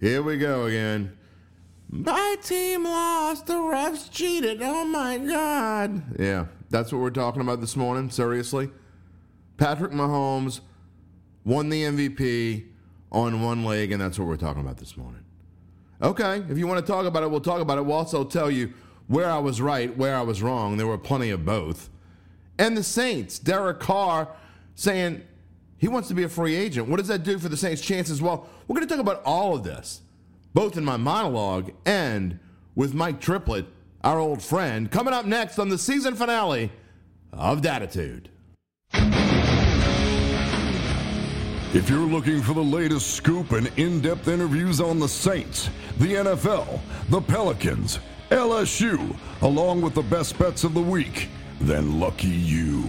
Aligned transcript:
Here 0.00 0.22
we 0.22 0.38
go 0.38 0.64
again. 0.64 1.12
My 1.90 2.36
team 2.42 2.84
lost. 2.84 3.46
The 3.46 3.54
refs 3.54 4.10
cheated. 4.10 4.60
Oh 4.62 4.86
my 4.86 5.18
God. 5.18 6.18
Yeah, 6.18 6.46
that's 6.70 6.90
what 6.90 7.02
we're 7.02 7.10
talking 7.10 7.42
about 7.42 7.60
this 7.60 7.76
morning. 7.76 8.08
Seriously. 8.08 8.70
Patrick 9.58 9.92
Mahomes 9.92 10.60
won 11.44 11.68
the 11.68 11.82
MVP 11.82 12.64
on 13.12 13.42
one 13.42 13.62
leg, 13.64 13.92
and 13.92 14.00
that's 14.00 14.18
what 14.18 14.26
we're 14.26 14.36
talking 14.36 14.62
about 14.62 14.78
this 14.78 14.96
morning. 14.96 15.22
Okay, 16.00 16.44
if 16.48 16.56
you 16.56 16.66
want 16.66 16.84
to 16.84 16.92
talk 16.92 17.04
about 17.04 17.22
it, 17.22 17.30
we'll 17.30 17.40
talk 17.42 17.60
about 17.60 17.76
it. 17.76 17.84
We'll 17.84 17.98
also 17.98 18.24
tell 18.24 18.50
you 18.50 18.72
where 19.06 19.28
I 19.28 19.38
was 19.38 19.60
right, 19.60 19.94
where 19.98 20.16
I 20.16 20.22
was 20.22 20.40
wrong. 20.40 20.78
There 20.78 20.86
were 20.86 20.96
plenty 20.96 21.28
of 21.28 21.44
both. 21.44 21.90
And 22.58 22.74
the 22.74 22.82
Saints, 22.82 23.38
Derek 23.38 23.80
Carr 23.80 24.28
saying 24.76 25.24
he 25.80 25.88
wants 25.88 26.08
to 26.08 26.14
be 26.14 26.24
a 26.24 26.28
free 26.28 26.54
agent. 26.54 26.88
What 26.88 26.98
does 26.98 27.08
that 27.08 27.24
do 27.24 27.38
for 27.38 27.48
the 27.48 27.56
Saints' 27.56 27.80
chances? 27.80 28.20
Well, 28.20 28.46
we're 28.68 28.76
going 28.76 28.86
to 28.86 28.94
talk 28.94 29.00
about 29.00 29.22
all 29.24 29.56
of 29.56 29.64
this, 29.64 30.02
both 30.52 30.76
in 30.76 30.84
my 30.84 30.98
monologue 30.98 31.72
and 31.86 32.38
with 32.74 32.92
Mike 32.92 33.18
Triplett, 33.18 33.64
our 34.04 34.18
old 34.18 34.42
friend, 34.42 34.90
coming 34.90 35.14
up 35.14 35.24
next 35.24 35.58
on 35.58 35.70
the 35.70 35.78
season 35.78 36.14
finale 36.14 36.70
of 37.32 37.62
Datitude. 37.62 38.26
If 41.72 41.88
you're 41.88 42.00
looking 42.00 42.42
for 42.42 42.52
the 42.52 42.62
latest 42.62 43.14
scoop 43.14 43.52
and 43.52 43.70
in 43.78 44.02
depth 44.02 44.28
interviews 44.28 44.82
on 44.82 44.98
the 44.98 45.08
Saints, 45.08 45.70
the 45.98 46.14
NFL, 46.14 46.80
the 47.08 47.22
Pelicans, 47.22 48.00
LSU, 48.28 49.16
along 49.40 49.80
with 49.80 49.94
the 49.94 50.02
best 50.02 50.38
bets 50.38 50.62
of 50.64 50.74
the 50.74 50.82
week, 50.82 51.28
then 51.58 51.98
lucky 51.98 52.28
you. 52.28 52.84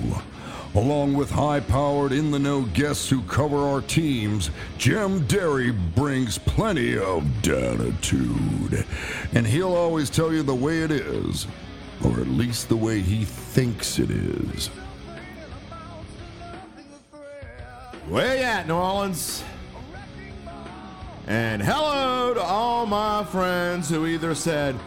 Along 0.74 1.14
with 1.14 1.30
high 1.30 1.60
powered, 1.60 2.14
in 2.14 2.32
the 2.32 2.40
know 2.40 2.62
guests 2.62 3.10
who 3.10 3.22
cover 3.24 3.58
our 3.58 3.82
teams, 3.82 4.52
Jim 4.78 5.26
Derry 5.28 5.72
brings 5.72 6.38
plenty 6.38 6.98
of 6.98 7.24
datitude. 7.42 8.86
And 9.34 9.46
he'll 9.46 9.76
always 9.76 10.10
tell 10.10 10.32
you 10.32 10.44
the 10.44 10.56
way 10.56 10.84
it 10.84 10.92
is, 10.92 11.46
or 12.06 12.12
at 12.22 12.28
least 12.28 12.70
the 12.70 12.78
way 12.78 13.02
he 13.02 13.26
thinks 13.26 14.00
it 14.00 14.10
is. 14.10 14.68
Where 18.08 18.38
you 18.38 18.44
at, 18.44 18.66
New 18.68 18.76
Orleans? 18.76 19.44
And 21.28 21.62
hello 21.62 22.34
to 22.34 22.42
all 22.42 22.86
my 22.86 23.26
friends 23.26 23.90
who 23.90 24.06
either 24.06 24.34
said, 24.34 24.78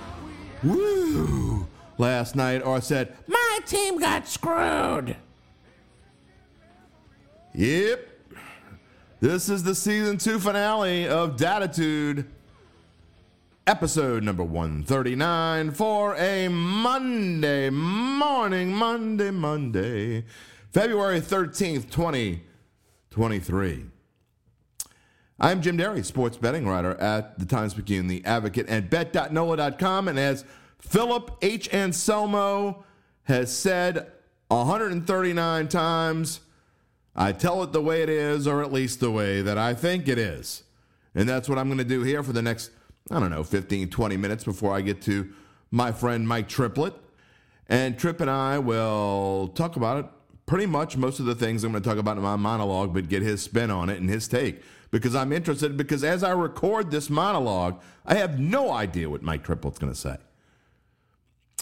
woo, 0.62 1.66
last 1.98 2.36
night 2.36 2.62
or 2.62 2.80
said, 2.80 3.14
my 3.26 3.60
team 3.66 3.98
got 3.98 4.26
screwed. 4.26 5.16
Yep. 7.56 8.08
This 9.20 9.48
is 9.48 9.62
the 9.62 9.76
season 9.76 10.18
two 10.18 10.40
finale 10.40 11.06
of 11.06 11.36
Datitude, 11.36 12.26
episode 13.64 14.24
number 14.24 14.42
139 14.42 15.70
for 15.70 16.16
a 16.16 16.48
Monday 16.48 17.70
morning, 17.70 18.74
Monday, 18.74 19.30
Monday, 19.30 20.24
February 20.72 21.20
13th, 21.20 21.88
2023. 21.92 23.84
I'm 25.38 25.62
Jim 25.62 25.76
Derry, 25.76 26.02
sports 26.02 26.36
betting 26.36 26.66
writer 26.66 26.96
at 27.00 27.38
the 27.38 27.46
Times 27.46 27.74
Picayune, 27.74 28.08
the 28.08 28.24
Advocate, 28.24 28.66
and 28.68 28.90
bet.nola.com. 28.90 30.08
And 30.08 30.18
as 30.18 30.44
Philip 30.80 31.30
H. 31.40 31.72
Anselmo 31.72 32.84
has 33.22 33.56
said 33.56 34.10
139 34.48 35.68
times, 35.68 36.40
I 37.16 37.32
tell 37.32 37.62
it 37.62 37.72
the 37.72 37.80
way 37.80 38.02
it 38.02 38.08
is, 38.08 38.46
or 38.46 38.62
at 38.62 38.72
least 38.72 39.00
the 39.00 39.10
way 39.10 39.40
that 39.42 39.56
I 39.56 39.74
think 39.74 40.08
it 40.08 40.18
is. 40.18 40.64
And 41.14 41.28
that's 41.28 41.48
what 41.48 41.58
I'm 41.58 41.68
going 41.68 41.78
to 41.78 41.84
do 41.84 42.02
here 42.02 42.22
for 42.22 42.32
the 42.32 42.42
next, 42.42 42.70
I 43.10 43.20
don't 43.20 43.30
know, 43.30 43.44
15, 43.44 43.90
20 43.90 44.16
minutes 44.16 44.44
before 44.44 44.74
I 44.74 44.80
get 44.80 45.00
to 45.02 45.32
my 45.70 45.92
friend 45.92 46.26
Mike 46.26 46.48
Triplett. 46.48 46.94
And 47.68 47.98
Tripp 47.98 48.20
and 48.20 48.30
I 48.30 48.58
will 48.58 49.52
talk 49.54 49.76
about 49.76 50.04
it 50.04 50.10
pretty 50.46 50.66
much 50.66 50.96
most 50.96 51.20
of 51.20 51.26
the 51.26 51.34
things 51.34 51.64
I'm 51.64 51.72
going 51.72 51.82
to 51.82 51.88
talk 51.88 51.98
about 51.98 52.16
in 52.16 52.22
my 52.22 52.36
monologue, 52.36 52.92
but 52.92 53.08
get 53.08 53.22
his 53.22 53.42
spin 53.42 53.70
on 53.70 53.88
it 53.88 54.00
and 54.00 54.10
his 54.10 54.28
take 54.28 54.62
because 54.90 55.14
I'm 55.14 55.32
interested. 55.32 55.76
Because 55.76 56.04
as 56.04 56.22
I 56.22 56.32
record 56.32 56.90
this 56.90 57.08
monologue, 57.08 57.80
I 58.04 58.16
have 58.16 58.38
no 58.38 58.70
idea 58.70 59.08
what 59.08 59.22
Mike 59.22 59.44
Triplett's 59.44 59.78
going 59.78 59.92
to 59.92 59.98
say. 59.98 60.16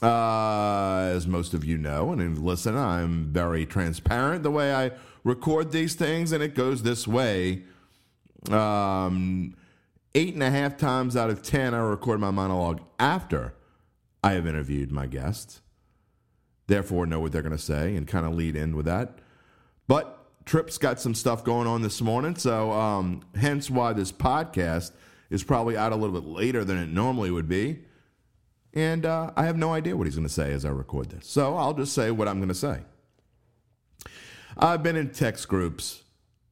Uh, 0.03 1.12
as 1.15 1.28
most 1.28 1.54
of 1.54 1.65
you 1.65 1.78
know, 1.78 2.10
and 2.10 2.38
listen, 2.38 2.77
I'm 2.77 3.32
very 3.32 3.65
transparent 3.65 4.43
the 4.43 4.50
way 4.50 4.75
I 4.75 4.91
record 5.25 5.72
these 5.72 5.94
things, 5.94 6.33
and 6.33 6.43
it 6.43 6.55
goes 6.55 6.83
this 6.83 7.06
way. 7.06 7.62
Um, 8.50 9.55
eight 10.15 10.34
and 10.34 10.43
a 10.43 10.50
half 10.50 10.77
times 10.77 11.16
out 11.16 11.31
of 11.31 11.43
ten, 11.43 11.75
I 11.75 11.78
record 11.78 12.21
my 12.21 12.31
monologue 12.31 12.81
after 12.99 13.55
I 14.22 14.33
have 14.33 14.47
interviewed 14.47 14.91
my 14.91 15.06
guests. 15.06 15.60
Therefore, 16.66 17.06
know 17.06 17.21
what 17.21 17.33
they're 17.33 17.43
going 17.43 17.56
to 17.56 17.62
say 17.62 17.97
and 17.97 18.06
kind 18.06 18.25
of 18.25 18.34
lead 18.34 18.56
in 18.56 18.77
with 18.77 18.87
that. 18.87 19.19
But 19.88 20.19
Trip's 20.44 20.78
got 20.78 21.00
some 21.00 21.15
stuff 21.15 21.44
going 21.44 21.66
on 21.66 21.83
this 21.83 22.00
morning, 22.00 22.37
so 22.37 22.72
um, 22.72 23.22
hence 23.34 23.69
why 23.69 23.93
this 23.93 24.12
podcast 24.12 24.93
is 25.31 25.43
probably 25.43 25.77
out 25.77 25.93
a 25.93 25.97
little 25.97 26.19
bit 26.19 26.28
later 26.28 26.65
than 26.65 26.78
it 26.78 26.89
normally 26.89 27.31
would 27.31 27.49
be. 27.49 27.81
And 28.75 29.04
uh, 29.04 29.33
I 29.37 29.44
have 29.44 29.56
no 29.56 29.72
idea 29.72 29.97
what 29.97 30.06
he's 30.06 30.16
going 30.16 30.27
to 30.27 30.33
say 30.33 30.53
as 30.53 30.65
I 30.65 30.71
record 30.71 31.10
this. 31.10 31.27
So 31.27 31.56
I'll 31.56 31.75
just 31.75 31.94
say 31.94 32.10
what 32.10 32.27
I'm 32.27 32.39
going 32.39 32.49
to 32.49 32.54
say. 32.54 32.81
I've 34.57 34.83
been 34.83 34.97
in 34.97 35.11
text 35.11 35.49
groups. 35.49 36.03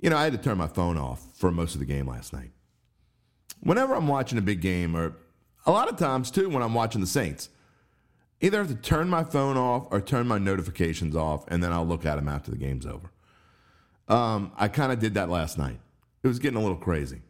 You 0.00 0.11
know, 0.11 0.16
I 0.16 0.25
had 0.25 0.33
to 0.33 0.38
turn 0.38 0.59
my 0.59 0.69
phone 0.69 0.97
off 0.97 1.22
for 1.34 1.50
most 1.50 1.75
of 1.75 1.81
the 1.81 1.87
game 1.87 2.06
last 2.06 2.33
night. 2.33 2.50
Whenever 3.61 3.94
I'm 3.94 4.09
watching 4.09 4.38
a 4.38 4.43
big 4.43 4.61
game, 4.61 4.97
or 4.97 5.15
a 5.66 5.71
lot 5.71 5.88
of 5.88 5.97
times 5.97 6.31
too, 6.31 6.49
when 6.49 6.62
I'm 6.62 6.75
watching 6.75 7.00
the 7.00 7.06
Saints, 7.06 7.50
either 8.41 8.59
I 8.59 8.62
have 8.62 8.71
to 8.71 8.75
turn 8.77 9.09
my 9.09 9.25
phone 9.25 9.56
off 9.56 9.88
or 9.91 10.00
turn 10.00 10.27
my 10.27 10.38
notifications 10.38 11.15
off, 11.15 11.44
and 11.49 11.62
then 11.62 11.72
I'll 11.72 11.87
look 11.87 12.06
at 12.06 12.16
them 12.16 12.28
after 12.28 12.50
the 12.50 12.56
game's 12.56 12.87
over. 12.87 13.11
Um, 14.09 14.53
I 14.56 14.69
kind 14.69 14.91
of 14.91 14.99
did 14.99 15.15
that 15.15 15.28
last 15.28 15.59
night. 15.59 15.78
It 16.22 16.28
was 16.28 16.38
getting 16.38 16.59
a 16.59 16.62
little 16.62 16.77
crazy. 16.77 17.21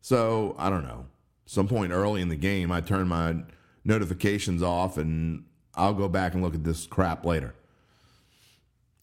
So 0.00 0.54
I 0.58 0.70
don't 0.70 0.84
know. 0.84 1.06
Some 1.46 1.68
point 1.68 1.92
early 1.92 2.22
in 2.22 2.28
the 2.28 2.36
game, 2.36 2.72
I 2.72 2.80
turned 2.80 3.08
my 3.08 3.36
notifications 3.84 4.62
off, 4.62 4.96
and 4.96 5.44
I'll 5.74 5.92
go 5.92 6.08
back 6.08 6.34
and 6.34 6.42
look 6.42 6.54
at 6.54 6.64
this 6.64 6.86
crap 6.86 7.24
later. 7.24 7.54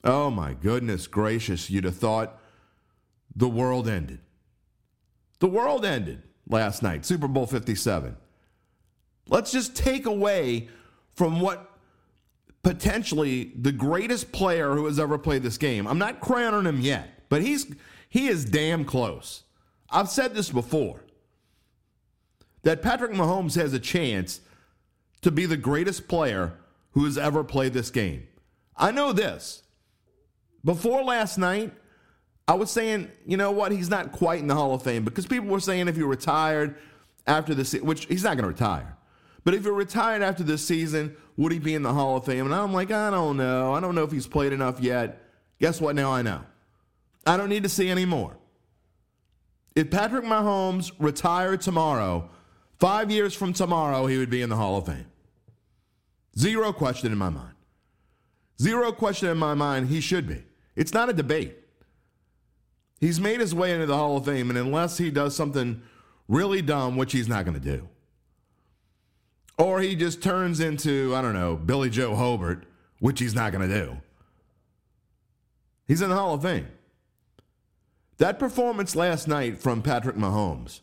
Oh 0.03 0.29
my 0.29 0.53
goodness 0.53 1.07
gracious, 1.07 1.69
you'd 1.69 1.83
have 1.83 1.97
thought 1.97 2.39
the 3.35 3.49
world 3.49 3.87
ended. 3.87 4.19
The 5.39 5.47
world 5.47 5.85
ended 5.85 6.23
last 6.47 6.81
night, 6.83 7.05
Super 7.05 7.27
Bowl 7.27 7.45
57. 7.45 8.17
Let's 9.27 9.51
just 9.51 9.75
take 9.75 10.05
away 10.05 10.69
from 11.13 11.39
what 11.39 11.69
potentially 12.63 13.51
the 13.55 13.71
greatest 13.71 14.31
player 14.31 14.73
who 14.75 14.85
has 14.85 14.99
ever 14.99 15.17
played 15.17 15.43
this 15.43 15.57
game. 15.57 15.87
I'm 15.87 15.97
not 15.97 16.19
crowning 16.19 16.65
him 16.65 16.81
yet, 16.81 17.09
but 17.29 17.41
he's 17.41 17.67
he 18.09 18.27
is 18.27 18.43
damn 18.45 18.85
close. 18.85 19.43
I've 19.89 20.09
said 20.09 20.33
this 20.33 20.49
before. 20.49 21.01
That 22.63 22.81
Patrick 22.81 23.11
Mahomes 23.11 23.55
has 23.55 23.73
a 23.73 23.79
chance 23.79 24.41
to 25.21 25.31
be 25.31 25.45
the 25.45 25.57
greatest 25.57 26.07
player 26.07 26.59
who 26.91 27.05
has 27.05 27.17
ever 27.17 27.43
played 27.43 27.73
this 27.73 27.89
game. 27.89 28.27
I 28.75 28.91
know 28.91 29.13
this. 29.13 29.63
Before 30.63 31.03
last 31.03 31.37
night, 31.37 31.73
I 32.47 32.55
was 32.55 32.69
saying, 32.69 33.09
you 33.25 33.37
know 33.37 33.51
what, 33.51 33.71
he's 33.71 33.89
not 33.89 34.11
quite 34.11 34.39
in 34.39 34.47
the 34.47 34.55
Hall 34.55 34.73
of 34.73 34.83
Fame 34.83 35.03
because 35.03 35.25
people 35.25 35.47
were 35.47 35.59
saying 35.59 35.87
if 35.87 35.95
he 35.95 36.03
retired 36.03 36.75
after 37.25 37.55
this, 37.55 37.73
which 37.73 38.05
he's 38.05 38.23
not 38.23 38.37
going 38.37 38.43
to 38.43 38.49
retire, 38.49 38.97
but 39.43 39.53
if 39.53 39.63
he 39.63 39.69
retired 39.69 40.21
after 40.21 40.43
this 40.43 40.65
season, 40.65 41.15
would 41.37 41.51
he 41.51 41.59
be 41.59 41.73
in 41.73 41.81
the 41.81 41.93
Hall 41.93 42.17
of 42.17 42.25
Fame? 42.25 42.45
And 42.45 42.53
I'm 42.53 42.73
like, 42.73 42.91
I 42.91 43.09
don't 43.09 43.37
know. 43.37 43.73
I 43.73 43.79
don't 43.79 43.95
know 43.95 44.03
if 44.03 44.11
he's 44.11 44.27
played 44.27 44.53
enough 44.53 44.79
yet. 44.79 45.23
Guess 45.59 45.81
what? 45.81 45.95
Now 45.95 46.11
I 46.11 46.21
know. 46.21 46.41
I 47.25 47.37
don't 47.37 47.49
need 47.49 47.63
to 47.63 47.69
see 47.69 47.89
any 47.89 48.05
more. 48.05 48.37
If 49.75 49.89
Patrick 49.89 50.25
Mahomes 50.25 50.91
retired 50.99 51.61
tomorrow, 51.61 52.29
five 52.79 53.09
years 53.09 53.33
from 53.33 53.53
tomorrow, 53.53 54.05
he 54.07 54.17
would 54.17 54.29
be 54.29 54.41
in 54.41 54.49
the 54.49 54.55
Hall 54.55 54.77
of 54.77 54.85
Fame. 54.87 55.05
Zero 56.37 56.73
question 56.73 57.11
in 57.11 57.17
my 57.17 57.29
mind. 57.29 57.55
Zero 58.61 58.91
question 58.91 59.29
in 59.29 59.37
my 59.37 59.53
mind, 59.53 59.87
he 59.87 60.01
should 60.01 60.27
be. 60.27 60.43
It's 60.75 60.93
not 60.93 61.09
a 61.09 61.13
debate. 61.13 61.57
He's 62.99 63.19
made 63.19 63.39
his 63.39 63.53
way 63.53 63.73
into 63.73 63.87
the 63.87 63.97
Hall 63.97 64.17
of 64.17 64.25
Fame, 64.25 64.49
and 64.49 64.59
unless 64.59 64.97
he 64.97 65.09
does 65.09 65.35
something 65.35 65.81
really 66.27 66.61
dumb, 66.61 66.97
which 66.97 67.11
he's 67.11 67.27
not 67.27 67.45
going 67.45 67.59
to 67.59 67.77
do, 67.77 67.89
or 69.57 69.81
he 69.81 69.95
just 69.95 70.21
turns 70.21 70.59
into, 70.59 71.13
I 71.15 71.21
don't 71.21 71.33
know, 71.33 71.55
Billy 71.55 71.89
Joe 71.89 72.15
Hobert, 72.15 72.65
which 72.99 73.19
he's 73.19 73.33
not 73.33 73.51
going 73.51 73.67
to 73.67 73.75
do, 73.75 73.97
he's 75.87 76.01
in 76.01 76.09
the 76.09 76.15
Hall 76.15 76.35
of 76.35 76.43
Fame. 76.43 76.67
That 78.17 78.37
performance 78.37 78.95
last 78.95 79.27
night 79.27 79.57
from 79.57 79.81
Patrick 79.81 80.15
Mahomes 80.15 80.81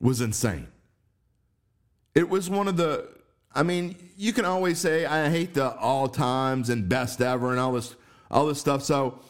was 0.00 0.20
insane. 0.20 0.66
It 2.14 2.28
was 2.28 2.50
one 2.50 2.66
of 2.66 2.76
the 2.76 3.08
I 3.54 3.62
mean, 3.62 3.96
you 4.18 4.34
can 4.34 4.44
always 4.44 4.78
say 4.78 5.06
I 5.06 5.30
hate 5.30 5.54
the 5.54 5.74
all 5.76 6.08
times 6.08 6.68
and 6.68 6.88
best 6.88 7.22
ever 7.22 7.52
and 7.52 7.58
all 7.58 7.72
this 7.72 7.96
all 8.30 8.46
this 8.46 8.60
stuff. 8.60 8.82
So 8.82 9.20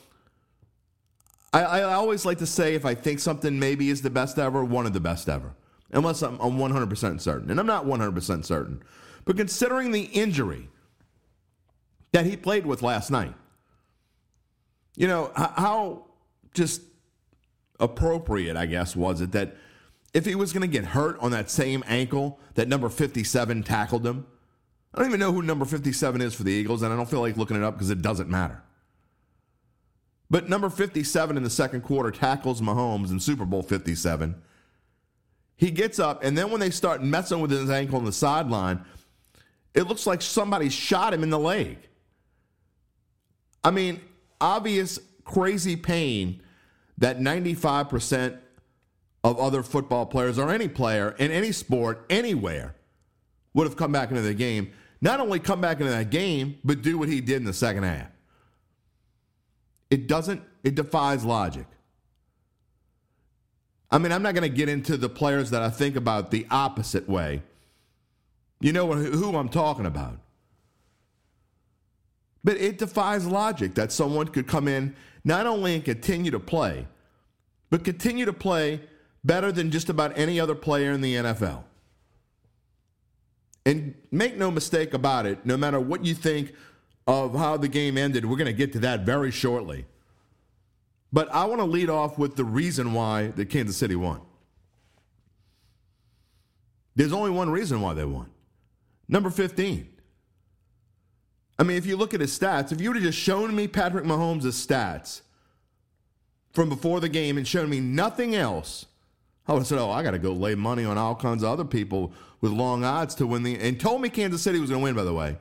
I, 1.52 1.62
I 1.62 1.94
always 1.94 2.24
like 2.24 2.38
to 2.38 2.46
say 2.46 2.74
if 2.74 2.84
I 2.84 2.94
think 2.94 3.20
something 3.20 3.58
maybe 3.58 3.88
is 3.88 4.02
the 4.02 4.10
best 4.10 4.38
ever, 4.38 4.64
one 4.64 4.86
of 4.86 4.92
the 4.92 5.00
best 5.00 5.28
ever, 5.28 5.54
unless 5.92 6.22
I'm, 6.22 6.38
I'm 6.40 6.58
100% 6.58 7.20
certain. 7.20 7.50
And 7.50 7.58
I'm 7.58 7.66
not 7.66 7.86
100% 7.86 8.44
certain. 8.44 8.82
But 9.24 9.36
considering 9.36 9.90
the 9.90 10.02
injury 10.02 10.68
that 12.12 12.26
he 12.26 12.36
played 12.36 12.66
with 12.66 12.82
last 12.82 13.10
night, 13.10 13.34
you 14.96 15.06
know, 15.06 15.30
how 15.34 16.06
just 16.54 16.82
appropriate, 17.78 18.56
I 18.56 18.66
guess, 18.66 18.96
was 18.96 19.20
it 19.20 19.32
that 19.32 19.56
if 20.14 20.24
he 20.24 20.34
was 20.34 20.52
going 20.52 20.62
to 20.62 20.68
get 20.68 20.84
hurt 20.84 21.18
on 21.20 21.32
that 21.32 21.50
same 21.50 21.84
ankle 21.86 22.40
that 22.54 22.68
number 22.68 22.88
57 22.88 23.62
tackled 23.62 24.06
him, 24.06 24.26
I 24.94 25.00
don't 25.00 25.08
even 25.08 25.20
know 25.20 25.32
who 25.32 25.42
number 25.42 25.66
57 25.66 26.22
is 26.22 26.34
for 26.34 26.42
the 26.42 26.52
Eagles, 26.52 26.82
and 26.82 26.92
I 26.92 26.96
don't 26.96 27.08
feel 27.08 27.20
like 27.20 27.36
looking 27.36 27.56
it 27.56 27.62
up 27.62 27.74
because 27.74 27.90
it 27.90 28.00
doesn't 28.00 28.30
matter. 28.30 28.62
But 30.28 30.48
number 30.48 30.68
57 30.68 31.36
in 31.36 31.42
the 31.42 31.50
second 31.50 31.82
quarter 31.82 32.10
tackles 32.10 32.60
Mahomes 32.60 33.10
in 33.10 33.20
Super 33.20 33.44
Bowl 33.44 33.62
57. 33.62 34.34
He 35.56 35.70
gets 35.70 35.98
up, 35.98 36.22
and 36.22 36.36
then 36.36 36.50
when 36.50 36.60
they 36.60 36.70
start 36.70 37.02
messing 37.02 37.40
with 37.40 37.50
his 37.50 37.70
ankle 37.70 37.98
on 37.98 38.04
the 38.04 38.12
sideline, 38.12 38.84
it 39.74 39.84
looks 39.84 40.06
like 40.06 40.20
somebody 40.20 40.68
shot 40.68 41.14
him 41.14 41.22
in 41.22 41.30
the 41.30 41.38
leg. 41.38 41.78
I 43.62 43.70
mean, 43.70 44.00
obvious 44.40 44.98
crazy 45.24 45.76
pain 45.76 46.42
that 46.98 47.18
95% 47.18 48.38
of 49.24 49.38
other 49.38 49.62
football 49.62 50.06
players 50.06 50.38
or 50.38 50.50
any 50.50 50.68
player 50.68 51.14
in 51.18 51.30
any 51.30 51.52
sport 51.52 52.06
anywhere 52.08 52.74
would 53.54 53.66
have 53.66 53.76
come 53.76 53.92
back 53.92 54.10
into 54.10 54.22
the 54.22 54.34
game. 54.34 54.70
Not 55.00 55.20
only 55.20 55.40
come 55.40 55.60
back 55.60 55.80
into 55.80 55.90
that 55.90 56.10
game, 56.10 56.58
but 56.64 56.82
do 56.82 56.96
what 56.96 57.08
he 57.08 57.20
did 57.20 57.36
in 57.36 57.44
the 57.44 57.52
second 57.52 57.82
half. 57.82 58.08
It 59.90 60.06
doesn't, 60.08 60.42
it 60.64 60.74
defies 60.74 61.24
logic. 61.24 61.66
I 63.90 63.98
mean, 63.98 64.12
I'm 64.12 64.22
not 64.22 64.34
going 64.34 64.48
to 64.48 64.54
get 64.54 64.68
into 64.68 64.96
the 64.96 65.08
players 65.08 65.50
that 65.50 65.62
I 65.62 65.70
think 65.70 65.96
about 65.96 66.30
the 66.30 66.46
opposite 66.50 67.08
way. 67.08 67.42
You 68.60 68.72
know 68.72 68.92
who 68.92 69.36
I'm 69.36 69.48
talking 69.48 69.86
about. 69.86 70.18
But 72.42 72.56
it 72.56 72.78
defies 72.78 73.26
logic 73.26 73.74
that 73.74 73.92
someone 73.92 74.28
could 74.28 74.46
come 74.46 74.68
in 74.68 74.94
not 75.24 75.46
only 75.46 75.74
and 75.74 75.84
continue 75.84 76.30
to 76.30 76.40
play, 76.40 76.86
but 77.70 77.84
continue 77.84 78.24
to 78.24 78.32
play 78.32 78.80
better 79.24 79.50
than 79.50 79.70
just 79.70 79.88
about 79.88 80.16
any 80.16 80.38
other 80.38 80.54
player 80.54 80.92
in 80.92 81.00
the 81.00 81.14
NFL. 81.14 81.64
And 83.64 83.94
make 84.12 84.36
no 84.36 84.52
mistake 84.52 84.94
about 84.94 85.26
it, 85.26 85.44
no 85.44 85.56
matter 85.56 85.80
what 85.80 86.04
you 86.04 86.14
think 86.14 86.52
of 87.06 87.34
how 87.34 87.56
the 87.56 87.68
game 87.68 87.96
ended. 87.96 88.24
We're 88.24 88.36
going 88.36 88.46
to 88.46 88.52
get 88.52 88.72
to 88.72 88.80
that 88.80 89.00
very 89.00 89.30
shortly. 89.30 89.86
But 91.12 91.32
I 91.32 91.44
want 91.44 91.60
to 91.60 91.64
lead 91.66 91.88
off 91.88 92.18
with 92.18 92.36
the 92.36 92.44
reason 92.44 92.92
why 92.92 93.28
the 93.28 93.46
Kansas 93.46 93.76
City 93.76 93.96
won. 93.96 94.20
There's 96.96 97.12
only 97.12 97.30
one 97.30 97.50
reason 97.50 97.80
why 97.80 97.94
they 97.94 98.04
won. 98.04 98.30
Number 99.08 99.30
15. 99.30 99.88
I 101.58 101.62
mean, 101.62 101.76
if 101.76 101.86
you 101.86 101.96
look 101.96 102.12
at 102.12 102.20
his 102.20 102.36
stats, 102.36 102.72
if 102.72 102.80
you 102.80 102.90
would 102.90 102.96
have 102.96 103.04
just 103.04 103.18
shown 103.18 103.54
me 103.54 103.68
Patrick 103.68 104.04
Mahomes' 104.04 104.42
stats 104.44 105.22
from 106.52 106.68
before 106.68 107.00
the 107.00 107.08
game 107.08 107.38
and 107.38 107.46
shown 107.46 107.70
me 107.70 107.80
nothing 107.80 108.34
else, 108.34 108.86
I 109.46 109.52
would 109.52 109.60
have 109.60 109.66
said, 109.66 109.78
oh, 109.78 109.90
I 109.90 110.02
got 110.02 110.10
to 110.10 110.18
go 110.18 110.32
lay 110.32 110.54
money 110.54 110.84
on 110.84 110.98
all 110.98 111.14
kinds 111.14 111.42
of 111.42 111.50
other 111.50 111.64
people 111.64 112.12
with 112.40 112.52
long 112.52 112.84
odds 112.84 113.14
to 113.16 113.26
win 113.26 113.42
the. 113.42 113.58
And 113.58 113.78
told 113.78 114.02
me 114.02 114.08
Kansas 114.08 114.42
City 114.42 114.58
was 114.58 114.70
going 114.70 114.80
to 114.80 114.84
win, 114.84 114.94
by 114.94 115.04
the 115.04 115.14
way. 115.14 115.38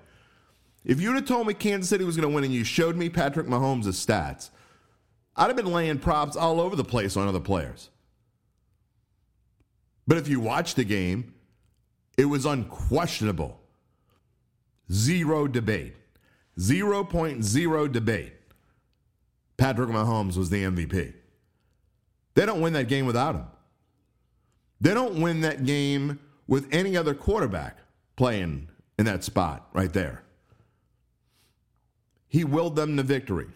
If 0.86 1.02
you'd 1.02 1.16
have 1.16 1.26
told 1.26 1.48
me 1.48 1.56
Kansas 1.56 1.90
City 1.90 2.04
was 2.04 2.16
going 2.16 2.30
to 2.30 2.34
win 2.34 2.44
and 2.44 2.54
you 2.54 2.64
showed 2.64 2.96
me 2.96 3.10
Patrick 3.10 3.48
Mahomes' 3.48 3.86
stats, 3.86 4.52
I'd 5.36 5.48
have 5.48 5.56
been 5.56 5.72
laying 5.72 5.98
props 5.98 6.36
all 6.36 6.62
over 6.62 6.76
the 6.76 6.84
place 6.84 7.18
on 7.18 7.28
other 7.28 7.40
players. 7.40 7.90
But 10.08 10.20
if 10.20 10.28
you 10.28 10.40
watch 10.40 10.76
the 10.76 10.84
game, 10.84 11.34
it 12.18 12.26
was 12.26 12.46
unquestionable. 12.46 13.60
Zero 14.92 15.48
debate. 15.48 15.96
0.0 16.60 17.92
debate. 17.92 18.34
Patrick 19.58 19.90
Mahomes 19.90 20.38
was 20.38 20.50
the 20.50 20.64
MVP. 20.64 21.14
They 22.36 22.46
don't 22.46 22.62
win 22.62 22.74
that 22.74 22.88
game 22.88 23.06
without 23.06 23.36
him. 23.36 23.46
They 24.80 24.94
don't 24.94 25.20
win 25.20 25.42
that 25.42 25.66
game 25.66 26.20
with 26.48 26.68
any 26.72 26.96
other 26.96 27.16
quarterback 27.16 27.80
playing 28.16 28.70
in 29.00 29.06
that 29.06 29.24
spot 29.24 29.68
right 29.74 29.92
there. 29.92 30.25
He 32.36 32.44
willed 32.44 32.76
them 32.76 32.98
to 32.98 33.04
victory. 33.04 33.48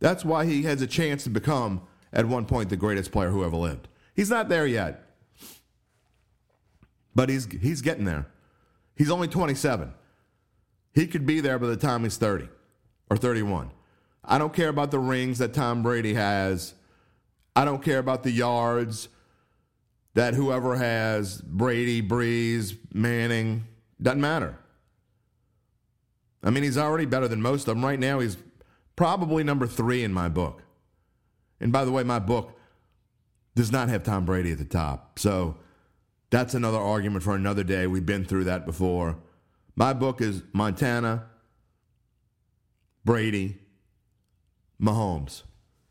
That's 0.00 0.24
why 0.24 0.46
he 0.46 0.62
has 0.62 0.80
a 0.80 0.86
chance 0.86 1.22
to 1.24 1.28
become, 1.28 1.82
at 2.14 2.24
one 2.24 2.46
point, 2.46 2.70
the 2.70 2.78
greatest 2.78 3.12
player 3.12 3.28
who 3.28 3.44
ever 3.44 3.58
lived. 3.58 3.88
He's 4.16 4.30
not 4.30 4.48
there 4.48 4.66
yet, 4.66 5.04
but 7.14 7.28
he's, 7.28 7.46
he's 7.60 7.82
getting 7.82 8.06
there. 8.06 8.24
He's 8.96 9.10
only 9.10 9.28
27. 9.28 9.92
He 10.94 11.06
could 11.06 11.26
be 11.26 11.40
there 11.40 11.58
by 11.58 11.66
the 11.66 11.76
time 11.76 12.04
he's 12.04 12.16
30 12.16 12.48
or 13.10 13.18
31. 13.18 13.70
I 14.24 14.38
don't 14.38 14.54
care 14.54 14.70
about 14.70 14.90
the 14.90 14.98
rings 14.98 15.36
that 15.40 15.52
Tom 15.52 15.82
Brady 15.82 16.14
has. 16.14 16.72
I 17.54 17.66
don't 17.66 17.82
care 17.82 17.98
about 17.98 18.22
the 18.22 18.30
yards 18.30 19.10
that 20.14 20.32
whoever 20.32 20.76
has 20.76 21.42
Brady, 21.42 22.00
Brees, 22.00 22.78
Manning, 22.94 23.64
doesn't 24.00 24.22
matter. 24.22 24.58
I 26.44 26.50
mean, 26.50 26.62
he's 26.62 26.78
already 26.78 27.06
better 27.06 27.26
than 27.26 27.40
most 27.40 27.62
of 27.62 27.74
them. 27.74 27.84
Right 27.84 27.98
now, 27.98 28.20
he's 28.20 28.36
probably 28.96 29.42
number 29.42 29.66
three 29.66 30.04
in 30.04 30.12
my 30.12 30.28
book. 30.28 30.62
And 31.58 31.72
by 31.72 31.84
the 31.86 31.90
way, 31.90 32.02
my 32.02 32.18
book 32.18 32.58
does 33.56 33.72
not 33.72 33.88
have 33.88 34.02
Tom 34.02 34.26
Brady 34.26 34.52
at 34.52 34.58
the 34.58 34.64
top. 34.64 35.18
So 35.18 35.56
that's 36.30 36.54
another 36.54 36.78
argument 36.78 37.24
for 37.24 37.34
another 37.34 37.64
day. 37.64 37.86
We've 37.86 38.04
been 38.04 38.26
through 38.26 38.44
that 38.44 38.66
before. 38.66 39.16
My 39.74 39.94
book 39.94 40.20
is 40.20 40.42
Montana, 40.52 41.26
Brady, 43.04 43.58
Mahomes. 44.80 45.42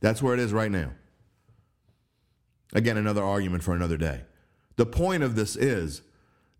That's 0.01 0.21
where 0.21 0.33
it 0.33 0.39
is 0.39 0.53
right 0.53 0.71
now. 0.71 0.91
Again, 2.73 2.97
another 2.97 3.23
argument 3.23 3.63
for 3.63 3.73
another 3.73 3.97
day. 3.97 4.21
The 4.75 4.85
point 4.85 5.23
of 5.23 5.35
this 5.35 5.55
is 5.55 6.01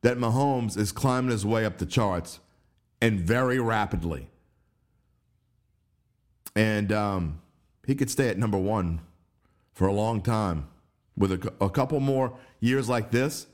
that 0.02 0.18
Mahomes 0.18 0.78
is 0.78 0.92
climbing 0.92 1.32
his 1.32 1.46
way 1.46 1.66
up 1.66 1.78
the 1.78 1.86
charts 1.86 2.40
and 3.04 3.20
very 3.20 3.60
rapidly. 3.60 4.30
And 6.56 6.90
um, 6.94 7.42
he 7.86 7.96
could 7.96 8.10
stay 8.10 8.30
at 8.30 8.38
number 8.38 8.58
one 8.58 9.02
for 9.74 9.88
a 9.88 9.92
long 9.92 10.22
time 10.22 10.68
with 11.18 11.34
a, 11.34 11.54
a 11.60 11.70
couple 11.70 12.00
more 12.00 12.38
years 12.62 12.88
like 12.88 13.12
this. 13.12 13.46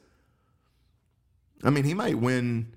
I 1.64 1.72
mean, 1.72 1.84
he 1.84 1.96
might 1.96 2.20
win. 2.20 2.68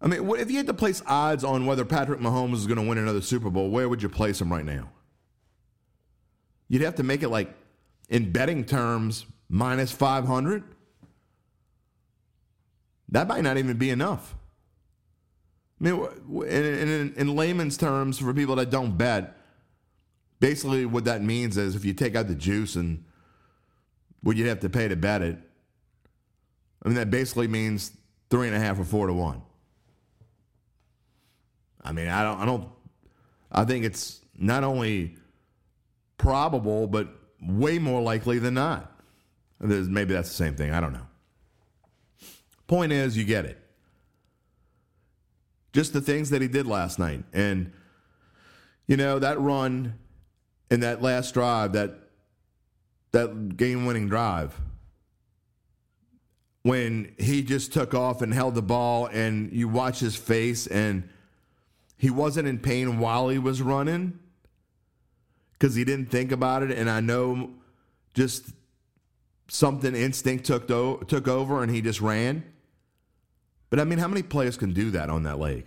I 0.00 0.08
mean, 0.08 0.28
if 0.40 0.50
you 0.50 0.56
had 0.56 0.66
to 0.66 0.74
place 0.74 1.00
odds 1.06 1.44
on 1.44 1.66
whether 1.66 1.84
Patrick 1.84 2.18
Mahomes 2.18 2.54
is 2.54 2.66
going 2.66 2.82
to 2.82 2.88
win 2.88 2.98
another 2.98 3.20
Super 3.20 3.48
Bowl, 3.48 3.70
where 3.70 3.88
would 3.88 4.02
you 4.02 4.08
place 4.08 4.40
him 4.40 4.50
right 4.50 4.64
now? 4.64 4.90
You'd 6.66 6.82
have 6.82 6.96
to 6.96 7.04
make 7.04 7.22
it 7.22 7.28
like, 7.28 7.54
in 8.08 8.32
betting 8.32 8.64
terms, 8.64 9.24
minus 9.48 9.92
500. 9.92 10.64
That 13.10 13.28
might 13.28 13.44
not 13.44 13.56
even 13.56 13.76
be 13.76 13.90
enough. 13.90 14.34
I 15.84 15.90
mean, 15.90 16.08
in, 16.46 16.64
in, 16.64 17.14
in 17.14 17.36
layman's 17.36 17.76
terms, 17.76 18.18
for 18.18 18.32
people 18.32 18.56
that 18.56 18.70
don't 18.70 18.96
bet, 18.96 19.36
basically 20.40 20.86
what 20.86 21.04
that 21.04 21.22
means 21.22 21.58
is 21.58 21.76
if 21.76 21.84
you 21.84 21.92
take 21.92 22.16
out 22.16 22.26
the 22.26 22.34
juice 22.34 22.76
and 22.76 23.04
what 24.22 24.36
you'd 24.36 24.48
have 24.48 24.60
to 24.60 24.70
pay 24.70 24.88
to 24.88 24.96
bet 24.96 25.20
it, 25.20 25.36
I 26.82 26.88
mean, 26.88 26.96
that 26.96 27.10
basically 27.10 27.48
means 27.48 27.92
three 28.30 28.46
and 28.46 28.56
a 28.56 28.58
half 28.58 28.78
or 28.78 28.84
four 28.84 29.08
to 29.08 29.12
one. 29.12 29.42
I 31.82 31.92
mean, 31.92 32.08
I 32.08 32.22
don't, 32.22 32.40
I 32.40 32.46
don't, 32.46 32.68
I 33.52 33.64
think 33.64 33.84
it's 33.84 34.20
not 34.38 34.64
only 34.64 35.16
probable, 36.16 36.86
but 36.86 37.08
way 37.42 37.78
more 37.78 38.00
likely 38.00 38.38
than 38.38 38.54
not. 38.54 38.90
There's, 39.60 39.88
maybe 39.90 40.14
that's 40.14 40.30
the 40.30 40.34
same 40.34 40.56
thing. 40.56 40.72
I 40.72 40.80
don't 40.80 40.94
know. 40.94 41.06
Point 42.66 42.92
is, 42.92 43.18
you 43.18 43.24
get 43.24 43.44
it 43.44 43.63
just 45.74 45.92
the 45.92 46.00
things 46.00 46.30
that 46.30 46.40
he 46.40 46.48
did 46.48 46.66
last 46.66 46.98
night. 46.98 47.24
And, 47.32 47.72
you 48.86 48.96
know, 48.96 49.18
that 49.18 49.38
run 49.40 49.98
and 50.70 50.82
that 50.82 51.02
last 51.02 51.34
drive, 51.34 51.72
that 51.72 51.98
that 53.10 53.56
game 53.56 53.84
winning 53.84 54.08
drive, 54.08 54.58
when 56.62 57.12
he 57.18 57.42
just 57.42 57.72
took 57.72 57.92
off 57.92 58.22
and 58.22 58.32
held 58.32 58.54
the 58.54 58.62
ball 58.62 59.06
and 59.06 59.52
you 59.52 59.68
watch 59.68 60.00
his 60.00 60.16
face 60.16 60.66
and 60.66 61.08
he 61.96 62.08
wasn't 62.08 62.48
in 62.48 62.58
pain 62.58 62.98
while 62.98 63.28
he 63.28 63.38
was 63.38 63.60
running 63.60 64.18
because 65.52 65.74
he 65.74 65.84
didn't 65.84 66.10
think 66.10 66.32
about 66.32 66.62
it. 66.62 66.70
And 66.70 66.88
I 66.88 67.00
know 67.00 67.50
just 68.14 68.50
something 69.48 69.94
instinct 69.94 70.44
took, 70.46 70.66
took 70.66 71.28
over 71.28 71.62
and 71.62 71.70
he 71.70 71.82
just 71.82 72.00
ran. 72.00 72.44
But 73.70 73.80
I 73.80 73.84
mean, 73.84 73.98
how 73.98 74.08
many 74.08 74.22
players 74.22 74.56
can 74.56 74.72
do 74.72 74.90
that 74.92 75.10
on 75.10 75.24
that 75.24 75.38
leg? 75.38 75.66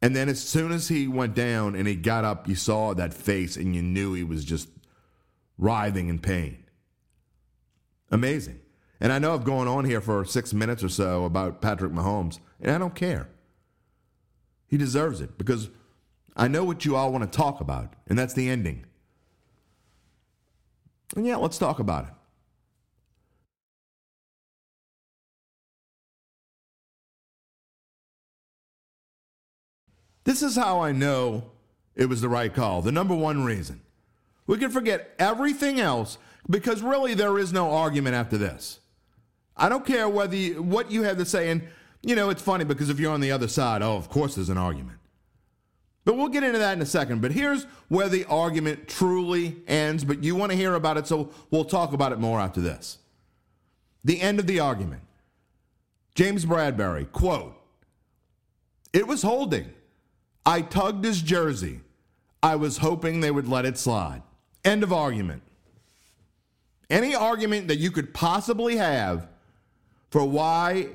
And 0.00 0.14
then 0.14 0.28
as 0.28 0.40
soon 0.40 0.72
as 0.72 0.88
he 0.88 1.08
went 1.08 1.34
down 1.34 1.74
and 1.74 1.88
he 1.88 1.96
got 1.96 2.24
up, 2.24 2.48
you 2.48 2.54
saw 2.54 2.94
that 2.94 3.12
face 3.12 3.56
and 3.56 3.74
you 3.74 3.82
knew 3.82 4.14
he 4.14 4.22
was 4.22 4.44
just 4.44 4.68
writhing 5.56 6.08
in 6.08 6.18
pain. 6.18 6.64
Amazing. 8.10 8.60
And 9.00 9.12
I 9.12 9.18
know 9.18 9.34
I've 9.34 9.44
gone 9.44 9.68
on 9.68 9.84
here 9.84 10.00
for 10.00 10.24
six 10.24 10.52
minutes 10.52 10.82
or 10.82 10.88
so 10.88 11.24
about 11.24 11.60
Patrick 11.60 11.92
Mahomes, 11.92 12.38
and 12.60 12.70
I 12.70 12.78
don't 12.78 12.94
care. 12.94 13.28
He 14.66 14.76
deserves 14.76 15.20
it 15.20 15.38
because 15.38 15.70
I 16.36 16.48
know 16.48 16.64
what 16.64 16.84
you 16.84 16.96
all 16.96 17.12
want 17.12 17.30
to 17.30 17.36
talk 17.36 17.60
about, 17.60 17.94
and 18.06 18.18
that's 18.18 18.34
the 18.34 18.48
ending. 18.48 18.84
And 21.16 21.26
yeah, 21.26 21.36
let's 21.36 21.58
talk 21.58 21.78
about 21.78 22.04
it. 22.04 22.10
This 30.28 30.42
is 30.42 30.56
how 30.56 30.80
I 30.80 30.92
know 30.92 31.52
it 31.96 32.04
was 32.04 32.20
the 32.20 32.28
right 32.28 32.52
call. 32.52 32.82
The 32.82 32.92
number 32.92 33.14
one 33.14 33.44
reason. 33.44 33.80
We 34.46 34.58
can 34.58 34.70
forget 34.70 35.14
everything 35.18 35.80
else 35.80 36.18
because 36.50 36.82
really 36.82 37.14
there 37.14 37.38
is 37.38 37.50
no 37.50 37.70
argument 37.70 38.14
after 38.14 38.36
this. 38.36 38.78
I 39.56 39.70
don't 39.70 39.86
care 39.86 40.06
whether 40.06 40.36
you, 40.36 40.62
what 40.62 40.90
you 40.90 41.04
have 41.04 41.16
to 41.16 41.24
say. 41.24 41.48
And, 41.48 41.66
you 42.02 42.14
know, 42.14 42.28
it's 42.28 42.42
funny 42.42 42.66
because 42.66 42.90
if 42.90 43.00
you're 43.00 43.10
on 43.10 43.22
the 43.22 43.32
other 43.32 43.48
side, 43.48 43.80
oh, 43.80 43.96
of 43.96 44.10
course 44.10 44.34
there's 44.34 44.50
an 44.50 44.58
argument. 44.58 44.98
But 46.04 46.18
we'll 46.18 46.28
get 46.28 46.42
into 46.42 46.58
that 46.58 46.74
in 46.74 46.82
a 46.82 46.86
second. 46.86 47.22
But 47.22 47.32
here's 47.32 47.64
where 47.88 48.10
the 48.10 48.26
argument 48.26 48.86
truly 48.86 49.56
ends. 49.66 50.04
But 50.04 50.22
you 50.22 50.36
want 50.36 50.52
to 50.52 50.58
hear 50.58 50.74
about 50.74 50.98
it, 50.98 51.06
so 51.06 51.30
we'll 51.50 51.64
talk 51.64 51.94
about 51.94 52.12
it 52.12 52.18
more 52.18 52.38
after 52.38 52.60
this. 52.60 52.98
The 54.04 54.20
end 54.20 54.40
of 54.40 54.46
the 54.46 54.60
argument. 54.60 55.04
James 56.14 56.44
Bradberry, 56.44 57.10
quote, 57.10 57.58
It 58.92 59.06
was 59.06 59.22
holding. 59.22 59.72
I 60.48 60.62
tugged 60.62 61.04
his 61.04 61.20
jersey. 61.20 61.80
I 62.42 62.56
was 62.56 62.78
hoping 62.78 63.20
they 63.20 63.30
would 63.30 63.46
let 63.48 63.66
it 63.66 63.76
slide. 63.76 64.22
End 64.64 64.82
of 64.82 64.94
argument. 64.94 65.42
Any 66.88 67.14
argument 67.14 67.68
that 67.68 67.76
you 67.76 67.90
could 67.90 68.14
possibly 68.14 68.78
have 68.78 69.28
for 70.10 70.24
why 70.24 70.88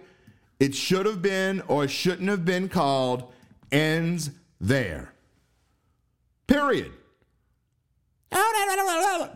it 0.59 0.73
should 0.73 1.05
have 1.05 1.21
been 1.21 1.61
or 1.67 1.87
shouldn't 1.87 2.29
have 2.29 2.43
been 2.43 2.67
called 2.67 3.31
ends 3.71 4.31
there. 4.59 5.13
Period. 6.47 6.91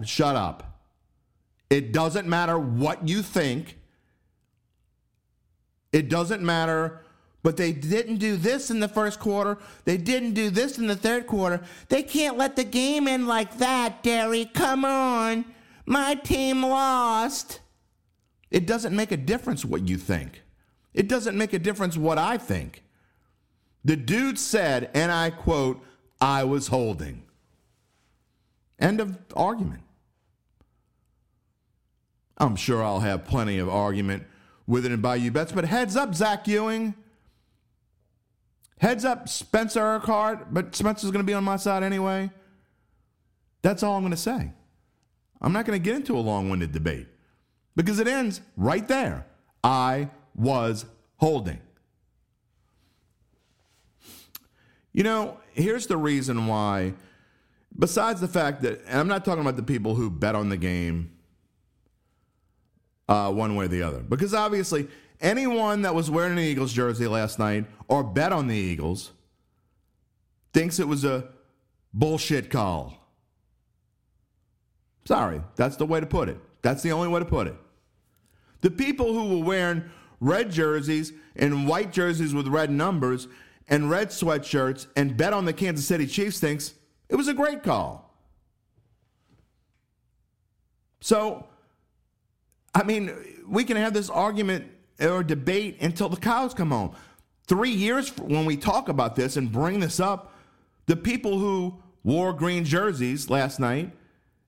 Shut 0.03 0.35
up. 0.35 0.81
It 1.69 1.91
doesn't 1.91 2.27
matter 2.27 2.57
what 2.57 3.07
you 3.07 3.21
think. 3.21 3.77
It 5.91 6.09
doesn't 6.09 6.41
matter 6.41 7.03
but 7.47 7.55
they 7.55 7.71
didn't 7.71 8.17
do 8.17 8.35
this 8.35 8.69
in 8.69 8.81
the 8.81 8.89
first 8.89 9.21
quarter. 9.21 9.57
They 9.85 9.95
didn't 9.95 10.33
do 10.33 10.49
this 10.49 10.77
in 10.77 10.87
the 10.87 10.97
third 10.97 11.27
quarter. 11.27 11.61
They 11.87 12.03
can't 12.03 12.37
let 12.37 12.57
the 12.57 12.65
game 12.65 13.07
end 13.07 13.25
like 13.25 13.59
that, 13.59 14.03
Derry. 14.03 14.43
Come 14.53 14.83
on. 14.83 15.45
My 15.85 16.15
team 16.15 16.61
lost. 16.61 17.61
It 18.51 18.67
doesn't 18.67 18.93
make 18.93 19.13
a 19.13 19.15
difference 19.15 19.63
what 19.63 19.87
you 19.87 19.95
think. 19.95 20.43
It 20.93 21.07
doesn't 21.07 21.37
make 21.37 21.53
a 21.53 21.59
difference 21.59 21.95
what 21.95 22.17
I 22.17 22.37
think. 22.37 22.83
The 23.85 23.95
dude 23.95 24.37
said, 24.37 24.91
and 24.93 25.09
I 25.09 25.29
quote, 25.29 25.81
I 26.19 26.43
was 26.43 26.67
holding. 26.67 27.23
End 28.77 28.99
of 28.99 29.17
argument. 29.37 29.83
I'm 32.37 32.57
sure 32.57 32.83
I'll 32.83 32.99
have 32.99 33.23
plenty 33.23 33.57
of 33.57 33.69
argument 33.69 34.23
with 34.67 34.85
it 34.85 34.91
and 34.91 35.01
Bayou 35.01 35.31
Bets, 35.31 35.53
but 35.53 35.63
heads 35.63 35.95
up, 35.95 36.13
Zach 36.13 36.45
Ewing. 36.45 36.93
Heads 38.79 39.05
up, 39.05 39.27
Spencer 39.27 39.81
Urquhart, 39.81 40.53
but 40.53 40.75
Spencer's 40.75 41.11
going 41.11 41.23
to 41.23 41.27
be 41.27 41.33
on 41.33 41.43
my 41.43 41.55
side 41.55 41.83
anyway. 41.83 42.29
That's 43.63 43.81
all 43.81 43.95
I'm 43.95 44.03
going 44.03 44.11
to 44.11 44.17
say. 44.17 44.51
I'm 45.41 45.53
not 45.53 45.65
going 45.65 45.79
to 45.79 45.83
get 45.83 45.95
into 45.95 46.15
a 46.17 46.21
long 46.21 46.49
winded 46.49 46.71
debate 46.71 47.07
because 47.75 47.99
it 47.99 48.07
ends 48.07 48.41
right 48.55 48.87
there. 48.87 49.25
I 49.63 50.09
was 50.35 50.85
holding. 51.17 51.59
You 54.93 55.03
know, 55.03 55.37
here's 55.53 55.87
the 55.87 55.97
reason 55.97 56.47
why, 56.47 56.93
besides 57.77 58.21
the 58.21 58.27
fact 58.27 58.61
that, 58.63 58.81
and 58.87 58.99
I'm 58.99 59.07
not 59.07 59.25
talking 59.25 59.41
about 59.41 59.55
the 59.55 59.63
people 59.63 59.95
who 59.95 60.09
bet 60.09 60.33
on 60.33 60.49
the 60.49 60.57
game 60.57 61.11
uh, 63.07 63.31
one 63.31 63.55
way 63.55 63.65
or 63.65 63.67
the 63.67 63.83
other, 63.83 63.99
because 63.99 64.33
obviously 64.33 64.87
anyone 65.21 65.81
that 65.83 65.95
was 65.95 66.09
wearing 66.09 66.33
an 66.33 66.39
Eagles 66.39 66.73
jersey 66.73 67.07
last 67.07 67.39
night 67.39 67.65
or 67.87 68.03
bet 68.03 68.31
on 68.31 68.47
the 68.47 68.55
Eagles 68.55 69.11
thinks 70.53 70.79
it 70.79 70.87
was 70.87 71.03
a 71.03 71.29
bullshit 71.93 72.49
call. 72.49 72.93
Sorry, 75.05 75.41
that's 75.55 75.77
the 75.77 75.85
way 75.85 75.99
to 75.99 76.05
put 76.05 76.29
it. 76.29 76.37
That's 76.61 76.83
the 76.83 76.91
only 76.91 77.07
way 77.07 77.19
to 77.19 77.25
put 77.25 77.47
it. 77.47 77.55
The 78.61 78.71
people 78.71 79.13
who 79.13 79.37
were 79.37 79.45
wearing 79.45 79.89
red 80.19 80.51
jerseys 80.51 81.13
and 81.35 81.67
white 81.67 81.91
jerseys 81.93 82.33
with 82.33 82.47
red 82.47 82.69
numbers 82.71 83.27
and 83.69 83.89
red 83.89 84.09
sweatshirts 84.09 84.87
and 84.95 85.15
bet 85.15 85.33
on 85.33 85.45
the 85.45 85.53
Kansas 85.53 85.85
City 85.85 86.07
Chiefs 86.07 86.39
thinks 86.39 86.73
it 87.09 87.15
was 87.15 87.27
a 87.27 87.33
great 87.33 87.63
call. 87.63 88.07
So, 90.99 91.45
I 92.73 92.83
mean, 92.83 93.43
we 93.47 93.63
can 93.63 93.77
have 93.77 93.93
this 93.93 94.09
argument 94.09 94.65
or 94.99 95.23
debate 95.23 95.77
until 95.81 96.09
the 96.09 96.17
cows 96.17 96.53
come 96.53 96.71
home. 96.71 96.95
Three 97.47 97.71
years 97.71 98.15
when 98.17 98.45
we 98.45 98.57
talk 98.57 98.89
about 98.89 99.15
this 99.15 99.37
and 99.37 99.51
bring 99.51 99.79
this 99.79 99.99
up, 99.99 100.33
the 100.85 100.95
people 100.95 101.39
who 101.39 101.81
wore 102.03 102.33
green 102.33 102.65
jerseys 102.65 103.29
last 103.29 103.59
night 103.59 103.91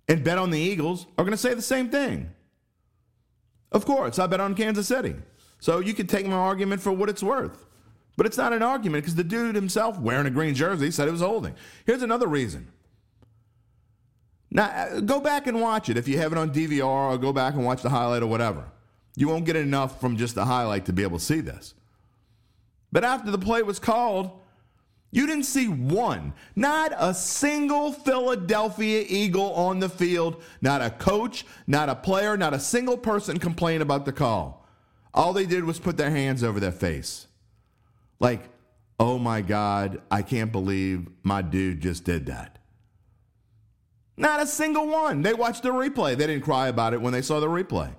and 0.07 0.23
bet 0.23 0.37
on 0.37 0.49
the 0.49 0.59
Eagles 0.59 1.05
are 1.17 1.23
going 1.23 1.31
to 1.31 1.37
say 1.37 1.53
the 1.53 1.61
same 1.61 1.89
thing. 1.89 2.31
Of 3.71 3.85
course, 3.85 4.17
I 4.17 4.27
bet 4.27 4.39
on 4.39 4.55
Kansas 4.55 4.87
City. 4.87 5.15
So 5.59 5.79
you 5.79 5.93
can 5.93 6.07
take 6.07 6.25
my 6.25 6.35
argument 6.35 6.81
for 6.81 6.91
what 6.91 7.09
it's 7.09 7.21
worth. 7.21 7.65
But 8.17 8.25
it's 8.25 8.37
not 8.37 8.51
an 8.51 8.63
argument 8.63 9.03
because 9.03 9.15
the 9.15 9.23
dude 9.23 9.55
himself, 9.55 9.97
wearing 9.99 10.25
a 10.25 10.29
green 10.29 10.55
jersey, 10.55 10.91
said 10.91 11.07
it 11.07 11.11
was 11.11 11.21
holding. 11.21 11.55
Here's 11.85 12.01
another 12.01 12.27
reason. 12.27 12.69
Now, 14.51 14.65
uh, 14.65 14.99
go 15.01 15.19
back 15.19 15.47
and 15.47 15.61
watch 15.61 15.89
it 15.89 15.97
if 15.97 16.07
you 16.07 16.17
have 16.17 16.31
it 16.31 16.37
on 16.37 16.51
DVR 16.51 16.83
or 16.83 17.17
go 17.17 17.31
back 17.31 17.53
and 17.53 17.63
watch 17.63 17.81
the 17.81 17.89
highlight 17.89 18.23
or 18.23 18.27
whatever. 18.27 18.65
You 19.15 19.27
won't 19.27 19.45
get 19.45 19.55
enough 19.55 19.99
from 19.99 20.17
just 20.17 20.35
the 20.35 20.45
highlight 20.45 20.85
to 20.85 20.93
be 20.93 21.03
able 21.03 21.19
to 21.19 21.23
see 21.23 21.41
this. 21.41 21.73
But 22.91 23.03
after 23.03 23.31
the 23.31 23.37
play 23.37 23.61
was 23.61 23.79
called, 23.79 24.31
you 25.11 25.25
didn't 25.25 25.45
see 25.45 25.67
one, 25.67 26.33
not 26.55 26.93
a 26.95 27.13
single 27.13 27.91
Philadelphia 27.91 29.03
Eagle 29.07 29.53
on 29.53 29.79
the 29.79 29.89
field, 29.89 30.41
not 30.61 30.81
a 30.81 30.91
coach, 30.91 31.45
not 31.65 31.89
a 31.89 31.95
player, 31.95 32.37
not 32.37 32.53
a 32.53 32.59
single 32.59 32.97
person 32.97 33.39
complain 33.39 33.81
about 33.81 34.05
the 34.05 34.11
call. 34.11 34.67
All 35.13 35.33
they 35.33 35.47
did 35.47 35.63
was 35.63 35.79
put 35.79 35.97
their 35.97 36.11
hands 36.11 36.43
over 36.43 36.59
their 36.59 36.71
face. 36.71 37.25
Like, 38.19 38.41
oh 38.99 39.17
my 39.17 39.41
God, 39.41 40.01
I 40.11 40.21
can't 40.21 40.51
believe 40.51 41.07
my 41.23 41.41
dude 41.41 41.81
just 41.81 42.03
did 42.03 42.27
that. 42.27 42.59
Not 44.15 44.41
a 44.41 44.45
single 44.45 44.87
one. 44.87 45.23
They 45.23 45.33
watched 45.33 45.63
the 45.63 45.69
replay. 45.69 46.15
They 46.15 46.27
didn't 46.27 46.43
cry 46.43 46.67
about 46.67 46.93
it 46.93 47.01
when 47.01 47.13
they 47.13 47.21
saw 47.21 47.39
the 47.39 47.47
replay. 47.47 47.95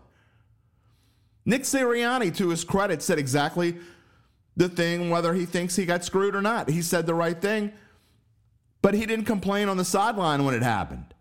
Nick 1.51 1.63
Sirianni, 1.63 2.33
to 2.37 2.51
his 2.51 2.63
credit, 2.63 3.03
said 3.03 3.19
exactly 3.19 3.77
the 4.57 4.69
thing, 4.69 5.11
whether 5.11 5.35
he 5.35 5.45
thinks 5.45 5.75
he 5.75 5.85
got 5.85 6.05
screwed 6.05 6.37
or 6.37 6.41
not. 6.41 6.71
He 6.71 6.81
said 6.81 7.07
the 7.07 7.15
right 7.15 7.39
thing, 7.41 7.73
but 8.83 8.95
he 8.95 9.05
didn't 9.05 9.25
complain 9.25 9.69
on 9.69 9.77
the 9.77 9.85
sideline 9.85 10.45
when 10.45 10.55
it 10.55 10.63
happened. 10.63 11.13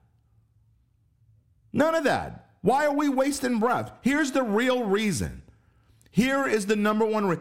None 1.73 1.95
of 1.95 2.03
that. 2.03 2.51
Why 2.61 2.85
are 2.85 2.93
we 2.93 3.09
wasting 3.09 3.57
breath? 3.57 3.91
Here's 4.03 4.31
the 4.31 4.43
real 4.43 4.83
reason. 4.83 5.41
Here 6.11 6.45
is 6.47 6.67
the 6.67 6.75
number 6.75 7.07
one. 7.07 7.39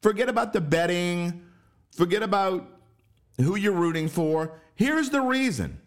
Forget 0.00 0.30
about 0.30 0.54
the 0.54 0.62
betting, 0.62 1.44
forget 1.94 2.22
about 2.22 2.66
who 3.38 3.56
you're 3.56 3.72
rooting 3.72 4.08
for. 4.08 4.58
Here's 4.76 5.10
the 5.10 5.20
reason 5.20 5.78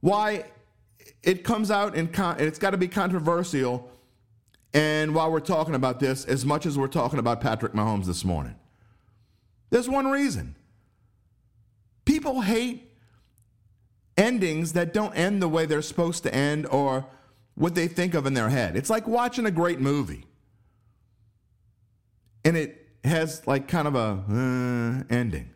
why 0.00 0.46
it 1.22 1.44
comes 1.44 1.70
out 1.70 1.94
and 1.94 2.12
con- 2.12 2.40
it's 2.40 2.58
got 2.58 2.70
to 2.70 2.78
be 2.78 2.88
controversial 2.88 3.92
and 4.74 5.14
while 5.14 5.30
we're 5.30 5.40
talking 5.40 5.74
about 5.74 6.00
this, 6.00 6.24
as 6.24 6.44
much 6.44 6.66
as 6.66 6.76
we're 6.76 6.88
talking 6.88 7.18
about 7.18 7.40
Patrick 7.40 7.72
Mahomes 7.72 8.06
this 8.06 8.24
morning, 8.24 8.54
there's 9.70 9.88
one 9.88 10.08
reason. 10.08 10.54
People 12.04 12.40
hate 12.40 12.90
endings 14.16 14.72
that 14.72 14.92
don't 14.92 15.14
end 15.14 15.40
the 15.40 15.48
way 15.48 15.66
they're 15.66 15.82
supposed 15.82 16.22
to 16.24 16.34
end 16.34 16.66
or 16.66 17.06
what 17.54 17.74
they 17.74 17.88
think 17.88 18.14
of 18.14 18.26
in 18.26 18.34
their 18.34 18.48
head. 18.48 18.76
It's 18.76 18.90
like 18.90 19.06
watching 19.06 19.46
a 19.46 19.50
great 19.50 19.80
movie. 19.80 20.24
And 22.44 22.56
it 22.56 22.86
has 23.04 23.46
like 23.46 23.68
kind 23.68 23.88
of 23.88 23.94
a 23.94 25.04
uh, 25.08 25.14
ending. 25.14 25.50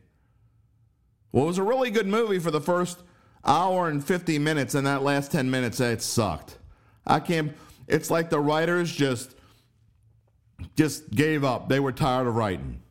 Well, 1.32 1.44
it 1.44 1.48
was 1.48 1.58
a 1.58 1.62
really 1.62 1.90
good 1.90 2.06
movie 2.06 2.38
for 2.38 2.50
the 2.50 2.60
first 2.60 2.98
hour 3.44 3.88
and 3.88 4.04
50 4.04 4.38
minutes, 4.38 4.74
and 4.74 4.86
that 4.86 5.02
last 5.02 5.32
10 5.32 5.50
minutes, 5.50 5.80
it 5.80 6.02
sucked. 6.02 6.58
I 7.06 7.20
can't. 7.20 7.52
It's 7.86 8.10
like 8.10 8.30
the 8.30 8.40
writers 8.40 8.90
just 8.94 9.34
just 10.76 11.10
gave 11.10 11.44
up. 11.44 11.68
They 11.68 11.80
were 11.80 11.92
tired 11.92 12.26
of 12.26 12.36
writing. 12.36 12.82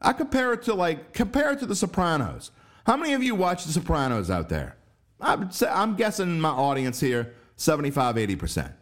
I 0.00 0.12
compare 0.12 0.52
it 0.52 0.62
to 0.64 0.74
like 0.74 1.12
compare 1.12 1.52
it 1.52 1.60
to 1.60 1.66
The 1.66 1.76
Sopranos. 1.76 2.50
How 2.86 2.96
many 2.96 3.14
of 3.14 3.22
you 3.22 3.34
watch 3.34 3.64
The 3.64 3.72
Sopranos 3.72 4.30
out 4.30 4.48
there? 4.48 4.76
I 5.20 5.36
would 5.36 5.54
say, 5.54 5.66
I'm 5.68 5.96
guessing 5.96 6.40
my 6.40 6.50
audience 6.50 7.00
here 7.00 7.34
75, 7.56 8.16
80%. 8.16 8.72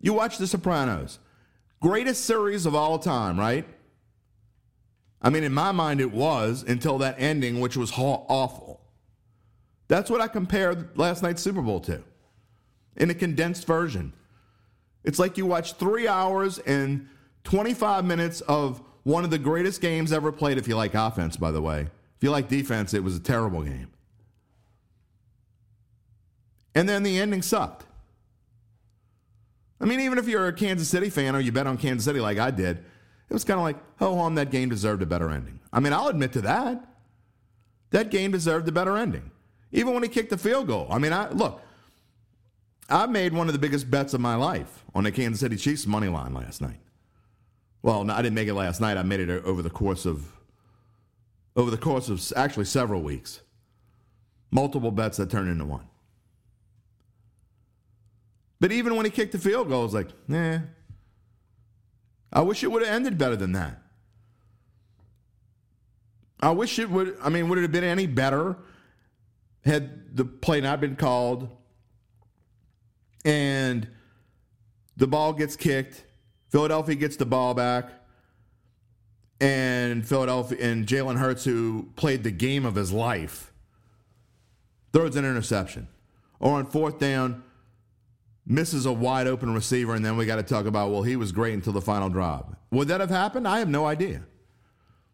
You 0.00 0.12
watch 0.12 0.38
The 0.38 0.46
Sopranos. 0.46 1.18
Greatest 1.80 2.24
series 2.24 2.64
of 2.64 2.76
all 2.76 2.98
time, 2.98 3.38
right? 3.38 3.66
I 5.20 5.30
mean, 5.30 5.42
in 5.42 5.52
my 5.52 5.72
mind, 5.72 6.00
it 6.00 6.12
was 6.12 6.64
until 6.66 6.98
that 6.98 7.16
ending, 7.18 7.60
which 7.60 7.76
was 7.76 7.92
awful. 7.96 8.80
That's 9.88 10.10
what 10.10 10.20
I 10.20 10.28
compared 10.28 10.96
last 10.96 11.22
night's 11.22 11.42
Super 11.42 11.62
Bowl 11.62 11.80
to 11.80 12.02
in 12.96 13.10
a 13.10 13.14
condensed 13.14 13.66
version. 13.66 14.12
It's 15.04 15.18
like 15.18 15.36
you 15.36 15.46
watch 15.46 15.74
three 15.74 16.06
hours 16.06 16.58
and 16.60 17.08
25 17.44 18.04
minutes 18.04 18.40
of 18.42 18.82
one 19.02 19.24
of 19.24 19.30
the 19.30 19.38
greatest 19.38 19.80
games 19.80 20.12
ever 20.12 20.30
played, 20.30 20.58
if 20.58 20.68
you 20.68 20.76
like 20.76 20.94
offense, 20.94 21.36
by 21.36 21.50
the 21.50 21.60
way. 21.60 21.88
If 22.16 22.22
you 22.22 22.30
like 22.30 22.48
defense, 22.48 22.94
it 22.94 23.02
was 23.02 23.16
a 23.16 23.20
terrible 23.20 23.62
game. 23.62 23.88
And 26.74 26.88
then 26.88 27.02
the 27.02 27.18
ending 27.18 27.42
sucked. 27.42 27.84
I 29.80 29.84
mean, 29.84 30.00
even 30.00 30.18
if 30.18 30.28
you're 30.28 30.46
a 30.46 30.52
Kansas 30.52 30.88
City 30.88 31.10
fan 31.10 31.34
or 31.34 31.40
you 31.40 31.50
bet 31.50 31.66
on 31.66 31.76
Kansas 31.76 32.04
City 32.04 32.20
like 32.20 32.38
I 32.38 32.52
did, 32.52 32.78
it 32.78 33.32
was 33.32 33.44
kind 33.44 33.58
of 33.58 33.64
like, 33.64 33.76
oh, 34.00 34.18
on 34.18 34.36
that 34.36 34.50
game 34.50 34.68
deserved 34.68 35.02
a 35.02 35.06
better 35.06 35.30
ending. 35.30 35.58
I 35.72 35.80
mean, 35.80 35.92
I'll 35.92 36.08
admit 36.08 36.32
to 36.34 36.42
that. 36.42 36.84
That 37.90 38.10
game 38.10 38.30
deserved 38.30 38.68
a 38.68 38.72
better 38.72 38.96
ending. 38.96 39.30
Even 39.72 39.94
when 39.94 40.02
he 40.02 40.08
kicked 40.08 40.30
the 40.30 40.38
field 40.38 40.68
goal. 40.68 40.86
I 40.90 40.98
mean, 40.98 41.12
I 41.12 41.30
look, 41.30 41.60
I 42.92 43.06
made 43.06 43.32
one 43.32 43.48
of 43.48 43.54
the 43.54 43.58
biggest 43.58 43.90
bets 43.90 44.12
of 44.12 44.20
my 44.20 44.34
life 44.34 44.84
on 44.94 45.04
the 45.04 45.10
Kansas 45.10 45.40
City 45.40 45.56
Chiefs 45.56 45.86
money 45.86 46.08
line 46.08 46.34
last 46.34 46.60
night. 46.60 46.78
Well, 47.80 48.04
no, 48.04 48.12
I 48.12 48.20
didn't 48.20 48.34
make 48.34 48.48
it 48.48 48.54
last 48.54 48.82
night. 48.82 48.98
I 48.98 49.02
made 49.02 49.20
it 49.20 49.44
over 49.44 49.62
the 49.62 49.70
course 49.70 50.04
of 50.04 50.30
over 51.56 51.70
the 51.70 51.78
course 51.78 52.10
of 52.10 52.22
actually 52.36 52.66
several 52.66 53.02
weeks. 53.02 53.40
Multiple 54.50 54.90
bets 54.90 55.16
that 55.16 55.30
turned 55.30 55.48
into 55.48 55.64
one. 55.64 55.86
But 58.60 58.72
even 58.72 58.94
when 58.94 59.06
he 59.06 59.10
kicked 59.10 59.32
the 59.32 59.38
field 59.38 59.70
goal, 59.70 59.80
I 59.80 59.84
was 59.84 59.94
like, 59.94 60.08
nah. 60.28 60.58
I 62.30 62.42
wish 62.42 62.62
it 62.62 62.70
would 62.70 62.82
have 62.82 62.94
ended 62.94 63.16
better 63.16 63.36
than 63.36 63.52
that. 63.52 63.82
I 66.40 66.50
wish 66.50 66.78
it 66.78 66.90
would. 66.90 67.16
I 67.22 67.30
mean, 67.30 67.48
would 67.48 67.58
it 67.58 67.62
have 67.62 67.72
been 67.72 67.84
any 67.84 68.06
better 68.06 68.58
had 69.64 70.14
the 70.14 70.26
play 70.26 70.60
not 70.60 70.80
been 70.80 70.96
called? 70.96 71.48
And 73.24 73.88
the 74.96 75.06
ball 75.06 75.32
gets 75.32 75.56
kicked. 75.56 76.04
Philadelphia 76.50 76.94
gets 76.94 77.16
the 77.16 77.26
ball 77.26 77.54
back, 77.54 77.90
and 79.40 80.06
Philadelphia 80.06 80.58
and 80.60 80.86
Jalen 80.86 81.16
Hurts, 81.16 81.44
who 81.44 81.88
played 81.96 82.24
the 82.24 82.30
game 82.30 82.66
of 82.66 82.74
his 82.74 82.92
life, 82.92 83.52
throws 84.92 85.16
an 85.16 85.24
interception. 85.24 85.88
Or 86.38 86.58
on 86.58 86.66
fourth 86.66 86.98
down, 86.98 87.42
misses 88.44 88.84
a 88.84 88.92
wide 88.92 89.26
open 89.26 89.54
receiver, 89.54 89.94
and 89.94 90.04
then 90.04 90.16
we 90.16 90.26
got 90.26 90.36
to 90.36 90.42
talk 90.42 90.66
about 90.66 90.90
well, 90.90 91.02
he 91.02 91.16
was 91.16 91.32
great 91.32 91.54
until 91.54 91.72
the 91.72 91.80
final 91.80 92.08
drop. 92.08 92.56
Would 92.70 92.88
that 92.88 93.00
have 93.00 93.10
happened? 93.10 93.46
I 93.48 93.60
have 93.60 93.68
no 93.68 93.86
idea. 93.86 94.22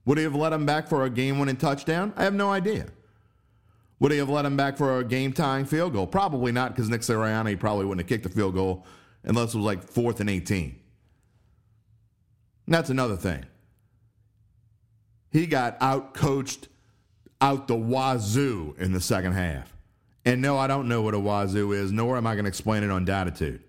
Would 0.05 0.19
he 0.19 0.25
have 0.25 0.35
let 0.35 0.53
him 0.53 0.65
back 0.65 0.89
for 0.89 1.05
a 1.05 1.11
game-winning 1.11 1.57
touchdown? 1.57 2.15
I 2.17 2.25
have 2.25 2.35
no 2.35 2.51
idea. 2.51 2.87
Would 4.01 4.13
he 4.13 4.19
have 4.19 4.29
let 4.29 4.45
him 4.45 4.57
back 4.57 4.77
for 4.77 4.99
a 4.99 5.05
game 5.05 5.33
tying 5.33 5.65
field 5.65 5.93
goal? 5.93 6.07
Probably 6.07 6.53
not, 6.53 6.75
because 6.75 6.89
Nick 6.89 7.01
Sirianni 7.01 7.59
probably 7.59 7.85
wouldn't 7.85 8.01
have 8.01 8.09
kicked 8.09 8.23
the 8.23 8.35
field 8.35 8.55
goal 8.55 8.87
unless 9.25 9.55
it 9.55 9.59
was 9.59 9.67
like 9.67 9.83
fourth 9.83 10.21
and 10.21 10.31
18. 10.31 10.79
And 12.67 12.75
that's 12.75 12.91
another 12.91 13.17
thing. 13.17 13.45
He 15.31 15.47
got 15.47 15.77
out 15.81 16.15
coached 16.15 16.69
out 17.41 17.69
the 17.69 17.77
wazoo 17.77 18.75
in 18.79 18.93
the 18.93 19.01
second 19.01 19.33
half. 19.33 19.73
And 20.25 20.43
no, 20.43 20.59
I 20.59 20.67
don't 20.67 20.89
know 20.89 21.03
what 21.03 21.15
a 21.15 21.19
wazoo 21.19 21.73
is, 21.73 21.93
nor 21.93 22.17
am 22.17 22.27
I 22.27 22.35
going 22.35 22.45
to 22.45 22.49
explain 22.49 22.83
it 22.83 22.91
on 22.91 23.07
Datitude. 23.07 23.61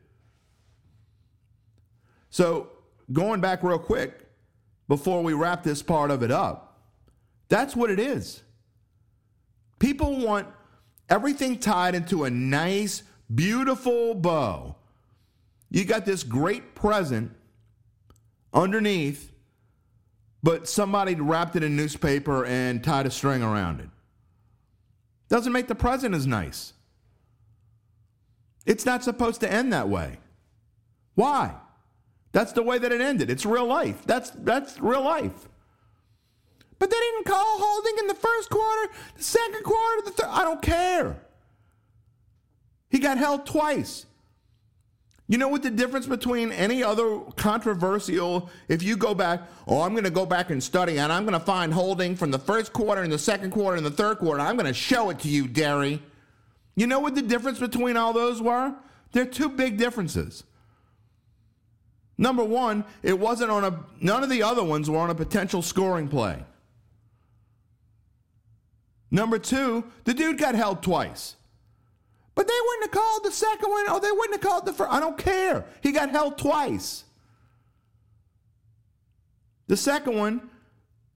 So, 2.30 2.70
going 3.12 3.42
back 3.42 3.64
real 3.64 3.80
quick 3.80 4.28
before 4.88 5.24
we 5.24 5.34
wrap 5.34 5.64
this 5.64 5.82
part 5.82 6.12
of 6.12 6.22
it 6.22 6.32
up, 6.32 6.82
that's 7.48 7.76
what 7.76 7.90
it 7.90 8.00
is. 8.00 8.44
People 9.80 10.18
want 10.18 10.48
everything 11.10 11.58
tied 11.58 11.96
into 11.96 12.26
a 12.26 12.30
nice, 12.30 13.04
beautiful 13.34 14.14
bow. 14.14 14.76
You 15.72 15.86
got 15.86 16.06
this 16.06 16.24
great 16.24 16.76
present 16.76 17.32
underneath, 18.54 19.32
but 20.44 20.68
somebody 20.68 21.16
wrapped 21.16 21.56
it 21.56 21.64
in 21.64 21.76
newspaper 21.76 22.46
and 22.46 22.84
tied 22.84 23.06
a 23.06 23.12
string 23.12 23.44
around 23.44 23.80
it. 23.80 23.90
Doesn't 25.30 25.54
make 25.54 25.68
the 25.68 25.76
present 25.76 26.16
as 26.16 26.26
nice. 26.26 26.74
It's 28.66 28.86
not 28.86 29.04
supposed 29.04 29.42
to 29.42 29.52
end 29.52 29.72
that 29.74 29.90
way. 29.90 30.18
Why? 31.16 31.56
That's 32.32 32.52
the 32.52 32.64
way 32.64 32.78
that 32.78 32.92
it 32.92 33.02
ended. 33.02 33.30
It's 33.30 33.46
real 33.46 33.66
life. 33.66 34.04
That's 34.06 34.30
that's 34.32 34.80
real 34.80 35.04
life. 35.04 35.49
But 36.80 36.90
they 36.90 36.98
didn't 36.98 37.26
call 37.26 37.60
holding 37.60 37.94
in 38.00 38.08
the 38.08 38.16
first 38.16 38.50
quarter, 38.50 38.92
the 39.18 39.24
second 39.24 39.64
quarter, 39.64 40.02
the 40.06 40.12
third. 40.12 40.30
I 40.30 40.44
don't 40.44 40.62
care. 40.62 41.22
He 42.90 43.00
got 43.00 43.18
held 43.18 43.46
twice. 43.46 44.06
You 45.28 45.38
know 45.38 45.48
what 45.48 45.62
the 45.62 45.70
difference 45.70 46.08
between 46.08 46.52
any 46.52 46.84
other 46.84 47.20
controversial, 47.36 48.50
if 48.68 48.82
you 48.82 48.98
go 48.98 49.14
back, 49.14 49.44
oh, 49.68 49.82
I'm 49.82 49.92
going 49.92 50.06
to 50.06 50.10
go 50.10 50.26
back 50.26 50.50
and 50.50 50.64
study 50.64 50.98
and 50.98 51.14
I'm 51.14 51.24
going 51.24 51.40
to 51.40 51.46
find 51.46 51.72
holding 51.72 52.16
from 52.16 52.32
the 52.32 52.40
first 52.40 52.74
quarter 52.74 53.04
and 53.04 53.12
the 53.12 53.20
second 53.20 53.52
quarter 53.52 53.78
and 53.78 53.86
the 53.86 53.92
third 53.92 54.18
quarter. 54.18 54.42
I'm 54.42 54.56
going 54.56 54.66
to 54.66 54.74
show 54.74 55.12
it 55.12 55.20
to 55.20 55.28
you, 55.28 55.48
Derry. 55.48 56.02
You 56.76 56.88
know 56.88 57.00
what 57.00 57.14
the 57.14 57.22
difference 57.22 57.60
between 57.60 57.96
all 57.96 58.12
those 58.12 58.42
were? 58.42 58.74
They're 59.12 59.26
two 59.26 59.50
big 59.50 59.78
differences. 59.78 60.46
Number 62.18 62.44
one, 62.44 62.84
it 63.04 63.18
wasn't 63.20 63.52
on 63.52 63.64
a, 63.64 63.86
none 64.02 64.24
of 64.24 64.30
the 64.32 64.42
other 64.42 64.64
ones 64.64 64.90
were 64.90 64.98
on 64.98 65.12
a 65.12 65.16
potential 65.16 65.62
scoring 65.62 66.08
play. 66.08 66.44
Number 69.12 69.40
two, 69.40 69.86
the 70.04 70.14
dude 70.14 70.38
got 70.38 70.56
held 70.56 70.84
twice. 70.84 71.36
But 72.36 72.48
they 72.48 72.54
wouldn't 72.68 72.94
have 72.94 73.02
called 73.04 73.24
the 73.24 73.32
second 73.32 73.70
one, 73.70 73.90
or 73.90 74.00
they 74.00 74.12
wouldn't 74.12 74.42
have 74.42 74.50
called 74.50 74.66
the 74.66 74.74
first. 74.74 74.92
I 74.92 75.00
don't 75.00 75.18
care. 75.18 75.66
He 75.82 75.92
got 75.92 76.10
held 76.10 76.38
twice. 76.38 77.04
The 79.68 79.78
second 79.78 80.18
one, 80.18 80.50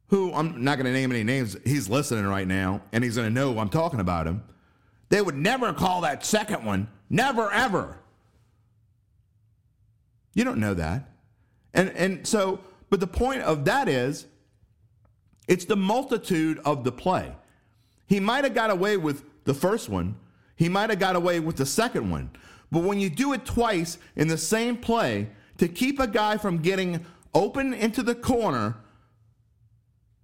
who 0.07 0.33
I'm 0.33 0.63
not 0.63 0.77
going 0.77 0.85
to 0.85 0.91
name 0.91 1.11
any 1.11 1.23
names, 1.23 1.55
he's 1.65 1.89
listening 1.89 2.25
right 2.25 2.47
now, 2.47 2.81
and 2.91 3.03
he's 3.03 3.15
going 3.15 3.27
to 3.27 3.33
know 3.33 3.57
I'm 3.57 3.69
talking 3.69 3.99
about 3.99 4.27
him. 4.27 4.43
They 5.09 5.21
would 5.21 5.35
never 5.35 5.71
call 5.73 6.01
that 6.01 6.25
second 6.25 6.65
one. 6.65 6.87
Never, 7.09 7.51
ever. 7.51 7.99
You 10.33 10.43
don't 10.43 10.59
know 10.59 10.73
that. 10.73 11.09
And, 11.73 11.89
and 11.91 12.27
so, 12.27 12.59
but 12.89 12.99
the 12.99 13.07
point 13.07 13.43
of 13.43 13.65
that 13.65 13.87
is, 13.87 14.25
it's 15.47 15.65
the 15.65 15.75
multitude 15.75 16.59
of 16.65 16.83
the 16.83 16.91
play. 16.91 17.31
He 18.13 18.19
might 18.19 18.43
have 18.43 18.53
got 18.53 18.69
away 18.69 18.95
with 18.95 19.23
the 19.43 19.55
first 19.55 19.89
one. 19.89 20.15
He 20.55 20.69
might 20.69 20.91
have 20.91 20.99
got 20.99 21.15
away 21.15 21.39
with 21.39 21.55
the 21.55 21.65
second 21.65 22.11
one. 22.11 22.29
But 22.71 22.83
when 22.83 22.99
you 22.99 23.09
do 23.09 23.33
it 23.33 23.43
twice 23.43 23.97
in 24.15 24.27
the 24.27 24.37
same 24.37 24.77
play 24.77 25.29
to 25.57 25.67
keep 25.67 25.99
a 25.99 26.05
guy 26.05 26.37
from 26.37 26.59
getting 26.59 27.03
open 27.33 27.73
into 27.73 28.03
the 28.03 28.13
corner 28.13 28.75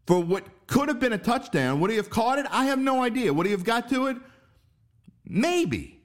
for 0.06 0.20
what 0.24 0.68
could 0.68 0.88
have 0.88 1.00
been 1.00 1.14
a 1.14 1.18
touchdown, 1.18 1.80
would 1.80 1.90
he 1.90 1.98
have 1.98 2.12
caught 2.12 2.38
it? 2.38 2.46
I 2.52 2.66
have 2.66 2.78
no 2.78 3.02
idea. 3.02 3.34
Would 3.34 3.48
he 3.48 3.54
have 3.54 3.64
got 3.64 3.90
to 3.90 4.06
it? 4.06 4.18
Maybe. 5.26 6.00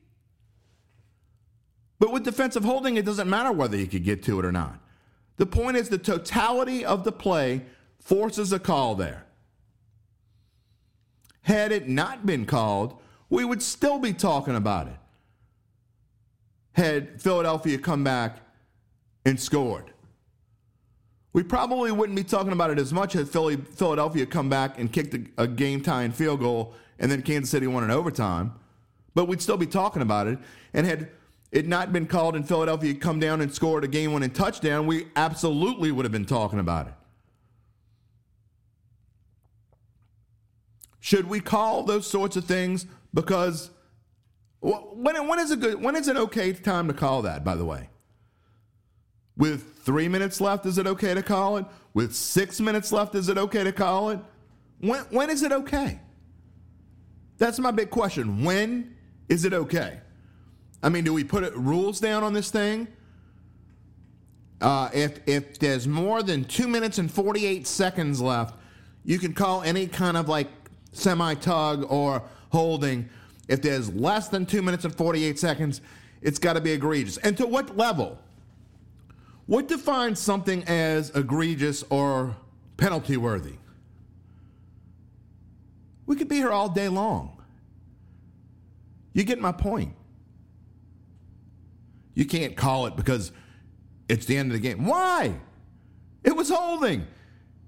But 1.99 2.13
with 2.13 2.25
defensive 2.25 2.65
holding, 2.65 2.97
it 2.97 3.05
doesn't 3.05 3.29
matter 3.29 3.53
whether 3.53 3.77
he 3.77 3.87
could 3.87 4.05
get 4.05 4.23
to 4.23 4.39
it 4.39 4.47
or 4.47 4.53
not. 4.53 4.79
The 5.37 5.45
point 5.45 5.77
is 5.77 5.91
the 5.91 5.99
totality 5.99 6.83
of 6.83 7.05
the 7.05 7.13
play 7.13 7.67
forces 7.99 8.55
a 8.55 8.59
call 8.59 8.95
there. 8.95 9.24
Had 11.45 11.73
it 11.73 11.89
not 11.89 12.25
been 12.25 12.47
called, 12.47 12.99
we 13.29 13.45
would 13.45 13.63
still 13.63 13.99
be 13.99 14.13
talking 14.13 14.57
about 14.57 14.89
it. 14.89 14.97
Had 16.73 17.21
Philadelphia 17.21 17.79
come 17.79 18.03
back 18.03 18.39
and 19.27 19.39
scored. 19.39 19.93
We 21.35 21.43
probably 21.43 21.93
wouldn't 21.93 22.17
be 22.17 22.25
talking 22.25 22.53
about 22.53 22.71
it 22.71 22.79
as 22.79 22.93
much 22.93 23.13
had 23.13 23.29
Philly, 23.29 23.57
Philadelphia 23.57 24.25
come 24.25 24.49
back 24.49 24.79
and 24.79 24.91
kicked 24.91 25.15
a, 25.15 25.25
a 25.37 25.47
game 25.47 25.83
tying 25.83 26.13
field 26.13 26.41
goal 26.41 26.75
and 26.99 27.13
then 27.13 27.21
Kansas 27.21 27.51
City 27.51 27.67
won 27.67 27.85
in 27.85 27.91
overtime. 27.91 28.55
But 29.15 29.27
we'd 29.27 29.43
still 29.43 29.59
be 29.59 29.67
talking 29.67 30.01
about 30.01 30.27
it. 30.27 30.39
And 30.73 30.87
had 30.87 31.11
it 31.53 31.67
not 31.67 31.93
been 31.93 32.07
called 32.07 32.37
and 32.37 32.49
Philadelphia 32.49 32.95
come 32.95 33.21
down 33.21 33.43
and 33.43 33.53
scored 33.53 33.85
a 33.85 33.89
game 33.89 34.15
winning 34.15 34.31
touchdown, 34.31 34.87
we 34.87 35.09
absolutely 35.15 35.93
would 35.93 36.07
have 36.07 36.13
been 36.13 36.25
talking 36.25 36.59
about 36.59 36.87
it. 36.87 36.95
Should 41.05 41.29
we 41.29 41.39
call 41.39 41.83
those 41.83 42.07
sorts 42.07 42.35
of 42.35 42.47
things? 42.47 42.87
Because 43.13 43.69
when, 44.61 45.29
when 45.29 45.39
is 45.39 45.51
a 45.51 45.57
good 45.57 45.83
when 45.83 45.97
is 45.97 46.09
an 46.09 46.17
okay 46.17 46.55
time 46.55 46.89
to 46.89 46.95
call 46.95 47.21
that? 47.21 47.45
By 47.45 47.57
the 47.57 47.65
way, 47.67 47.91
With 49.37 49.81
three 49.83 50.09
minutes 50.09 50.41
left, 50.41 50.65
is 50.65 50.79
it 50.79 50.87
okay 50.87 51.13
to 51.13 51.23
call 51.23 51.59
it? 51.59 51.67
With 51.93 52.15
six 52.15 52.59
minutes 52.59 52.91
left, 52.91 53.15
is 53.15 53.29
it 53.29 53.37
okay 53.37 53.63
to 53.65 53.71
call 53.71 54.09
it? 54.09 54.21
When, 54.79 55.01
when 55.11 55.29
is 55.29 55.43
it 55.43 55.53
okay? 55.53 56.01
That's 57.37 57.59
my 57.59 57.71
big 57.71 57.91
question. 57.91 58.43
When 58.43 58.97
is 59.29 59.45
it 59.45 59.53
okay? 59.53 60.01
I 60.83 60.89
mean, 60.89 61.05
do 61.05 61.13
we 61.13 61.23
put 61.23 61.45
it, 61.45 61.55
rules 61.55 62.01
down 62.01 62.23
on 62.23 62.33
this 62.33 62.51
thing? 62.51 62.89
Uh, 64.59 64.89
if 64.95 65.21
if 65.29 65.59
there's 65.59 65.87
more 65.87 66.23
than 66.23 66.45
two 66.45 66.67
minutes 66.67 66.97
and 66.97 67.13
48 67.13 67.67
seconds 67.67 68.23
left, 68.23 68.59
you 69.05 69.19
can 69.19 69.35
call 69.35 69.61
any 69.61 69.87
kind 69.87 70.17
of 70.17 70.31
like 70.31 70.49
semi 70.95 71.35
tug 71.35 71.87
or 71.91 72.23
holding. 72.51 73.09
If 73.49 73.61
there's 73.61 73.93
less 73.95 74.29
than 74.29 74.47
two 74.47 74.63
minutes 74.63 74.85
and 74.85 74.95
48 74.95 75.39
seconds, 75.39 75.81
it's 76.23 76.39
got 76.39 76.55
to 76.55 76.61
be 76.61 76.73
egregious. 76.73 77.19
And 77.19 77.37
to 77.37 77.47
what 77.47 77.77
level? 77.77 78.19
What 79.47 79.69
defines 79.69 80.19
something 80.19 80.65
as 80.65 81.11
egregious 81.11 81.85
or 81.91 82.37
penalty 82.79 83.19
worthy? 83.19 83.55
We 86.07 86.17
could 86.17 86.29
be 86.29 86.37
here 86.37 86.51
all 86.51 86.69
day 86.69 86.89
long. 86.89 87.43
You 89.13 89.25
get 89.25 89.41
my 89.41 89.53
point. 89.53 89.95
You 92.15 92.25
can't 92.25 92.57
call 92.57 92.87
it 92.87 92.97
because 92.97 93.33
it's 94.09 94.25
the 94.27 94.37
end 94.37 94.51
of 94.51 94.55
the 94.55 94.61
game. 94.61 94.87
Why? 94.87 95.35
It 96.23 96.35
was 96.35 96.49
holding. 96.49 97.07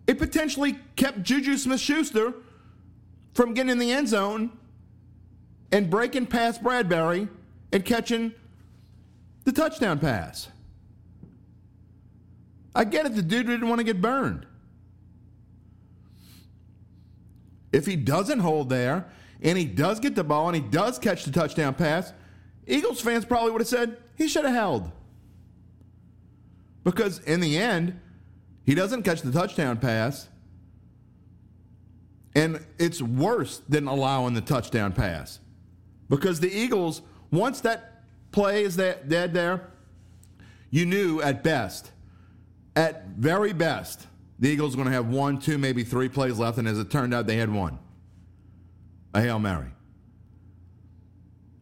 It 0.07 0.19
potentially 0.19 0.79
kept 0.95 1.23
Juju 1.23 1.57
Smith 1.57 1.81
Schuster 1.81 2.33
from 3.37 3.53
getting 3.53 3.71
in 3.71 3.79
the 3.79 3.93
end 3.93 4.09
zone 4.09 4.51
and 5.71 5.91
breaking 5.91 6.25
past 6.27 6.63
Bradberry 6.63 7.29
and 7.71 7.85
catching 7.85 8.33
the 9.45 9.53
touchdown 9.53 9.99
pass. 9.99 10.49
I 12.75 12.85
get 12.85 13.05
it, 13.05 13.15
the 13.15 13.23
dude 13.23 13.47
didn't 13.47 13.69
want 13.69 13.79
to 13.79 13.85
get 13.85 14.01
burned. 14.01 14.47
If 17.73 17.85
he 17.85 17.95
doesn't 17.95 18.39
hold 18.39 18.71
there 18.71 19.07
and 19.43 19.59
he 19.59 19.67
does 19.67 20.01
get 20.01 20.15
the 20.15 20.25
ball 20.25 20.49
and 20.49 20.57
he 20.57 20.63
does 20.63 20.99
catch 20.99 21.25
the 21.25 21.31
touchdown 21.31 21.75
pass, 21.75 22.15
Eagles 22.67 23.03
fans 23.03 23.27
probably 23.27 23.51
would 23.51 23.61
have 23.61 23.69
said 23.69 23.99
he 24.17 24.29
should 24.29 24.47
have 24.47 24.55
held. 24.55 24.91
Because 26.85 27.19
in 27.19 27.41
the 27.41 27.59
end, 27.59 28.01
he 28.65 28.75
doesn't 28.75 29.03
catch 29.03 29.21
the 29.21 29.33
touchdown 29.33 29.77
pass. 29.77 30.29
And 32.37 32.65
it's 32.79 33.01
worse 33.01 33.63
than 33.67 33.89
allowing 33.89 34.35
the 34.35 34.43
touchdown 34.43 34.93
pass. 34.93 35.41
Because 36.11 36.39
the 36.39 36.53
Eagles, 36.53 37.01
once 37.33 37.63
that 37.63 38.03
play 38.31 38.63
is 38.63 38.77
that 38.77 39.09
dead 39.09 39.33
there, 39.33 39.71
you 40.71 40.85
knew 40.85 41.23
at 41.23 41.43
best, 41.43 41.91
at 42.77 43.07
very 43.17 43.55
best, 43.55 44.07
the 44.39 44.51
Eagles 44.51 44.75
are 44.75 44.77
going 44.77 44.87
to 44.87 44.93
have 44.93 45.09
one, 45.09 45.39
two, 45.39 45.57
maybe 45.57 45.83
three 45.83 46.11
plays 46.11 46.39
left. 46.39 46.59
And 46.59 46.69
as 46.69 46.79
it 46.79 46.91
turned 46.91 47.15
out, 47.15 47.27
they 47.27 47.39
had 47.39 47.51
one 47.51 47.79
a 49.15 49.23
Hail 49.23 49.39
Mary. 49.39 49.71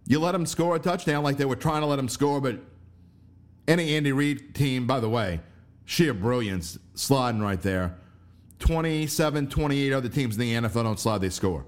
You 0.07 0.19
let 0.19 0.33
them 0.33 0.45
score 0.45 0.75
a 0.75 0.81
touchdown 0.81 1.23
like 1.23 1.37
they 1.37 1.45
were 1.45 1.55
trying 1.55 1.83
to 1.83 1.87
let 1.87 1.97
them 1.97 2.09
score, 2.09 2.41
but 2.41 2.59
any 3.69 3.95
Andy 3.97 4.11
Reid 4.11 4.57
team, 4.57 4.89
by 4.89 4.99
the 4.99 5.09
way, 5.09 5.41
sheer 5.85 6.13
brilliance 6.13 6.79
sliding 6.95 7.41
right 7.41 7.63
there. 7.63 7.97
27, 8.65 9.49
28 9.49 9.93
other 9.93 10.09
teams 10.09 10.37
in 10.37 10.41
the 10.41 10.69
NFL 10.69 10.85
don't 10.85 10.99
slide, 10.99 11.21
they 11.21 11.29
score. 11.29 11.67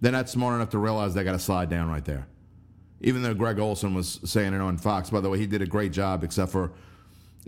They're 0.00 0.12
not 0.12 0.28
smart 0.28 0.54
enough 0.54 0.70
to 0.70 0.78
realize 0.78 1.12
they 1.12 1.24
got 1.24 1.32
to 1.32 1.40
slide 1.40 1.68
down 1.68 1.88
right 1.88 2.04
there. 2.04 2.28
Even 3.00 3.20
though 3.20 3.34
Greg 3.34 3.58
Olsen 3.58 3.92
was 3.92 4.20
saying 4.24 4.54
it 4.54 4.60
on 4.60 4.78
Fox, 4.78 5.10
by 5.10 5.20
the 5.20 5.28
way, 5.28 5.38
he 5.38 5.46
did 5.46 5.62
a 5.62 5.66
great 5.66 5.90
job, 5.90 6.22
except 6.22 6.52
for 6.52 6.70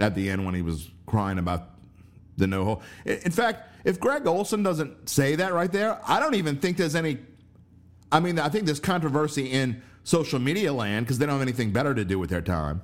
at 0.01 0.17
the 0.17 0.29
end 0.29 0.45
when 0.45 0.53
he 0.53 0.63
was 0.63 0.91
crying 1.07 1.39
about 1.39 1.71
the 2.37 2.49
no 2.49 2.65
hole. 2.65 2.83
In 3.05 3.31
fact, 3.31 3.71
if 3.85 4.01
Greg 4.01 4.27
Olsen 4.27 4.65
doesn't 4.65 5.09
say 5.09 5.37
that 5.37 5.53
right 5.53 5.71
there, 5.71 6.01
I 6.05 6.19
don't 6.19 6.35
even 6.35 6.57
think 6.57 6.77
there's 6.77 6.97
any. 6.97 7.19
I 8.11 8.19
mean, 8.19 8.41
I 8.41 8.49
think 8.49 8.65
there's 8.65 8.81
controversy 8.81 9.53
in 9.53 9.81
social 10.03 10.41
media 10.41 10.73
land 10.73 11.07
because 11.07 11.19
they 11.19 11.27
don't 11.27 11.35
have 11.35 11.43
anything 11.43 11.71
better 11.71 11.95
to 11.95 12.05
do 12.05 12.19
with 12.19 12.31
their 12.31 12.43
time. 12.43 12.83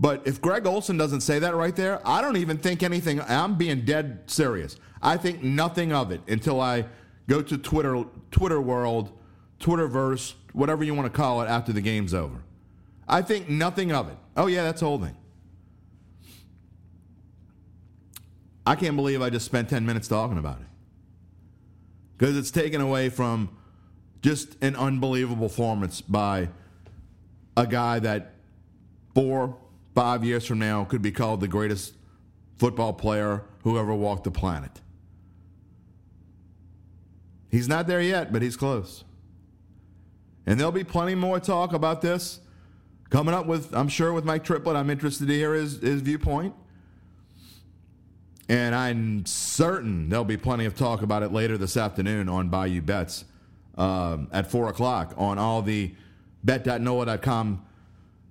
But 0.00 0.26
if 0.26 0.40
Greg 0.40 0.66
Olsen 0.66 0.96
doesn't 0.96 1.22
say 1.22 1.38
that 1.40 1.54
right 1.54 1.74
there, 1.74 2.00
I 2.06 2.20
don't 2.22 2.36
even 2.36 2.56
think 2.58 2.82
anything. 2.82 3.20
I'm 3.20 3.56
being 3.56 3.84
dead 3.84 4.22
serious. 4.26 4.76
I 5.02 5.16
think 5.16 5.42
nothing 5.42 5.92
of 5.92 6.12
it 6.12 6.20
until 6.28 6.60
I 6.60 6.86
go 7.28 7.42
to 7.42 7.58
Twitter, 7.58 8.04
Twitter 8.30 8.60
world, 8.60 9.12
Twitterverse, 9.60 10.34
whatever 10.52 10.84
you 10.84 10.94
want 10.94 11.12
to 11.12 11.16
call 11.16 11.42
it, 11.42 11.46
after 11.46 11.72
the 11.72 11.80
game's 11.80 12.14
over. 12.14 12.42
I 13.08 13.22
think 13.22 13.48
nothing 13.48 13.90
of 13.92 14.08
it. 14.08 14.16
Oh 14.36 14.46
yeah, 14.46 14.62
that's 14.62 14.80
holding. 14.80 15.16
I 18.66 18.74
can't 18.74 18.96
believe 18.96 19.22
I 19.22 19.30
just 19.30 19.46
spent 19.46 19.70
10 19.70 19.86
minutes 19.86 20.08
talking 20.08 20.36
about 20.36 20.60
it. 20.60 20.66
Because 22.16 22.36
it's 22.36 22.50
taken 22.50 22.80
away 22.82 23.08
from 23.08 23.48
just 24.20 24.62
an 24.62 24.76
unbelievable 24.76 25.48
performance 25.48 26.02
by 26.02 26.50
a 27.56 27.66
guy 27.66 27.98
that 28.00 28.34
four, 29.14 29.56
five 29.98 30.22
years 30.22 30.46
from 30.46 30.60
now 30.60 30.84
could 30.84 31.02
be 31.02 31.10
called 31.10 31.40
the 31.40 31.48
greatest 31.48 31.92
football 32.56 32.92
player 32.92 33.42
who 33.64 33.76
ever 33.76 33.92
walked 33.92 34.22
the 34.22 34.30
planet. 34.30 34.80
He's 37.50 37.66
not 37.66 37.88
there 37.88 38.00
yet, 38.00 38.32
but 38.32 38.40
he's 38.40 38.56
close. 38.56 39.02
And 40.46 40.56
there'll 40.56 40.70
be 40.70 40.84
plenty 40.84 41.16
more 41.16 41.40
talk 41.40 41.72
about 41.72 42.00
this 42.00 42.38
coming 43.10 43.34
up 43.34 43.46
with, 43.46 43.74
I'm 43.74 43.88
sure, 43.88 44.12
with 44.12 44.24
Mike 44.24 44.44
Triplett. 44.44 44.76
I'm 44.76 44.88
interested 44.88 45.26
to 45.26 45.34
hear 45.34 45.52
his, 45.52 45.80
his 45.80 46.00
viewpoint. 46.00 46.54
And 48.48 48.76
I'm 48.76 49.26
certain 49.26 50.10
there'll 50.10 50.24
be 50.24 50.36
plenty 50.36 50.64
of 50.64 50.76
talk 50.76 51.02
about 51.02 51.24
it 51.24 51.32
later 51.32 51.58
this 51.58 51.76
afternoon 51.76 52.28
on 52.28 52.50
Bayou 52.50 52.82
Bets 52.82 53.24
um, 53.76 54.28
at 54.30 54.48
4 54.48 54.68
o'clock 54.68 55.14
on 55.16 55.38
all 55.38 55.60
the 55.60 55.92
bet.nola.com 56.44 57.64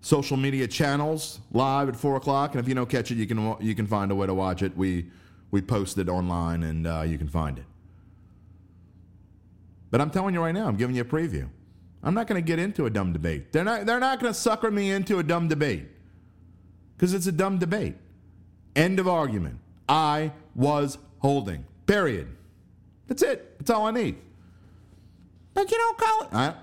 social 0.02 0.38
media 0.38 0.68
channels 0.68 1.40
live 1.52 1.90
at 1.90 1.96
4 1.96 2.16
o'clock. 2.16 2.52
And 2.52 2.62
if 2.62 2.68
you 2.68 2.76
don't 2.76 2.90
catch 2.90 3.12
it, 3.12 3.16
you 3.16 3.28
can, 3.28 3.56
you 3.60 3.76
can 3.76 3.88
find 3.88 4.12
a 4.12 4.16
way 4.16 4.28
to 4.28 4.34
watch 4.34 4.62
it. 4.62 4.76
We, 4.78 5.08
we 5.52 5.62
post 5.62 5.98
it 5.98 6.10
online 6.10 6.64
and 6.64 6.88
uh, 6.88 7.04
you 7.06 7.18
can 7.18 7.28
find 7.28 7.58
it. 7.58 7.66
But 9.90 10.02
I'm 10.02 10.10
telling 10.10 10.34
you 10.34 10.42
right 10.42 10.54
now, 10.54 10.68
I'm 10.68 10.76
giving 10.76 10.96
you 10.96 11.02
a 11.02 11.06
preview. 11.06 11.50
I'm 12.04 12.14
not 12.14 12.28
going 12.28 12.42
to 12.42 12.46
get 12.46 12.60
into 12.60 12.86
a 12.86 12.90
dumb 12.90 13.14
debate. 13.14 13.52
They're 13.52 13.64
not, 13.64 13.86
they're 13.86 14.00
not 14.00 14.20
going 14.20 14.32
to 14.32 14.40
sucker 14.40 14.70
me 14.70 14.92
into 14.92 15.20
a 15.20 15.24
dumb 15.24 15.48
debate 15.48 15.88
because 16.96 17.14
it's 17.14 17.28
a 17.28 17.32
dumb 17.32 17.58
debate. 17.58 17.96
End 18.76 19.00
of 19.00 19.08
argument. 19.08 19.60
I 19.90 20.32
was 20.56 20.98
holding. 21.20 21.66
Period. 21.86 22.28
That's 23.08 23.24
it. 23.24 23.58
That's 23.58 23.72
all 23.72 23.86
I 23.86 23.92
need. 23.92 24.18
But 25.54 25.72
you 25.72 25.78
don't 25.78 25.98
call 25.98 26.22
it. 26.22 26.28
I, 26.34 26.54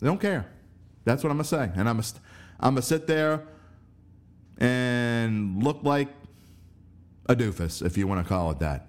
don't 0.00 0.20
care. 0.20 0.46
That's 1.04 1.24
what 1.24 1.30
I'm 1.30 1.38
gonna 1.38 1.44
say, 1.44 1.70
and 1.74 1.88
I'm 1.88 1.96
gonna, 1.96 2.08
I'm 2.60 2.74
gonna 2.74 2.82
sit 2.82 3.06
there 3.06 3.42
and 4.58 5.62
look 5.62 5.82
like 5.82 6.08
a 7.26 7.34
doofus, 7.34 7.84
if 7.84 7.96
you 7.96 8.06
want 8.06 8.22
to 8.24 8.28
call 8.28 8.50
it 8.50 8.58
that. 8.58 8.86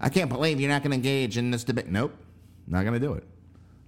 I 0.00 0.08
can't 0.08 0.30
believe 0.30 0.60
you're 0.60 0.70
not 0.70 0.82
going 0.82 0.92
to 0.92 0.96
engage 0.96 1.36
in 1.36 1.50
this 1.50 1.64
debate. 1.64 1.88
Nope, 1.88 2.14
not 2.66 2.82
going 2.82 2.98
to 2.98 3.06
do 3.06 3.12
it. 3.14 3.24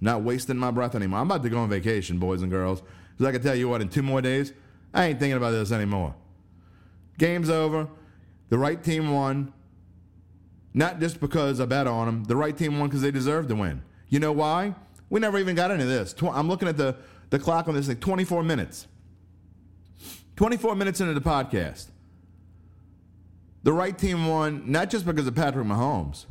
Not 0.01 0.21
wasting 0.21 0.57
my 0.57 0.69
breath 0.69 0.95
anymore. 0.95 1.19
I'm 1.19 1.27
about 1.29 1.43
to 1.43 1.49
go 1.49 1.59
on 1.59 1.69
vacation, 1.69 2.19
boys 2.19 2.41
and 2.41 2.51
girls. 2.51 2.83
Because 3.11 3.27
I 3.27 3.31
can 3.31 3.41
tell 3.41 3.55
you 3.55 3.69
what, 3.69 3.81
in 3.81 3.89
two 3.89 4.03
more 4.03 4.21
days, 4.21 4.53
I 4.93 5.05
ain't 5.05 5.19
thinking 5.19 5.37
about 5.37 5.51
this 5.51 5.71
anymore. 5.71 6.13
Game's 7.17 7.49
over. 7.49 7.87
The 8.49 8.57
right 8.57 8.83
team 8.83 9.11
won. 9.11 9.53
Not 10.73 10.99
just 10.99 11.19
because 11.19 11.59
I 11.59 11.65
bet 11.65 11.87
on 11.87 12.05
them. 12.05 12.23
The 12.25 12.35
right 12.35 12.55
team 12.55 12.79
won 12.79 12.89
because 12.89 13.01
they 13.01 13.11
deserved 13.11 13.49
to 13.49 13.55
win. 13.55 13.81
You 14.09 14.19
know 14.19 14.31
why? 14.31 14.75
We 15.09 15.19
never 15.19 15.37
even 15.39 15.55
got 15.55 15.71
into 15.71 15.85
this. 15.85 16.15
I'm 16.21 16.47
looking 16.47 16.67
at 16.67 16.77
the, 16.77 16.97
the 17.33 17.39
clock 17.39 17.67
on 17.67 17.73
this 17.73 17.87
thing 17.87 17.95
24 17.95 18.43
minutes. 18.43 18.85
24 20.35 20.75
minutes 20.75 21.01
into 21.01 21.15
the 21.15 21.21
podcast. 21.21 21.87
The 23.63 23.73
right 23.73 23.97
team 23.97 24.27
won 24.27 24.71
not 24.71 24.91
just 24.91 25.03
because 25.03 25.25
of 25.25 25.33
Patrick 25.33 25.65
Mahomes. 25.65 26.27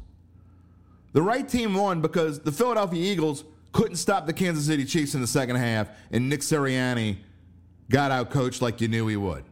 The 1.12 1.20
right 1.20 1.48
team 1.48 1.74
won 1.74 2.02
because 2.02 2.38
the 2.38 2.52
Philadelphia 2.52 3.02
Eagles 3.02 3.42
couldn't 3.72 3.96
stop 3.96 4.26
the 4.26 4.32
Kansas 4.32 4.66
City 4.66 4.84
Chiefs 4.84 5.16
in 5.16 5.20
the 5.20 5.26
second 5.26 5.56
half, 5.56 5.88
and 6.12 6.28
Nick 6.28 6.40
Sirianni 6.40 7.16
got 7.90 8.12
out 8.12 8.30
coached 8.30 8.62
like 8.62 8.80
you 8.80 8.86
knew 8.86 9.08
he 9.08 9.16
would. 9.16 9.42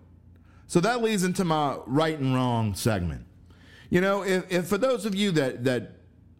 So 0.68 0.78
that 0.78 1.02
leads 1.02 1.24
into 1.24 1.44
my 1.44 1.78
right 1.84 2.16
and 2.16 2.32
wrong 2.32 2.74
segment. 2.76 3.26
You 3.88 4.00
know, 4.00 4.22
if, 4.22 4.52
if 4.52 4.68
for 4.68 4.78
those 4.78 5.04
of 5.04 5.16
you 5.16 5.32
that, 5.32 5.64
that 5.64 5.96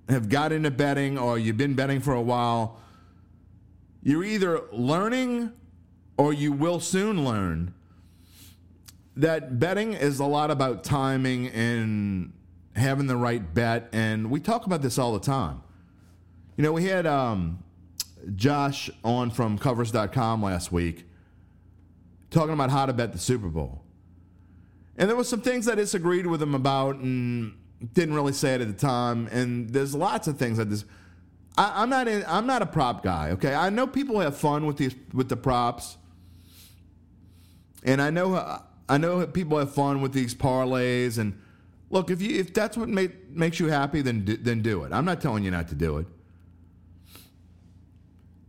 have 0.09 0.29
got 0.29 0.53
into 0.53 0.71
betting 0.71 1.19
or 1.19 1.37
you've 1.37 1.57
been 1.57 1.75
betting 1.75 1.99
for 1.99 2.15
a 2.15 2.23
while, 2.23 2.79
you're 4.03 4.25
either 4.25 4.63
learning 4.73 5.53
or 6.17 6.33
you 6.33 6.53
will 6.53 6.81
soon 6.81 7.25
learn 7.25 7.75
that 9.17 9.59
betting 9.59 9.93
is 9.93 10.19
a 10.19 10.25
lot 10.25 10.51
about 10.51 10.85
timing 10.85 11.49
and 11.49 12.33
having 12.77 13.07
the 13.07 13.17
right 13.17 13.55
bet. 13.55 13.89
And 13.93 14.31
we 14.31 14.41
talk 14.41 14.67
about 14.67 14.83
this 14.83 14.99
all 14.99 15.13
the 15.13 15.21
time. 15.21 15.63
You 16.57 16.65
know, 16.65 16.73
we 16.73 16.85
had 16.85 17.07
um, 17.07 17.63
Josh 18.35 18.91
on 19.05 19.31
from 19.31 19.59
covers.com 19.59 20.43
last 20.43 20.73
week 20.73 21.07
talking 22.31 22.55
about 22.55 22.71
how 22.71 22.87
to 22.87 22.93
bet 22.93 23.13
the 23.13 23.19
Super 23.19 23.49
Bowl. 23.49 23.83
And 24.97 25.09
there 25.09 25.17
was 25.17 25.29
some 25.29 25.41
things 25.41 25.69
I 25.69 25.75
disagreed 25.75 26.27
with 26.27 26.41
him 26.43 26.55
about 26.55 26.97
and 26.97 27.55
didn't 27.95 28.15
really 28.15 28.33
say 28.33 28.55
it 28.55 28.61
at 28.61 28.69
the 28.69 28.75
time. 28.75 29.27
And 29.33 29.71
there's 29.71 29.95
lots 29.95 30.29
of 30.29 30.39
things 30.39 30.59
that 30.59 30.71
this. 30.71 30.85
I, 31.61 31.83
am 31.83 31.91
not 31.91 32.09
in, 32.09 32.25
I'm 32.27 32.47
not 32.47 32.63
a 32.63 32.67
prop 32.67 33.03
guy. 33.03 33.33
Okay, 33.33 33.55
I 33.55 33.69
know 33.69 33.87
people 33.87 34.19
have 34.21 34.35
fun 34.35 34.65
with 34.65 34.79
these 34.79 34.95
with 35.13 35.29
the 35.29 35.37
props, 35.37 35.99
and 37.85 38.01
I 38.01 38.09
know 38.09 38.35
uh, 38.35 38.63
I 38.89 38.97
know 38.97 39.27
people 39.27 39.59
have 39.59 39.75
fun 39.75 40.01
with 40.01 40.15
these 40.15 40.35
parlays. 40.35 41.19
And 41.19 41.39
look, 41.91 42.11
if 42.11 42.23
you 42.23 42.41
if 42.41 42.55
that's 42.55 42.79
what 42.79 42.89
make, 42.89 43.29
makes 43.29 43.61
you 43.61 43.67
happy, 43.67 44.01
then 44.01 44.39
then 44.41 44.63
do 44.63 44.85
it. 44.85 44.93
I'm 44.93 45.05
not 45.05 45.21
telling 45.21 45.45
you 45.45 45.51
not 45.51 45.69
to 45.69 45.75
do 45.75 45.99
it. 45.99 46.07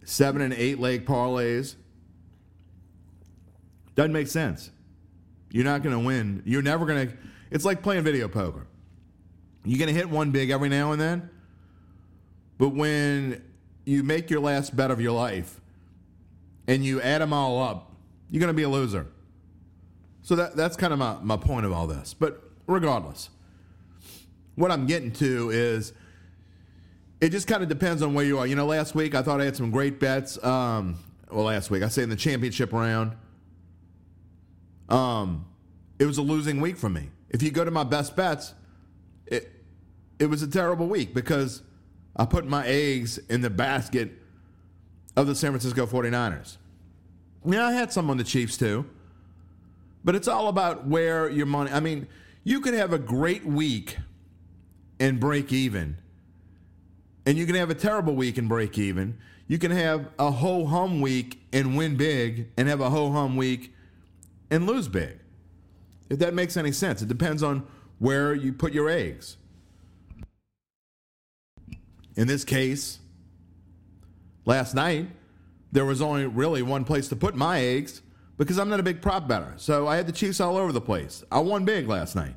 Seven 0.05 0.41
and 0.41 0.53
eight 0.53 0.79
leg 0.79 1.05
parlays 1.05 1.75
doesn't 3.95 4.13
make 4.13 4.27
sense. 4.27 4.71
You're 5.49 5.65
not 5.65 5.83
going 5.83 5.99
to 5.99 6.05
win. 6.05 6.43
You're 6.45 6.61
never 6.61 6.85
going 6.85 7.09
to. 7.09 7.17
It's 7.49 7.65
like 7.65 7.83
playing 7.83 8.03
video 8.03 8.29
poker. 8.29 8.67
You're 9.65 9.79
going 9.79 9.93
to 9.93 9.99
hit 9.99 10.09
one 10.09 10.31
big 10.31 10.49
every 10.49 10.69
now 10.69 10.93
and 10.93 11.01
then, 11.01 11.29
but 12.61 12.75
when 12.75 13.41
you 13.85 14.03
make 14.03 14.29
your 14.29 14.39
last 14.39 14.75
bet 14.75 14.91
of 14.91 15.01
your 15.01 15.13
life 15.13 15.59
and 16.67 16.85
you 16.85 17.01
add 17.01 17.19
them 17.19 17.33
all 17.33 17.59
up, 17.59 17.91
you're 18.29 18.39
going 18.39 18.53
to 18.53 18.53
be 18.53 18.61
a 18.61 18.69
loser. 18.69 19.07
So 20.21 20.35
that, 20.35 20.55
that's 20.55 20.75
kind 20.77 20.93
of 20.93 20.99
my, 20.99 21.17
my 21.23 21.37
point 21.37 21.65
of 21.65 21.71
all 21.71 21.87
this. 21.87 22.13
But 22.13 22.39
regardless, 22.67 23.31
what 24.53 24.69
I'm 24.69 24.85
getting 24.85 25.11
to 25.13 25.49
is 25.49 25.91
it 27.19 27.29
just 27.29 27.47
kind 27.47 27.63
of 27.63 27.69
depends 27.69 28.03
on 28.03 28.13
where 28.13 28.25
you 28.25 28.37
are. 28.37 28.45
You 28.45 28.55
know, 28.55 28.67
last 28.67 28.93
week 28.93 29.15
I 29.15 29.23
thought 29.23 29.41
I 29.41 29.45
had 29.45 29.55
some 29.55 29.71
great 29.71 29.99
bets. 29.99 30.37
Um, 30.43 30.99
well, 31.31 31.45
last 31.45 31.71
week 31.71 31.81
I 31.81 31.87
say 31.87 32.03
in 32.03 32.09
the 32.09 32.15
championship 32.15 32.71
round, 32.73 33.13
um, 34.87 35.47
it 35.97 36.05
was 36.05 36.19
a 36.19 36.21
losing 36.21 36.61
week 36.61 36.77
for 36.77 36.89
me. 36.89 37.09
If 37.31 37.41
you 37.41 37.49
go 37.49 37.65
to 37.65 37.71
my 37.71 37.85
best 37.85 38.15
bets, 38.15 38.53
it 39.25 39.51
it 40.19 40.27
was 40.27 40.43
a 40.43 40.47
terrible 40.47 40.87
week 40.87 41.15
because 41.15 41.63
I 42.15 42.25
put 42.25 42.45
my 42.45 42.65
eggs 42.65 43.17
in 43.17 43.41
the 43.41 43.49
basket 43.49 44.11
of 45.15 45.27
the 45.27 45.35
San 45.35 45.51
Francisco 45.51 45.85
49ers. 45.85 46.57
Yeah, 47.45 47.65
I 47.65 47.71
had 47.71 47.91
some 47.91 48.09
on 48.09 48.17
the 48.17 48.23
Chiefs 48.23 48.57
too. 48.57 48.85
But 50.03 50.15
it's 50.15 50.27
all 50.27 50.47
about 50.47 50.87
where 50.87 51.29
your 51.29 51.45
money. 51.45 51.71
I 51.71 51.79
mean, 51.79 52.07
you 52.43 52.59
could 52.59 52.73
have 52.73 52.91
a 52.91 52.99
great 52.99 53.45
week 53.45 53.97
and 54.99 55.19
break 55.19 55.51
even. 55.51 55.97
And 57.25 57.37
you 57.37 57.45
can 57.45 57.55
have 57.55 57.69
a 57.69 57.75
terrible 57.75 58.15
week 58.15 58.37
and 58.37 58.49
break 58.49 58.77
even. 58.77 59.17
You 59.47 59.59
can 59.59 59.71
have 59.71 60.07
a 60.17 60.31
ho 60.31 60.65
hum 60.65 61.01
week 61.01 61.39
and 61.53 61.77
win 61.77 61.97
big 61.97 62.47
and 62.57 62.67
have 62.67 62.81
a 62.81 62.89
ho 62.89 63.11
hum 63.11 63.35
week 63.35 63.73
and 64.49 64.65
lose 64.65 64.87
big. 64.87 65.19
If 66.09 66.19
that 66.19 66.33
makes 66.33 66.57
any 66.57 66.71
sense, 66.71 67.01
it 67.01 67.07
depends 67.07 67.43
on 67.43 67.67
where 67.99 68.33
you 68.33 68.53
put 68.53 68.73
your 68.73 68.89
eggs. 68.89 69.37
In 72.15 72.27
this 72.27 72.43
case, 72.43 72.99
last 74.45 74.75
night, 74.75 75.07
there 75.71 75.85
was 75.85 76.01
only 76.01 76.25
really 76.25 76.61
one 76.61 76.83
place 76.83 77.07
to 77.09 77.15
put 77.15 77.35
my 77.35 77.59
eggs 77.59 78.01
because 78.37 78.57
I'm 78.57 78.69
not 78.69 78.79
a 78.79 78.83
big 78.83 79.01
prop 79.01 79.27
better. 79.27 79.53
So 79.57 79.87
I 79.87 79.95
had 79.95 80.07
the 80.07 80.11
Chiefs 80.11 80.39
all 80.39 80.57
over 80.57 80.71
the 80.71 80.81
place. 80.81 81.23
I 81.31 81.39
won 81.39 81.63
big 81.63 81.87
last 81.87 82.15
night. 82.15 82.35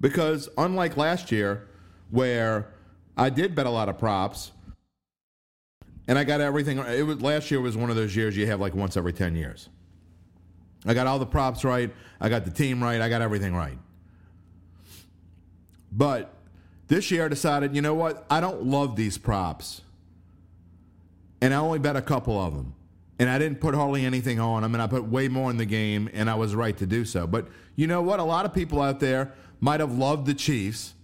Because 0.00 0.48
unlike 0.58 0.96
last 0.96 1.32
year, 1.32 1.68
where 2.10 2.72
I 3.16 3.30
did 3.30 3.54
bet 3.54 3.66
a 3.66 3.70
lot 3.70 3.88
of 3.88 3.98
props, 3.98 4.52
and 6.06 6.18
I 6.18 6.24
got 6.24 6.40
everything. 6.40 6.78
It 6.78 7.04
was 7.04 7.20
last 7.20 7.50
year 7.50 7.60
was 7.60 7.76
one 7.76 7.90
of 7.90 7.96
those 7.96 8.14
years 8.14 8.36
you 8.36 8.46
have 8.46 8.60
like 8.60 8.74
once 8.74 8.96
every 8.96 9.12
ten 9.12 9.34
years. 9.34 9.68
I 10.84 10.94
got 10.94 11.06
all 11.06 11.18
the 11.18 11.26
props 11.26 11.64
right. 11.64 11.92
I 12.20 12.28
got 12.28 12.44
the 12.44 12.50
team 12.50 12.82
right. 12.82 13.00
I 13.00 13.08
got 13.08 13.22
everything 13.22 13.54
right. 13.54 13.78
But 15.90 16.35
this 16.88 17.10
year 17.10 17.26
I 17.26 17.28
decided, 17.28 17.74
you 17.74 17.82
know 17.82 17.94
what? 17.94 18.24
I 18.30 18.40
don't 18.40 18.64
love 18.64 18.96
these 18.96 19.18
props. 19.18 19.82
And 21.40 21.52
I 21.52 21.58
only 21.58 21.78
bet 21.78 21.96
a 21.96 22.02
couple 22.02 22.40
of 22.40 22.54
them. 22.54 22.74
And 23.18 23.28
I 23.28 23.38
didn't 23.38 23.60
put 23.60 23.74
hardly 23.74 24.04
anything 24.04 24.40
on 24.40 24.62
them. 24.62 24.74
And 24.74 24.82
I 24.82 24.86
put 24.86 25.04
way 25.04 25.28
more 25.28 25.50
in 25.50 25.56
the 25.56 25.64
game. 25.64 26.08
And 26.12 26.30
I 26.30 26.34
was 26.34 26.54
right 26.54 26.76
to 26.78 26.86
do 26.86 27.04
so. 27.04 27.26
But 27.26 27.48
you 27.74 27.86
know 27.86 28.02
what? 28.02 28.20
A 28.20 28.24
lot 28.24 28.46
of 28.46 28.54
people 28.54 28.80
out 28.80 29.00
there 29.00 29.32
might 29.60 29.80
have 29.80 29.92
loved 29.92 30.26
the 30.26 30.34
Chiefs 30.34 30.94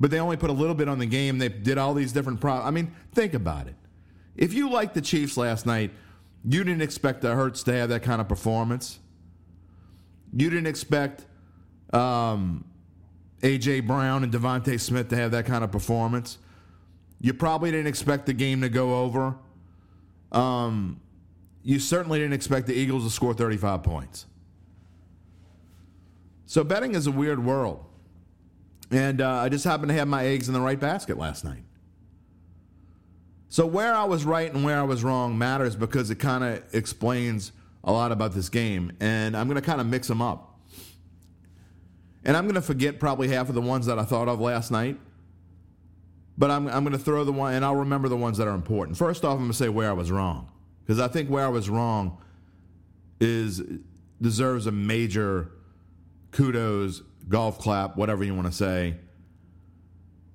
but 0.00 0.10
they 0.10 0.18
only 0.18 0.36
put 0.36 0.50
a 0.50 0.52
little 0.52 0.74
bit 0.74 0.88
on 0.88 0.98
the 0.98 1.06
game. 1.06 1.38
They 1.38 1.48
did 1.48 1.78
all 1.78 1.94
these 1.94 2.12
different 2.12 2.40
props. 2.40 2.66
I 2.66 2.70
mean, 2.70 2.94
think 3.12 3.34
about 3.34 3.68
it. 3.68 3.74
If 4.36 4.52
you 4.52 4.68
liked 4.68 4.94
the 4.94 5.00
Chiefs 5.00 5.36
last 5.36 5.66
night, 5.66 5.92
you 6.44 6.64
didn't 6.64 6.82
expect 6.82 7.22
the 7.22 7.34
Hurts 7.34 7.62
to 7.64 7.72
have 7.72 7.88
that 7.90 8.02
kind 8.02 8.20
of 8.20 8.28
performance. 8.28 8.98
You 10.36 10.50
didn't 10.50 10.66
expect 10.66 11.24
um, 11.92 12.64
A.J. 13.44 13.80
Brown 13.80 14.24
and 14.24 14.32
DeVonta 14.32 14.80
Smith 14.80 15.08
to 15.10 15.16
have 15.16 15.30
that 15.32 15.44
kind 15.44 15.62
of 15.62 15.70
performance. 15.70 16.38
You 17.20 17.34
probably 17.34 17.70
didn't 17.70 17.86
expect 17.86 18.26
the 18.26 18.32
game 18.32 18.62
to 18.62 18.68
go 18.68 19.02
over. 19.02 19.36
Um, 20.32 21.00
you 21.62 21.78
certainly 21.78 22.18
didn't 22.18 22.32
expect 22.32 22.66
the 22.66 22.74
Eagles 22.74 23.04
to 23.04 23.10
score 23.10 23.34
35 23.34 23.82
points. 23.82 24.26
So 26.46 26.64
betting 26.64 26.94
is 26.94 27.06
a 27.06 27.12
weird 27.12 27.44
world. 27.44 27.84
And 28.90 29.20
uh, 29.20 29.30
I 29.30 29.48
just 29.48 29.64
happened 29.64 29.88
to 29.90 29.94
have 29.94 30.08
my 30.08 30.24
eggs 30.24 30.48
in 30.48 30.54
the 30.54 30.60
right 30.60 30.78
basket 30.78 31.18
last 31.18 31.44
night. 31.44 31.64
So 33.48 33.66
where 33.66 33.94
I 33.94 34.04
was 34.04 34.24
right 34.24 34.52
and 34.52 34.64
where 34.64 34.78
I 34.78 34.82
was 34.82 35.04
wrong 35.04 35.38
matters 35.38 35.76
because 35.76 36.10
it 36.10 36.16
kind 36.16 36.44
of 36.44 36.62
explains 36.74 37.52
a 37.82 37.92
lot 37.92 38.10
about 38.10 38.32
this 38.32 38.48
game. 38.48 38.92
And 39.00 39.36
I'm 39.36 39.48
going 39.48 39.60
to 39.60 39.66
kind 39.66 39.80
of 39.80 39.86
mix 39.86 40.08
them 40.08 40.22
up. 40.22 40.53
And 42.24 42.36
I'm 42.36 42.44
going 42.44 42.54
to 42.54 42.62
forget 42.62 42.98
probably 42.98 43.28
half 43.28 43.48
of 43.48 43.54
the 43.54 43.60
ones 43.60 43.86
that 43.86 43.98
I 43.98 44.04
thought 44.04 44.28
of 44.28 44.40
last 44.40 44.70
night. 44.70 44.98
But 46.36 46.50
I'm, 46.50 46.66
I'm 46.66 46.82
going 46.82 46.96
to 46.96 47.02
throw 47.02 47.24
the 47.24 47.32
one, 47.32 47.54
and 47.54 47.64
I'll 47.64 47.76
remember 47.76 48.08
the 48.08 48.16
ones 48.16 48.38
that 48.38 48.48
are 48.48 48.54
important. 48.54 48.96
First 48.96 49.24
off, 49.24 49.32
I'm 49.32 49.40
going 49.40 49.50
to 49.50 49.56
say 49.56 49.68
where 49.68 49.88
I 49.88 49.92
was 49.92 50.10
wrong. 50.10 50.48
Because 50.84 50.98
I 50.98 51.08
think 51.08 51.30
where 51.30 51.44
I 51.44 51.48
was 51.48 51.70
wrong 51.70 52.18
is 53.20 53.62
deserves 54.20 54.66
a 54.66 54.72
major 54.72 55.52
kudos 56.30 57.02
golf 57.28 57.58
clap, 57.58 57.96
whatever 57.96 58.24
you 58.24 58.34
want 58.34 58.46
to 58.46 58.52
say. 58.52 58.96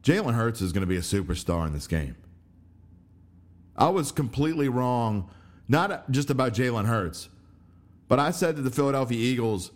Jalen 0.03 0.33
Hurts 0.33 0.61
is 0.61 0.71
going 0.71 0.81
to 0.81 0.87
be 0.87 0.95
a 0.95 1.01
superstar 1.01 1.67
in 1.67 1.73
this 1.73 1.87
game. 1.87 2.15
I 3.75 3.89
was 3.89 4.11
completely 4.11 4.69
wrong, 4.69 5.29
not 5.67 6.09
just 6.11 6.29
about 6.29 6.53
Jalen 6.53 6.85
Hurts, 6.85 7.29
but 8.07 8.19
I 8.19 8.31
said 8.31 8.55
that 8.55 8.61
the 8.61 8.71
Philadelphia 8.71 9.17
Eagles 9.17 9.71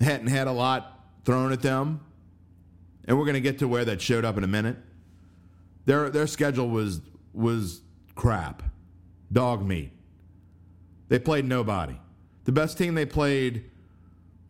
hadn't 0.00 0.26
had 0.26 0.46
a 0.46 0.52
lot 0.52 0.93
thrown 1.24 1.52
at 1.52 1.62
them, 1.62 2.00
and 3.06 3.18
we're 3.18 3.24
going 3.24 3.34
to 3.34 3.40
get 3.40 3.58
to 3.58 3.68
where 3.68 3.84
that 3.84 4.00
showed 4.00 4.24
up 4.24 4.36
in 4.36 4.44
a 4.44 4.48
minute. 4.48 4.76
Their 5.86 6.10
their 6.10 6.26
schedule 6.26 6.68
was 6.68 7.00
was 7.32 7.82
crap, 8.14 8.62
dog 9.32 9.64
meat. 9.64 9.90
They 11.08 11.18
played 11.18 11.44
nobody. 11.44 11.96
The 12.44 12.52
best 12.52 12.78
team 12.78 12.94
they 12.94 13.06
played 13.06 13.70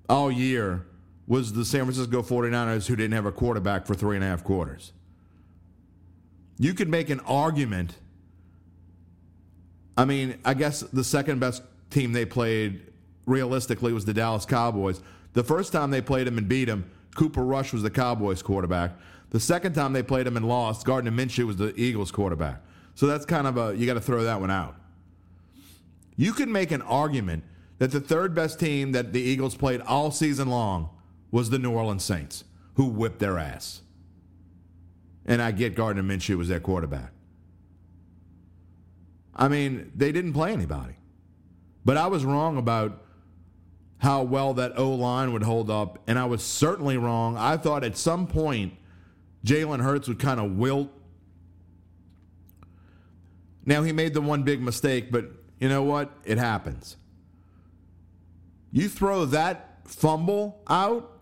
all 0.08 0.30
year 0.30 0.86
was 1.26 1.52
the 1.52 1.64
San 1.64 1.82
Francisco 1.82 2.22
49ers 2.22 2.86
who 2.86 2.96
didn't 2.96 3.14
have 3.14 3.26
a 3.26 3.32
quarterback 3.32 3.86
for 3.86 3.94
three 3.94 4.16
and 4.16 4.24
a 4.24 4.28
half 4.28 4.44
quarters. 4.44 4.92
You 6.58 6.74
could 6.74 6.88
make 6.88 7.10
an 7.10 7.20
argument. 7.20 7.96
I 9.96 10.04
mean, 10.04 10.38
I 10.44 10.54
guess 10.54 10.80
the 10.80 11.04
second 11.04 11.40
best 11.40 11.62
team 11.90 12.12
they 12.12 12.26
played 12.26 12.82
realistically 13.26 13.92
was 13.92 14.04
the 14.04 14.14
Dallas 14.14 14.44
Cowboys. 14.44 15.00
The 15.34 15.44
first 15.44 15.72
time 15.72 15.90
they 15.90 16.00
played 16.00 16.26
him 16.26 16.38
and 16.38 16.48
beat 16.48 16.68
him, 16.68 16.90
Cooper 17.14 17.44
Rush 17.44 17.72
was 17.72 17.82
the 17.82 17.90
Cowboys 17.90 18.42
quarterback. 18.42 18.92
The 19.30 19.40
second 19.40 19.74
time 19.74 19.92
they 19.92 20.02
played 20.02 20.26
him 20.26 20.36
and 20.36 20.48
lost, 20.48 20.86
Gardner 20.86 21.10
Minshew 21.10 21.44
was 21.44 21.56
the 21.56 21.78
Eagles 21.78 22.10
quarterback. 22.10 22.62
So 22.94 23.06
that's 23.06 23.26
kind 23.26 23.46
of 23.46 23.56
a, 23.56 23.76
you 23.76 23.86
got 23.86 23.94
to 23.94 24.00
throw 24.00 24.22
that 24.24 24.40
one 24.40 24.50
out. 24.50 24.76
You 26.16 26.32
could 26.32 26.48
make 26.48 26.70
an 26.70 26.82
argument 26.82 27.42
that 27.78 27.90
the 27.90 28.00
third 28.00 28.34
best 28.34 28.60
team 28.60 28.92
that 28.92 29.12
the 29.12 29.20
Eagles 29.20 29.56
played 29.56 29.80
all 29.80 30.10
season 30.12 30.48
long 30.48 30.90
was 31.32 31.50
the 31.50 31.58
New 31.58 31.72
Orleans 31.72 32.04
Saints, 32.04 32.44
who 32.74 32.86
whipped 32.86 33.18
their 33.18 33.38
ass. 33.38 33.82
And 35.26 35.42
I 35.42 35.50
get 35.50 35.74
Gardner 35.74 36.02
Minshew 36.02 36.36
was 36.36 36.48
their 36.48 36.60
quarterback. 36.60 37.10
I 39.34 39.48
mean, 39.48 39.90
they 39.96 40.12
didn't 40.12 40.32
play 40.32 40.52
anybody. 40.52 40.94
But 41.84 41.96
I 41.96 42.06
was 42.06 42.24
wrong 42.24 42.56
about 42.56 43.03
how 44.04 44.22
well 44.22 44.52
that 44.52 44.78
O 44.78 44.90
line 44.90 45.32
would 45.32 45.42
hold 45.42 45.70
up, 45.70 45.98
and 46.06 46.18
I 46.18 46.26
was 46.26 46.42
certainly 46.42 46.98
wrong. 46.98 47.38
I 47.38 47.56
thought 47.56 47.82
at 47.82 47.96
some 47.96 48.26
point 48.26 48.74
Jalen 49.46 49.80
Hurts 49.80 50.08
would 50.08 50.18
kind 50.18 50.38
of 50.38 50.58
wilt. 50.58 50.90
Now, 53.64 53.82
he 53.82 53.92
made 53.92 54.12
the 54.12 54.20
one 54.20 54.42
big 54.42 54.60
mistake, 54.60 55.10
but 55.10 55.30
you 55.58 55.70
know 55.70 55.82
what? 55.82 56.12
It 56.22 56.36
happens. 56.36 56.98
You 58.72 58.90
throw 58.90 59.24
that 59.24 59.80
fumble 59.84 60.60
out, 60.68 61.18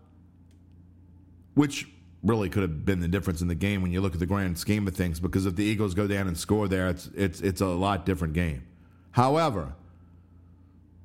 which 1.55 1.87
really 2.25 2.49
could 2.49 2.63
have 2.63 2.85
been 2.85 2.99
the 2.99 3.07
difference 3.07 3.41
in 3.43 3.47
the 3.47 3.55
game 3.55 3.81
when 3.83 3.93
you 3.93 4.01
look 4.01 4.15
at 4.15 4.19
the 4.19 4.27
grand 4.27 4.59
scheme 4.59 4.89
of 4.89 4.97
things. 4.97 5.21
Because 5.21 5.47
if 5.47 5.55
the 5.55 5.63
Eagles 5.63 5.95
go 5.95 6.09
down 6.09 6.27
and 6.27 6.37
score 6.37 6.67
there, 6.67 6.89
it's 6.89 7.09
it's 7.15 7.41
it's 7.43 7.61
a 7.61 7.67
lot 7.67 8.05
different 8.05 8.35
game. 8.35 8.65
However, 9.13 9.77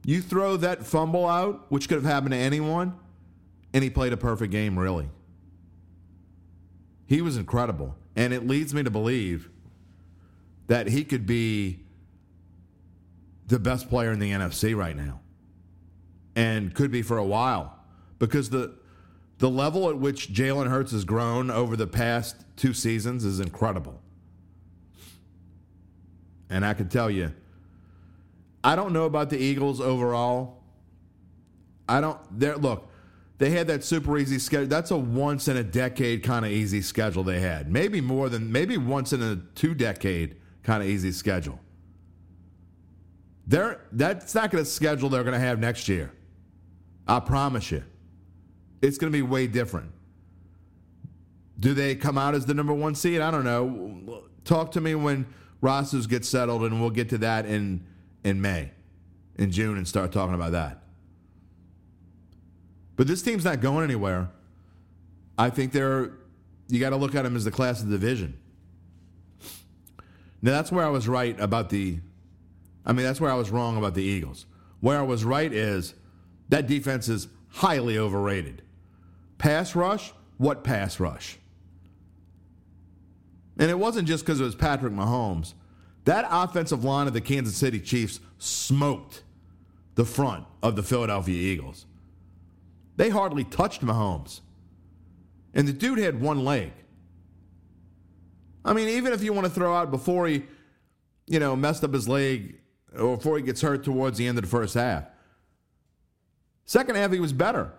You 0.08 0.22
throw 0.22 0.56
that 0.56 0.86
fumble 0.86 1.28
out, 1.28 1.66
which 1.70 1.90
could 1.90 1.96
have 1.96 2.06
happened 2.06 2.32
to 2.32 2.38
anyone, 2.38 2.98
and 3.74 3.84
he 3.84 3.90
played 3.90 4.14
a 4.14 4.18
perfect 4.18 4.54
game, 4.54 4.80
really. 4.80 5.10
He 7.08 7.22
was 7.22 7.36
incredible. 7.36 7.94
And 8.16 8.34
it 8.34 8.48
leads 8.48 8.74
me 8.74 8.84
to 8.84 8.90
believe 8.90 9.50
that 10.68 10.88
he 10.88 11.04
could 11.04 11.26
be 11.26 11.82
the 13.48 13.60
best 13.60 13.90
player 13.90 14.14
in 14.14 14.20
the 14.20 14.32
NFC 14.32 14.74
right 14.74 14.96
now. 14.96 15.20
And 16.38 16.74
could 16.74 16.90
be 16.90 17.02
for 17.02 17.18
a 17.18 17.26
while. 17.26 17.78
Because 18.18 18.50
the 18.50 18.76
the 19.40 19.50
level 19.50 19.90
at 19.90 19.98
which 19.98 20.32
Jalen 20.32 20.70
Hurts 20.70 20.94
has 20.94 21.04
grown 21.04 21.52
over 21.52 21.76
the 21.76 21.86
past 21.86 22.46
two 22.56 22.74
seasons 22.74 23.26
is 23.26 23.42
incredible. 23.42 24.02
And 26.50 26.66
I 26.66 26.74
can 26.74 26.88
tell 26.88 27.12
you, 27.12 27.34
I 28.64 28.76
don't 28.76 28.94
know 28.94 29.06
about 29.06 29.30
the 29.30 29.38
Eagles 29.38 29.80
overall. 29.80 30.64
I 31.88 32.02
don't. 32.02 32.20
There, 32.38 32.58
look, 32.58 32.90
they 33.38 33.52
had 33.52 33.68
that 33.68 33.84
super 33.84 34.18
easy 34.18 34.40
schedule. 34.40 34.68
That's 34.68 34.92
a 34.92 34.98
once 34.98 35.48
in 35.48 35.58
a 35.58 35.64
decade 35.64 36.24
kind 36.24 36.46
of 36.46 36.52
easy 36.52 36.82
schedule 36.82 37.24
they 37.24 37.40
had. 37.40 37.72
Maybe 37.72 38.02
more 38.02 38.30
than 38.30 38.52
maybe 38.52 38.78
once 38.78 39.14
in 39.14 39.22
a 39.22 39.38
two 39.56 39.74
decade 39.74 40.38
kind 40.64 40.84
of 40.84 40.90
easy 40.90 41.12
schedule. 41.12 41.60
They're, 43.48 43.80
that's 43.94 44.36
not 44.36 44.52
going 44.52 44.64
to 44.64 44.70
schedule 44.70 45.08
they're 45.08 45.24
going 45.24 45.34
to 45.34 45.40
have 45.40 45.58
next 45.58 45.88
year. 45.88 46.12
I 47.08 47.22
promise 47.22 47.72
you. 47.72 47.84
It's 48.82 48.98
going 48.98 49.12
to 49.12 49.18
be 49.18 49.22
way 49.22 49.48
different. 49.48 49.92
Do 51.60 51.74
they 51.74 51.96
come 51.96 52.18
out 52.18 52.36
as 52.36 52.46
the 52.46 52.54
number 52.54 52.74
one 52.74 52.94
seed? 52.94 53.22
I 53.22 53.32
don't 53.32 53.46
know. 53.46 54.24
Talk 54.44 54.72
to 54.74 54.82
me 54.82 54.96
when 54.96 55.26
rosters 55.62 56.06
get 56.06 56.26
settled, 56.26 56.64
and 56.64 56.80
we'll 56.82 56.90
get 56.90 57.10
to 57.10 57.18
that 57.20 57.46
in 57.46 57.86
in 58.24 58.42
May, 58.42 58.72
in 59.38 59.52
June, 59.52 59.78
and 59.78 59.88
start 59.88 60.12
talking 60.12 60.36
about 60.36 60.52
that. 60.52 60.84
But 62.96 63.08
this 63.08 63.22
team's 63.22 63.46
not 63.46 63.62
going 63.62 63.84
anywhere. 63.84 64.30
I 65.38 65.50
think 65.50 65.72
they're. 65.72 66.12
You 66.68 66.80
got 66.80 66.90
to 66.90 66.98
look 66.98 67.16
at 67.16 67.24
them 67.24 67.36
as 67.36 67.46
the 67.46 67.52
class 67.52 67.82
of 67.82 67.90
the 67.90 67.98
division. 67.98 68.38
Now 70.42 70.52
that's 70.52 70.72
where 70.72 70.86
I 70.86 70.90
was 70.90 71.08
right 71.08 71.40
about 71.40 71.70
the. 71.70 72.00
I 72.86 72.94
mean, 72.94 73.06
that's 73.06 73.22
where 73.22 73.32
I 73.32 73.36
was 73.36 73.50
wrong 73.50 73.78
about 73.78 73.94
the 73.94 74.04
Eagles. 74.04 74.46
Where 74.80 75.00
I 75.00 75.04
was 75.04 75.24
right 75.24 75.52
is 75.52 75.94
that 76.50 76.68
defense 76.68 77.10
is 77.10 77.28
highly 77.50 77.98
overrated. 77.98 78.62
Pass 79.38 79.76
rush? 79.76 80.14
What 80.38 80.64
pass 80.64 81.00
rush? 81.00 81.38
And 83.60 83.70
it 83.72 83.80
wasn't 83.80 84.08
just 84.08 84.24
because 84.24 84.40
it 84.40 84.44
was 84.44 84.56
Patrick 84.56 84.94
Mahomes. 84.94 85.54
That 86.08 86.26
offensive 86.32 86.86
line 86.86 87.08
of 87.08 87.14
the 87.14 87.20
Kansas 87.20 87.58
City 87.58 87.82
Chiefs 87.82 88.22
smoked 88.38 89.24
the 89.96 90.06
front 90.06 90.46
of 90.64 90.78
the 90.78 90.82
Philadelphia 90.82 91.36
Eagles. 91.36 91.86
They 92.96 93.10
hardly 93.10 93.44
touched 93.44 93.82
Mahomes. 93.82 94.40
And 95.54 95.68
the 95.68 95.74
dude 95.74 96.00
had 96.00 96.22
one 96.22 96.46
leg. 96.46 96.72
I 98.64 98.72
mean, 98.72 98.88
even 98.88 99.12
if 99.12 99.22
you 99.22 99.34
want 99.34 99.48
to 99.48 99.52
throw 99.52 99.76
out 99.76 99.92
before 99.92 100.28
he, 100.28 100.46
you 101.26 101.42
know, 101.42 101.58
messed 101.58 101.84
up 101.84 101.94
his 101.94 102.08
leg 102.08 102.56
or 102.98 103.18
before 103.18 103.36
he 103.36 103.44
gets 103.44 103.60
hurt 103.60 103.84
towards 103.84 104.18
the 104.18 104.28
end 104.28 104.38
of 104.38 104.46
the 104.46 104.50
first 104.50 104.76
half. 104.76 105.04
Second 106.64 106.96
half, 106.96 107.12
he 107.12 107.20
was 107.20 107.34
better. 107.34 107.74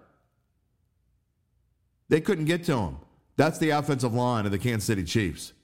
They 2.10 2.20
couldn't 2.20 2.44
get 2.44 2.62
to 2.64 2.76
him. 2.76 2.98
That's 3.36 3.56
the 3.56 3.70
offensive 3.70 4.12
line 4.12 4.44
of 4.44 4.52
the 4.52 4.58
Kansas 4.58 4.84
City 4.84 5.04
Chiefs. 5.04 5.54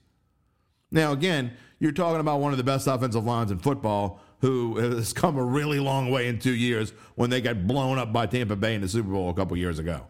Now, 0.89 1.11
again, 1.11 1.51
you're 1.79 1.91
talking 1.91 2.19
about 2.19 2.39
one 2.39 2.51
of 2.51 2.57
the 2.57 2.63
best 2.63 2.87
offensive 2.87 3.25
lines 3.25 3.51
in 3.51 3.59
football 3.59 4.19
who 4.39 4.77
has 4.77 5.13
come 5.13 5.37
a 5.37 5.43
really 5.43 5.79
long 5.79 6.11
way 6.11 6.27
in 6.27 6.39
two 6.39 6.53
years 6.53 6.91
when 7.15 7.29
they 7.29 7.41
got 7.41 7.67
blown 7.67 7.97
up 7.97 8.13
by 8.13 8.25
Tampa 8.25 8.55
Bay 8.55 8.75
in 8.75 8.81
the 8.81 8.87
Super 8.87 9.09
Bowl 9.09 9.29
a 9.29 9.33
couple 9.33 9.57
years 9.57 9.79
ago. 9.79 10.05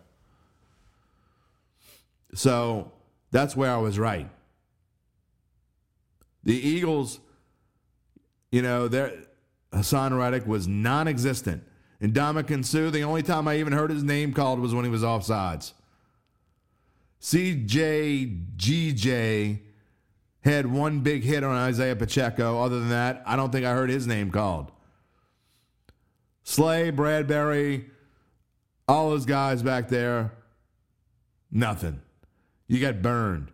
So 2.34 2.92
that's 3.32 3.56
where 3.56 3.72
I 3.72 3.78
was 3.78 3.98
right. 3.98 4.30
The 6.44 6.56
Eagles, 6.56 7.20
you 8.52 8.62
know, 8.62 8.88
their 8.88 9.14
Haason 9.72 10.18
Reddick 10.18 10.46
was 10.46 10.68
non 10.68 11.08
existent. 11.08 11.64
And 12.02 12.14
Ndamukong 12.14 12.66
Suh, 12.66 12.90
the 12.90 13.04
only 13.04 13.24
time 13.24 13.48
I 13.48 13.58
even 13.58 13.74
heard 13.74 13.90
his 13.90 14.04
name 14.04 14.34
called 14.34 14.60
was 14.60 14.76
when 14.76 14.84
he 14.86 14.92
was 14.92 15.02
offsides. 15.02 15.72
CJGJ 17.22 18.36
had 20.52 20.68
one 20.68 21.00
big 21.02 21.24
hit 21.24 21.44
on 21.44 21.56
Isaiah 21.56 21.96
Pacheco. 21.96 22.62
Other 22.62 22.80
than 22.80 22.90
that, 22.90 23.24
I 23.26 23.36
don't 23.36 23.52
think 23.52 23.66
I 23.66 23.74
heard 23.74 23.90
his 23.90 24.08
name 24.08 24.32
called. 24.32 24.72
Slay, 26.44 26.92
Bradberry, 26.92 27.86
all 28.88 29.10
those 29.10 29.26
guys 29.26 29.64
back 29.64 29.90
there, 29.90 30.32
nothing. 31.52 32.02
You 32.68 32.80
got 32.80 33.02
burned. 33.02 33.52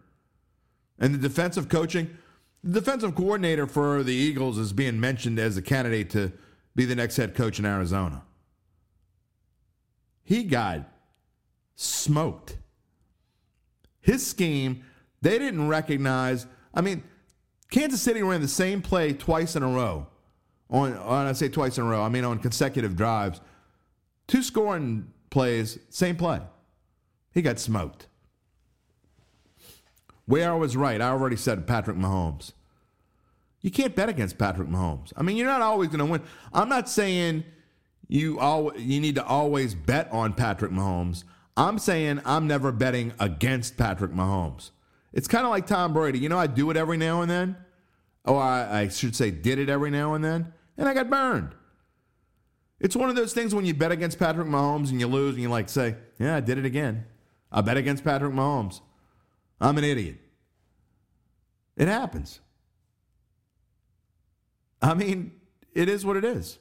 And 0.99 1.15
the 1.15 1.17
defensive 1.17 1.69
coaching, 1.69 2.17
the 2.63 2.81
defensive 2.81 3.15
coordinator 3.15 3.65
for 3.65 4.03
the 4.03 4.13
Eagles 4.13 4.57
is 4.57 4.73
being 4.73 4.99
mentioned 4.99 5.39
as 5.39 5.55
a 5.55 5.61
candidate 5.61 6.09
to 6.11 6.33
be 6.75 6.85
the 6.85 6.95
next 6.95 7.15
head 7.15 7.33
coach 7.33 7.59
in 7.59 7.65
Arizona. 7.65 8.23
He 10.23 10.43
got 10.43 10.89
smoked. 11.75 12.57
His 14.01 14.25
scheme, 14.25 14.83
they 15.21 15.39
didn't 15.39 15.67
recognize 15.67 16.45
I 16.73 16.81
mean, 16.81 17.03
Kansas 17.71 18.01
City 18.01 18.21
ran 18.21 18.41
the 18.41 18.47
same 18.47 18.81
play 18.81 19.13
twice 19.13 19.55
in 19.55 19.63
a 19.63 19.67
row. 19.67 20.07
On, 20.69 20.93
I 20.93 21.31
say 21.33 21.49
twice 21.49 21.77
in 21.77 21.83
a 21.83 21.87
row, 21.87 22.01
I 22.01 22.09
mean 22.09 22.23
on 22.23 22.39
consecutive 22.39 22.95
drives. 22.95 23.41
Two 24.27 24.41
scoring 24.41 25.11
plays, 25.29 25.77
same 25.89 26.15
play. 26.15 26.41
He 27.33 27.41
got 27.41 27.59
smoked. 27.59 28.07
Where 30.25 30.51
I 30.51 30.55
was 30.55 30.77
right, 30.77 31.01
I 31.01 31.09
already 31.09 31.35
said 31.35 31.67
Patrick 31.67 31.97
Mahomes. 31.97 32.53
You 33.61 33.69
can't 33.69 33.95
bet 33.95 34.09
against 34.09 34.37
Patrick 34.37 34.69
Mahomes. 34.69 35.11
I 35.17 35.23
mean, 35.23 35.37
you're 35.37 35.47
not 35.47 35.61
always 35.61 35.89
going 35.89 35.99
to 35.99 36.05
win. 36.05 36.21
I'm 36.53 36.69
not 36.69 36.89
saying 36.89 37.43
you 38.07 38.39
all 38.39 38.77
you 38.77 38.99
need 38.99 39.15
to 39.15 39.25
always 39.25 39.75
bet 39.75 40.11
on 40.11 40.33
Patrick 40.33 40.71
Mahomes. 40.71 41.23
I'm 41.55 41.79
saying 41.79 42.21
I'm 42.25 42.47
never 42.47 42.71
betting 42.71 43.13
against 43.19 43.77
Patrick 43.77 44.11
Mahomes. 44.11 44.71
It's 45.13 45.27
kind 45.27 45.45
of 45.45 45.51
like 45.51 45.67
Tom 45.67 45.93
Brady. 45.93 46.19
You 46.19 46.29
know, 46.29 46.37
I 46.37 46.47
do 46.47 46.69
it 46.71 46.77
every 46.77 46.97
now 46.97 47.21
and 47.21 47.29
then. 47.29 47.57
Oh, 48.25 48.37
I, 48.37 48.81
I 48.81 48.87
should 48.87 49.15
say, 49.15 49.31
did 49.31 49.59
it 49.59 49.69
every 49.69 49.89
now 49.89 50.13
and 50.13 50.23
then, 50.23 50.53
and 50.77 50.87
I 50.87 50.93
got 50.93 51.09
burned. 51.09 51.55
It's 52.79 52.95
one 52.95 53.09
of 53.09 53.15
those 53.15 53.33
things 53.33 53.53
when 53.53 53.65
you 53.65 53.73
bet 53.73 53.91
against 53.91 54.19
Patrick 54.19 54.47
Mahomes 54.47 54.89
and 54.89 54.99
you 54.99 55.07
lose, 55.07 55.35
and 55.35 55.41
you 55.43 55.49
like 55.49 55.69
say, 55.69 55.95
"Yeah, 56.19 56.35
I 56.35 56.39
did 56.39 56.57
it 56.57 56.65
again. 56.65 57.05
I 57.51 57.61
bet 57.61 57.77
against 57.77 58.03
Patrick 58.03 58.33
Mahomes. 58.33 58.81
I'm 59.59 59.77
an 59.77 59.83
idiot." 59.83 60.17
It 61.77 61.87
happens. 61.87 62.39
I 64.81 64.93
mean, 64.93 65.31
it 65.73 65.89
is 65.89 66.05
what 66.05 66.17
it 66.17 66.25
is. 66.25 66.57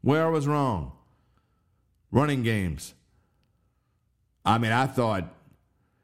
Where 0.00 0.24
I 0.24 0.28
was 0.28 0.46
wrong. 0.46 0.92
Running 2.10 2.42
games. 2.42 2.94
I 4.44 4.56
mean, 4.56 4.72
I 4.72 4.86
thought 4.86 5.34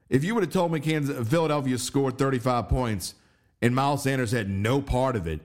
if 0.08 0.24
you 0.24 0.34
would 0.34 0.44
have 0.44 0.52
told 0.52 0.72
me 0.72 0.80
Kansas 0.80 1.28
Philadelphia 1.28 1.78
scored 1.78 2.18
35 2.18 2.68
points 2.68 3.14
and 3.62 3.74
Miles 3.74 4.02
Sanders 4.02 4.32
had 4.32 4.48
no 4.48 4.82
part 4.82 5.16
of 5.16 5.26
it, 5.26 5.40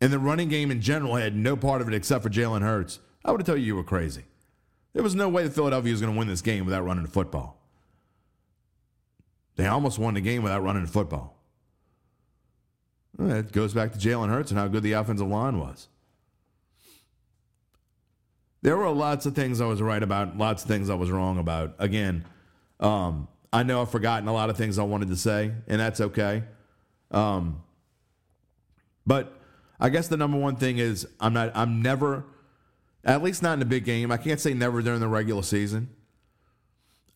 and 0.00 0.12
the 0.12 0.18
running 0.18 0.48
game 0.48 0.70
in 0.70 0.80
general 0.80 1.16
had 1.16 1.34
no 1.34 1.56
part 1.56 1.80
of 1.80 1.88
it 1.88 1.94
except 1.94 2.22
for 2.22 2.30
Jalen 2.30 2.62
Hurts, 2.62 2.98
I 3.24 3.30
would 3.30 3.40
have 3.40 3.46
told 3.46 3.60
you 3.60 3.64
you 3.64 3.76
were 3.76 3.84
crazy. 3.84 4.24
There 4.92 5.02
was 5.02 5.14
no 5.14 5.28
way 5.28 5.44
that 5.44 5.54
Philadelphia 5.54 5.92
was 5.92 6.00
going 6.00 6.12
to 6.12 6.18
win 6.18 6.28
this 6.28 6.42
game 6.42 6.64
without 6.64 6.84
running 6.84 7.04
the 7.04 7.10
football. 7.10 7.58
They 9.56 9.66
almost 9.66 9.98
won 9.98 10.14
the 10.14 10.20
game 10.20 10.42
without 10.42 10.62
running 10.62 10.84
the 10.84 10.90
football. 10.90 11.38
It 13.18 13.52
goes 13.52 13.74
back 13.74 13.92
to 13.92 13.98
Jalen 13.98 14.28
Hurts 14.28 14.50
and 14.50 14.58
how 14.58 14.68
good 14.68 14.82
the 14.82 14.92
offensive 14.92 15.28
line 15.28 15.58
was. 15.58 15.88
There 18.62 18.76
were 18.76 18.90
lots 18.90 19.26
of 19.26 19.34
things 19.34 19.60
I 19.60 19.66
was 19.66 19.82
right 19.82 20.02
about, 20.02 20.38
lots 20.38 20.62
of 20.62 20.68
things 20.68 20.88
I 20.88 20.94
was 20.94 21.10
wrong 21.10 21.38
about. 21.38 21.74
Again, 21.78 22.24
um, 22.82 23.28
I 23.52 23.62
know 23.62 23.80
I've 23.82 23.90
forgotten 23.90 24.28
a 24.28 24.32
lot 24.32 24.50
of 24.50 24.56
things 24.56 24.78
I 24.78 24.82
wanted 24.82 25.08
to 25.08 25.16
say, 25.16 25.52
and 25.68 25.80
that's 25.80 26.00
okay. 26.00 26.42
Um, 27.10 27.62
but 29.06 29.38
I 29.78 29.88
guess 29.88 30.08
the 30.08 30.16
number 30.16 30.38
one 30.38 30.56
thing 30.56 30.78
is 30.78 31.06
I'm 31.20 31.32
not. 31.32 31.52
I'm 31.54 31.80
never, 31.80 32.24
at 33.04 33.22
least 33.22 33.42
not 33.42 33.54
in 33.54 33.62
a 33.62 33.66
big 33.66 33.84
game. 33.84 34.10
I 34.10 34.16
can't 34.16 34.40
say 34.40 34.52
never 34.52 34.82
during 34.82 35.00
the 35.00 35.08
regular 35.08 35.42
season. 35.42 35.90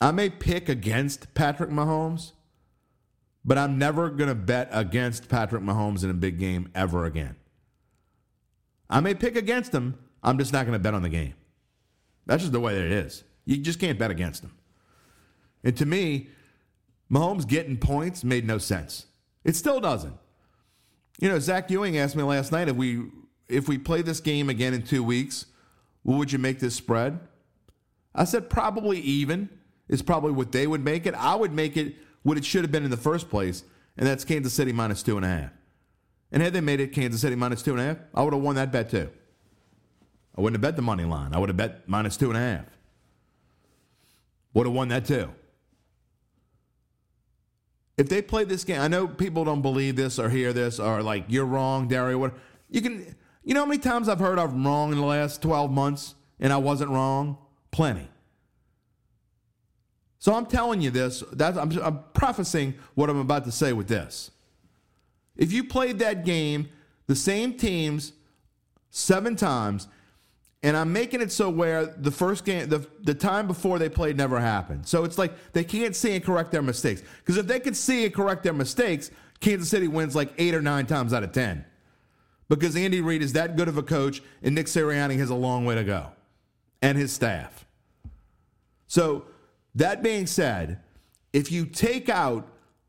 I 0.01 0.13
may 0.13 0.31
pick 0.31 0.69
against 0.69 1.33
Patrick 1.35 1.71
Mahomes, 1.71 2.33
but 3.45 3.57
I'm 3.57 3.79
never 3.79 4.11
going 4.11 4.29
to 4.29 4.35
bet 4.35 4.69
against 4.71 5.29
Patrick 5.29 5.63
Mahomes 5.63 6.05
in 6.05 6.11
a 6.11 6.15
big 6.15 6.39
game 6.39 6.71
ever 6.75 7.07
again. 7.07 7.37
I 8.91 9.01
may 9.01 9.15
pick 9.15 9.37
against 9.37 9.73
him. 9.73 9.99
I'm 10.23 10.39
just 10.39 10.53
not 10.53 10.67
going 10.67 10.75
to 10.75 10.79
bet 10.79 10.95
on 10.95 11.03
the 11.03 11.09
game. 11.09 11.35
That's 12.27 12.43
just 12.43 12.53
the 12.53 12.61
way 12.61 12.75
that 12.75 12.85
it 12.85 12.93
is. 12.93 13.25
You 13.47 13.57
just 13.57 13.81
can't 13.81 13.99
bet 13.99 14.11
against 14.11 14.45
him. 14.45 14.53
And 15.67 15.77
to 15.79 15.85
me, 15.85 16.29
Mahomes 17.11 17.45
getting 17.45 17.77
points 17.77 18.23
made 18.23 18.47
no 18.47 18.57
sense. 18.57 19.07
It 19.43 19.57
still 19.57 19.81
doesn't. 19.81 20.15
You 21.19 21.29
know, 21.29 21.41
Zach 21.41 21.69
Ewing 21.73 21.99
asked 21.99 22.15
me 22.15 22.23
last 22.23 22.53
night 22.53 22.69
if 22.69 22.77
we 22.77 23.07
if 23.49 23.69
we 23.69 23.77
play 23.77 24.01
this 24.01 24.21
game 24.21 24.49
again 24.49 24.75
in 24.75 24.83
two 24.83 25.03
weeks, 25.03 25.47
What 26.05 26.19
would 26.19 26.31
you 26.31 26.39
make 26.39 26.61
this 26.61 26.77
spread? 26.77 27.19
I 28.15 28.25
said 28.25 28.49
probably 28.49 29.01
even 29.01 29.49
is 29.89 30.03
probably 30.03 30.31
what 30.31 30.53
they 30.53 30.69
would 30.69 30.85
make 30.85 31.05
it. 31.05 31.15
I 31.15 31.35
would 31.35 31.53
make 31.53 31.77
it 31.77 31.97
what 32.23 32.39
it 32.39 32.45
should 32.45 32.63
have 32.63 32.71
been 32.71 32.85
in 32.85 32.93
the 32.93 32.97
first 32.97 33.29
place, 33.29 33.65
and 33.97 34.07
that's 34.07 34.25
Kansas 34.25 34.55
City 34.55 34.73
minus 34.73 35.03
two 35.03 35.17
and 35.17 35.27
a 35.27 35.29
half. 35.29 35.51
And 36.31 36.45
had 36.45 36.53
they 36.53 36.61
made 36.61 36.79
it 36.79 36.93
Kansas 36.93 37.23
City 37.23 37.35
minus 37.35 37.61
two 37.61 37.73
and 37.73 37.81
a 37.81 37.85
half, 37.87 37.99
I 38.15 38.23
would 38.23 38.35
have 38.35 38.43
won 38.43 38.55
that 38.55 38.71
bet 38.71 38.91
too. 38.91 39.11
I 40.39 40.41
wouldn't 40.41 40.63
have 40.63 40.63
bet 40.63 40.77
the 40.77 40.83
money 40.83 41.05
line. 41.05 41.35
I 41.35 41.39
would 41.39 41.49
have 41.49 41.57
bet 41.57 41.89
minus 41.89 42.17
two 42.17 42.29
and 42.31 42.37
a 42.37 42.41
half. 42.41 42.67
Would 44.55 44.67
have 44.67 44.75
won 44.75 44.87
that 44.89 45.07
too. 45.07 45.33
If 47.97 48.09
they 48.09 48.21
play 48.21 48.45
this 48.45 48.65
game, 48.65 48.81
I 48.81 48.89
know 48.89 49.09
people 49.09 49.45
don't 49.45 49.63
believe 49.63 49.97
this 49.97 50.19
or 50.19 50.29
hear 50.29 50.53
this 50.53 50.79
or 50.79 51.03
like 51.03 51.25
you're 51.29 51.47
wrong, 51.47 51.89
Dario. 51.89 52.19
What 52.19 52.35
you 52.69 52.83
can, 52.83 53.15
you 53.43 53.55
know 53.55 53.61
how 53.61 53.67
many 53.67 53.81
times 53.81 54.09
I've 54.09 54.19
heard 54.19 54.39
I'm 54.39 54.67
wrong 54.67 54.93
in 54.93 54.99
the 54.99 55.05
last 55.05 55.41
12 55.41 55.71
months 55.71 56.15
and 56.39 56.53
I 56.53 56.59
wasn't 56.59 56.91
wrong? 56.91 57.39
Plenty. 57.71 58.09
So 60.19 60.35
I'm 60.35 60.47
telling 60.47 60.81
you 60.81 60.91
this. 60.91 61.23
That's, 61.33 61.57
I'm, 61.57 61.71
I'm 61.81 62.01
prefacing 62.13 62.75
what 62.95 63.09
I'm 63.09 63.19
about 63.19 63.45
to 63.45 63.53
say 63.53 63.73
with 63.73 63.89
this. 63.89 64.31
If 65.37 65.53
you 65.53 65.65
played 65.65 65.99
that 66.01 66.25
game, 66.25 66.69
the 67.07 67.17
same 67.17 67.55
teams 67.55 68.13
seven 68.91 69.37
times, 69.37 69.89
and 70.63 70.77
I'm 70.77 70.93
making 70.93 71.21
it 71.21 71.31
so 71.31 71.51
where 71.51 71.87
the 71.87 72.11
first 72.11 72.45
game, 72.45 72.69
the, 72.69 72.87
the 73.03 73.15
time 73.15 73.47
before 73.47 73.79
they 73.79 73.89
played 73.89 74.17
never 74.17 74.41
happened. 74.41 74.87
So 74.87 75.05
it's 75.05 75.19
like 75.19 75.53
they 75.53 75.65
can't 75.65 75.95
see 75.95 76.15
and 76.15 76.25
correct 76.25 76.51
their 76.51 76.63
mistakes. 76.63 77.03
Because 77.19 77.37
if 77.37 77.47
they 77.47 77.61
could 77.61 77.77
see 77.77 78.05
and 78.05 78.15
correct 78.15 78.43
their 78.43 78.53
mistakes, 78.53 79.11
Kansas 79.41 79.69
City 79.69 79.87
wins 79.87 80.17
like 80.17 80.33
eight 80.39 80.55
or 80.55 80.63
nine 80.63 80.87
times 80.87 81.13
out 81.13 81.23
of 81.23 81.33
10. 81.33 81.65
Because 82.49 82.77
Andy 82.77 83.01
Reid 83.01 83.23
is 83.23 83.33
that 83.35 83.57
good 83.57 83.69
of 83.69 83.77
a 83.77 83.83
coach, 83.83 84.23
and 84.43 84.55
Nick 84.55 84.67
Sirianni 84.67 85.19
has 85.19 85.31
a 85.31 85.35
long 85.35 85.65
way 85.65 85.75
to 85.75 85.85
go, 85.85 86.13
and 86.81 86.97
his 86.97 87.13
staff. 87.13 87.67
So, 88.87 89.25
that 89.75 90.03
being 90.03 90.27
said, 90.27 90.81
if 91.33 91.51
you 91.51 91.67
take 91.67 92.09
out, 92.09 92.49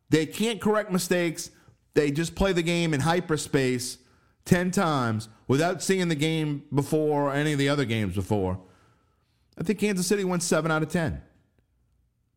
they 0.10 0.26
can't 0.28 0.62
correct 0.62 0.92
mistakes, 0.92 1.50
they 1.96 2.12
just 2.12 2.36
play 2.36 2.54
the 2.54 2.62
game 2.62 2.94
in 2.94 3.02
hyperspace 3.02 3.98
10 4.48 4.72
times 4.72 5.28
without 5.48 5.84
seeing 5.84 6.08
the 6.08 6.16
game 6.16 6.64
before 6.74 7.30
or 7.30 7.34
any 7.34 7.52
of 7.52 7.60
the 7.60 7.70
other 7.70 7.86
games 7.86 8.16
before, 8.16 8.60
I 9.60 9.64
think 9.64 9.80
Kansas 9.80 10.08
City 10.08 10.24
wins 10.24 10.46
7 10.46 10.72
out 10.72 10.82
of 10.82 10.90
10 10.90 11.22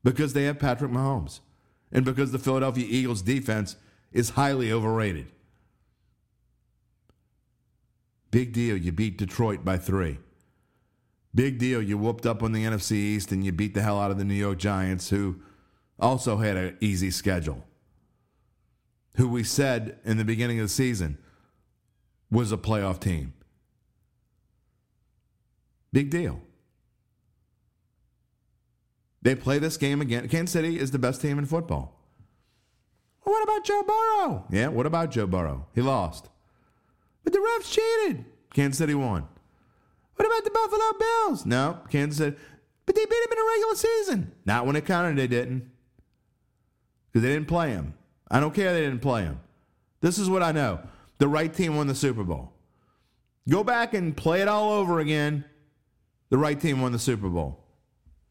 because 0.02 0.32
they 0.32 0.44
have 0.44 0.58
Patrick 0.58 0.90
Mahomes 0.90 1.40
and 1.92 2.04
because 2.04 2.32
the 2.32 2.38
Philadelphia 2.38 2.86
Eagles 2.88 3.22
defense 3.22 3.76
is 4.12 4.30
highly 4.30 4.72
overrated. 4.72 5.30
Big 8.30 8.52
deal, 8.52 8.76
you 8.76 8.92
beat 8.92 9.16
Detroit 9.16 9.64
by 9.64 9.76
three. 9.76 10.18
Big 11.32 11.58
deal, 11.58 11.80
you 11.80 11.96
whooped 11.96 12.26
up 12.26 12.42
on 12.42 12.52
the 12.52 12.64
NFC 12.64 12.92
East 12.92 13.30
and 13.30 13.44
you 13.44 13.52
beat 13.52 13.74
the 13.74 13.82
hell 13.82 14.00
out 14.00 14.10
of 14.10 14.18
the 14.18 14.24
New 14.24 14.34
York 14.34 14.58
Giants, 14.58 15.10
who 15.10 15.40
also 16.00 16.38
had 16.38 16.56
an 16.56 16.76
easy 16.80 17.10
schedule 17.10 17.64
who 19.16 19.28
we 19.28 19.44
said 19.44 19.98
in 20.04 20.16
the 20.16 20.24
beginning 20.24 20.58
of 20.58 20.64
the 20.64 20.68
season 20.68 21.18
was 22.30 22.52
a 22.52 22.56
playoff 22.56 23.00
team. 23.00 23.32
Big 25.92 26.10
deal. 26.10 26.40
They 29.22 29.34
play 29.34 29.58
this 29.58 29.76
game 29.76 30.00
again. 30.00 30.28
Kansas 30.28 30.52
City 30.52 30.78
is 30.78 30.92
the 30.92 30.98
best 30.98 31.20
team 31.20 31.38
in 31.38 31.46
football. 31.46 31.96
What 33.22 33.42
about 33.42 33.64
Joe 33.64 33.82
Burrow? 33.82 34.46
Yeah, 34.50 34.68
what 34.68 34.86
about 34.86 35.10
Joe 35.10 35.26
Burrow? 35.26 35.66
He 35.74 35.82
lost. 35.82 36.28
But 37.22 37.32
the 37.32 37.38
refs 37.38 37.70
cheated. 37.70 38.24
Kansas 38.54 38.78
City 38.78 38.94
won. 38.94 39.26
What 40.16 40.26
about 40.26 40.44
the 40.44 40.50
Buffalo 40.50 40.98
Bills? 40.98 41.46
No, 41.46 41.80
Kansas 41.90 42.18
City. 42.18 42.36
But 42.86 42.94
they 42.94 43.04
beat 43.04 43.24
him 43.24 43.32
in 43.32 43.38
a 43.38 43.48
regular 43.48 43.74
season. 43.74 44.32
Not 44.44 44.66
when 44.66 44.76
it 44.76 44.86
counted, 44.86 45.16
they 45.16 45.26
didn't. 45.26 45.70
Because 47.12 47.22
they 47.22 47.32
didn't 47.32 47.48
play 47.48 47.70
him. 47.70 47.94
I 48.30 48.40
don't 48.40 48.54
care 48.54 48.72
they 48.72 48.82
didn't 48.82 49.00
play 49.00 49.22
him. 49.22 49.40
This 50.00 50.18
is 50.18 50.30
what 50.30 50.42
I 50.42 50.52
know. 50.52 50.80
The 51.20 51.28
right 51.28 51.54
team 51.54 51.76
won 51.76 51.86
the 51.86 51.94
Super 51.94 52.24
Bowl. 52.24 52.52
Go 53.48 53.62
back 53.62 53.94
and 53.94 54.16
play 54.16 54.42
it 54.42 54.48
all 54.48 54.72
over 54.72 54.98
again. 54.98 55.44
The 56.30 56.38
right 56.38 56.58
team 56.58 56.80
won 56.80 56.90
the 56.90 56.98
Super 56.98 57.28
Bowl. 57.28 57.62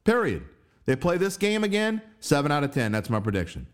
Period. 0.04 0.44
They 0.86 0.98
play 0.98 1.18
this 1.18 1.38
game 1.38 1.64
again, 1.64 2.02
7 2.20 2.52
out 2.52 2.66
of 2.66 2.72
10. 2.72 2.92
That's 2.92 3.10
my 3.10 3.22
prediction. 3.22 3.68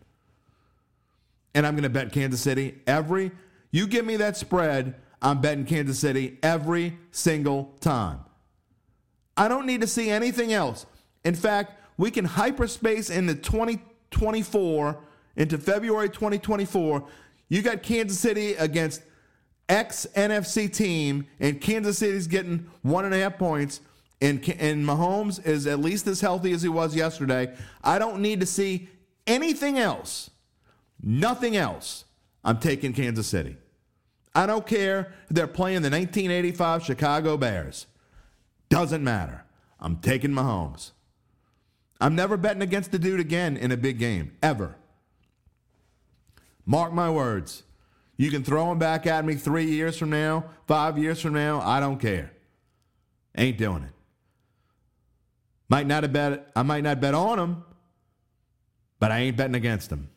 And 1.54 1.66
I'm 1.66 1.74
going 1.74 1.82
to 1.82 1.90
bet 1.90 2.12
Kansas 2.12 2.40
City 2.40 2.76
every 2.86 3.32
you 3.72 3.86
give 3.86 4.06
me 4.06 4.16
that 4.16 4.36
spread, 4.36 4.94
I'm 5.20 5.40
betting 5.40 5.64
Kansas 5.64 5.98
City 5.98 6.38
every 6.42 6.96
single 7.10 7.74
time. 7.80 8.20
I 9.36 9.48
don't 9.48 9.66
need 9.66 9.80
to 9.80 9.86
see 9.86 10.08
anything 10.08 10.52
else. 10.52 10.86
In 11.24 11.34
fact, 11.34 11.72
we 11.98 12.10
can 12.10 12.24
hyperspace 12.24 13.10
into 13.10 13.34
2024 13.34 14.98
into 15.36 15.58
February 15.58 16.08
2024, 16.08 17.06
you 17.48 17.62
got 17.62 17.82
Kansas 17.82 18.18
City 18.18 18.54
against 18.54 19.02
ex 19.68 20.06
NFC 20.14 20.72
team, 20.72 21.26
and 21.40 21.60
Kansas 21.60 21.98
City's 21.98 22.26
getting 22.26 22.70
one 22.82 23.04
and 23.04 23.14
a 23.14 23.18
half 23.18 23.38
points, 23.38 23.80
and, 24.20 24.36
and 24.58 24.84
Mahomes 24.84 25.44
is 25.44 25.66
at 25.66 25.80
least 25.80 26.06
as 26.06 26.20
healthy 26.20 26.52
as 26.52 26.62
he 26.62 26.68
was 26.68 26.94
yesterday. 26.94 27.54
I 27.82 27.98
don't 27.98 28.20
need 28.20 28.40
to 28.40 28.46
see 28.46 28.88
anything 29.26 29.78
else, 29.78 30.30
nothing 31.02 31.56
else. 31.56 32.04
I'm 32.44 32.58
taking 32.58 32.92
Kansas 32.92 33.26
City. 33.26 33.56
I 34.34 34.46
don't 34.46 34.66
care 34.66 35.12
if 35.28 35.34
they're 35.34 35.46
playing 35.46 35.82
the 35.82 35.90
1985 35.90 36.84
Chicago 36.84 37.36
Bears. 37.36 37.86
Doesn't 38.68 39.02
matter. 39.02 39.44
I'm 39.80 39.96
taking 39.96 40.30
Mahomes. 40.30 40.92
I'm 42.00 42.14
never 42.14 42.36
betting 42.36 42.62
against 42.62 42.92
the 42.92 42.98
dude 42.98 43.20
again 43.20 43.56
in 43.56 43.72
a 43.72 43.76
big 43.76 43.98
game, 43.98 44.36
ever. 44.42 44.76
Mark 46.64 46.92
my 46.92 47.10
words. 47.10 47.62
You 48.16 48.30
can 48.30 48.42
throw 48.42 48.68
them 48.68 48.78
back 48.78 49.06
at 49.06 49.24
me 49.24 49.34
three 49.34 49.66
years 49.66 49.98
from 49.98 50.10
now, 50.10 50.46
five 50.66 50.98
years 50.98 51.20
from 51.20 51.34
now. 51.34 51.60
I 51.60 51.80
don't 51.80 51.98
care. 51.98 52.32
Ain't 53.36 53.58
doing 53.58 53.82
it. 53.82 53.92
Might 55.68 55.86
not 55.86 56.02
have 56.04 56.12
bet. 56.12 56.50
I 56.56 56.62
might 56.62 56.82
not 56.82 57.00
bet 57.00 57.14
on 57.14 57.36
them, 57.38 57.64
but 58.98 59.10
I 59.12 59.18
ain't 59.18 59.36
betting 59.36 59.56
against 59.56 59.90
them. 59.90 60.08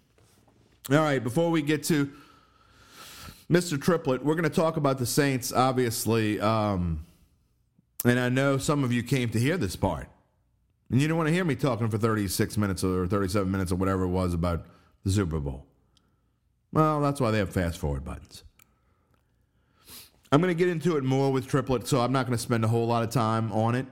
All 0.90 0.98
right. 0.98 1.22
Before 1.22 1.50
we 1.50 1.62
get 1.62 1.84
to 1.86 2.10
Mr. 3.52 3.82
Triplett, 3.82 4.24
we're 4.24 4.36
going 4.36 4.44
to 4.44 4.50
talk 4.50 4.78
about 4.78 5.00
the 5.00 5.06
Saints, 5.06 5.52
obviously. 5.52 6.40
Um, 6.40 7.06
and 8.06 8.20
I 8.20 8.30
know 8.30 8.58
some 8.58 8.84
of 8.84 8.94
you 8.94 9.04
came 9.04 9.30
to 9.30 9.40
hear 9.40 9.58
this 9.58 9.76
part, 9.76 10.08
and 10.90 11.02
you 11.02 11.08
didn't 11.08 11.18
want 11.18 11.28
to 11.28 11.34
hear 11.34 11.44
me 11.44 11.56
talking 11.56 11.90
for 11.90 11.98
36 11.98 12.58
minutes 12.58 12.84
or 12.84 13.08
37 13.08 13.52
minutes 13.52 13.72
or 13.72 13.76
whatever 13.76 14.04
it 14.04 14.10
was 14.10 14.34
about 14.34 14.66
the 15.04 15.12
Super 15.12 15.40
Bowl. 15.40 15.66
Well, 16.72 17.02
that's 17.02 17.20
why 17.20 17.32
they 17.32 17.40
have 17.40 17.50
fast 17.50 17.78
forward 17.78 18.04
buttons. 18.04 18.44
I'm 20.32 20.42
going 20.42 20.56
to 20.56 20.58
get 20.58 20.70
into 20.70 20.98
it 20.98 21.04
more 21.04 21.32
with 21.32 21.48
Triplett, 21.48 21.88
so 21.88 22.02
I'm 22.02 22.12
not 22.12 22.28
going 22.28 22.38
to 22.38 22.42
spend 22.42 22.64
a 22.64 22.68
whole 22.68 22.86
lot 22.86 23.04
of 23.04 23.10
time 23.10 23.52
on 23.52 23.74
it. 23.74 23.88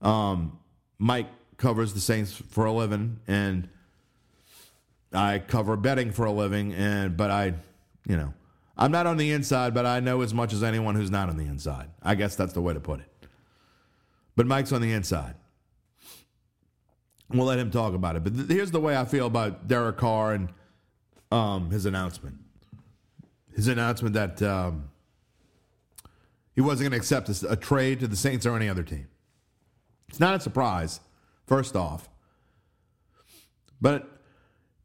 Um, 0.00 0.58
Mike 0.98 1.28
covers 1.58 1.92
the 1.92 2.00
Saints 2.00 2.32
for 2.32 2.64
a 2.64 2.72
living, 2.72 3.20
and 3.26 3.68
I 5.12 5.40
cover 5.40 5.76
betting 5.76 6.12
for 6.12 6.24
a 6.24 6.32
living, 6.32 6.72
and 6.72 7.16
but 7.16 7.30
I, 7.30 7.54
you 8.06 8.16
know, 8.16 8.32
I'm 8.78 8.90
not 8.90 9.06
on 9.06 9.18
the 9.18 9.32
inside, 9.32 9.74
but 9.74 9.84
I 9.84 10.00
know 10.00 10.22
as 10.22 10.32
much 10.32 10.54
as 10.54 10.62
anyone 10.62 10.94
who's 10.94 11.10
not 11.10 11.28
on 11.28 11.36
the 11.36 11.44
inside. 11.44 11.90
I 12.02 12.14
guess 12.14 12.34
that's 12.36 12.54
the 12.54 12.62
way 12.62 12.72
to 12.72 12.80
put 12.80 13.00
it. 13.00 13.12
But 14.36 14.46
Mike's 14.46 14.72
on 14.72 14.80
the 14.80 14.92
inside. 14.92 15.34
We'll 17.28 17.46
let 17.46 17.58
him 17.58 17.70
talk 17.70 17.92
about 17.92 18.16
it. 18.16 18.24
But 18.24 18.34
th- 18.34 18.48
here's 18.48 18.70
the 18.70 18.80
way 18.80 18.96
I 18.96 19.04
feel 19.04 19.26
about 19.26 19.68
Derek 19.68 19.98
Carr 19.98 20.32
and 20.32 20.48
um, 21.30 21.70
his 21.70 21.86
announcement. 21.86 22.36
His 23.54 23.68
announcement 23.68 24.14
that 24.14 24.40
um, 24.42 24.88
he 26.54 26.60
wasn't 26.60 26.90
going 26.90 26.92
to 26.92 26.96
accept 26.96 27.28
a, 27.28 27.52
a 27.52 27.56
trade 27.56 28.00
to 28.00 28.08
the 28.08 28.16
Saints 28.16 28.46
or 28.46 28.56
any 28.56 28.68
other 28.68 28.82
team. 28.82 29.08
It's 30.08 30.20
not 30.20 30.34
a 30.34 30.40
surprise, 30.40 31.00
first 31.46 31.76
off. 31.76 32.08
But 33.80 34.08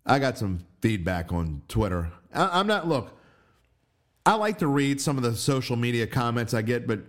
I 0.05 0.19
got 0.19 0.37
some 0.37 0.65
feedback 0.81 1.31
on 1.31 1.61
Twitter. 1.67 2.11
I, 2.33 2.59
I'm 2.59 2.67
not, 2.67 2.87
look, 2.87 3.17
I 4.25 4.35
like 4.35 4.59
to 4.59 4.67
read 4.67 5.01
some 5.01 5.17
of 5.17 5.23
the 5.23 5.35
social 5.35 5.75
media 5.75 6.07
comments 6.07 6.53
I 6.53 6.61
get, 6.61 6.87
but 6.87 6.99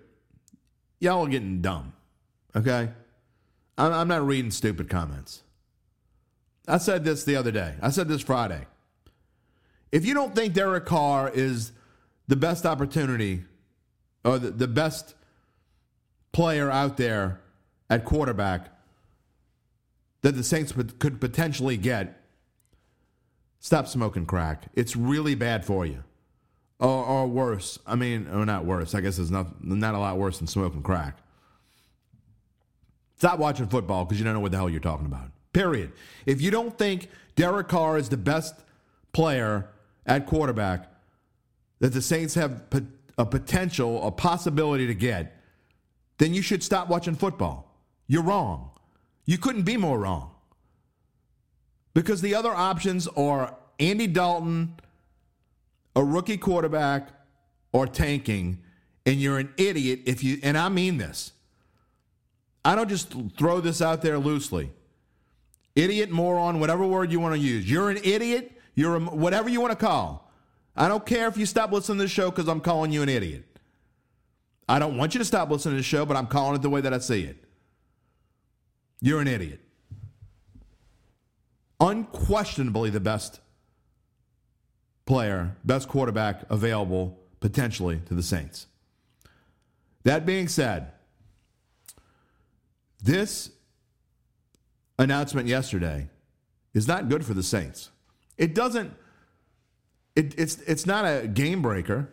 y'all 1.00 1.26
are 1.26 1.28
getting 1.28 1.60
dumb. 1.60 1.92
Okay? 2.56 2.90
I'm, 3.76 3.92
I'm 3.92 4.08
not 4.08 4.26
reading 4.26 4.50
stupid 4.50 4.88
comments. 4.88 5.42
I 6.66 6.78
said 6.78 7.04
this 7.04 7.24
the 7.24 7.36
other 7.36 7.50
day. 7.50 7.74
I 7.82 7.90
said 7.90 8.08
this 8.08 8.22
Friday. 8.22 8.66
If 9.94 10.04
you 10.04 10.12
don't 10.12 10.34
think 10.34 10.54
Derek 10.54 10.86
Carr 10.86 11.30
is 11.32 11.70
the 12.26 12.34
best 12.34 12.66
opportunity 12.66 13.44
or 14.24 14.40
the, 14.40 14.50
the 14.50 14.66
best 14.66 15.14
player 16.32 16.68
out 16.68 16.96
there 16.96 17.40
at 17.88 18.04
quarterback 18.04 18.70
that 20.22 20.32
the 20.32 20.42
Saints 20.42 20.72
could 20.72 21.20
potentially 21.20 21.76
get, 21.76 22.20
stop 23.60 23.86
smoking 23.86 24.26
crack. 24.26 24.64
It's 24.74 24.96
really 24.96 25.36
bad 25.36 25.64
for 25.64 25.86
you. 25.86 26.02
Or, 26.80 27.04
or 27.04 27.28
worse. 27.28 27.78
I 27.86 27.94
mean, 27.94 28.26
or 28.26 28.44
not 28.44 28.64
worse. 28.64 28.96
I 28.96 29.00
guess 29.00 29.20
it's 29.20 29.30
not, 29.30 29.64
not 29.64 29.94
a 29.94 29.98
lot 30.00 30.18
worse 30.18 30.38
than 30.38 30.48
smoking 30.48 30.82
crack. 30.82 31.18
Stop 33.16 33.38
watching 33.38 33.68
football 33.68 34.04
because 34.04 34.18
you 34.18 34.24
don't 34.24 34.34
know 34.34 34.40
what 34.40 34.50
the 34.50 34.56
hell 34.56 34.68
you're 34.68 34.80
talking 34.80 35.06
about. 35.06 35.30
Period. 35.52 35.92
If 36.26 36.42
you 36.42 36.50
don't 36.50 36.76
think 36.76 37.08
Derek 37.36 37.68
Carr 37.68 37.96
is 37.96 38.08
the 38.08 38.16
best 38.16 38.56
player 39.12 39.68
at 40.06 40.26
quarterback 40.26 40.90
that 41.80 41.92
the 41.92 42.02
Saints 42.02 42.34
have 42.34 42.62
a 43.18 43.26
potential, 43.26 44.06
a 44.06 44.10
possibility 44.10 44.86
to 44.86 44.94
get, 44.94 45.36
then 46.18 46.34
you 46.34 46.42
should 46.42 46.62
stop 46.62 46.88
watching 46.88 47.14
football. 47.14 47.78
You're 48.06 48.22
wrong. 48.22 48.70
You 49.24 49.38
couldn't 49.38 49.62
be 49.62 49.76
more 49.76 49.98
wrong. 49.98 50.30
Because 51.94 52.20
the 52.20 52.34
other 52.34 52.50
options 52.50 53.06
are 53.08 53.54
Andy 53.78 54.06
Dalton, 54.06 54.74
a 55.96 56.04
rookie 56.04 56.36
quarterback, 56.36 57.08
or 57.72 57.86
tanking, 57.86 58.58
and 59.06 59.20
you're 59.20 59.38
an 59.38 59.52
idiot 59.56 60.00
if 60.06 60.22
you, 60.22 60.38
and 60.42 60.56
I 60.56 60.68
mean 60.68 60.98
this. 60.98 61.32
I 62.64 62.74
don't 62.74 62.88
just 62.88 63.14
throw 63.36 63.60
this 63.60 63.82
out 63.82 64.00
there 64.00 64.18
loosely. 64.18 64.72
Idiot, 65.74 66.10
moron, 66.10 66.60
whatever 66.60 66.86
word 66.86 67.12
you 67.12 67.20
want 67.20 67.34
to 67.34 67.40
use. 67.40 67.68
You're 67.68 67.90
an 67.90 67.98
idiot. 68.02 68.52
You're 68.74 68.96
a, 68.96 69.00
whatever 69.00 69.48
you 69.48 69.60
want 69.60 69.78
to 69.78 69.84
call. 69.84 70.30
I 70.76 70.88
don't 70.88 71.06
care 71.06 71.28
if 71.28 71.36
you 71.36 71.46
stop 71.46 71.70
listening 71.70 71.98
to 71.98 72.04
the 72.04 72.08
show 72.08 72.30
because 72.30 72.48
I'm 72.48 72.60
calling 72.60 72.92
you 72.92 73.02
an 73.02 73.08
idiot. 73.08 73.44
I 74.68 74.78
don't 74.78 74.96
want 74.96 75.14
you 75.14 75.18
to 75.18 75.24
stop 75.24 75.50
listening 75.50 75.74
to 75.74 75.78
the 75.78 75.84
show, 75.84 76.04
but 76.04 76.16
I'm 76.16 76.26
calling 76.26 76.56
it 76.56 76.62
the 76.62 76.70
way 76.70 76.80
that 76.80 76.92
I 76.92 76.98
see 76.98 77.22
it. 77.22 77.44
You're 79.00 79.20
an 79.20 79.28
idiot. 79.28 79.60
Unquestionably 81.80 82.90
the 82.90 83.00
best 83.00 83.40
player, 85.06 85.56
best 85.64 85.88
quarterback 85.88 86.42
available 86.50 87.18
potentially 87.40 88.00
to 88.06 88.14
the 88.14 88.22
Saints. 88.22 88.66
That 90.04 90.24
being 90.24 90.48
said, 90.48 90.92
this 93.02 93.50
announcement 94.98 95.46
yesterday 95.46 96.08
is 96.72 96.88
not 96.88 97.08
good 97.08 97.24
for 97.24 97.34
the 97.34 97.42
Saints. 97.42 97.90
It 98.36 98.54
doesn't. 98.54 98.92
It, 100.16 100.38
it's 100.38 100.56
it's 100.62 100.86
not 100.86 101.04
a 101.04 101.26
game 101.26 101.62
breaker. 101.62 102.08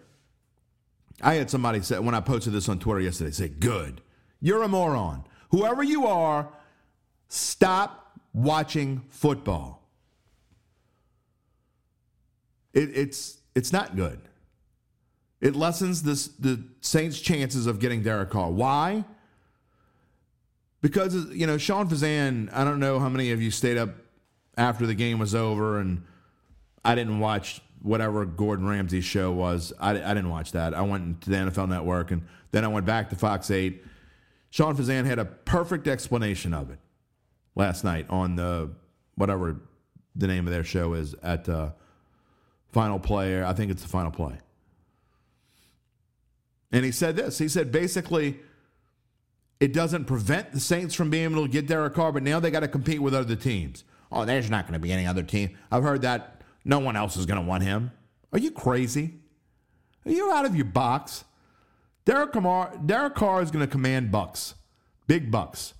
I 1.22 1.36
had 1.36 1.50
somebody 1.50 1.82
say 1.82 2.00
when 2.00 2.16
I 2.16 2.20
posted 2.20 2.54
this 2.54 2.68
on 2.68 2.80
Twitter 2.80 3.00
yesterday, 3.00 3.32
say, 3.32 3.48
"Good, 3.50 4.02
you're 4.40 4.64
a 4.64 4.68
moron. 4.68 5.24
Whoever 5.50 5.84
you 5.84 6.08
are, 6.08 6.50
stop 7.28 8.18
watching 8.34 9.04
football. 9.10 9.82
It, 12.74 12.90
it's 12.96 13.38
it's 13.56 13.74
not 13.74 13.96
good. 13.96 14.20
It 15.42 15.56
lessens 15.56 16.04
this, 16.04 16.28
the 16.28 16.64
Saints' 16.82 17.20
chances 17.20 17.66
of 17.66 17.80
getting 17.80 18.04
Derek 18.04 18.30
Carr. 18.30 18.52
Why? 18.52 19.04
Because 20.82 21.16
you 21.32 21.48
know 21.48 21.58
Sean 21.58 21.90
Fazende. 21.90 22.50
I 22.54 22.64
don't 22.64 22.80
know 22.80 23.00
how 23.00 23.10
many 23.10 23.32
of 23.32 23.42
you 23.42 23.52
stayed 23.52 23.78
up 23.78 23.90
after 24.58 24.86
the 24.86 24.96
game 24.96 25.20
was 25.20 25.36
over, 25.36 25.80
and 25.80 26.04
I 26.84 26.96
didn't 26.96 27.20
watch 27.20 27.62
whatever 27.82 28.26
Gordon 28.26 28.68
Ramsay's 28.68 29.06
show 29.06 29.32
was. 29.32 29.74
I, 29.80 29.92
I 29.92 30.14
didn't 30.14 30.30
watch 30.30 30.52
that. 30.52 30.74
I 30.74 30.82
went 30.82 31.22
to 31.22 31.30
the 31.30 31.36
NFL 31.36 31.70
Network, 31.70 32.12
and 32.12 32.24
then 32.52 32.64
I 32.64 32.68
went 32.68 32.86
back 32.86 33.10
to 33.10 33.16
Fox 33.16 33.50
Eight. 33.52 33.84
Sean 34.50 34.76
Fazende 34.76 35.06
had 35.06 35.20
a 35.20 35.26
perfect 35.26 35.88
explanation 35.88 36.54
of 36.54 36.70
it 36.70 36.80
last 37.56 37.84
night 37.84 38.06
on 38.10 38.36
the 38.36 38.72
whatever 39.16 39.58
the 40.16 40.28
name 40.28 40.46
of 40.46 40.54
their 40.54 40.64
show 40.64 40.94
is 40.94 41.16
at 41.24 41.48
uh, 41.48 41.72
Final 42.72 43.00
Play. 43.00 43.44
I 43.44 43.54
think 43.54 43.72
it's 43.72 43.82
the 43.82 43.88
Final 43.88 44.12
Play. 44.12 44.38
And 46.72 46.86
he 46.86 46.92
said 46.92 47.16
this. 47.16 47.38
He 47.38 47.48
said 47.48 47.72
basically, 47.72 48.40
it 49.60 49.74
doesn't 49.74 50.06
prevent 50.06 50.52
the 50.54 50.60
Saints 50.60 50.96
from 50.96 51.10
being 51.10 51.32
able 51.32 51.46
to 51.46 51.52
get 51.52 51.68
Derek 51.68 51.94
Carr, 51.94 52.12
but 52.12 52.24
now 52.24 52.40
they 52.40 52.52
got 52.52 52.62
to 52.62 52.68
compete 52.68 53.02
with 53.02 53.14
other 53.14 53.36
teams. 53.36 53.84
Oh, 54.12 54.26
there's 54.26 54.50
not 54.50 54.66
going 54.66 54.74
to 54.74 54.80
be 54.80 54.92
any 54.92 55.06
other 55.06 55.24
team. 55.24 55.58
I've 55.72 55.84
heard 55.84 56.02
that 56.02 56.41
no 56.64 56.80
one 56.80 56.96
else 56.96 57.18
is 57.18 57.26
going 57.26 57.40
to 57.40 57.48
want 57.48 57.64
him. 57.64 57.92
Are 58.34 58.40
you 58.40 58.52
crazy? 58.52 59.16
Are 60.06 60.12
you 60.12 60.32
out 60.32 60.46
of 60.46 60.56
your 60.56 60.66
box? 60.66 61.24
Derek 62.06 62.32
Carr, 62.32 62.80
Derek 62.84 63.16
Carr 63.16 63.42
is 63.42 63.52
going 63.52 63.66
to 63.66 63.72
command 63.72 64.12
bucks, 64.12 64.56
big 65.08 65.30
bucks. 65.30 65.74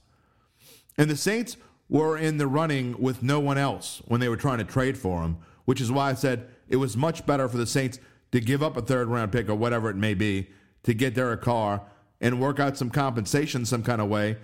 And 0.98 1.10
the 1.10 1.18
Saints 1.18 1.58
were 1.90 2.18
in 2.18 2.38
the 2.38 2.48
running 2.48 3.02
with 3.02 3.24
no 3.24 3.40
one 3.40 3.58
else 3.58 4.02
when 4.06 4.20
they 4.20 4.30
were 4.30 4.38
trying 4.38 4.60
to 4.60 4.64
trade 4.64 4.98
for 4.98 5.22
him, 5.24 5.38
which 5.66 5.82
is 5.82 5.92
why 5.92 6.10
I 6.10 6.14
said 6.14 6.48
it 6.70 6.76
was 6.76 6.96
much 6.96 7.26
better 7.26 7.48
for 7.50 7.58
the 7.58 7.66
Saints 7.66 8.00
to 8.32 8.40
give 8.40 8.62
up 8.62 8.78
a 8.78 8.82
third 8.82 9.08
round 9.08 9.32
pick 9.32 9.50
or 9.50 9.56
whatever 9.56 9.90
it 9.90 9.96
may 9.96 10.14
be 10.14 10.50
to 10.84 10.94
get 10.94 11.16
Derek 11.16 11.42
Carr 11.42 11.82
and 12.20 12.40
work 12.40 12.60
out 12.60 12.78
some 12.78 12.90
compensation 12.90 13.66
some 13.66 13.84
kind 13.84 14.00
of 14.00 14.10
way. 14.10 14.38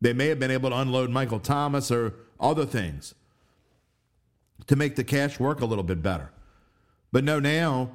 They 0.00 0.12
may 0.12 0.28
have 0.28 0.38
been 0.38 0.50
able 0.50 0.70
to 0.70 0.76
unload 0.78 1.10
Michael 1.10 1.40
Thomas 1.40 1.90
or 1.90 2.14
other 2.40 2.64
things 2.64 3.14
to 4.66 4.76
make 4.76 4.96
the 4.96 5.04
cash 5.04 5.40
work 5.40 5.60
a 5.60 5.66
little 5.66 5.84
bit 5.84 6.02
better. 6.02 6.30
But 7.10 7.24
no, 7.24 7.40
now 7.40 7.90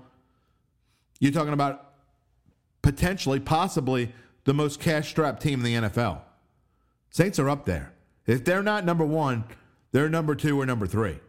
you're 1.19 1.31
talking 1.31 1.53
about 1.53 1.93
potentially, 2.81 3.39
possibly 3.39 4.13
the 4.45 4.53
most 4.53 4.79
cash 4.79 5.09
strapped 5.09 5.41
team 5.41 5.65
in 5.65 5.65
the 5.65 5.89
NFL. 5.89 6.21
Saints 7.09 7.39
are 7.39 7.49
up 7.49 7.65
there. 7.65 7.93
If 8.25 8.45
they're 8.45 8.63
not 8.63 8.85
number 8.85 9.05
one, 9.05 9.45
they're 9.91 10.09
number 10.09 10.35
two 10.35 10.59
or 10.59 10.65
number 10.65 10.87
three. 10.87 11.19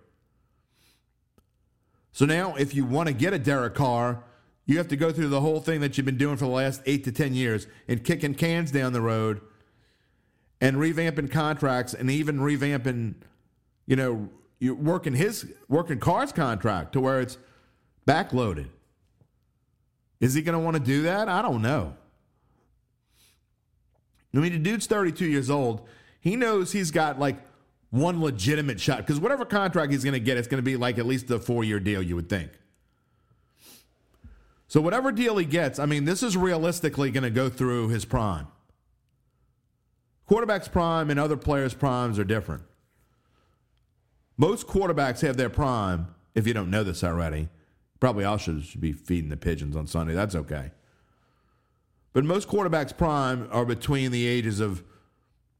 So 2.12 2.26
now, 2.26 2.56
if 2.56 2.74
you 2.74 2.84
want 2.84 3.06
to 3.06 3.14
get 3.14 3.32
a 3.32 3.38
Derek 3.38 3.74
Carr, 3.74 4.24
you 4.66 4.76
have 4.78 4.88
to 4.88 4.96
go 4.96 5.12
through 5.12 5.28
the 5.28 5.40
whole 5.40 5.60
thing 5.60 5.80
that 5.80 5.96
you've 5.96 6.04
been 6.04 6.18
doing 6.18 6.36
for 6.36 6.44
the 6.44 6.50
last 6.50 6.82
eight 6.84 7.04
to 7.04 7.12
10 7.12 7.34
years 7.34 7.66
and 7.86 8.04
kicking 8.04 8.34
cans 8.34 8.70
down 8.70 8.92
the 8.92 9.00
road 9.00 9.40
and 10.60 10.76
revamping 10.76 11.30
contracts 11.30 11.94
and 11.94 12.10
even 12.10 12.38
revamping, 12.38 13.14
you 13.86 13.96
know, 13.96 14.28
you 14.58 14.74
working 14.74 15.14
his 15.14 15.46
working 15.68 15.98
Carr's 15.98 16.32
contract 16.32 16.92
to 16.92 17.00
where 17.00 17.20
it's 17.20 17.38
backloaded. 18.06 18.68
Is 20.20 20.34
he 20.34 20.42
going 20.42 20.58
to 20.58 20.64
want 20.64 20.76
to 20.76 20.82
do 20.82 21.02
that? 21.02 21.28
I 21.28 21.42
don't 21.42 21.62
know. 21.62 21.94
I 24.34 24.38
mean, 24.38 24.52
the 24.52 24.58
dude's 24.58 24.86
32 24.86 25.26
years 25.26 25.50
old. 25.50 25.86
He 26.20 26.36
knows 26.36 26.72
he's 26.72 26.90
got 26.90 27.18
like 27.18 27.38
one 27.90 28.20
legitimate 28.20 28.80
shot 28.80 28.98
because 28.98 29.18
whatever 29.18 29.44
contract 29.44 29.92
he's 29.92 30.04
going 30.04 30.14
to 30.14 30.20
get, 30.20 30.36
it's 30.36 30.48
going 30.48 30.62
to 30.62 30.64
be 30.64 30.76
like 30.76 30.98
at 30.98 31.06
least 31.06 31.30
a 31.30 31.38
four 31.38 31.64
year 31.64 31.80
deal, 31.80 32.02
you 32.02 32.16
would 32.16 32.28
think. 32.28 32.50
So, 34.66 34.82
whatever 34.82 35.12
deal 35.12 35.38
he 35.38 35.46
gets, 35.46 35.78
I 35.78 35.86
mean, 35.86 36.04
this 36.04 36.22
is 36.22 36.36
realistically 36.36 37.10
going 37.10 37.24
to 37.24 37.30
go 37.30 37.48
through 37.48 37.88
his 37.88 38.04
prime. 38.04 38.48
Quarterback's 40.26 40.68
prime 40.68 41.08
and 41.08 41.18
other 41.18 41.38
players' 41.38 41.72
primes 41.72 42.18
are 42.18 42.24
different. 42.24 42.62
Most 44.38 44.68
quarterbacks 44.68 45.20
have 45.22 45.36
their 45.36 45.50
prime, 45.50 46.14
if 46.34 46.46
you 46.46 46.54
don't 46.54 46.70
know 46.70 46.84
this 46.84 47.02
already. 47.02 47.48
Probably 47.98 48.24
I 48.24 48.36
should, 48.36 48.64
should 48.64 48.80
be 48.80 48.92
feeding 48.92 49.28
the 49.28 49.36
pigeons 49.36 49.74
on 49.74 49.88
Sunday. 49.88 50.14
That's 50.14 50.36
okay. 50.36 50.70
But 52.12 52.24
most 52.24 52.48
quarterbacks' 52.48 52.96
prime 52.96 53.48
are 53.50 53.64
between 53.64 54.12
the 54.12 54.26
ages 54.26 54.60
of 54.60 54.84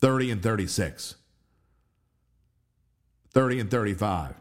30 0.01 0.31
and 0.31 0.43
36, 0.43 1.17
30 3.33 3.61
and 3.61 3.71
35. 3.71 4.35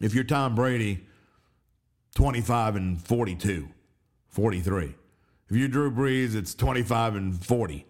If 0.00 0.14
you're 0.14 0.24
Tom 0.24 0.54
Brady, 0.54 1.04
25 2.14 2.76
and 2.76 3.00
42, 3.00 3.68
43. 4.30 4.94
If 5.48 5.56
you're 5.56 5.68
Drew 5.68 5.90
Brees, 5.90 6.34
it's 6.34 6.54
25 6.54 7.14
and 7.16 7.44
40. 7.44 7.86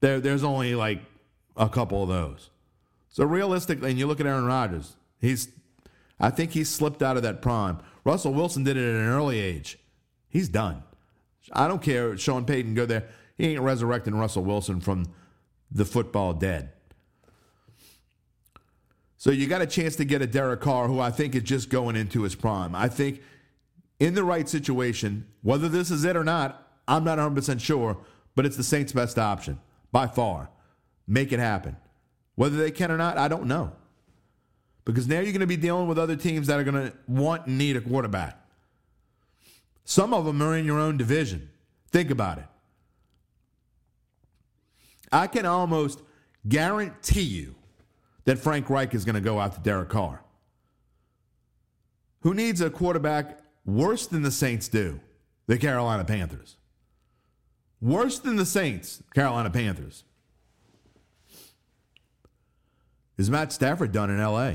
There, 0.00 0.20
there's 0.20 0.44
only 0.44 0.74
like 0.74 1.02
a 1.56 1.68
couple 1.68 2.02
of 2.02 2.08
those. 2.08 2.50
So 3.08 3.24
realistically, 3.24 3.90
and 3.90 3.98
you 3.98 4.06
look 4.06 4.20
at 4.20 4.26
Aaron 4.26 4.44
Rodgers, 4.44 4.96
he's, 5.20 5.48
I 6.20 6.30
think 6.30 6.52
he's 6.52 6.68
slipped 6.68 7.02
out 7.02 7.16
of 7.16 7.22
that 7.22 7.42
prime. 7.42 7.78
Russell 8.04 8.34
Wilson 8.34 8.64
did 8.64 8.76
it 8.76 8.88
at 8.88 9.00
an 9.00 9.08
early 9.08 9.40
age. 9.40 9.78
He's 10.28 10.48
done. 10.48 10.82
I 11.52 11.68
don't 11.68 11.82
care. 11.82 12.16
Sean 12.16 12.44
Payton 12.44 12.74
go 12.74 12.86
there. 12.86 13.08
He 13.36 13.48
ain't 13.48 13.60
resurrecting 13.60 14.14
Russell 14.14 14.44
Wilson 14.44 14.80
from 14.80 15.06
the 15.70 15.84
football 15.84 16.34
dead. 16.34 16.70
So 19.16 19.30
you 19.30 19.46
got 19.46 19.62
a 19.62 19.66
chance 19.66 19.96
to 19.96 20.04
get 20.04 20.22
a 20.22 20.26
Derek 20.26 20.60
Carr, 20.60 20.86
who 20.86 21.00
I 21.00 21.10
think 21.10 21.34
is 21.34 21.42
just 21.42 21.70
going 21.70 21.96
into 21.96 22.22
his 22.22 22.34
prime. 22.34 22.74
I 22.74 22.88
think 22.88 23.22
in 23.98 24.14
the 24.14 24.22
right 24.22 24.48
situation, 24.48 25.26
whether 25.42 25.68
this 25.68 25.90
is 25.90 26.04
it 26.04 26.16
or 26.16 26.24
not, 26.24 26.68
I'm 26.86 27.04
not 27.04 27.18
100% 27.18 27.60
sure, 27.60 27.98
but 28.34 28.46
it's 28.46 28.56
the 28.56 28.62
Saints' 28.62 28.92
best 28.92 29.18
option 29.18 29.58
by 29.90 30.06
far. 30.06 30.50
Make 31.06 31.32
it 31.32 31.40
happen. 31.40 31.76
Whether 32.38 32.56
they 32.56 32.70
can 32.70 32.92
or 32.92 32.96
not, 32.96 33.18
I 33.18 33.26
don't 33.26 33.46
know. 33.46 33.72
Because 34.84 35.08
now 35.08 35.16
you're 35.16 35.32
going 35.32 35.40
to 35.40 35.46
be 35.48 35.56
dealing 35.56 35.88
with 35.88 35.98
other 35.98 36.14
teams 36.14 36.46
that 36.46 36.56
are 36.56 36.62
going 36.62 36.88
to 36.88 36.92
want 37.08 37.46
and 37.46 37.58
need 37.58 37.76
a 37.76 37.80
quarterback. 37.80 38.38
Some 39.84 40.14
of 40.14 40.24
them 40.24 40.40
are 40.40 40.56
in 40.56 40.64
your 40.64 40.78
own 40.78 40.96
division. 40.96 41.50
Think 41.90 42.12
about 42.12 42.38
it. 42.38 42.44
I 45.10 45.26
can 45.26 45.46
almost 45.46 46.00
guarantee 46.48 47.22
you 47.22 47.56
that 48.24 48.38
Frank 48.38 48.70
Reich 48.70 48.94
is 48.94 49.04
going 49.04 49.16
to 49.16 49.20
go 49.20 49.40
out 49.40 49.54
to 49.54 49.60
Derek 49.60 49.88
Carr. 49.88 50.22
Who 52.20 52.34
needs 52.34 52.60
a 52.60 52.70
quarterback 52.70 53.40
worse 53.66 54.06
than 54.06 54.22
the 54.22 54.30
Saints 54.30 54.68
do? 54.68 55.00
The 55.48 55.58
Carolina 55.58 56.04
Panthers. 56.04 56.56
worse 57.80 58.20
than 58.20 58.36
the 58.36 58.46
Saints, 58.46 59.02
Carolina 59.12 59.50
Panthers. 59.50 60.04
Is 63.18 63.28
Matt 63.28 63.52
Stafford 63.52 63.92
done 63.92 64.10
in 64.10 64.22
LA? 64.22 64.54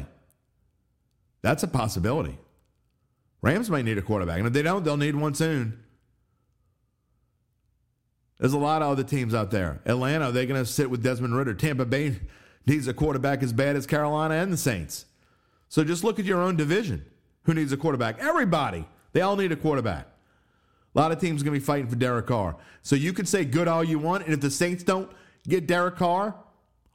That's 1.42 1.62
a 1.64 1.68
possibility. 1.68 2.40
Rams 3.42 3.70
might 3.70 3.84
need 3.84 3.98
a 3.98 4.02
quarterback. 4.02 4.38
And 4.38 4.48
if 4.48 4.54
they 4.54 4.62
don't, 4.62 4.86
they'll 4.86 4.98
need 4.98 5.16
one 5.16 5.36
soon. 5.36 5.84
There's 8.40 8.54
a 8.54 8.58
lot 8.58 8.82
of 8.82 8.90
other 8.90 9.04
teams 9.04 9.36
out 9.36 9.52
there. 9.52 9.82
Atlanta, 9.86 10.32
they're 10.32 10.46
going 10.46 10.64
to 10.64 10.70
sit 10.70 10.90
with 10.90 11.04
Desmond 11.04 11.36
Ridder. 11.36 11.54
Tampa 11.54 11.86
Bay 11.86 12.20
needs 12.66 12.88
a 12.88 12.94
quarterback 12.94 13.44
as 13.44 13.52
bad 13.52 13.76
as 13.76 13.86
Carolina 13.86 14.36
and 14.36 14.52
the 14.52 14.58
Saints. 14.58 15.06
So 15.68 15.84
just 15.84 16.04
look 16.04 16.18
at 16.18 16.26
your 16.26 16.42
own 16.42 16.56
division. 16.56 17.06
Who 17.44 17.54
needs 17.54 17.74
a 17.74 17.78
quarterback? 17.78 18.20
Everybody. 18.20 18.86
They 19.12 19.22
all 19.22 19.36
need 19.36 19.52
a 19.52 19.58
quarterback. 19.58 20.08
A 20.96 21.00
lot 21.00 21.12
of 21.12 21.20
teams 21.20 21.42
are 21.42 21.46
going 21.46 21.54
to 21.54 21.60
be 21.60 21.66
fighting 21.66 21.88
for 21.88 21.96
Derek 21.96 22.28
Carr. 22.28 22.56
So 22.82 22.96
you 22.96 23.12
can 23.12 23.26
say 23.26 23.44
good 23.44 23.68
all 23.68 23.84
you 23.84 24.00
want. 24.00 24.24
And 24.24 24.34
if 24.34 24.40
the 24.40 24.52
Saints 24.52 24.84
don't 24.84 25.12
get 25.48 25.68
Derek 25.68 25.98
Carr, 25.98 26.36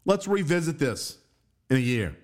let's 0.04 0.26
revisit 0.26 0.78
this 0.78 1.17
in 1.70 1.76
a 1.76 1.80
year. 1.80 2.16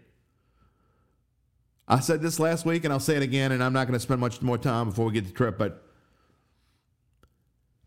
I 1.87 2.01
said 2.01 2.23
this 2.23 2.41
last 2.41 2.65
week 2.65 2.85
and 2.85 2.93
I'll 2.93 3.01
say 3.01 3.17
it 3.17 3.23
again, 3.23 3.53
and 3.53 3.63
I'm 3.63 3.73
not 3.73 3.87
going 3.87 3.99
to 3.99 4.01
spend 4.01 4.21
much 4.21 4.41
more 4.41 4.59
time 4.59 4.89
before 4.89 5.07
we 5.07 5.13
get 5.13 5.27
to 5.27 5.33
trip. 5.33 5.59
But 5.59 5.85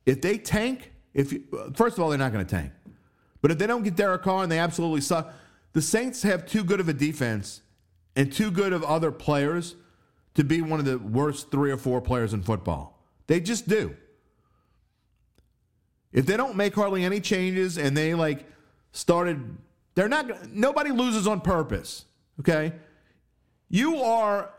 if 0.05 0.21
they 0.21 0.37
tank, 0.37 0.91
if 1.13 1.33
you, 1.33 1.43
first 1.75 1.97
of 1.97 2.03
all, 2.03 2.09
they're 2.09 2.19
not 2.19 2.31
going 2.31 2.45
to 2.45 2.55
tank. 2.55 2.71
But 3.41 3.51
if 3.51 3.57
they 3.57 3.67
don't 3.67 3.83
get 3.83 3.95
Derek 3.95 4.23
Carr 4.23 4.43
and 4.43 4.51
they 4.51 4.59
absolutely 4.59 5.01
suck, 5.01 5.33
the 5.73 5.81
Saints 5.81 6.23
have 6.23 6.45
too 6.45 6.63
good 6.63 6.79
of 6.79 6.89
a 6.89 6.93
defense 6.93 7.61
and 8.15 8.31
too 8.31 8.51
good 8.51 8.73
of 8.73 8.83
other 8.83 9.11
players 9.11 9.75
to 10.35 10.43
be 10.43 10.61
one 10.61 10.79
of 10.79 10.85
the 10.85 10.97
worst 10.99 11.51
three 11.51 11.71
or 11.71 11.77
four 11.77 12.01
players 12.01 12.33
in 12.33 12.43
football. 12.43 13.03
They 13.27 13.39
just 13.39 13.67
do. 13.67 13.95
If 16.13 16.25
they 16.25 16.37
don't 16.37 16.55
make 16.55 16.73
hardly 16.73 17.03
any 17.03 17.19
changes 17.19 17.77
and 17.77 17.95
they 17.95 18.13
like 18.13 18.45
started, 18.91 19.57
they're 19.97 20.07
not. 20.07 20.51
Nobody 20.51 20.91
loses 20.91 21.25
on 21.25 21.41
purpose. 21.41 22.05
Okay, 22.39 22.71
you 23.67 23.97
are 23.97 24.51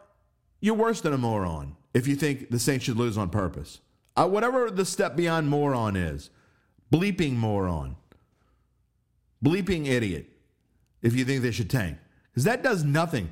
you're 0.61 0.75
worse 0.75 1.01
than 1.01 1.13
a 1.13 1.19
moron 1.19 1.77
if 1.95 2.09
you 2.09 2.17
think 2.17 2.51
the 2.51 2.59
Saints 2.59 2.85
should 2.87 2.97
lose 2.97 3.17
on 3.17 3.31
purpose. 3.31 3.81
Uh, 4.17 4.27
whatever 4.27 4.69
the 4.69 4.85
step 4.85 5.15
beyond 5.15 5.49
moron 5.49 5.95
is, 5.95 6.31
bleeping 6.93 7.35
moron, 7.35 7.95
bleeping 9.43 9.87
idiot. 9.87 10.27
If 11.03 11.15
you 11.15 11.25
think 11.25 11.43
they 11.43 11.53
should 11.53 11.71
tank, 11.71 11.99
because 12.33 12.43
that 12.43 12.65
does 12.65 12.83
nothing. 12.83 13.31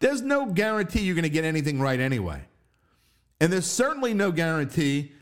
There's 0.00 0.20
no 0.20 0.44
guarantee 0.44 1.00
you're 1.00 1.14
going 1.14 1.22
to 1.22 1.30
get 1.30 1.46
anything 1.46 1.80
right 1.80 1.98
anyway. 1.98 2.42
And 3.40 3.50
there's 3.50 3.64
certainly 3.64 4.12
no 4.12 4.30
guarantee 4.30 5.12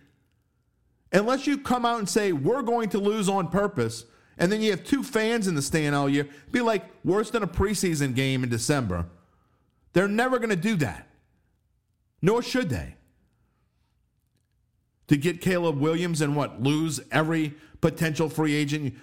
unless 1.12 1.46
you 1.46 1.58
come 1.58 1.84
out 1.84 2.00
and 2.00 2.08
say, 2.08 2.32
we're 2.32 2.62
going 2.62 2.88
to 2.88 2.98
lose 2.98 3.28
on 3.28 3.46
purpose, 3.46 4.06
and 4.38 4.50
then 4.50 4.60
you 4.60 4.70
have 4.70 4.84
two 4.84 5.02
fans 5.02 5.46
in 5.46 5.54
the 5.54 5.62
stand 5.62 5.94
all 5.94 6.08
year, 6.08 6.28
be 6.50 6.60
like 6.60 6.84
worse 7.04 7.30
than 7.30 7.42
a 7.42 7.46
preseason 7.46 8.14
game 8.14 8.42
in 8.42 8.50
December. 8.50 9.06
They're 9.92 10.08
never 10.08 10.38
going 10.38 10.50
to 10.50 10.56
do 10.56 10.76
that, 10.76 11.08
nor 12.20 12.42
should 12.42 12.68
they. 12.68 12.96
To 15.08 15.16
get 15.16 15.40
Caleb 15.40 15.78
Williams 15.78 16.20
and 16.20 16.34
what, 16.34 16.62
lose 16.62 17.00
every 17.12 17.54
potential 17.80 18.28
free 18.28 18.54
agent? 18.54 18.94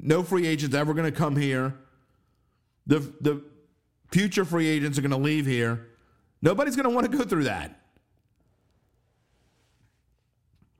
No 0.00 0.22
free 0.22 0.46
agent's 0.46 0.74
ever 0.74 0.94
going 0.94 1.10
to 1.10 1.16
come 1.16 1.36
here. 1.36 1.74
The, 2.86 3.00
the 3.20 3.42
future 4.10 4.44
free 4.44 4.68
agents 4.68 4.98
are 4.98 5.02
going 5.02 5.10
to 5.10 5.16
leave 5.16 5.44
here. 5.44 5.88
Nobody's 6.40 6.76
going 6.76 6.88
to 6.88 6.94
want 6.94 7.10
to 7.10 7.18
go 7.18 7.24
through 7.24 7.44
that. 7.44 7.80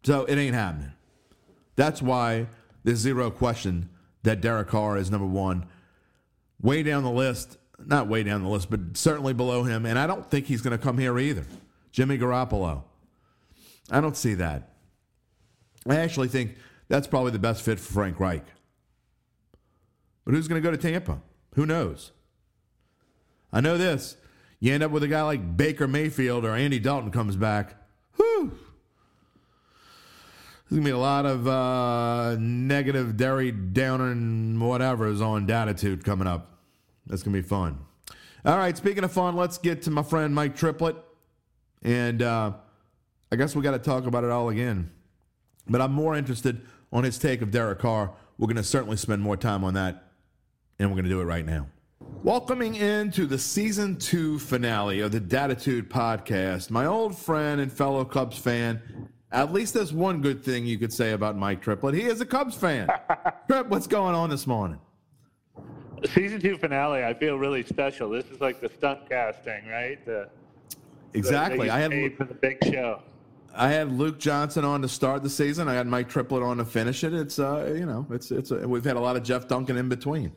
So 0.04 0.24
it 0.24 0.38
ain't 0.38 0.54
happening. 0.54 0.92
That's 1.76 2.00
why 2.00 2.46
there's 2.84 2.98
zero 2.98 3.30
question 3.30 3.90
that 4.28 4.42
Derek 4.42 4.68
Carr 4.68 4.98
is 4.98 5.10
number 5.10 5.26
one. 5.26 5.64
Way 6.60 6.82
down 6.82 7.02
the 7.02 7.10
list, 7.10 7.56
not 7.78 8.08
way 8.08 8.22
down 8.22 8.42
the 8.42 8.48
list, 8.50 8.70
but 8.70 8.94
certainly 8.94 9.32
below 9.32 9.62
him. 9.62 9.86
And 9.86 9.98
I 9.98 10.06
don't 10.06 10.30
think 10.30 10.44
he's 10.44 10.60
going 10.60 10.76
to 10.76 10.82
come 10.82 10.98
here 10.98 11.18
either. 11.18 11.46
Jimmy 11.92 12.18
Garoppolo. 12.18 12.82
I 13.90 14.02
don't 14.02 14.16
see 14.16 14.34
that. 14.34 14.74
I 15.88 15.96
actually 15.96 16.28
think 16.28 16.56
that's 16.88 17.06
probably 17.06 17.30
the 17.32 17.38
best 17.38 17.62
fit 17.62 17.80
for 17.80 17.90
Frank 17.90 18.20
Reich. 18.20 18.44
But 20.26 20.34
who's 20.34 20.46
going 20.46 20.62
to 20.62 20.66
go 20.66 20.76
to 20.76 20.76
Tampa? 20.76 21.22
Who 21.54 21.64
knows? 21.64 22.12
I 23.50 23.62
know 23.62 23.78
this. 23.78 24.18
You 24.60 24.74
end 24.74 24.82
up 24.82 24.90
with 24.90 25.04
a 25.04 25.08
guy 25.08 25.22
like 25.22 25.56
Baker 25.56 25.88
Mayfield 25.88 26.44
or 26.44 26.54
Andy 26.54 26.78
Dalton 26.78 27.10
comes 27.10 27.34
back. 27.34 27.76
There's 30.70 30.80
to 30.84 30.90
be 30.90 30.94
a 30.94 30.98
lot 30.98 31.24
of 31.24 31.48
uh, 31.48 32.36
negative, 32.38 33.16
dairy 33.16 33.52
downer, 33.52 34.10
and 34.10 34.60
whatever's 34.60 35.22
on 35.22 35.50
attitude 35.50 36.04
coming 36.04 36.26
up. 36.26 36.58
That's 37.06 37.22
to 37.34 37.42
be 37.42 37.48
fun. 37.48 37.78
All 38.44 38.58
right, 38.58 38.76
speaking 38.76 39.02
of 39.02 39.10
fun, 39.10 39.34
let's 39.34 39.56
get 39.56 39.80
to 39.82 39.90
my 39.90 40.02
friend 40.02 40.34
Mike 40.34 40.54
Triplett. 40.56 40.96
And 41.82 42.20
uh, 42.20 42.52
I 43.32 43.36
guess 43.36 43.56
we 43.56 43.62
got 43.62 43.70
to 43.70 43.78
talk 43.78 44.04
about 44.04 44.24
it 44.24 44.30
all 44.30 44.50
again. 44.50 44.90
But 45.66 45.80
I'm 45.80 45.92
more 45.92 46.14
interested 46.14 46.60
on 46.92 47.02
his 47.02 47.18
take 47.18 47.40
of 47.40 47.50
Derek 47.50 47.78
Carr. 47.78 48.12
We're 48.36 48.46
to 48.56 48.62
certainly 48.62 48.98
spend 48.98 49.22
more 49.22 49.38
time 49.38 49.64
on 49.64 49.72
that, 49.72 50.10
and 50.78 50.90
we're 50.90 50.96
to 51.04 51.10
do 51.10 51.22
it 51.22 51.24
right 51.24 51.46
now. 51.46 51.68
Welcoming 52.22 52.74
into 52.74 53.24
the 53.24 53.38
season 53.38 53.96
two 53.96 54.38
finale 54.38 55.00
of 55.00 55.12
the 55.12 55.20
Datitude 55.20 55.88
podcast, 55.88 56.68
my 56.68 56.84
old 56.84 57.16
friend 57.16 57.58
and 57.58 57.72
fellow 57.72 58.04
Cubs 58.04 58.36
fan, 58.36 58.82
at 59.32 59.52
least 59.52 59.74
there's 59.74 59.92
one 59.92 60.20
good 60.20 60.42
thing 60.42 60.66
you 60.66 60.78
could 60.78 60.92
say 60.92 61.12
about 61.12 61.36
Mike 61.36 61.60
Triplett. 61.60 61.94
He 61.94 62.02
is 62.02 62.20
a 62.20 62.26
Cubs 62.26 62.54
fan. 62.54 62.88
Trip, 63.50 63.68
what's 63.68 63.86
going 63.86 64.14
on 64.14 64.30
this 64.30 64.46
morning? 64.46 64.78
Season 66.14 66.40
two 66.40 66.56
finale. 66.56 67.04
I 67.04 67.12
feel 67.12 67.36
really 67.36 67.64
special. 67.64 68.08
This 68.08 68.26
is 68.26 68.40
like 68.40 68.60
the 68.60 68.68
stunt 68.68 69.08
casting, 69.08 69.66
right? 69.66 70.04
The, 70.06 70.28
exactly. 71.12 71.66
The, 71.66 71.74
I 71.74 71.80
had 71.80 72.16
for 72.16 72.24
the 72.24 72.34
big 72.34 72.58
show. 72.64 73.02
I 73.54 73.68
had 73.68 73.90
Luke 73.90 74.18
Johnson 74.18 74.64
on 74.64 74.82
to 74.82 74.88
start 74.88 75.22
the 75.22 75.30
season. 75.30 75.66
I 75.68 75.74
had 75.74 75.86
Mike 75.86 76.08
Triplett 76.08 76.42
on 76.42 76.58
to 76.58 76.64
finish 76.64 77.02
it. 77.02 77.12
It's 77.12 77.38
uh, 77.38 77.74
you 77.76 77.86
know, 77.86 78.06
it's 78.10 78.30
it's 78.30 78.52
a, 78.52 78.68
we've 78.68 78.84
had 78.84 78.96
a 78.96 79.00
lot 79.00 79.16
of 79.16 79.24
Jeff 79.24 79.48
Duncan 79.48 79.76
in 79.76 79.88
between. 79.88 80.32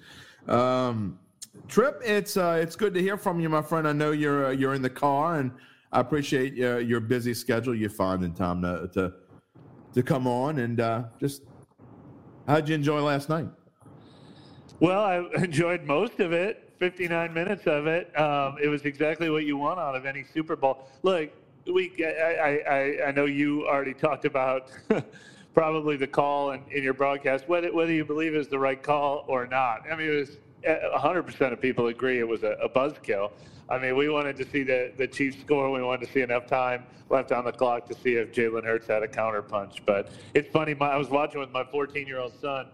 Um, 0.48 1.20
Trip, 1.68 2.02
it's 2.04 2.38
uh, 2.38 2.58
it's 2.62 2.76
good 2.76 2.94
to 2.96 3.02
hear 3.02 3.18
from 3.18 3.40
you, 3.40 3.48
my 3.48 3.62
friend. 3.62 3.88
I 3.88 3.94
know 3.94 4.12
you're 4.12 4.48
uh, 4.48 4.52
you're 4.52 4.74
in 4.74 4.82
the 4.82 4.90
car 4.90 5.40
and 5.40 5.52
I 5.92 6.00
appreciate 6.00 6.54
uh, 6.64 6.78
your 6.78 7.00
busy 7.00 7.34
schedule. 7.34 7.76
You're 7.76 7.90
finding 7.90 8.34
time 8.34 8.62
to 8.62 8.90
to, 8.94 9.14
to 9.94 10.04
come 10.04 10.28
on 10.28 10.60
and 10.60 10.80
uh, 10.80 11.04
just 11.20 11.44
how'd 12.48 12.70
you 12.70 12.76
enjoy 12.76 13.02
last 13.02 13.30
night? 13.30 13.50
Well, 14.80 15.04
I 15.04 15.18
enjoyed 15.44 15.84
most 15.84 16.20
of 16.20 16.32
it. 16.32 16.68
59 16.80 17.32
minutes 17.32 17.68
of 17.68 17.86
it. 17.86 18.20
Um, 18.20 18.58
it 18.60 18.68
was 18.68 18.86
exactly 18.86 19.30
what 19.30 19.44
you 19.46 19.56
want 19.56 19.80
out 19.80 19.96
of 19.96 20.08
any 20.08 20.24
Super 20.24 20.56
Bowl. 20.56 20.88
Look, 21.04 21.30
we 21.72 21.94
I, 22.04 22.64
I, 22.68 23.08
I 23.08 23.12
know 23.12 23.26
you 23.26 23.68
already 23.68 23.94
talked 23.94 24.26
about 24.26 24.72
probably 25.54 25.96
the 25.96 26.08
call 26.08 26.54
in, 26.54 26.62
in 26.72 26.82
your 26.82 26.96
broadcast, 26.96 27.48
whether 27.48 27.72
whether 27.72 27.92
you 27.92 28.06
believe 28.06 28.34
is 28.34 28.48
the 28.48 28.58
right 28.58 28.82
call 28.82 29.26
or 29.28 29.46
not. 29.46 29.84
I 29.92 29.96
mean, 29.96 30.08
it 30.08 30.16
was 30.16 30.38
100% 30.64 31.54
of 31.54 31.62
people 31.62 31.88
agree 31.88 32.20
it 32.20 32.28
was 32.28 32.44
a, 32.44 32.54
a 32.64 32.70
buzzkill. 32.70 33.32
I 33.72 33.80
mean, 33.80 33.96
we 33.96 34.10
wanted 34.10 34.36
to 34.36 34.50
see 34.50 34.64
the, 34.64 34.92
the 34.98 35.08
Chiefs 35.08 35.40
score. 35.40 35.72
We 35.72 35.82
wanted 35.82 36.06
to 36.06 36.12
see 36.12 36.20
enough 36.20 36.46
time 36.46 36.84
left 37.10 37.32
on 37.32 37.46
the 37.46 37.54
clock 37.54 37.88
to 37.88 37.94
see 37.96 38.16
if 38.16 38.34
Jalen 38.34 38.66
Hurts 38.66 38.88
had 38.88 39.02
a 39.02 39.08
counterpunch. 39.08 39.80
But 39.86 40.12
it's 40.34 40.52
funny. 40.52 40.74
My, 40.74 40.92
I 40.92 40.98
was 40.98 41.10
watching 41.10 41.40
with 41.40 41.52
my 41.52 41.64
14 41.64 42.06
year 42.06 42.20
old 42.20 42.34
son, 42.42 42.68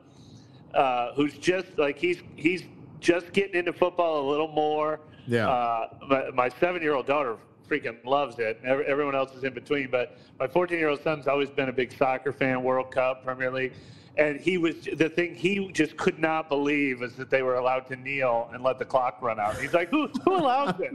uh, 0.74 1.14
who's 1.14 1.38
just 1.38 1.78
like 1.78 2.00
he's 2.00 2.24
he's 2.36 2.64
just 3.00 3.32
getting 3.32 3.54
into 3.54 3.74
football 3.74 4.28
a 4.28 4.28
little 4.28 4.48
more. 4.48 5.00
Yeah. 5.28 5.48
Uh, 5.48 5.90
my, 6.10 6.30
my 6.32 6.50
seven 6.60 6.82
year 6.82 6.96
old 6.96 7.06
daughter 7.06 7.38
freaking 7.70 8.04
loves 8.04 8.40
it. 8.40 8.60
Everyone 8.66 9.16
else 9.16 9.36
is 9.36 9.44
in 9.44 9.54
between. 9.54 9.92
But 9.92 10.18
my 10.40 10.48
14 10.48 10.80
year 10.80 10.90
old 10.90 11.04
son's 11.04 11.28
always 11.28 11.52
been 11.52 11.70
a 11.70 11.74
big 11.74 11.96
soccer 11.96 12.34
fan, 12.34 12.64
World 12.64 12.90
Cup, 12.90 13.24
Premier 13.24 13.52
League 13.52 13.74
and 14.18 14.40
he 14.40 14.58
was 14.58 14.76
the 14.94 15.10
thing 15.10 15.36
he 15.36 15.70
just 15.72 15.96
could 15.96 16.20
not 16.20 16.50
believe 16.50 17.04
is 17.04 17.16
that 17.16 17.30
they 17.30 17.44
were 17.44 17.56
allowed 17.56 17.88
to 17.88 17.96
kneel 17.96 18.50
and 18.52 18.64
let 18.64 18.80
the 18.80 18.86
clock 18.86 19.22
run 19.22 19.40
out. 19.40 19.60
He's 19.60 19.74
like, 19.74 19.90
who, 19.90 20.08
who 20.26 20.36
allows 20.36 20.80
it? 20.80 20.92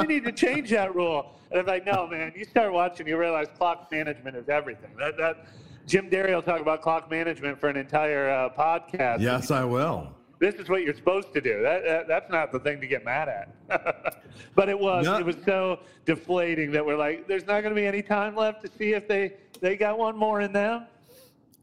We 0.00 0.06
need 0.06 0.24
to 0.24 0.32
change 0.32 0.70
that 0.70 0.94
rule. 0.94 1.34
And 1.50 1.60
I'm 1.60 1.66
like, 1.66 1.86
no, 1.86 2.06
man. 2.06 2.32
You 2.36 2.44
start 2.44 2.72
watching, 2.72 3.06
you 3.06 3.16
realize 3.16 3.46
clock 3.56 3.90
management 3.90 4.36
is 4.36 4.48
everything. 4.48 4.90
That 4.98 5.16
that 5.16 5.46
Jim 5.86 6.10
Derry 6.10 6.34
will 6.34 6.42
talk 6.42 6.60
about 6.60 6.82
clock 6.82 7.10
management 7.10 7.58
for 7.58 7.68
an 7.68 7.76
entire 7.76 8.28
uh, 8.28 8.50
podcast. 8.50 9.20
Yes, 9.20 9.50
I 9.50 9.64
will. 9.64 10.12
This 10.38 10.56
is 10.56 10.68
what 10.68 10.82
you're 10.82 10.94
supposed 10.94 11.32
to 11.32 11.40
do. 11.40 11.62
That, 11.62 11.82
that 11.84 12.08
that's 12.08 12.30
not 12.30 12.52
the 12.52 12.58
thing 12.58 12.78
to 12.82 12.86
get 12.86 13.04
mad 13.04 13.28
at. 13.28 14.22
but 14.54 14.68
it 14.68 14.78
was. 14.78 15.06
No. 15.06 15.16
It 15.16 15.24
was 15.24 15.36
so 15.46 15.80
deflating 16.04 16.72
that 16.72 16.84
we're 16.84 16.98
like, 16.98 17.26
there's 17.26 17.46
not 17.46 17.62
going 17.62 17.74
to 17.74 17.80
be 17.80 17.86
any 17.86 18.02
time 18.02 18.36
left 18.36 18.62
to 18.66 18.70
see 18.76 18.92
if 18.92 19.08
they 19.08 19.34
they 19.60 19.76
got 19.76 19.98
one 19.98 20.16
more 20.16 20.42
in 20.42 20.52
them. 20.52 20.86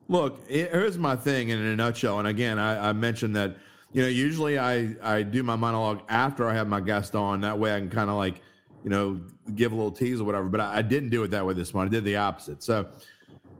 Look, 0.08 0.48
here's 0.48 0.98
my 0.98 1.16
thing 1.16 1.50
in 1.50 1.60
a 1.60 1.76
nutshell. 1.76 2.20
And 2.20 2.28
again, 2.28 2.60
I, 2.60 2.90
I 2.90 2.94
mentioned 2.94 3.36
that 3.36 3.56
you 3.92 4.02
know 4.02 4.08
usually 4.08 4.60
I 4.60 4.96
I 5.02 5.24
do 5.24 5.44
my 5.44 5.56
monologue 5.56 6.02
after 6.10 6.48
I 6.50 6.54
have 6.54 6.68
my 6.68 6.82
guest 6.82 7.16
on. 7.16 7.42
That 7.42 7.58
way 7.58 7.76
I 7.76 7.80
can 7.80 7.90
kind 7.90 8.10
of 8.10 8.18
like 8.18 8.42
you 8.84 8.90
know 8.90 9.22
give 9.56 9.72
a 9.72 9.76
little 9.76 9.92
tease 9.92 10.20
or 10.20 10.26
whatever. 10.26 10.50
But 10.50 10.60
I, 10.60 10.78
I 10.78 10.82
didn't 10.82 11.10
do 11.10 11.24
it 11.24 11.32
that 11.32 11.46
way 11.46 11.54
this 11.54 11.74
morning. 11.74 11.94
I 11.94 11.96
did 11.96 12.06
the 12.06 12.18
opposite. 12.18 12.64
So 12.64 12.88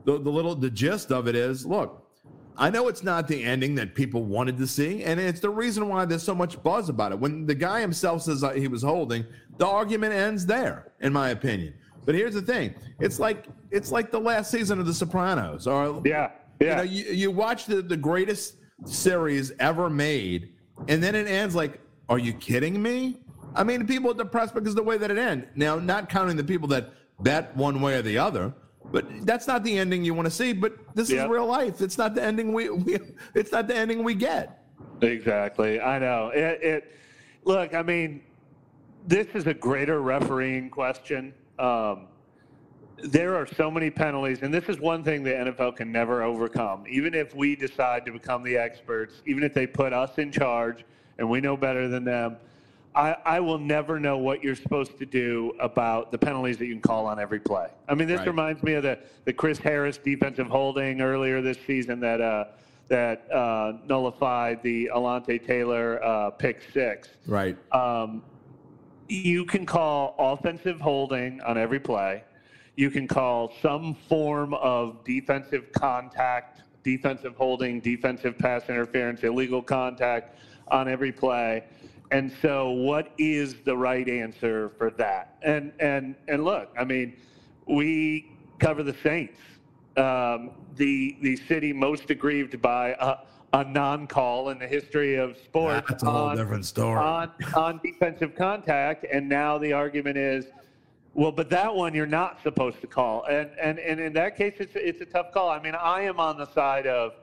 the, 0.04 0.18
the 0.18 0.30
little 0.30 0.54
the 0.54 0.70
gist 0.70 1.10
of 1.12 1.28
it 1.28 1.34
is, 1.34 1.64
look, 1.64 2.04
I 2.56 2.70
know 2.70 2.88
it's 2.88 3.02
not 3.02 3.26
the 3.26 3.42
ending 3.42 3.74
that 3.76 3.94
people 3.94 4.22
wanted 4.22 4.58
to 4.58 4.66
see, 4.66 5.02
and 5.02 5.18
it's 5.18 5.40
the 5.40 5.50
reason 5.50 5.88
why 5.88 6.04
there's 6.04 6.22
so 6.22 6.34
much 6.34 6.62
buzz 6.62 6.88
about 6.88 7.12
it. 7.12 7.18
When 7.18 7.46
the 7.46 7.54
guy 7.54 7.80
himself 7.80 8.22
says 8.22 8.44
uh, 8.44 8.50
he 8.50 8.68
was 8.68 8.82
holding, 8.82 9.24
the 9.58 9.66
argument 9.66 10.12
ends 10.12 10.46
there, 10.46 10.92
in 11.00 11.12
my 11.12 11.30
opinion. 11.30 11.74
But 12.04 12.14
here's 12.14 12.34
the 12.34 12.42
thing: 12.42 12.74
it's 13.00 13.18
like 13.18 13.46
it's 13.70 13.90
like 13.90 14.10
the 14.10 14.20
last 14.20 14.50
season 14.50 14.78
of 14.78 14.86
The 14.86 14.94
Sopranos, 14.94 15.66
or 15.66 16.02
yeah, 16.04 16.30
yeah. 16.60 16.68
You 16.68 16.76
know, 16.76 16.82
you, 16.82 17.04
you 17.12 17.30
watch 17.30 17.66
the, 17.66 17.82
the 17.82 17.96
greatest 17.96 18.56
series 18.84 19.52
ever 19.58 19.88
made, 19.88 20.52
and 20.88 21.02
then 21.02 21.14
it 21.14 21.26
ends 21.26 21.54
like, 21.54 21.80
are 22.08 22.18
you 22.18 22.32
kidding 22.34 22.82
me? 22.82 23.18
I 23.54 23.64
mean, 23.64 23.86
people 23.86 24.10
are 24.10 24.14
depressed 24.14 24.54
because 24.54 24.70
of 24.70 24.76
the 24.76 24.82
way 24.82 24.98
that 24.98 25.10
it 25.10 25.18
ends. 25.18 25.46
Now, 25.54 25.78
not 25.78 26.08
counting 26.08 26.36
the 26.36 26.44
people 26.44 26.68
that 26.68 26.92
bet 27.20 27.56
one 27.56 27.80
way 27.80 27.94
or 27.94 28.02
the 28.02 28.18
other, 28.18 28.52
but 28.90 29.06
that's 29.24 29.46
not 29.46 29.64
the 29.64 29.78
ending 29.78 30.04
you 30.04 30.12
want 30.14 30.26
to 30.26 30.30
see. 30.30 30.52
But 30.52 30.76
this 30.94 31.10
is 31.10 31.24
real 31.28 31.46
life. 31.46 31.80
It's 31.80 31.98
not 31.98 32.14
the 32.14 32.22
ending 32.22 32.52
we, 32.52 32.70
we 32.70 32.98
it's 33.34 33.52
not 33.52 33.68
the 33.68 33.76
ending 33.76 34.02
we 34.02 34.14
get. 34.14 34.62
Exactly. 35.00 35.80
I 35.80 35.98
know. 35.98 36.30
It, 36.34 36.62
it 36.62 36.92
look, 37.44 37.74
I 37.74 37.82
mean, 37.82 38.22
this 39.06 39.28
is 39.34 39.46
a 39.46 39.54
greater 39.54 40.00
refereeing 40.00 40.70
question. 40.70 41.34
Um, 41.58 42.06
there 43.02 43.36
are 43.36 43.46
so 43.46 43.70
many 43.70 43.90
penalties, 43.90 44.40
and 44.42 44.52
this 44.52 44.64
is 44.68 44.78
one 44.78 45.02
thing 45.04 45.22
the 45.22 45.30
NFL 45.30 45.76
can 45.76 45.92
never 45.92 46.22
overcome. 46.22 46.84
Even 46.88 47.14
if 47.14 47.34
we 47.34 47.56
decide 47.56 48.06
to 48.06 48.12
become 48.12 48.42
the 48.42 48.56
experts, 48.56 49.22
even 49.26 49.42
if 49.42 49.52
they 49.52 49.66
put 49.66 49.92
us 49.92 50.16
in 50.18 50.30
charge 50.30 50.84
and 51.18 51.28
we 51.28 51.40
know 51.40 51.56
better 51.56 51.88
than 51.88 52.04
them, 52.04 52.36
I, 52.94 53.16
I 53.24 53.40
will 53.40 53.58
never 53.58 53.98
know 53.98 54.18
what 54.18 54.42
you're 54.42 54.54
supposed 54.54 54.98
to 54.98 55.06
do 55.06 55.52
about 55.58 56.12
the 56.12 56.18
penalties 56.18 56.58
that 56.58 56.66
you 56.66 56.74
can 56.74 56.82
call 56.82 57.06
on 57.06 57.18
every 57.18 57.40
play. 57.40 57.68
I 57.88 57.94
mean, 57.94 58.06
this 58.06 58.18
right. 58.18 58.28
reminds 58.28 58.62
me 58.62 58.74
of 58.74 58.84
the, 58.84 58.98
the 59.24 59.32
Chris 59.32 59.58
Harris 59.58 59.98
defensive 59.98 60.46
holding 60.46 61.00
earlier 61.00 61.42
this 61.42 61.58
season 61.66 61.98
that 62.00 62.20
uh, 62.20 62.44
that 62.88 63.30
uh, 63.32 63.72
nullified 63.86 64.62
the 64.62 64.90
Alontae 64.94 65.44
Taylor 65.44 66.04
uh, 66.04 66.30
pick 66.30 66.62
six. 66.72 67.08
Right. 67.26 67.56
Um, 67.72 68.22
you 69.08 69.44
can 69.44 69.66
call 69.66 70.14
offensive 70.18 70.80
holding 70.80 71.40
on 71.42 71.58
every 71.58 71.80
play. 71.80 72.24
You 72.76 72.90
can 72.90 73.06
call 73.06 73.52
some 73.62 73.94
form 74.08 74.54
of 74.54 75.04
defensive 75.04 75.70
contact, 75.72 76.62
defensive 76.82 77.36
holding, 77.36 77.80
defensive 77.80 78.36
pass 78.38 78.68
interference, 78.68 79.22
illegal 79.22 79.62
contact 79.62 80.36
on 80.68 80.88
every 80.88 81.12
play. 81.12 81.64
And 82.10 82.32
so, 82.42 82.70
what 82.70 83.12
is 83.18 83.56
the 83.64 83.76
right 83.76 84.08
answer 84.08 84.72
for 84.78 84.90
that? 84.92 85.36
And 85.42 85.72
and 85.80 86.14
and 86.28 86.44
look, 86.44 86.74
I 86.78 86.84
mean, 86.84 87.16
we 87.66 88.30
cover 88.58 88.82
the 88.82 88.94
Saints, 89.02 89.38
um, 89.96 90.50
the 90.76 91.16
the 91.22 91.36
city 91.48 91.72
most 91.72 92.10
aggrieved 92.10 92.60
by 92.60 92.90
a, 93.00 93.18
a 93.54 93.62
non-call 93.62 94.48
in 94.48 94.58
the 94.58 94.66
history 94.66 95.14
of 95.14 95.36
sports. 95.36 95.88
That's 95.88 96.02
a 96.02 96.10
whole 96.10 96.28
on, 96.28 96.36
different 96.36 96.66
story. 96.66 96.98
On, 96.98 97.30
on 97.54 97.80
defensive 97.84 98.34
contact, 98.34 99.06
and 99.10 99.28
now 99.28 99.58
the 99.58 99.72
argument 99.72 100.16
is, 100.16 100.46
well, 101.14 101.30
but 101.30 101.48
that 101.50 101.72
one 101.72 101.94
you're 101.94 102.04
not 102.04 102.42
supposed 102.42 102.80
to 102.80 102.88
call, 102.88 103.24
and 103.26 103.48
and 103.60 103.78
and 103.78 104.00
in 104.00 104.12
that 104.14 104.36
case, 104.36 104.54
it's 104.58 104.72
it's 104.74 105.00
a 105.00 105.06
tough 105.06 105.30
call. 105.32 105.48
I 105.48 105.60
mean, 105.62 105.76
I 105.76 106.02
am 106.02 106.18
on 106.18 106.36
the 106.36 106.46
side 106.52 106.88
of 106.88 107.14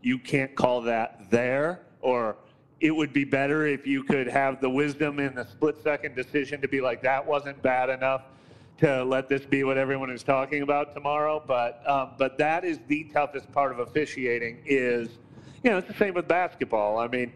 you 0.00 0.18
can't 0.18 0.54
call 0.54 0.82
that 0.82 1.28
there, 1.30 1.80
or 2.00 2.36
it 2.80 2.92
would 2.92 3.12
be 3.12 3.24
better 3.24 3.66
if 3.66 3.84
you 3.84 4.04
could 4.04 4.28
have 4.28 4.60
the 4.60 4.70
wisdom 4.70 5.18
in 5.18 5.34
the 5.34 5.44
split-second 5.46 6.14
decision 6.14 6.60
to 6.60 6.68
be 6.68 6.80
like 6.80 7.02
that 7.02 7.24
wasn't 7.24 7.60
bad 7.62 7.90
enough 7.90 8.22
to 8.78 9.04
let 9.04 9.28
this 9.28 9.44
be 9.44 9.62
what 9.62 9.76
everyone 9.76 10.10
is 10.10 10.22
talking 10.22 10.62
about 10.62 10.94
tomorrow. 10.94 11.42
But 11.44 11.82
um, 11.88 12.12
but 12.18 12.38
that 12.38 12.64
is 12.64 12.78
the 12.86 13.04
toughest 13.12 13.50
part 13.50 13.72
of 13.72 13.80
officiating 13.80 14.62
is 14.64 15.08
you 15.62 15.70
know, 15.70 15.78
it's 15.78 15.88
the 15.88 15.94
same 15.94 16.14
with 16.14 16.28
basketball. 16.28 16.98
I 16.98 17.08
mean, 17.08 17.32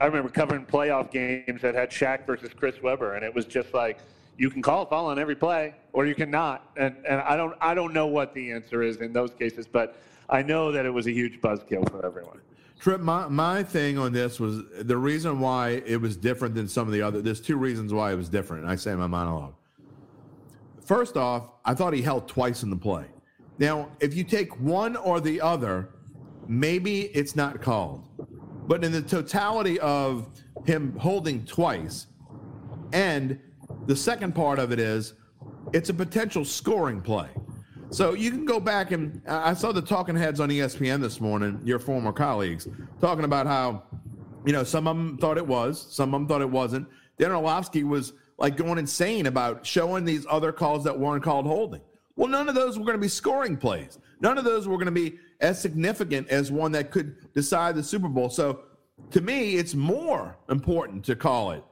I 0.00 0.06
remember 0.06 0.28
covering 0.28 0.64
playoff 0.64 1.10
games 1.10 1.62
that 1.62 1.74
had 1.74 1.90
Shaq 1.90 2.26
versus 2.26 2.50
Chris 2.54 2.82
Webber, 2.82 3.14
and 3.14 3.24
it 3.24 3.34
was 3.34 3.46
just 3.46 3.74
like 3.74 3.98
you 4.36 4.50
can 4.50 4.62
call 4.62 4.82
a 4.82 4.86
foul 4.86 5.06
on 5.06 5.18
every 5.18 5.34
play, 5.34 5.74
or 5.92 6.06
you 6.06 6.14
cannot. 6.14 6.70
And 6.76 6.96
and 7.08 7.20
I 7.20 7.36
don't 7.36 7.54
I 7.60 7.74
don't 7.74 7.92
know 7.92 8.06
what 8.06 8.34
the 8.34 8.52
answer 8.52 8.82
is 8.82 8.98
in 8.98 9.12
those 9.12 9.32
cases, 9.32 9.66
but 9.66 10.00
I 10.28 10.42
know 10.42 10.72
that 10.72 10.86
it 10.86 10.90
was 10.90 11.06
a 11.06 11.12
huge 11.12 11.40
buzzkill 11.40 11.90
for 11.90 12.04
everyone. 12.04 12.40
Trip, 12.78 13.00
my, 13.00 13.26
my 13.26 13.64
thing 13.64 13.98
on 13.98 14.12
this 14.12 14.38
was 14.38 14.62
the 14.82 14.96
reason 14.96 15.40
why 15.40 15.82
it 15.84 16.00
was 16.00 16.16
different 16.16 16.54
than 16.54 16.68
some 16.68 16.86
of 16.86 16.92
the 16.92 17.02
other. 17.02 17.20
There's 17.20 17.40
two 17.40 17.56
reasons 17.56 17.92
why 17.92 18.12
it 18.12 18.14
was 18.14 18.28
different. 18.28 18.66
I 18.66 18.76
say 18.76 18.92
in 18.92 18.98
my 18.98 19.08
monologue. 19.08 19.54
First 20.84 21.16
off, 21.16 21.50
I 21.64 21.74
thought 21.74 21.92
he 21.92 22.02
held 22.02 22.28
twice 22.28 22.62
in 22.62 22.70
the 22.70 22.76
play. 22.76 23.06
Now, 23.58 23.90
if 23.98 24.14
you 24.14 24.22
take 24.22 24.58
one 24.60 24.94
or 24.94 25.20
the 25.20 25.40
other, 25.40 25.88
maybe 26.48 27.02
it's 27.02 27.36
not 27.36 27.60
called. 27.60 28.04
But 28.66 28.84
in 28.84 28.92
the 28.92 29.02
totality 29.02 29.78
of 29.80 30.28
him 30.66 30.96
holding 30.98 31.44
twice, 31.44 32.06
and 32.92 33.38
the 33.86 33.96
second 33.96 34.34
part 34.34 34.58
of 34.58 34.72
it 34.72 34.78
is 34.78 35.14
it's 35.72 35.90
a 35.90 35.94
potential 35.94 36.44
scoring 36.44 37.00
play. 37.00 37.28
So 37.90 38.12
you 38.12 38.30
can 38.30 38.44
go 38.44 38.60
back 38.60 38.90
and 38.90 39.22
I 39.26 39.54
saw 39.54 39.72
the 39.72 39.80
talking 39.80 40.14
heads 40.14 40.40
on 40.40 40.50
ESPN 40.50 41.00
this 41.00 41.20
morning, 41.20 41.60
your 41.64 41.78
former 41.78 42.12
colleagues, 42.12 42.68
talking 43.00 43.24
about 43.24 43.46
how, 43.46 43.82
you 44.44 44.52
know, 44.52 44.62
some 44.62 44.86
of 44.86 44.96
them 44.96 45.16
thought 45.16 45.38
it 45.38 45.46
was, 45.46 45.86
some 45.90 46.14
of 46.14 46.20
them 46.20 46.28
thought 46.28 46.42
it 46.42 46.50
wasn't. 46.50 46.86
Dan 47.18 47.32
Orlovsky 47.32 47.84
was 47.84 48.12
like 48.36 48.56
going 48.56 48.78
insane 48.78 49.26
about 49.26 49.66
showing 49.66 50.04
these 50.04 50.26
other 50.28 50.52
calls 50.52 50.84
that 50.84 50.98
weren't 50.98 51.22
called 51.22 51.46
holding. 51.46 51.80
Well, 52.16 52.28
none 52.28 52.48
of 52.48 52.54
those 52.54 52.78
were 52.78 52.84
going 52.84 52.96
to 52.96 53.00
be 53.00 53.08
scoring 53.08 53.56
plays. 53.56 53.98
None 54.20 54.36
of 54.36 54.44
those 54.44 54.68
were 54.68 54.76
going 54.76 54.86
to 54.86 54.92
be 54.92 55.18
as 55.40 55.60
significant 55.60 56.28
as 56.28 56.50
one 56.50 56.72
that 56.72 56.90
could 56.90 57.32
decide 57.32 57.74
the 57.74 57.82
Super 57.82 58.08
Bowl. 58.08 58.30
So 58.30 58.60
to 59.10 59.20
me, 59.20 59.56
it's 59.56 59.74
more 59.74 60.36
important 60.48 61.04
to 61.06 61.16
call 61.16 61.52
it 61.52 61.64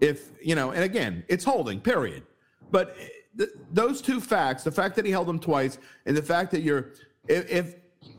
if, 0.00 0.30
you 0.42 0.54
know, 0.54 0.72
and 0.72 0.82
again, 0.82 1.24
it's 1.28 1.44
holding, 1.44 1.80
period. 1.80 2.24
But 2.70 2.96
eh, 2.98 3.06
th- 3.38 3.50
those 3.72 4.02
two 4.02 4.20
facts, 4.20 4.64
the 4.64 4.72
fact 4.72 4.96
that 4.96 5.04
he 5.04 5.12
held 5.12 5.28
them 5.28 5.38
twice 5.38 5.78
and 6.06 6.16
the 6.16 6.22
fact 6.22 6.50
that 6.50 6.62
you're, 6.62 6.90
if, 7.28 7.50
if, 7.50 7.74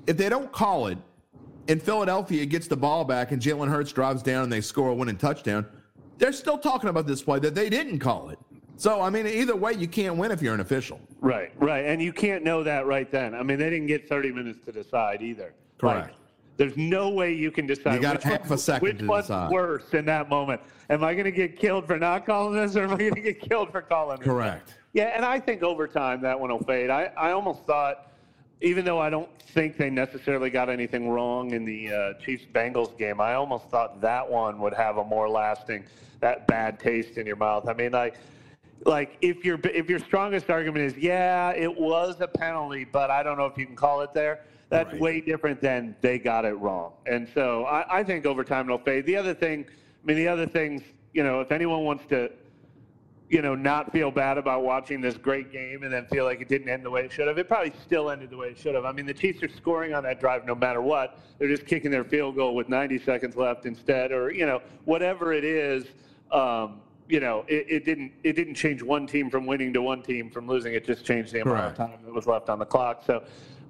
if 0.08 0.18
they 0.18 0.30
don't 0.30 0.52
call 0.52 0.88
it 0.88 0.98
and 1.68 1.82
Philadelphia 1.82 2.46
gets 2.46 2.68
the 2.68 2.78
ball 2.78 3.04
back 3.04 3.32
and 3.32 3.42
Jalen 3.42 3.70
Hurts 3.70 3.92
drives 3.92 4.24
down 4.24 4.44
and 4.44 4.52
they 4.52 4.62
score 4.62 4.90
a 4.90 4.96
winning 4.96 5.18
touchdown, 5.18 5.66
they're 6.18 6.32
still 6.32 6.58
talking 6.58 6.90
about 6.90 7.06
this 7.06 7.22
play 7.22 7.40
that 7.40 7.56
they 7.56 7.70
didn't 7.70 8.00
call 8.00 8.30
it. 8.30 8.40
So, 8.78 9.02
I 9.02 9.10
mean, 9.10 9.28
either 9.28 9.56
way, 9.56 9.74
you 9.74 9.88
can't 9.88 10.18
win 10.18 10.32
if 10.32 10.42
you're 10.42 10.54
an 10.54 10.60
official. 10.60 11.00
Right, 11.22 11.52
right. 11.58 11.86
And 11.86 12.02
you 12.02 12.12
can't 12.12 12.44
know 12.44 12.64
that 12.64 12.86
right 12.86 13.10
then. 13.10 13.36
I 13.36 13.44
mean, 13.44 13.60
they 13.60 13.70
didn't 13.70 13.88
get 13.88 14.10
30 14.10 14.32
minutes 14.32 14.60
to 14.66 14.72
decide 14.72 15.22
either. 15.22 15.54
Correct. 15.78 16.08
Like, 16.10 16.18
there's 16.58 16.78
no 16.78 17.10
way 17.10 17.34
you 17.34 17.52
can 17.52 17.66
decide. 17.66 17.96
You 17.96 18.02
got 18.02 18.16
which 18.16 18.24
half 18.24 18.52
a 18.52 18.58
second 18.58 18.88
which 18.88 19.00
to 19.00 19.08
one's 19.08 19.26
decide. 19.26 19.52
worse 19.52 19.94
in 19.94 20.06
that 20.06 20.30
moment? 20.30 20.62
Am 20.90 21.04
I 21.04 21.14
going 21.14 21.26
to 21.26 21.32
get 21.32 21.58
killed 21.58 21.88
for 21.88 21.98
not 21.98 22.26
calling 22.26 22.56
this, 22.56 22.76
or 22.76 22.84
am 22.84 22.92
I 22.92 22.98
going 22.98 23.16
to 23.16 23.22
get 23.22 23.40
killed 23.40 23.72
for 23.72 23.82
calling 23.82 24.20
this? 24.20 24.26
Correct. 24.26 24.76
Yeah, 24.94 25.06
and 25.16 25.26
I 25.26 25.40
think 25.40 25.64
over 25.64 25.88
time 25.88 26.22
that 26.22 26.40
one 26.40 26.52
will 26.52 26.60
fade. 26.64 26.90
I, 26.90 27.06
I 27.18 27.32
almost 27.32 27.64
thought, 27.66 28.12
even 28.62 28.86
though 28.86 29.00
I 29.00 29.10
don't 29.10 29.30
think 29.42 29.78
they 29.78 29.90
necessarily 29.90 30.52
got 30.52 30.70
anything 30.70 31.10
wrong 31.10 31.52
in 31.52 31.66
the 31.66 31.92
uh, 31.92 32.14
Chiefs 32.24 32.46
Bengals 32.54 32.96
game, 32.98 33.20
I 33.20 33.34
almost 33.34 33.70
thought 33.70 34.00
that 34.02 34.30
one 34.30 34.60
would 34.60 34.74
have 34.74 34.98
a 34.98 35.04
more 35.04 35.28
lasting, 35.28 35.86
that 36.20 36.46
bad 36.48 36.80
taste 36.80 37.18
in 37.18 37.26
your 37.26 37.36
mouth. 37.36 37.68
I 37.68 37.74
mean, 37.74 37.92
like 37.92 38.16
like 38.86 39.18
if 39.22 39.46
your 39.46 39.60
if 39.64 39.90
your 39.90 40.00
strongest 40.00 40.50
argument 40.50 40.86
is 40.86 40.98
yeah 40.98 41.52
it 41.52 41.74
was 41.78 42.20
a 42.20 42.28
penalty 42.28 42.84
but 42.84 43.10
i 43.10 43.24
don't 43.24 43.38
know 43.38 43.46
if 43.46 43.58
you 43.58 43.66
can 43.66 43.76
call 43.76 44.02
it 44.02 44.14
there 44.14 44.44
that's 44.74 44.92
right. 44.94 45.02
way 45.02 45.22
different 45.22 45.62
than 45.62 45.96
they 46.02 46.18
got 46.18 46.46
it 46.46 46.54
wrong. 46.54 46.94
And 47.06 47.28
so 47.34 47.66
I, 47.66 48.00
I 48.00 48.04
think 48.04 48.26
over 48.26 48.44
time 48.44 48.66
it'll 48.66 48.80
fade. 48.80 49.06
The 49.06 49.16
other 49.16 49.34
thing 49.34 49.66
i 49.70 50.06
mean 50.06 50.18
the 50.18 50.28
other 50.28 50.46
things 50.46 50.82
you 51.14 51.24
know 51.24 51.40
if 51.40 51.52
anyone 51.52 51.84
wants 51.86 52.06
to 52.08 52.30
you 53.30 53.42
know 53.42 53.56
not 53.56 53.92
feel 53.94 54.12
bad 54.12 54.38
about 54.38 54.64
watching 54.64 55.00
this 55.00 55.16
great 55.16 55.52
game 55.52 55.84
and 55.84 55.94
then 55.94 56.06
feel 56.08 56.26
like 56.26 56.42
it 56.42 56.50
didn't 56.50 56.68
end 56.68 56.84
the 56.84 56.90
way 56.90 57.06
it 57.06 57.12
should 57.12 57.28
have 57.28 57.38
it 57.38 57.48
probably 57.48 57.72
still 57.86 58.10
ended 58.10 58.30
the 58.30 58.38
way 58.38 58.48
it 58.48 58.58
should 58.58 58.76
have. 58.76 58.84
I 58.84 58.92
mean 58.92 59.06
the 59.06 59.14
chiefs 59.14 59.42
are 59.44 59.48
scoring 59.48 59.94
on 59.94 60.04
that 60.04 60.20
drive 60.20 60.46
no 60.46 60.56
matter 60.56 60.82
what. 60.82 61.20
They're 61.38 61.48
just 61.48 61.66
kicking 61.66 61.92
their 61.92 62.04
field 62.04 62.36
goal 62.36 62.56
with 62.56 62.68
90 62.68 63.00
seconds 63.00 63.36
left 63.36 63.66
instead 63.66 64.12
or 64.12 64.32
you 64.32 64.46
know 64.46 64.62
whatever 64.86 65.34
it 65.34 65.44
is 65.44 65.86
um, 66.32 66.82
you 67.14 67.20
know, 67.20 67.46
it, 67.48 67.68
it, 67.70 67.86
didn't 67.86 68.12
it 68.24 68.34
didn't 68.34 68.56
change 68.56 68.82
one 68.82 69.06
team 69.06 69.30
from 69.30 69.46
winning 69.46 69.72
to 69.74 69.84
one 69.84 70.02
team 70.02 70.32
from 70.32 70.48
losing. 70.48 70.74
It 70.74 70.84
just 70.84 71.06
changed 71.06 71.32
the 71.32 71.42
amount 71.42 71.60
of 71.60 71.78
time 71.78 72.00
that 72.04 72.12
was 72.12 72.26
left 72.26 72.50
on 72.50 72.58
the 72.58 72.66
clock. 72.66 73.04
So, 73.06 73.24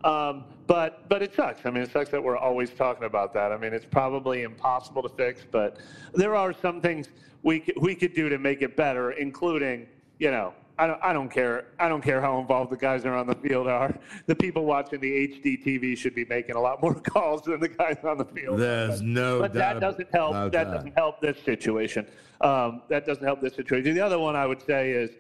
um, 0.05 0.45
but 0.65 1.09
but 1.09 1.21
it 1.21 1.35
sucks. 1.35 1.65
I 1.65 1.69
mean, 1.69 1.83
it 1.83 1.91
sucks 1.91 2.09
that 2.11 2.23
we're 2.23 2.37
always 2.37 2.69
talking 2.69 3.03
about 3.03 3.33
that. 3.33 3.51
I 3.51 3.57
mean, 3.57 3.73
it's 3.73 3.85
probably 3.85 4.43
impossible 4.43 5.03
to 5.03 5.09
fix, 5.09 5.41
but 5.51 5.75
there 6.13 6.37
are 6.37 6.53
some 6.53 6.79
things 6.79 7.09
we 7.43 7.65
we 7.81 7.95
could 7.95 8.13
do 8.13 8.29
to 8.29 8.37
make 8.37 8.61
it 8.61 8.77
better, 8.77 9.11
including 9.11 9.87
you 10.19 10.31
know 10.31 10.53
I 10.77 10.87
don't, 10.87 10.99
I 11.03 11.13
don't 11.13 11.29
care. 11.29 11.65
I 11.79 11.87
don't 11.87 12.01
care 12.01 12.19
how 12.19 12.39
involved 12.39 12.71
the 12.71 12.77
guys 12.77 13.05
are 13.05 13.13
on 13.13 13.27
the 13.27 13.35
field 13.35 13.67
are. 13.67 13.95
The 14.25 14.35
people 14.35 14.65
watching 14.65 14.99
the 14.99 15.27
HD 15.27 15.63
TV 15.63 15.95
should 15.95 16.15
be 16.15 16.25
making 16.25 16.55
a 16.55 16.59
lot 16.59 16.81
more 16.81 16.95
calls 16.99 17.43
than 17.43 17.59
the 17.59 17.69
guys 17.69 17.97
on 18.03 18.17
the 18.17 18.25
field. 18.25 18.59
There's 18.59 18.99
but, 18.99 19.05
no 19.05 19.39
but 19.39 19.53
that 19.53 19.79
doesn't 19.79 20.09
help. 20.11 20.51
That 20.51 20.71
doesn't 20.71 20.97
help 20.97 21.21
this 21.21 21.37
situation. 21.43 22.07
Um, 22.41 22.81
that 22.89 23.05
doesn't 23.05 23.23
help 23.23 23.41
this 23.41 23.55
situation. 23.55 23.93
The 23.93 24.01
other 24.01 24.19
one 24.19 24.35
I 24.35 24.47
would 24.47 24.61
say 24.63 24.91
is, 24.91 25.11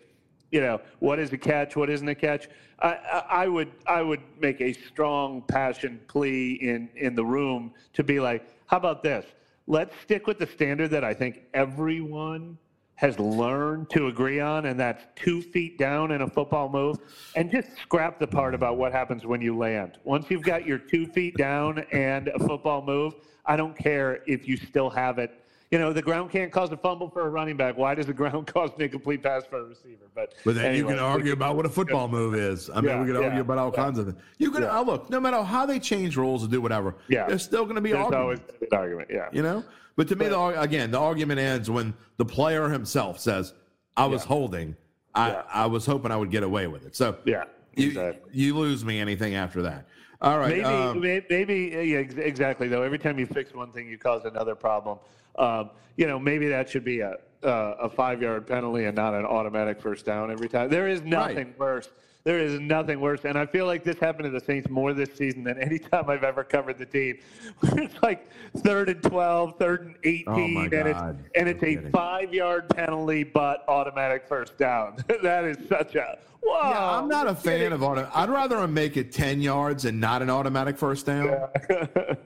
you 0.51 0.61
know, 0.61 0.81
what 0.99 1.19
is 1.19 1.31
a 1.33 1.37
catch, 1.37 1.75
what 1.75 1.89
isn't 1.89 2.07
a 2.07 2.15
catch. 2.15 2.47
I, 2.79 2.87
I, 2.87 3.23
I 3.29 3.47
would 3.47 3.71
I 3.85 4.01
would 4.01 4.21
make 4.39 4.59
a 4.59 4.73
strong 4.73 5.43
passion 5.43 6.01
plea 6.07 6.53
in 6.61 6.89
in 6.95 7.15
the 7.15 7.25
room 7.25 7.73
to 7.93 8.03
be 8.03 8.19
like, 8.19 8.47
how 8.65 8.77
about 8.77 9.03
this? 9.03 9.25
Let's 9.67 9.95
stick 10.01 10.25
with 10.25 10.39
the 10.39 10.47
standard 10.47 10.89
that 10.89 11.03
I 11.03 11.13
think 11.13 11.43
everyone 11.53 12.57
has 12.95 13.19
learned 13.19 13.89
to 13.89 14.07
agree 14.07 14.39
on, 14.39 14.65
and 14.65 14.79
that's 14.79 15.03
two 15.15 15.41
feet 15.41 15.77
down 15.77 16.11
in 16.11 16.21
a 16.21 16.27
football 16.27 16.69
move, 16.69 16.97
and 17.35 17.51
just 17.51 17.67
scrap 17.81 18.19
the 18.19 18.27
part 18.27 18.53
about 18.53 18.77
what 18.77 18.91
happens 18.91 19.25
when 19.25 19.41
you 19.41 19.57
land. 19.57 19.97
Once 20.03 20.27
you've 20.29 20.43
got 20.43 20.65
your 20.65 20.77
two 20.77 21.05
feet 21.07 21.35
down 21.35 21.79
and 21.91 22.27
a 22.29 22.39
football 22.39 22.81
move, 22.81 23.15
I 23.45 23.55
don't 23.57 23.77
care 23.77 24.21
if 24.27 24.47
you 24.47 24.57
still 24.57 24.89
have 24.89 25.17
it 25.19 25.43
you 25.73 25.79
know, 25.79 25.91
the 25.91 26.03
ground 26.03 26.29
can't 26.29 26.51
cause 26.51 26.71
a 26.71 26.77
fumble 26.77 27.09
for 27.09 27.25
a 27.25 27.29
running 27.29 27.57
back. 27.57 27.75
Why 27.75 27.95
does 27.95 28.05
the 28.05 28.13
ground 28.13 28.45
cause 28.53 28.69
an 28.75 28.83
incomplete 28.83 29.23
pass 29.23 29.43
for 29.49 29.57
a 29.57 29.63
receiver? 29.63 30.05
But, 30.13 30.35
but 30.45 30.53
then 30.53 30.65
anyway, 30.65 30.77
you 30.77 30.85
can 30.85 30.99
argue 30.99 31.33
about 31.33 31.55
what 31.55 31.65
a 31.65 31.69
football 31.69 32.07
move 32.07 32.35
is. 32.35 32.69
I 32.69 32.75
mean, 32.75 32.91
Yeah, 32.91 33.01
we 33.01 33.07
can 33.07 33.15
yeah, 33.15 33.27
argue 33.27 33.41
about 33.41 33.57
all 33.57 33.71
yeah. 33.73 33.83
kinds 33.83 33.97
of 33.97 34.05
things. 34.05 34.19
You 34.37 34.51
can 34.51 34.65
uh, 34.65 34.81
look, 34.81 35.09
no 35.09 35.19
matter 35.19 35.41
how 35.41 35.65
they 35.65 35.79
change 35.79 36.15
rules 36.15 36.43
or 36.43 36.47
do 36.47 36.61
whatever, 36.61 36.93
Yeah. 37.07 37.25
there's 37.25 37.41
still 37.41 37.63
going 37.63 37.73
to 37.77 37.81
be 37.81 37.91
There's 37.91 38.13
always 38.13 38.37
an 38.61 38.67
argument. 38.71 39.09
Yeah. 39.11 39.29
you 39.31 39.41
know. 39.41 39.63
But 39.95 40.07
to 40.09 40.15
me, 40.15 40.27
the, 40.27 40.59
again, 40.59 40.91
the 40.91 40.99
argument 40.99 41.39
ends 41.39 41.69
when 41.69 41.93
the 42.17 42.25
player 42.25 42.69
himself 42.69 43.19
says, 43.19 43.53
"I 43.95 44.05
was 44.05 44.21
Yeah. 44.23 44.27
holding. 44.27 44.75
I, 45.13 45.29
Yeah. 45.29 45.43
I 45.53 45.65
was 45.67 45.85
hoping 45.85 46.11
I 46.11 46.15
would 46.17 46.31
get 46.31 46.43
away 46.43 46.67
with 46.67 46.85
it." 46.85 46.95
So 46.95 47.17
Yeah. 47.25 47.43
you, 47.75 47.87
exactly. 47.89 48.31
you 48.33 48.57
lose 48.57 48.83
me 48.83 48.99
anything 48.99 49.35
after 49.35 49.61
that. 49.63 49.85
All 50.21 50.39
right. 50.39 50.49
Maybe, 50.49 50.63
um, 50.63 51.01
maybe, 51.01 51.69
yeah, 51.85 51.97
exactly. 51.99 52.67
Though 52.69 52.81
every 52.81 52.97
time 52.97 53.19
you 53.19 53.25
fix 53.25 53.53
one 53.53 53.71
thing, 53.71 53.87
you 53.87 53.97
cause 53.97 54.23
another 54.25 54.55
problem. 54.55 54.99
Um, 55.37 55.69
you 55.97 56.07
know, 56.07 56.17
maybe 56.17 56.47
that 56.47 56.69
should 56.69 56.85
be 56.85 57.01
a 57.01 57.17
uh, 57.43 57.75
a 57.81 57.89
five 57.89 58.21
yard 58.21 58.47
penalty 58.47 58.85
and 58.85 58.95
not 58.95 59.13
an 59.13 59.25
automatic 59.25 59.81
first 59.81 60.05
down 60.05 60.31
every 60.31 60.47
time. 60.47 60.69
There 60.69 60.87
is 60.87 61.01
nothing 61.01 61.53
worse. 61.57 61.89
There 62.25 62.39
is 62.39 62.57
nothing 62.61 63.01
worse, 63.01 63.25
and 63.25 63.37
I 63.37 63.45
feel 63.45 63.65
like 63.65 63.83
this 63.83 63.99
happened 63.99 64.23
to 64.25 64.29
the 64.29 64.39
Saints 64.39 64.69
more 64.69 64.93
this 64.93 65.09
season 65.13 65.43
than 65.43 65.57
any 65.57 65.77
time 65.91 66.09
I've 66.09 66.23
ever 66.23 66.43
covered 66.45 66.77
the 66.77 66.85
team. 66.85 67.17
it's 67.63 68.01
like 68.01 68.29
third 68.59 68.87
and 68.87 69.03
12, 69.03 69.57
third 69.59 69.85
and 69.87 69.95
18, 70.05 70.25
Oh, 70.27 70.61
and 70.61 70.87
it's 70.87 71.01
and 71.35 71.49
it's 71.49 71.63
a 71.63 71.89
five 71.91 72.33
yard 72.33 72.69
penalty 72.69 73.23
but 73.23 73.65
automatic 73.67 74.25
first 74.25 74.57
down. 74.57 75.03
that 75.21 75.43
is 75.43 75.57
such 75.67 75.95
a 75.95 76.17
whoa. 76.41 76.69
yeah, 76.69 76.97
I'm 76.97 77.09
not 77.09 77.27
a 77.27 77.35
fan 77.35 77.73
of 77.73 77.83
auto. 77.83 78.09
I'd 78.13 78.29
rather 78.29 78.65
make 78.69 78.95
it 78.95 79.11
ten 79.11 79.41
yards 79.41 79.83
and 79.83 79.99
not 79.99 80.21
an 80.21 80.29
automatic 80.29 80.77
first 80.77 81.05
down. 81.05 81.49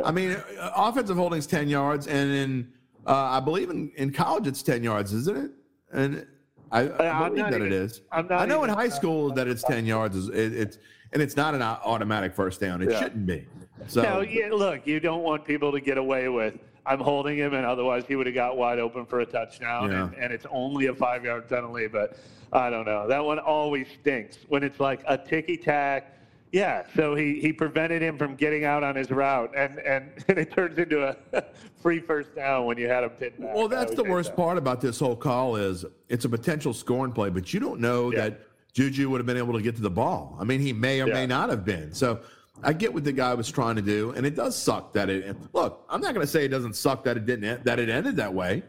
I 0.05 0.11
mean, 0.11 0.37
uh, 0.59 0.71
offensive 0.75 1.17
holding's 1.17 1.47
ten 1.47 1.67
yards, 1.69 2.05
and 2.05 2.31
in 2.31 2.73
uh, 3.07 3.15
I 3.15 3.39
believe 3.39 3.71
in, 3.71 3.91
in 3.95 4.13
college 4.13 4.45
it's 4.45 4.61
ten 4.61 4.83
yards, 4.83 5.11
isn't 5.11 5.37
it? 5.37 5.51
And 5.91 6.27
I, 6.71 6.81
I 6.81 7.29
believe 7.29 7.37
not 7.43 7.51
that 7.51 7.61
even- 7.61 7.71
is. 7.73 8.01
I'm 8.11 8.27
not 8.27 8.41
I 8.41 8.45
know 8.45 8.63
in 8.63 8.69
high 8.69 8.89
school 8.89 9.31
that 9.33 9.47
it's 9.47 9.63
ten 9.63 9.85
yards. 9.85 10.15
Is 10.15 10.29
it, 10.29 10.53
it's 10.53 10.77
and 11.13 11.21
it's 11.21 11.35
not 11.37 11.55
an 11.55 11.61
automatic 11.61 12.33
first 12.35 12.59
down. 12.59 12.81
It 12.81 12.91
Yeah. 12.91 12.99
shouldn't 12.99 13.25
be. 13.25 13.45
So 13.87 14.01
Now, 14.01 14.19
yeah, 14.21 14.49
look, 14.51 14.85
you 14.85 14.99
don't 14.99 15.23
want 15.23 15.45
people 15.45 15.71
to 15.71 15.79
get 15.79 15.97
away 15.97 16.27
with. 16.27 16.55
I'm 16.85 16.99
holding 16.99 17.37
him, 17.37 17.53
and 17.53 17.65
otherwise 17.65 18.03
he 18.07 18.15
would 18.15 18.25
have 18.27 18.35
got 18.35 18.57
wide 18.57 18.79
open 18.79 19.05
for 19.05 19.19
a 19.21 19.25
touchdown, 19.25 19.91
Yeah. 19.91 20.03
and, 20.05 20.15
and 20.15 20.33
it's 20.33 20.45
only 20.51 20.87
a 20.87 20.93
five 20.93 21.23
yard 21.23 21.47
penalty. 21.47 21.87
But 21.87 22.17
I 22.51 22.69
don't 22.69 22.85
know. 22.85 23.07
That 23.07 23.23
one 23.23 23.39
always 23.39 23.87
stinks 24.01 24.37
when 24.49 24.63
it's 24.63 24.79
like 24.79 25.01
a 25.07 25.17
ticky 25.17 25.57
tack. 25.57 26.13
Yeah, 26.51 26.83
so 26.95 27.13
he, 27.13 27.39
he 27.39 27.51
prevented 27.51 28.01
him 28.01 28.17
from 28.17 28.35
getting 28.35 28.63
out 28.63 28.83
on 28.83 28.95
his 28.95 29.11
route, 29.11 29.51
and, 29.55 29.79
and, 29.79 30.11
and 30.27 30.37
it 30.37 30.51
turns 30.51 30.77
into 30.77 31.05
a 31.05 31.43
free 31.81 31.99
first 31.99 32.33
down 32.35 32.65
when 32.65 32.77
you 32.77 32.87
had 32.87 33.03
him 33.03 33.09
pinned 33.11 33.37
back. 33.37 33.55
Well, 33.55 33.67
that's 33.67 33.95
the 33.95 34.03
worst 34.03 34.29
so. 34.29 34.35
part 34.35 34.57
about 34.57 34.81
this 34.81 34.99
whole 34.99 35.15
call 35.15 35.55
is 35.55 35.85
it's 36.09 36.25
a 36.25 36.29
potential 36.29 36.73
scoring 36.73 37.11
play, 37.11 37.29
but 37.29 37.53
you 37.53 37.59
don't 37.59 37.79
know 37.79 38.11
Yeah. 38.11 38.29
that 38.29 38.41
Juju 38.73 39.09
would 39.09 39.19
have 39.19 39.25
been 39.25 39.37
able 39.37 39.53
to 39.53 39.61
get 39.61 39.75
to 39.75 39.81
the 39.81 39.89
ball. 39.89 40.37
I 40.39 40.43
mean, 40.43 40.59
he 40.61 40.71
may 40.71 41.01
or 41.01 41.07
may 41.07 41.25
not 41.25 41.49
have 41.49 41.65
been. 41.65 41.93
So 41.93 42.19
I 42.63 42.73
get 42.73 42.93
what 42.93 43.03
the 43.03 43.11
guy 43.11 43.33
was 43.33 43.49
trying 43.51 43.75
to 43.75 43.81
do, 43.81 44.11
and 44.11 44.25
it 44.25 44.35
does 44.35 44.55
suck 44.55 44.93
that 44.93 45.09
it. 45.09 45.35
Look, 45.53 45.83
I'm 45.89 45.99
not 45.99 46.13
going 46.13 46.25
to 46.25 46.31
say 46.31 46.45
it 46.45 46.49
doesn't 46.49 46.75
suck 46.75 47.03
that 47.05 47.17
it 47.17 47.25
didn't 47.25 47.63
that 47.65 47.79
it 47.79 47.89
ended 47.89 48.15
that 48.17 48.33
way. 48.33 48.63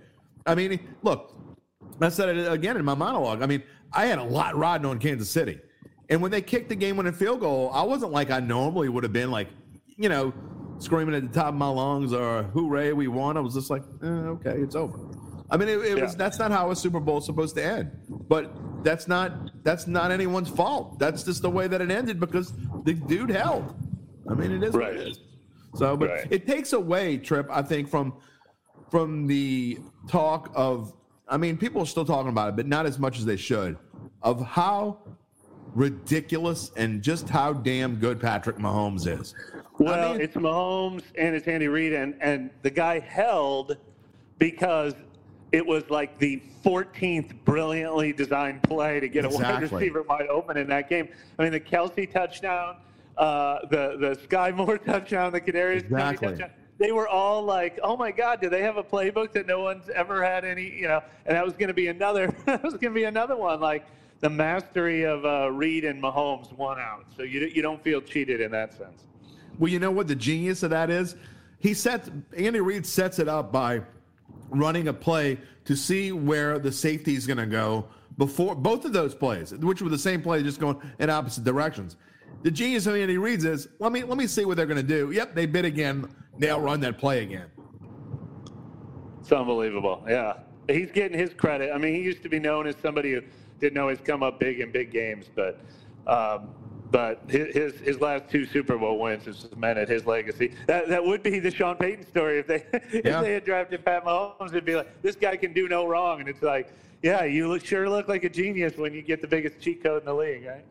I 0.46 0.54
mean, 0.54 0.80
look, 1.02 1.34
I 2.00 2.08
said 2.08 2.34
it 2.34 2.50
again 2.50 2.76
in 2.76 2.84
my 2.84 2.94
monologue. 2.94 3.42
I 3.42 3.46
mean, 3.46 3.62
I 3.92 4.06
had 4.06 4.18
a 4.18 4.24
lot 4.24 4.56
riding 4.56 4.86
on 4.86 4.98
Kansas 4.98 5.28
City, 5.30 5.60
and 6.08 6.22
when 6.22 6.30
they 6.30 6.40
kicked 6.42 6.68
the 6.68 6.76
game-winning 6.76 7.12
field 7.12 7.40
goal, 7.40 7.70
I 7.72 7.82
wasn't 7.82 8.12
like 8.12 8.30
I 8.30 8.40
normally 8.40 8.88
would 8.88 9.04
have 9.04 9.12
been, 9.12 9.30
like, 9.30 9.48
you 9.96 10.08
know, 10.08 10.32
screaming 10.78 11.14
at 11.14 11.22
the 11.22 11.28
top 11.28 11.48
of 11.48 11.54
my 11.54 11.68
lungs 11.68 12.12
or 12.12 12.44
"Hooray, 12.44 12.92
we 12.92 13.08
won!" 13.08 13.36
I 13.36 13.40
was 13.40 13.54
just 13.54 13.68
like, 13.70 13.82
eh, 14.02 14.06
"Okay, 14.06 14.52
it's 14.52 14.74
over." 14.74 14.98
I 15.50 15.56
mean, 15.56 15.68
it, 15.68 15.78
it 15.80 16.00
was 16.00 16.14
that's 16.14 16.38
not 16.38 16.50
how 16.50 16.70
a 16.70 16.76
Super 16.76 17.00
Bowl 17.00 17.18
is 17.18 17.24
supposed 17.26 17.56
to 17.56 17.64
end, 17.64 17.90
but 18.28 18.54
that's 18.84 19.08
not 19.08 19.64
that's 19.64 19.86
not 19.86 20.10
anyone's 20.10 20.48
fault. 20.48 20.98
That's 20.98 21.24
just 21.24 21.42
the 21.42 21.50
way 21.50 21.66
that 21.66 21.80
it 21.80 21.90
ended 21.90 22.20
because 22.20 22.52
the 22.84 22.94
dude 22.94 23.30
held. 23.30 23.74
I 24.30 24.34
mean, 24.34 24.52
it 24.52 24.62
is 24.62 24.72
what 24.74 24.84
Right. 24.84 24.94
it 24.94 25.08
is. 25.08 25.20
So, 25.74 25.96
but 25.96 26.10
Right. 26.10 26.26
it 26.30 26.46
takes 26.46 26.72
away 26.72 27.18
Trip. 27.18 27.48
I 27.50 27.62
think 27.62 27.88
from 27.88 28.14
from 28.90 29.26
the 29.26 29.78
talk 30.08 30.50
of, 30.54 30.94
I 31.28 31.36
mean, 31.36 31.58
people 31.58 31.82
are 31.82 31.86
still 31.86 32.04
talking 32.06 32.30
about 32.30 32.50
it, 32.50 32.56
but 32.56 32.66
not 32.66 32.86
as 32.86 32.98
much 32.98 33.18
as 33.18 33.24
they 33.26 33.36
should, 33.36 33.76
of 34.22 34.40
how 34.40 34.98
ridiculous 35.74 36.70
and 36.76 37.02
just 37.02 37.28
how 37.28 37.52
damn 37.52 37.96
good 37.96 38.20
Patrick 38.20 38.56
Mahomes 38.56 39.06
is. 39.06 39.34
Well, 39.78 40.10
I 40.10 40.12
mean, 40.12 40.20
it's 40.20 40.36
Mahomes 40.36 41.02
and 41.16 41.34
it's 41.34 41.46
Andy 41.46 41.68
Reid, 41.68 41.92
and, 41.92 42.14
and 42.20 42.50
the 42.62 42.70
guy 42.70 42.98
held 42.98 43.76
because 44.38 44.94
it 45.52 45.64
was 45.64 45.88
like 45.88 46.18
the 46.18 46.42
14th 46.64 47.32
brilliantly 47.44 48.12
designed 48.12 48.62
play 48.62 49.00
to 49.00 49.08
get 49.08 49.24
a 49.24 49.28
wide 49.28 49.62
receiver 49.62 50.02
wide 50.02 50.26
open 50.28 50.56
in 50.56 50.68
that 50.68 50.88
game. 50.88 51.08
I 51.38 51.42
mean, 51.44 51.52
the 51.52 51.60
Kelce 51.60 52.12
touchdown, 52.12 52.76
uh, 53.16 53.60
the 53.70 53.96
the 53.98 54.26
Skyy 54.26 54.54
Moore 54.54 54.78
touchdown, 54.86 55.32
the 55.32 55.40
Toney 55.40 55.76
Exactly. 55.76 56.28
touchdown. 56.28 56.50
They 56.78 56.92
were 56.92 57.08
all 57.08 57.42
like, 57.42 57.78
"Oh 57.82 57.96
my 57.96 58.12
God, 58.12 58.40
do 58.40 58.48
they 58.48 58.62
have 58.62 58.76
a 58.76 58.84
playbook 58.84 59.32
that 59.32 59.46
no 59.46 59.60
one's 59.60 59.88
ever 59.88 60.22
had 60.24 60.44
any?" 60.44 60.70
You 60.70 60.88
know, 60.88 61.02
and 61.26 61.36
that 61.36 61.44
was 61.44 61.54
going 61.54 61.68
to 61.68 61.74
be 61.74 61.88
another. 61.88 62.32
that 62.44 62.62
was 62.62 62.74
going 62.74 62.92
to 62.92 63.00
be 63.00 63.04
another 63.04 63.36
one. 63.36 63.60
Like 63.60 63.86
the 64.20 64.30
mastery 64.30 65.04
of 65.04 65.24
uh, 65.24 65.50
Reid 65.50 65.84
and 65.84 66.02
Mahomes 66.02 66.52
won 66.52 66.78
out, 66.78 67.06
so 67.16 67.22
you 67.22 67.40
you 67.46 67.62
don't 67.62 67.82
feel 67.82 68.00
cheated 68.00 68.40
in 68.40 68.50
that 68.52 68.72
sense. 68.74 69.04
Well, 69.58 69.70
you 69.70 69.78
know 69.78 69.90
what 69.90 70.08
the 70.08 70.14
genius 70.14 70.62
of 70.62 70.70
that 70.70 70.90
is? 70.90 71.16
He 71.58 71.74
sets 71.74 72.10
Andy 72.36 72.60
Reid 72.60 72.86
sets 72.86 73.18
it 73.18 73.28
up 73.28 73.52
by 73.52 73.82
running 74.50 74.88
a 74.88 74.92
play 74.92 75.38
to 75.64 75.76
see 75.76 76.12
where 76.12 76.58
the 76.58 76.72
safety 76.72 77.14
is 77.14 77.26
going 77.26 77.38
to 77.38 77.46
go 77.46 77.86
before 78.16 78.54
both 78.54 78.84
of 78.84 78.92
those 78.92 79.14
plays, 79.14 79.52
which 79.52 79.82
were 79.82 79.90
the 79.90 79.98
same 79.98 80.22
play, 80.22 80.42
just 80.42 80.58
going 80.58 80.80
in 80.98 81.10
opposite 81.10 81.44
directions. 81.44 81.96
The 82.42 82.50
genius 82.50 82.86
of 82.86 82.94
Andy 82.94 83.18
Reid's 83.18 83.44
is 83.44 83.68
let 83.78 83.92
me 83.92 84.02
let 84.02 84.18
me 84.18 84.26
see 84.26 84.44
what 84.44 84.56
they're 84.56 84.66
going 84.66 84.76
to 84.76 84.82
do. 84.82 85.10
Yep, 85.12 85.34
they 85.34 85.46
bid 85.46 85.64
again. 85.64 86.08
They'll 86.38 86.60
run 86.60 86.80
that 86.80 86.98
play 86.98 87.22
again. 87.22 87.46
It's 89.20 89.32
unbelievable. 89.32 90.04
Yeah. 90.08 90.34
He's 90.68 90.92
getting 90.92 91.18
his 91.18 91.32
credit. 91.34 91.72
I 91.74 91.78
mean, 91.78 91.94
he 91.94 92.02
used 92.02 92.22
to 92.22 92.28
be 92.28 92.38
known 92.38 92.66
as 92.66 92.76
somebody 92.80 93.14
who 93.14 93.22
didn't 93.60 93.78
always 93.78 93.98
come 94.00 94.22
up 94.22 94.38
big 94.40 94.60
in 94.60 94.70
big 94.70 94.90
games, 94.90 95.26
but 95.34 95.60
um, 96.06 96.48
but 96.90 97.20
his, 97.28 97.74
his 97.80 98.00
last 98.00 98.30
two 98.30 98.46
Super 98.46 98.78
Bowl 98.78 98.98
wins 98.98 99.26
has 99.26 99.36
cemented 99.50 99.88
his 99.90 100.06
legacy. 100.06 100.54
That 100.66 100.88
that 100.88 101.04
would 101.04 101.22
be 101.22 101.38
the 101.38 101.50
Sean 101.50 101.76
Payton 101.76 102.06
story 102.06 102.38
if 102.38 102.46
they 102.46 102.64
if 102.72 103.04
Yeah. 103.04 103.20
they 103.20 103.34
had 103.34 103.44
drafted 103.44 103.84
Pat 103.84 104.04
Mahomes. 104.04 104.48
It'd 104.48 104.64
be 104.64 104.74
like 104.76 105.02
this 105.02 105.16
guy 105.16 105.36
can 105.36 105.52
do 105.52 105.68
no 105.68 105.86
wrong, 105.86 106.20
and 106.20 106.28
it's 106.28 106.40
like, 106.42 106.72
yeah, 107.02 107.24
you 107.24 107.46
look, 107.48 107.64
sure 107.64 107.88
look 107.90 108.08
like 108.08 108.24
a 108.24 108.28
genius 108.30 108.76
when 108.78 108.94
you 108.94 109.02
get 109.02 109.20
the 109.20 109.28
biggest 109.28 109.60
cheat 109.60 109.82
code 109.82 110.00
in 110.00 110.06
the 110.06 110.14
league, 110.14 110.46
right? 110.46 110.64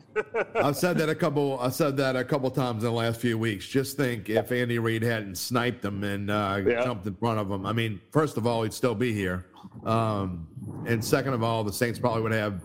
I've 0.56 0.76
said 0.76 0.98
that 0.98 1.08
a 1.10 1.16
couple. 1.16 1.60
I 1.60 1.70
said 1.70 1.96
that 1.98 2.16
a 2.16 2.24
couple 2.24 2.50
times 2.50 2.84
in 2.84 2.90
the 2.90 2.96
last 2.96 3.22
few 3.22 3.38
weeks. 3.38 3.68
Just 3.68 3.96
think 3.96 4.28
if 4.30 4.52
Andy 4.52 4.80
Reid 4.80 5.04
hadn't 5.04 5.38
sniped 5.38 5.86
him 5.86 6.04
and 6.04 6.32
uh, 6.32 6.62
Yeah. 6.66 6.84
jumped 6.84 7.06
in 7.06 7.14
front 7.16 7.40
of 7.40 7.52
him. 7.52 7.66
I 7.66 7.74
mean, 7.74 8.02
first 8.12 8.38
of 8.38 8.48
all, 8.48 8.64
he'd 8.64 8.74
still 8.74 8.96
be 8.96 9.14
here, 9.14 9.46
um, 9.86 10.48
and 10.88 11.04
second 11.06 11.34
of 11.34 11.44
all, 11.44 11.64
the 11.64 11.72
Saints 11.74 12.00
probably 12.00 12.24
would 12.24 12.32
have. 12.32 12.60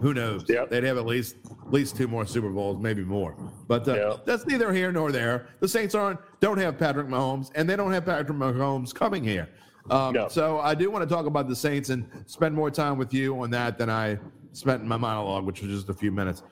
Who 0.00 0.14
knows? 0.14 0.44
Yep. 0.48 0.70
They'd 0.70 0.84
have 0.84 0.96
at 0.98 1.06
least 1.06 1.36
at 1.44 1.72
least 1.72 1.96
two 1.96 2.08
more 2.08 2.24
Super 2.24 2.48
Bowls, 2.50 2.80
maybe 2.80 3.04
more. 3.04 3.34
But 3.66 3.86
uh, 3.88 3.94
Yeah. 3.94 4.16
that's 4.24 4.46
neither 4.46 4.72
here 4.72 4.90
nor 4.92 5.12
there. 5.12 5.48
The 5.60 5.68
Saints 5.68 5.94
aren't 5.94 6.18
don't 6.40 6.58
have 6.58 6.78
Patrick 6.78 7.08
Mahomes, 7.08 7.50
and 7.54 7.68
they 7.68 7.76
don't 7.76 7.92
have 7.92 8.04
Patrick 8.04 8.28
Mahomes 8.38 8.94
coming 8.94 9.22
here. 9.24 9.48
Um, 9.90 10.14
No. 10.14 10.28
So 10.28 10.60
I 10.60 10.74
do 10.74 10.90
want 10.90 11.08
to 11.08 11.14
talk 11.14 11.26
about 11.26 11.48
the 11.48 11.56
Saints 11.56 11.90
and 11.90 12.06
spend 12.26 12.54
more 12.54 12.70
time 12.70 12.96
with 12.98 13.12
you 13.12 13.40
on 13.42 13.50
that 13.50 13.76
than 13.78 13.90
I 13.90 14.18
spent 14.52 14.82
in 14.82 14.88
my 14.88 14.96
monologue, 14.96 15.44
which 15.44 15.62
was 15.62 15.70
just 15.72 15.88
a 15.88 15.94
few 15.94 16.10
minutes 16.12 16.42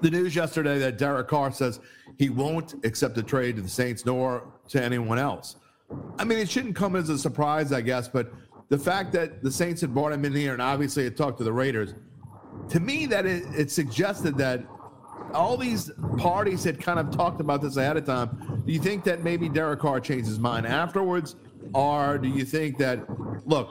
the 0.00 0.10
news 0.10 0.36
yesterday 0.36 0.78
that 0.78 0.98
Derek 0.98 1.28
Carr 1.28 1.50
says 1.50 1.80
he 2.18 2.28
won't 2.28 2.74
accept 2.84 3.16
a 3.16 3.22
trade 3.22 3.56
to 3.56 3.62
the 3.62 3.68
Saints 3.68 4.04
nor 4.04 4.52
to 4.68 4.82
anyone 4.82 5.18
else. 5.18 5.56
I 6.18 6.24
mean, 6.24 6.38
it 6.38 6.48
shouldn't 6.50 6.76
come 6.76 6.94
as 6.96 7.08
a 7.08 7.18
surprise, 7.18 7.72
I 7.72 7.80
guess, 7.80 8.06
but 8.08 8.30
the 8.68 8.76
fact 8.78 9.12
that 9.12 9.42
the 9.42 9.50
Saints 9.50 9.80
had 9.80 9.94
brought 9.94 10.12
him 10.12 10.24
in 10.26 10.34
here 10.34 10.52
and 10.52 10.60
obviously 10.60 11.04
had 11.04 11.16
talked 11.16 11.38
to 11.38 11.44
the 11.44 11.52
Raiders, 11.52 11.94
to 12.68 12.80
me, 12.80 13.06
that 13.06 13.26
it, 13.26 13.44
it 13.56 13.70
suggested 13.70 14.36
that 14.38 14.64
all 15.32 15.56
these 15.56 15.90
parties 16.18 16.64
had 16.64 16.80
kind 16.80 16.98
of 16.98 17.10
talked 17.10 17.40
about 17.40 17.60
this 17.60 17.76
ahead 17.76 17.96
of 17.96 18.04
time. 18.04 18.62
Do 18.64 18.72
you 18.72 18.78
think 18.78 19.04
that 19.04 19.24
maybe 19.24 19.48
Derek 19.48 19.80
Carr 19.80 20.00
changed 20.00 20.26
his 20.26 20.38
mind 20.38 20.66
afterwards? 20.66 21.36
Or 21.72 22.18
do 22.18 22.28
you 22.28 22.44
think 22.44 22.78
that, 22.78 23.00
look, 23.48 23.70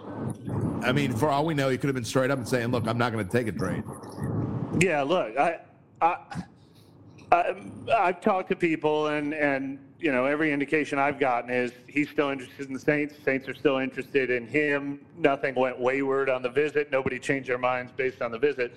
I 0.84 0.92
mean, 0.92 1.14
for 1.14 1.30
all 1.30 1.46
we 1.46 1.54
know, 1.54 1.70
he 1.70 1.78
could 1.78 1.88
have 1.88 1.96
been 1.96 2.04
straight 2.04 2.32
up 2.32 2.38
and 2.40 2.48
saying, 2.48 2.68
look, 2.68 2.88
I'm 2.88 2.98
not 2.98 3.14
going 3.14 3.26
to 3.26 3.32
take 3.32 3.48
a 3.48 3.52
trade. 3.52 3.84
Yeah, 4.80 5.04
look, 5.04 5.38
I, 5.38 5.60
I, 6.02 6.18
I, 7.32 7.56
I've 7.96 8.20
talked 8.20 8.50
to 8.50 8.56
people, 8.56 9.08
and 9.08 9.34
and 9.34 9.80
you 10.04 10.12
know, 10.12 10.26
every 10.26 10.52
indication 10.52 11.00
I've 11.00 11.18
gotten 11.18 11.50
is 11.50 11.72
he's 11.88 12.10
still 12.10 12.30
interested 12.30 12.68
in 12.68 12.74
the 12.74 12.80
Saints. 12.80 13.16
Saints 13.24 13.48
are 13.48 13.54
still 13.54 13.78
interested 13.78 14.30
in 14.30 14.46
him. 14.46 15.00
Nothing 15.18 15.56
went 15.56 15.80
wayward 15.80 16.30
on 16.30 16.42
the 16.42 16.50
visit. 16.50 16.92
Nobody 16.92 17.18
changed 17.18 17.48
their 17.48 17.58
minds 17.58 17.94
based 17.96 18.22
on 18.22 18.30
the 18.30 18.38
visit. 18.38 18.76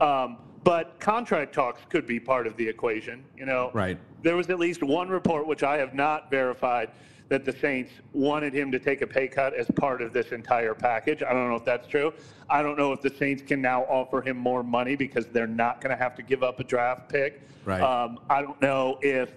Um, 0.00 0.36
but 0.62 1.00
contract 1.00 1.52
talks 1.52 1.80
could 1.88 2.06
be 2.06 2.20
part 2.20 2.46
of 2.46 2.56
the 2.56 2.68
equation. 2.68 3.24
You 3.36 3.46
know, 3.46 3.72
Right. 3.74 3.98
There 4.22 4.36
was 4.36 4.50
at 4.50 4.60
least 4.60 4.84
one 4.84 5.08
report, 5.08 5.48
which 5.48 5.64
I 5.64 5.78
have 5.78 5.94
not 5.94 6.30
verified, 6.30 6.90
that 7.28 7.44
the 7.44 7.52
Saints 7.52 7.90
wanted 8.12 8.54
him 8.54 8.70
to 8.70 8.78
take 8.78 9.02
a 9.02 9.06
pay 9.06 9.26
cut 9.26 9.54
as 9.54 9.66
part 9.74 10.00
of 10.00 10.12
this 10.12 10.30
entire 10.30 10.74
package. 10.74 11.24
I 11.24 11.32
don't 11.32 11.48
know 11.48 11.56
if 11.56 11.64
that's 11.64 11.88
true. 11.88 12.12
I 12.48 12.62
don't 12.62 12.78
know 12.78 12.92
if 12.92 13.02
the 13.02 13.10
Saints 13.10 13.42
can 13.42 13.60
now 13.60 13.82
offer 13.82 14.20
him 14.20 14.36
more 14.36 14.62
money 14.62 14.94
because 14.94 15.26
they're 15.26 15.48
not 15.48 15.80
going 15.80 15.90
to 15.90 16.00
have 16.00 16.14
to 16.16 16.22
give 16.22 16.44
up 16.44 16.60
a 16.60 16.64
draft 16.64 17.08
pick. 17.08 17.42
Right. 17.64 17.82
Um, 17.82 18.20
I 18.30 18.42
don't 18.42 18.60
know 18.62 18.98
if 19.02 19.30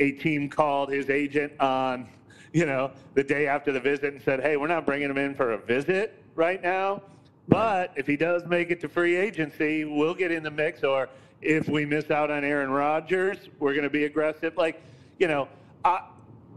a 0.00 0.12
team 0.12 0.48
called 0.48 0.90
his 0.90 1.10
agent 1.10 1.52
on, 1.60 2.08
you 2.52 2.66
know, 2.66 2.90
the 3.14 3.22
day 3.22 3.46
after 3.46 3.72
the 3.72 3.80
visit 3.80 4.12
and 4.12 4.22
said, 4.22 4.40
"Hey, 4.40 4.56
we're 4.56 4.68
not 4.68 4.86
bringing 4.86 5.10
him 5.10 5.18
in 5.18 5.34
for 5.34 5.52
a 5.52 5.58
visit 5.58 6.22
right 6.34 6.62
now, 6.62 7.02
but 7.48 7.92
if 7.96 8.06
he 8.06 8.16
does 8.16 8.46
make 8.46 8.70
it 8.70 8.80
to 8.80 8.88
free 8.88 9.16
agency, 9.16 9.84
we'll 9.84 10.14
get 10.14 10.30
in 10.30 10.42
the 10.42 10.50
mix." 10.50 10.84
Or 10.84 11.08
if 11.42 11.68
we 11.68 11.84
miss 11.84 12.10
out 12.10 12.30
on 12.30 12.44
Aaron 12.44 12.70
Rodgers, 12.70 13.38
we're 13.58 13.72
going 13.72 13.84
to 13.84 13.90
be 13.90 14.04
aggressive. 14.04 14.56
Like, 14.56 14.82
you 15.18 15.28
know, 15.28 15.48
I. 15.84 16.02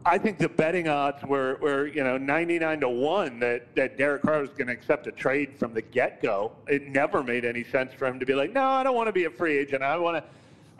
I 0.04 0.18
think 0.18 0.39
the 0.39 0.50
betting 0.50 0.88
odds 0.88 1.24
were, 1.24 1.60
were 1.62 1.86
you 1.86 2.04
know 2.04 2.18
99 2.18 2.80
to 2.80 2.89
one 2.89 3.39
that 3.39 3.76
that 3.76 4.00
Derek 4.00 4.24
Carr 4.24 4.42
was 4.42 4.50
going 4.50 4.66
to 4.66 4.74
accept 4.74 5.06
a 5.06 5.12
trade 5.12 5.56
from 5.60 5.76
the 5.76 5.82
get 5.84 6.24
go. 6.24 6.54
It 6.68 6.88
never 6.88 7.22
made 7.22 7.46
any 7.46 7.64
sense 7.64 7.94
for 7.94 8.08
him 8.08 8.20
to 8.20 8.26
be 8.26 8.34
like, 8.34 8.52
no, 8.52 8.64
I 8.64 8.82
don't 8.82 8.96
want 8.96 9.10
to 9.10 9.14
be 9.14 9.26
a 9.26 9.30
free 9.30 9.60
agent. 9.60 9.84
I 9.84 9.96
want 9.98 10.18
to, 10.18 10.24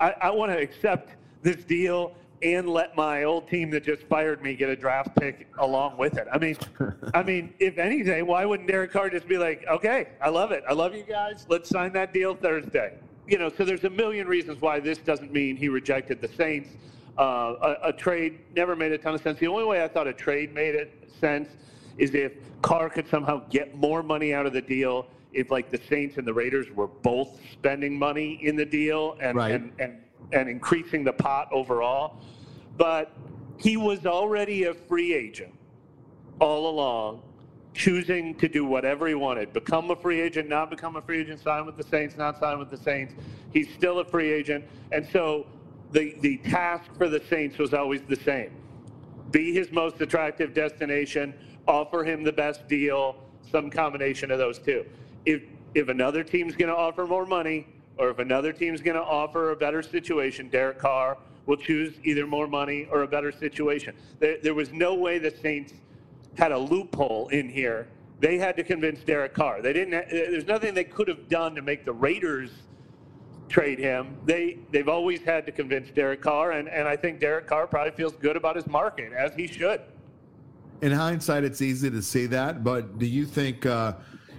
I, 0.04 0.16
I 0.22 0.32
want 0.32 0.52
to 0.52 0.58
accept 0.58 1.12
this 1.44 1.64
deal 1.64 2.16
and 2.44 2.68
let 2.70 2.96
my 2.96 3.24
old 3.24 3.48
team 3.48 3.70
that 3.72 3.84
just 3.84 4.04
fired 4.04 4.42
me 4.42 4.56
get 4.56 4.70
a 4.70 4.76
draft 4.76 5.16
pick 5.20 5.48
along 5.60 5.98
with 5.98 6.18
it. 6.18 6.28
I 6.32 6.38
mean, 6.38 6.58
I 7.14 7.24
mean, 7.24 7.54
if 7.60 7.78
anything, 7.78 8.26
why 8.26 8.46
wouldn't 8.46 8.68
Derek 8.68 8.92
Carr 8.92 9.10
just 9.10 9.28
be 9.28 9.38
like, 9.38 9.66
okay, 9.68 10.08
I 10.22 10.30
love 10.30 10.52
it, 10.52 10.64
I 10.68 10.74
love 10.74 10.96
you 10.96 11.04
guys, 11.04 11.46
let's 11.50 11.70
sign 11.70 11.94
that 11.94 12.14
deal 12.14 12.36
Thursday. 12.36 12.94
You 13.28 13.38
know, 13.38 13.50
so 13.50 13.64
there's 13.64 13.84
a 13.84 13.90
million 13.90 14.28
reasons 14.28 14.60
why 14.62 14.80
this 14.80 14.98
doesn't 14.98 15.32
mean 15.32 15.56
he 15.56 15.70
rejected 15.70 16.20
the 16.22 16.28
Saints. 16.28 16.70
Uh, 17.18 17.76
a, 17.84 17.90
a 17.90 17.94
trade 17.94 18.40
never 18.56 18.76
made 18.76 18.92
a 18.92 18.98
ton 18.98 19.14
of 19.14 19.22
sense. 19.22 19.40
The 19.40 19.48
only 19.48 19.64
way 19.64 19.84
I 19.84 19.88
thought 19.88 20.08
a 20.08 20.14
trade 20.14 20.54
made 20.54 20.76
it 20.76 20.92
sense 21.20 21.50
is 21.98 22.16
if 22.16 22.34
Carr 22.62 22.90
could 22.90 23.08
somehow 23.08 23.44
get 23.50 23.76
more 23.76 24.02
money 24.02 24.34
out 24.34 24.46
of 24.46 24.54
the 24.54 24.62
deal. 24.62 25.08
If 25.34 25.50
like 25.50 25.70
the 25.70 25.80
Saints 25.90 26.18
and 26.18 26.28
the 26.28 26.34
Raiders 26.34 26.70
were 26.72 26.88
both 26.88 27.40
spending 27.54 27.98
money 27.98 28.40
in 28.42 28.56
the 28.58 28.66
deal 28.66 29.18
and 29.22 29.38
Right. 29.38 29.54
and, 29.54 29.72
and 29.80 29.98
and 30.32 30.50
increasing 30.50 31.04
the 31.04 31.14
pot 31.14 31.50
overall, 31.52 32.18
but 32.78 33.14
he 33.58 33.78
was 33.78 34.06
already 34.06 34.64
a 34.66 34.74
free 34.74 35.14
agent 35.14 35.54
all 36.40 36.70
along, 36.70 37.22
choosing 37.74 38.36
to 38.36 38.48
do 38.48 38.66
whatever 38.66 39.08
he 39.08 39.14
wanted 39.14 39.54
become 39.54 39.92
a 39.92 39.96
free 39.96 40.20
agent, 40.20 40.50
not 40.50 40.70
become 40.70 40.96
a 40.96 41.02
free 41.02 41.22
agent, 41.22 41.40
sign 41.40 41.66
with 41.66 41.78
the 41.78 41.84
Saints, 41.84 42.18
not 42.18 42.40
sign 42.40 42.58
with 42.58 42.70
the 42.70 42.78
Saints. 42.78 43.14
He's 43.54 43.70
still 43.74 44.00
a 44.00 44.06
free 44.06 44.32
agent. 44.32 44.66
And 44.92 45.08
so 45.12 45.46
the, 45.92 46.16
the 46.22 46.38
task 46.38 46.86
for 46.98 47.08
the 47.08 47.22
Saints 47.30 47.58
was 47.58 47.74
always 47.74 48.02
the 48.02 48.16
same 48.16 48.52
be 49.32 49.54
his 49.54 49.72
most 49.72 50.02
attractive 50.02 50.54
destination, 50.54 51.34
offer 51.68 52.04
him 52.04 52.24
the 52.24 52.32
best 52.32 52.68
deal, 52.68 53.16
some 53.50 53.70
combination 53.70 54.32
of 54.32 54.38
those 54.38 54.60
two. 54.60 54.86
If 55.26 55.44
if 55.74 55.88
another 55.88 56.22
team's 56.22 56.54
going 56.56 56.68
to 56.68 56.76
offer 56.76 57.08
more 57.08 57.26
money, 57.26 57.66
or 58.02 58.10
if 58.10 58.18
another 58.18 58.52
team's 58.52 58.82
going 58.82 58.98
to 58.98 59.04
offer 59.04 59.52
a 59.52 59.56
better 59.56 59.84
situation, 59.84 60.50
Derek 60.50 60.80
Carr 60.80 61.20
will 61.46 61.56
choose 61.56 61.94
either 62.04 62.26
more 62.26 62.48
money 62.48 62.88
or 62.92 63.04
a 63.04 63.08
better 63.08 63.32
situation. 63.32 63.96
There, 64.20 64.38
there 64.42 64.56
was 64.56 64.74
no 64.74 64.96
way 64.96 65.20
the 65.20 65.30
Saints 65.30 65.74
had 66.36 66.52
a 66.52 66.58
loophole 66.58 67.28
in 67.28 67.48
here. 67.48 67.88
They 68.20 68.40
had 68.40 68.58
to 68.58 68.64
convince 68.64 69.02
Derek 69.02 69.36
Carr. 69.36 69.62
They 69.62 69.74
didn't. 69.74 69.92
There's 70.10 70.48
nothing 70.48 70.74
they 70.74 70.84
could 70.84 71.08
have 71.08 71.30
done 71.30 71.54
to 71.54 71.62
make 71.62 71.86
the 71.86 71.94
Raiders 71.94 72.50
trade 73.50 73.78
him. 73.78 74.18
They 74.26 74.58
they've 74.72 74.90
always 74.90 75.22
had 75.22 75.46
to 75.46 75.52
convince 75.52 75.92
Derek 75.92 76.22
Carr, 76.22 76.54
and, 76.54 76.70
and 76.70 76.88
I 76.88 76.96
think 76.96 77.20
Derek 77.20 77.46
Carr 77.46 77.68
probably 77.68 77.92
feels 77.92 78.14
good 78.14 78.36
about 78.36 78.56
his 78.56 78.66
market 78.66 79.14
as 79.14 79.36
he 79.36 79.46
should. 79.46 79.82
In 80.82 80.92
hindsight, 80.92 81.44
it's 81.44 81.62
easy 81.62 81.92
to 81.92 82.02
see 82.02 82.26
that, 82.28 82.64
but 82.64 82.98
do 82.98 83.06
you 83.06 83.26
think, 83.26 83.68
uh, 83.68 83.94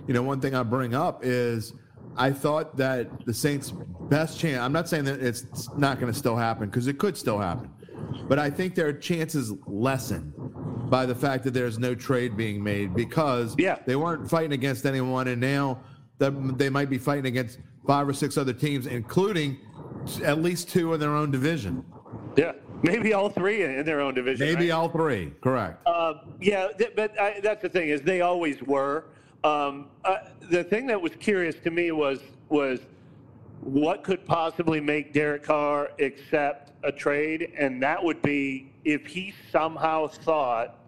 you 0.09 0.15
know, 0.15 0.23
one 0.23 0.41
thing 0.41 0.57
I 0.57 0.65
bring 0.65 0.95
up 0.95 1.21
is 1.25 1.75
I 2.17 2.31
thought 2.31 2.77
that 2.77 3.25
the 3.25 3.33
Saints' 3.35 3.71
best 4.11 4.39
chance, 4.39 4.59
I'm 4.61 4.73
not 4.73 4.89
saying 4.89 5.05
that 5.05 5.21
it's 5.23 5.69
not 5.77 5.99
going 5.99 6.13
to 6.13 6.19
still 6.19 6.37
happen 6.37 6.69
because 6.69 6.87
it 6.87 6.99
could 6.99 7.17
still 7.17 7.39
happen, 7.39 7.71
but 8.29 8.39
I 8.39 8.51
think 8.51 8.75
their 8.75 8.93
chances 8.93 9.53
lessen 9.67 10.33
by 10.91 11.07
the 11.07 11.15
fact 11.15 11.45
that 11.45 11.55
there's 11.55 11.79
no 11.79 11.95
trade 11.95 12.37
being 12.37 12.63
made 12.63 12.95
because 12.95 13.55
Yeah. 13.59 13.79
they 13.87 13.97
weren't 13.97 14.29
fighting 14.29 14.53
against 14.53 14.85
anyone, 14.85 15.29
and 15.29 15.41
now 15.41 15.81
that 16.19 16.59
they 16.59 16.69
might 16.69 16.91
be 16.91 16.99
fighting 16.99 17.27
against 17.27 17.59
five 17.87 18.07
or 18.09 18.13
six 18.13 18.37
other 18.37 18.53
teams, 18.53 18.87
including 18.87 19.57
at 20.23 20.43
least 20.43 20.69
two 20.69 20.93
in 20.93 21.01
their 21.01 21.15
own 21.17 21.31
division. 21.31 21.83
Yeah, 22.37 22.53
maybe 22.83 23.15
all 23.15 23.31
three 23.31 23.63
in 23.65 23.85
their 23.87 24.01
own 24.01 24.15
division. 24.15 24.47
Maybe 24.47 24.67
right? 24.69 24.75
all 24.75 24.89
three, 24.91 25.33
correct. 25.43 25.81
Uh, 25.87 26.15
yeah, 26.41 26.69
th- 26.77 26.93
but 26.95 27.19
I, 27.19 27.41
that's 27.43 27.63
the 27.63 27.69
thing 27.71 27.89
is 27.89 28.03
they 28.03 28.21
always 28.21 28.63
were. 28.63 29.05
Um, 29.45 29.87
uh, 30.05 30.19
the 30.51 30.63
thing 30.63 30.87
that 30.87 31.01
was 31.01 31.13
curious 31.19 31.57
to 31.65 31.71
me 31.71 31.91
was 31.91 32.21
was 32.49 32.81
what 33.61 34.03
could 34.05 34.25
possibly 34.25 34.81
make 34.81 35.13
Derek 35.13 35.45
Carr 35.45 35.91
accept 35.99 36.73
a 36.85 36.93
trade, 36.93 37.53
and 37.57 37.83
that 37.83 38.03
would 38.03 38.21
be 38.23 38.71
if 38.85 39.07
he 39.07 39.35
somehow 39.51 40.07
thought 40.07 40.79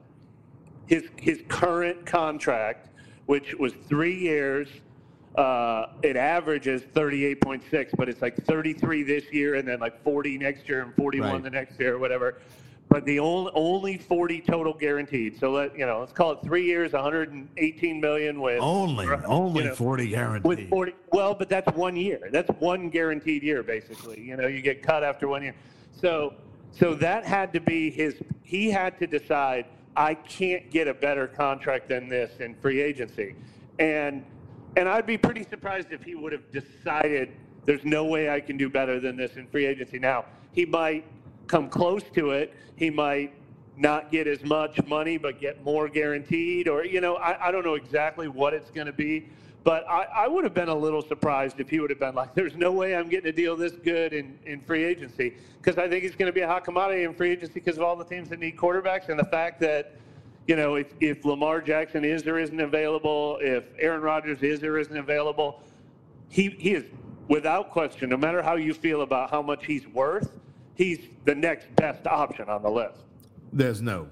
his 0.86 1.04
his 1.16 1.42
current 1.48 2.04
contract, 2.06 2.88
which 3.26 3.54
was 3.54 3.72
three 3.88 4.16
years, 4.16 4.68
uh, 5.36 5.86
it 6.02 6.16
averages 6.16 6.82
38.6, 6.94 7.90
but 7.96 8.08
it's 8.08 8.22
like 8.22 8.36
33 8.44 9.02
this 9.02 9.24
year 9.32 9.56
and 9.56 9.66
then 9.66 9.80
like 9.80 10.00
40 10.04 10.38
next 10.38 10.68
year 10.68 10.82
and 10.82 10.94
41 10.94 11.32
Right. 11.32 11.42
the 11.42 11.50
next 11.50 11.80
year 11.80 11.94
or 11.94 11.98
whatever. 11.98 12.38
But 12.88 13.04
the 13.06 13.18
only 13.18 13.50
only 13.54 13.98
40 13.98 14.40
total 14.42 14.72
guaranteed. 14.72 15.38
So 15.40 15.50
let 15.50 15.76
you 15.76 15.84
know, 15.86 16.00
let's 16.00 16.12
call 16.12 16.32
it 16.32 16.38
three 16.44 16.64
years, 16.64 16.92
118 16.92 18.00
million 18.00 18.40
with 18.40 18.60
Only, 18.60 19.06
you 19.06 19.20
only 19.24 19.64
know, 19.64 19.74
40 19.74 20.04
with 20.04 20.12
guaranteed. 20.12 20.68
40 20.68 20.92
well 21.10 21.34
but 21.34 21.48
that's 21.48 21.74
one 21.76 21.96
year. 21.96 22.28
That's 22.30 22.50
one 22.60 22.90
guaranteed 22.90 23.42
year 23.42 23.62
basically. 23.62 24.20
You 24.20 24.36
know 24.36 24.46
you 24.46 24.62
get 24.62 24.82
cut 24.82 25.02
after 25.02 25.26
one 25.26 25.42
year. 25.42 25.54
So 25.92 26.34
so 26.70 26.94
that 26.94 27.24
had 27.24 27.52
to 27.52 27.60
be 27.60 27.90
his 27.90 28.16
he 28.42 28.70
had 28.70 28.98
to 28.98 29.06
decide 29.06 29.66
i 29.96 30.12
can't 30.14 30.70
get 30.70 30.88
a 30.88 30.94
better 30.94 31.28
contract 31.28 31.88
than 31.88 32.08
this 32.08 32.38
in 32.40 32.54
free 32.56 32.80
agency. 32.80 33.34
And 33.78 34.24
and 34.76 34.88
i'd 34.88 35.06
be 35.06 35.18
pretty 35.18 35.44
surprised 35.44 35.88
if 35.90 36.02
he 36.02 36.14
would 36.14 36.32
have 36.32 36.50
decided 36.52 37.30
there's 37.64 37.84
no 37.84 38.04
way 38.04 38.28
i 38.28 38.40
can 38.40 38.56
do 38.56 38.68
better 38.68 39.00
than 39.00 39.16
this 39.16 39.36
in 39.36 39.46
free 39.48 39.66
agency. 39.66 39.98
Now 39.98 40.26
he 40.52 40.64
might 40.64 41.04
come 41.46 41.68
close 41.68 42.02
to 42.14 42.30
it 42.30 42.54
he 42.76 42.90
might 42.90 43.32
not 43.76 44.10
get 44.10 44.26
as 44.26 44.42
much 44.44 44.84
money 44.86 45.16
but 45.16 45.40
get 45.40 45.62
more 45.64 45.88
guaranteed 45.88 46.68
or 46.68 46.84
you 46.84 47.00
know 47.00 47.16
i, 47.16 47.48
I 47.48 47.50
don't 47.50 47.64
know 47.64 47.74
exactly 47.74 48.28
what 48.28 48.54
it's 48.54 48.70
going 48.70 48.86
to 48.86 48.92
be 48.92 49.28
but 49.64 49.88
I, 49.88 50.06
I 50.14 50.28
would 50.28 50.44
have 50.44 50.52
been 50.52 50.68
a 50.68 50.74
little 50.74 51.00
surprised 51.00 51.58
if 51.58 51.70
he 51.70 51.80
would 51.80 51.90
have 51.90 51.98
been 51.98 52.14
like 52.14 52.34
there's 52.34 52.54
no 52.54 52.70
way 52.70 52.94
i'm 52.94 53.08
getting 53.08 53.30
a 53.30 53.32
deal 53.32 53.56
this 53.56 53.72
good 53.72 54.12
in, 54.12 54.38
in 54.46 54.60
free 54.60 54.84
agency 54.84 55.34
because 55.60 55.78
i 55.78 55.88
think 55.88 56.04
he's 56.04 56.14
going 56.14 56.28
to 56.28 56.32
be 56.32 56.42
a 56.42 56.46
hot 56.46 56.64
commodity 56.64 57.02
in 57.02 57.14
free 57.14 57.30
agency 57.30 57.54
because 57.54 57.76
of 57.76 57.82
all 57.82 57.96
the 57.96 58.04
teams 58.04 58.28
that 58.28 58.38
need 58.38 58.56
quarterbacks 58.56 59.08
and 59.08 59.18
the 59.18 59.24
fact 59.24 59.60
that 59.60 59.96
you 60.46 60.54
know 60.54 60.76
if, 60.76 60.92
if 61.00 61.24
lamar 61.24 61.60
jackson 61.60 62.04
is 62.04 62.26
or 62.26 62.38
isn't 62.38 62.60
available 62.60 63.38
if 63.40 63.64
aaron 63.78 64.02
rodgers 64.02 64.42
is 64.42 64.62
or 64.62 64.78
isn't 64.78 64.98
available 64.98 65.60
he, 66.28 66.50
he 66.50 66.74
is 66.74 66.84
without 67.28 67.70
question 67.70 68.10
no 68.10 68.16
matter 68.16 68.42
how 68.42 68.54
you 68.54 68.72
feel 68.74 69.00
about 69.00 69.30
how 69.30 69.42
much 69.42 69.66
he's 69.66 69.86
worth 69.88 70.38
he's 70.74 71.00
the 71.24 71.34
next 71.34 71.74
best 71.76 72.06
option 72.06 72.48
on 72.48 72.62
the 72.62 72.70
list 72.70 72.98
There's 73.52 73.80
no, 73.80 74.08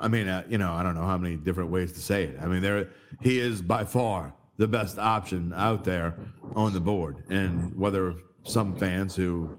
I 0.00 0.08
mean, 0.08 0.28
uh, 0.28 0.44
you 0.48 0.58
know, 0.58 0.72
I 0.72 0.82
don't 0.82 0.94
know 0.94 1.06
how 1.06 1.18
many 1.18 1.36
different 1.36 1.70
ways 1.70 1.92
to 1.92 2.00
say 2.00 2.24
it. 2.24 2.38
I 2.40 2.46
mean, 2.46 2.62
there 2.62 2.90
he 3.20 3.38
is 3.38 3.62
by 3.62 3.84
far 3.84 4.34
the 4.58 4.66
best 4.66 4.98
option 4.98 5.52
out 5.54 5.84
there 5.84 6.14
on 6.54 6.72
the 6.72 6.80
board, 6.80 7.24
and 7.28 7.76
whether 7.76 8.14
some 8.44 8.76
fans 8.76 9.14
who 9.14 9.58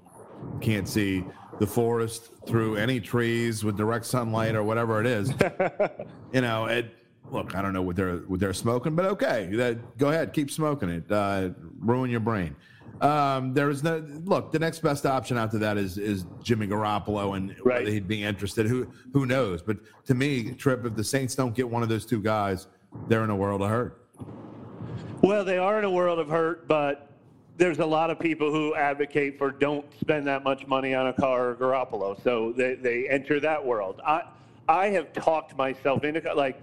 can't 0.60 0.88
see 0.88 1.24
the 1.58 1.66
forest 1.66 2.30
through 2.46 2.76
any 2.76 3.00
trees 3.00 3.64
with 3.64 3.76
direct 3.76 4.06
sunlight 4.06 4.54
or 4.54 4.62
whatever 4.62 5.00
it 5.00 5.06
is, 5.06 5.32
you 6.32 6.40
know, 6.40 6.66
it. 6.66 6.94
Look, 7.30 7.54
I 7.54 7.60
don't 7.60 7.74
know 7.74 7.82
what 7.82 7.94
they're 7.94 8.16
what 8.20 8.40
they're 8.40 8.54
smoking, 8.54 8.96
but 8.96 9.04
okay, 9.04 9.50
that, 9.52 9.98
go 9.98 10.08
ahead, 10.08 10.32
keep 10.32 10.50
smoking 10.50 10.88
it. 10.88 11.12
Uh, 11.12 11.50
ruin 11.78 12.10
your 12.10 12.20
brain. 12.20 12.56
Um, 13.00 13.54
there 13.54 13.70
is 13.70 13.82
no 13.84 13.98
look. 14.24 14.50
The 14.50 14.58
next 14.58 14.80
best 14.80 15.06
option 15.06 15.36
after 15.38 15.58
that 15.58 15.76
is 15.78 15.98
is 15.98 16.24
Jimmy 16.42 16.66
Garoppolo, 16.66 17.36
and 17.36 17.50
Right. 17.64 17.80
whether 17.80 17.90
he'd 17.90 18.08
be 18.08 18.22
interested. 18.24 18.66
Who 18.66 18.88
who 19.12 19.26
knows? 19.26 19.62
But 19.62 19.78
to 20.06 20.14
me, 20.14 20.52
Trip, 20.52 20.84
if 20.84 20.94
the 20.96 21.04
Saints 21.04 21.34
don't 21.34 21.54
get 21.54 21.68
one 21.68 21.82
of 21.82 21.88
those 21.88 22.04
two 22.04 22.20
guys, 22.20 22.66
they're 23.06 23.24
in 23.24 23.30
a 23.30 23.36
world 23.36 23.62
of 23.62 23.68
hurt. 23.70 24.04
Well, 25.22 25.44
they 25.44 25.58
are 25.58 25.78
in 25.78 25.84
a 25.84 25.90
world 25.90 26.18
of 26.18 26.28
hurt, 26.28 26.66
but 26.68 27.10
there's 27.56 27.78
a 27.80 27.86
lot 27.86 28.10
of 28.10 28.18
people 28.18 28.52
who 28.52 28.74
advocate 28.74 29.36
for 29.38 29.50
don't 29.50 29.84
spend 30.00 30.26
that 30.28 30.44
much 30.44 30.66
money 30.66 30.94
on 30.94 31.08
a 31.08 31.12
Carr 31.12 31.50
or 31.50 31.54
Garoppolo, 31.56 32.20
so 32.22 32.52
they, 32.52 32.74
they 32.76 33.08
enter 33.08 33.40
that 33.40 33.64
world. 33.64 34.00
I 34.04 34.22
I 34.68 34.86
have 34.88 35.12
talked 35.12 35.56
myself 35.56 36.04
into 36.04 36.20
like 36.34 36.60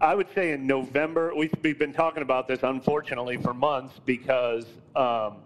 I 0.00 0.14
would 0.14 0.28
say 0.34 0.52
in 0.52 0.66
November 0.66 1.34
we've, 1.34 1.52
we've 1.62 1.78
been 1.78 1.92
talking 1.94 2.22
about 2.22 2.48
this 2.48 2.60
unfortunately 2.62 3.36
for 3.38 3.54
months 3.54 3.98
because 4.04 4.66
um, 4.94 5.36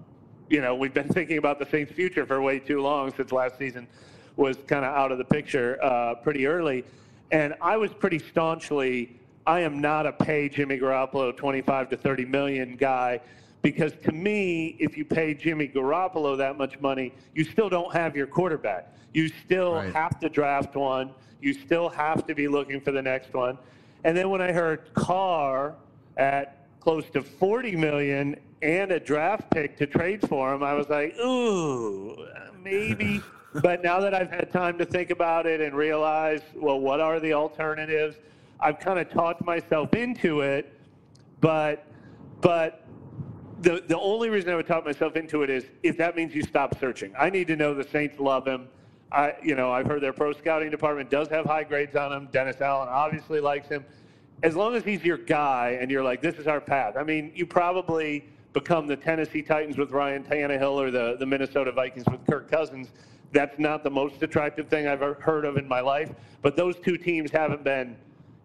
you 0.51 0.61
know 0.61 0.74
we've 0.74 0.92
been 0.92 1.09
thinking 1.09 1.38
about 1.38 1.59
the 1.59 1.66
Saints' 1.66 1.92
future 1.92 2.26
for 2.26 2.42
way 2.42 2.59
too 2.59 2.82
long 2.82 3.14
since 3.16 3.32
last 3.32 3.57
season 3.57 3.86
was 4.36 4.57
kind 4.66 4.84
of 4.84 4.92
out 4.94 5.12
of 5.12 5.18
the 5.18 5.24
picture 5.24 5.78
uh, 5.82 6.14
pretty 6.16 6.46
early, 6.46 6.84
and 7.30 7.55
I 7.62 7.76
was 7.76 7.92
pretty 7.92 8.18
staunchly 8.18 9.16
I 9.46 9.61
am 9.61 9.80
not 9.80 10.07
a 10.07 10.12
pay 10.12 10.48
Jimmy 10.48 10.78
Garoppolo 10.78 11.34
25 11.34 11.90
to 11.90 11.96
30 11.96 12.24
million 12.26 12.76
guy 12.76 13.20
because 13.62 13.92
to 14.05 14.12
me, 14.12 14.76
if 14.78 14.96
you 14.96 15.05
pay 15.05 15.34
Jimmy 15.34 15.68
Garoppolo 15.68 16.36
that 16.38 16.57
much 16.59 16.78
money, 16.80 17.12
you 17.34 17.44
still 17.44 17.68
don't 17.68 17.92
have 17.92 18.16
your 18.16 18.26
quarterback. 18.26 18.92
You 19.12 19.28
still 19.28 19.74
Right. 19.74 19.92
have 19.94 20.18
to 20.20 20.28
draft 20.28 20.74
one. 20.76 21.11
You 21.40 21.53
still 21.53 21.88
have 21.88 22.26
to 22.26 22.34
be 22.34 22.48
looking 22.48 22.80
for 22.80 22.90
the 22.92 23.03
next 23.03 23.32
one. 23.34 23.59
And 24.05 24.16
then 24.16 24.30
when 24.30 24.40
I 24.40 24.53
heard 24.53 24.92
Carr 24.94 25.74
at 26.16 26.66
close 26.80 27.05
to 27.11 27.22
40 27.22 27.76
million 27.76 28.36
and 28.62 28.92
a 28.92 29.00
draft 29.00 29.50
pick 29.50 29.76
to 29.78 29.86
trade 29.86 30.26
for 30.28 30.54
him, 30.54 30.62
I 30.62 30.74
was 30.74 30.88
like, 30.88 31.16
ooh, 31.18 32.26
maybe. 32.62 33.22
but 33.62 33.82
now 33.82 34.00
that 34.00 34.14
I've 34.14 34.30
had 34.30 34.50
time 34.52 34.78
to 34.78 34.84
think 34.84 35.11
about 35.11 35.46
it 35.46 35.61
and 35.61 35.74
realize, 35.74 36.42
well, 36.54 36.78
what 36.78 37.00
are 37.00 37.20
the 37.20 37.32
alternatives? 37.32 38.16
I've 38.61 38.78
kind 38.78 38.98
of 38.98 39.11
talked 39.11 39.44
myself 39.44 39.94
into 39.94 40.40
it, 40.40 40.78
but 41.40 41.86
but 42.40 42.84
the 43.62 43.82
the 43.88 43.98
only 43.98 44.28
reason 44.28 44.52
I 44.52 44.56
would 44.56 44.66
talk 44.66 44.84
myself 44.84 45.16
into 45.16 45.42
it 45.42 45.50
is 45.50 45.64
if 45.82 45.96
that 45.98 46.16
means 46.16 46.34
you 46.34 46.42
stop 46.42 46.78
searching. 46.78 47.12
I 47.18 47.30
need 47.30 47.46
to 47.48 47.56
know 47.56 47.74
the 47.74 47.88
Saints 47.88 48.18
love 48.18 48.46
him. 48.46 48.68
I 49.11 49.34
you 49.42 49.54
know 49.54 49.72
I've 49.72 49.86
heard 49.86 50.02
their 50.02 50.12
pro 50.12 50.32
scouting 50.32 50.70
department 50.70 51.11
does 51.11 51.28
have 51.28 51.46
high 51.46 51.64
grades 51.64 51.96
on 51.96 52.12
him. 52.12 52.28
Dennis 52.30 52.61
Allen 52.61 52.88
obviously 52.90 53.40
likes 53.40 53.68
him. 53.68 53.84
As 54.42 54.56
long 54.56 54.74
as 54.74 54.84
he's 54.84 55.04
your 55.04 55.18
guy 55.18 55.78
and 55.80 55.90
you're 55.90 56.04
like 56.04 56.20
this 56.20 56.36
is 56.36 56.46
our 56.46 56.61
path. 56.61 56.96
I 56.98 57.02
mean 57.02 57.32
you 57.34 57.46
probably 57.46 58.26
become 58.53 58.86
the 58.86 58.96
Tennessee 58.96 59.42
Titans 59.42 59.78
with 59.78 59.90
Ryan 59.90 60.24
Tannehill 60.24 60.72
or 60.72 60.90
the 60.90 61.16
the 61.18 61.26
Minnesota 61.26 61.72
Vikings 61.72 62.07
with 62.07 62.24
Kirk 62.26 62.51
Cousins. 62.51 62.88
That's 63.32 63.59
not 63.59 63.84
the 63.84 63.90
most 63.90 64.22
attractive 64.22 64.68
thing 64.68 64.88
I've 64.88 65.03
ever 65.03 65.14
heard 65.14 65.44
of 65.44 65.57
in 65.57 65.68
my 65.68 65.80
life. 65.80 66.11
But 66.42 66.57
those 66.57 66.76
two 66.78 66.96
teams 66.96 67.30
haven't 67.30 67.62
been 67.62 67.96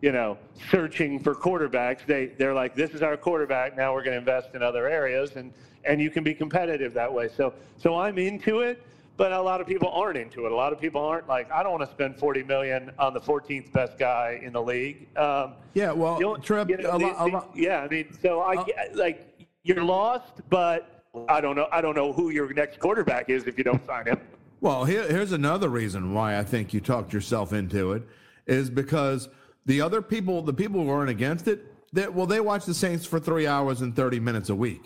you 0.02 0.12
know, 0.12 0.38
searching 0.70 1.20
for 1.20 1.34
quarterbacks. 1.34 2.06
They 2.06 2.28
they're 2.28 2.54
like, 2.54 2.76
this 2.76 2.92
is 2.92 3.02
our 3.02 3.18
quarterback. 3.18 3.76
Now 3.76 3.94
we're 3.94 4.04
going 4.04 4.14
to 4.14 4.20
invest 4.20 4.50
in 4.54 4.62
other 4.62 4.88
areas, 4.88 5.36
and 5.36 5.52
and 5.84 6.02
you 6.02 6.10
can 6.10 6.24
be 6.24 6.34
competitive 6.34 6.94
that 6.94 7.12
way. 7.12 7.30
So 7.36 7.54
so 7.78 7.98
I'm 7.98 8.18
into 8.18 8.60
it, 8.60 8.84
but 9.18 9.32
a 9.32 9.42
lot 9.42 9.62
of 9.62 9.68
people 9.68 9.90
aren't 9.90 10.18
into 10.18 10.46
it. 10.46 10.52
A 10.52 10.56
lot 10.56 10.74
of 10.74 10.80
people 10.80 11.02
aren't 11.02 11.28
like, 11.28 11.50
I 11.52 11.64
don't 11.64 11.72
want 11.72 11.86
to 11.86 11.92
spend 11.92 12.18
40 12.18 12.44
million 12.44 12.92
on 13.00 13.14
the 13.14 13.22
14th 13.22 13.72
best 13.72 13.98
guy 13.98 14.40
in 14.44 14.54
the 14.54 14.62
league. 14.62 15.08
Um, 15.18 15.54
Yeah, 15.74 15.92
well, 15.92 16.38
Trip, 16.38 16.70
you 16.70 16.78
know, 16.78 16.96
a 16.96 16.98
lot, 16.98 17.16
a 17.18 17.26
lot, 17.26 17.50
yeah, 17.56 17.80
I 17.80 17.88
mean, 17.88 18.16
so 18.22 18.42
I 18.42 18.56
Uh, 18.56 18.66
like 18.94 19.35
you're 19.66 19.84
lost, 19.84 20.42
but 20.50 21.04
I 21.28 21.42
don't 21.42 21.56
know. 21.56 21.68
I 21.72 21.82
don't 21.82 21.96
know 21.96 22.14
who 22.14 22.30
your 22.30 22.54
next 22.54 22.80
quarterback 22.80 23.30
is 23.30 23.46
if 23.48 23.58
you 23.58 23.64
don't 23.64 23.86
sign 23.86 24.06
him. 24.06 24.20
Well, 24.62 24.86
here, 24.86 25.04
here's 25.08 25.32
another 25.32 25.70
reason 25.70 26.14
why 26.14 26.38
I 26.40 26.44
think 26.44 26.74
you 26.74 26.80
talked 26.80 27.12
yourself 27.14 27.52
into 27.52 27.92
it 27.94 28.04
is 28.48 28.70
because 28.70 29.28
the 29.66 29.82
other 29.82 30.02
people, 30.02 30.42
the 30.42 30.54
people 30.54 30.84
who 30.84 30.90
aren't 30.90 31.10
against 31.10 31.48
it, 31.48 31.66
that 31.94 32.14
well, 32.14 32.26
they 32.26 32.40
watch 32.40 32.66
the 32.66 32.74
Saints 32.74 33.06
for 33.06 33.20
three 33.20 33.48
hours 33.48 33.82
and 33.82 33.96
30 33.96 34.20
minutes 34.20 34.50
a 34.50 34.56
week. 34.56 34.84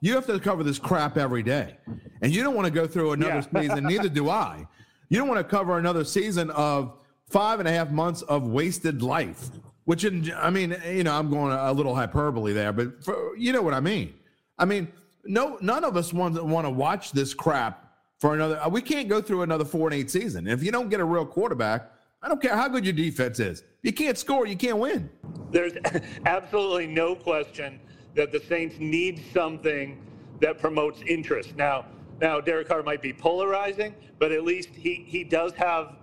You 0.00 0.14
have 0.14 0.26
to 0.26 0.40
cover 0.40 0.64
this 0.64 0.78
crap 0.78 1.16
every 1.16 1.42
day. 1.42 1.76
And 2.22 2.34
you 2.34 2.42
don't 2.42 2.54
want 2.54 2.66
to 2.66 2.72
go 2.72 2.86
through 2.86 3.12
another 3.12 3.46
Yeah. 3.52 3.60
season, 3.60 3.84
neither 3.88 4.08
do 4.08 4.28
I. 4.30 4.66
You 5.08 5.18
don't 5.18 5.28
want 5.28 5.38
to 5.38 5.44
cover 5.44 5.78
another 5.78 6.04
season 6.04 6.50
of 6.50 6.94
five 7.30 7.58
and 7.60 7.68
a 7.68 7.72
half 7.72 7.90
months 7.90 8.22
of 8.22 8.46
wasted 8.46 9.02
life, 9.02 9.50
which, 9.84 10.04
in, 10.04 10.32
I 10.36 10.50
mean, 10.50 10.76
you 10.86 11.04
know, 11.04 11.16
I'm 11.16 11.30
going 11.30 11.52
a 11.52 11.72
little 11.72 11.94
hyperbole 11.94 12.52
there, 12.52 12.72
but 12.72 13.04
for, 13.04 13.36
you 13.36 13.52
know 13.52 13.62
what 13.62 13.74
I 13.74 13.80
mean. 13.80 14.14
I 14.62 14.64
mean, 14.64 14.86
no, 15.24 15.58
none 15.60 15.82
of 15.82 15.96
us 15.96 16.12
want, 16.12 16.40
want 16.42 16.66
to 16.66 16.70
watch 16.70 17.10
this 17.10 17.34
crap 17.34 17.96
for 18.20 18.34
another. 18.34 18.60
Uh, 18.60 18.68
we 18.68 18.80
can't 18.80 19.08
go 19.08 19.20
through 19.20 19.42
another 19.42 19.64
four 19.64 19.88
and 19.88 19.94
eight 19.94 20.08
season. 20.08 20.46
If 20.46 20.62
you 20.62 20.70
don't 20.70 20.88
get 20.88 21.00
a 21.00 21.04
real 21.04 21.26
quarterback, 21.26 21.90
I 22.22 22.28
don't 22.28 22.40
care 22.40 22.54
how 22.54 22.68
good 22.68 22.84
your 22.84 22.92
defense 22.92 23.40
is. 23.40 23.64
You 23.82 23.92
can't 23.92 24.16
score, 24.16 24.46
you 24.46 24.56
can't 24.56 24.78
win. 24.78 25.10
There's 25.50 25.72
absolutely 26.26 26.86
no 26.86 27.16
question 27.16 27.80
that 28.14 28.30
the 28.30 28.38
Saints 28.38 28.76
need 28.78 29.24
something 29.34 30.00
that 30.38 30.60
promotes 30.60 31.02
interest. 31.08 31.56
Now, 31.56 31.86
now 32.20 32.40
Derek 32.40 32.68
Carr 32.68 32.84
might 32.84 33.02
be 33.02 33.12
polarizing, 33.12 33.96
but 34.20 34.30
at 34.30 34.44
least 34.44 34.68
he, 34.72 35.04
he 35.08 35.24
does 35.24 35.54
have 35.54 35.96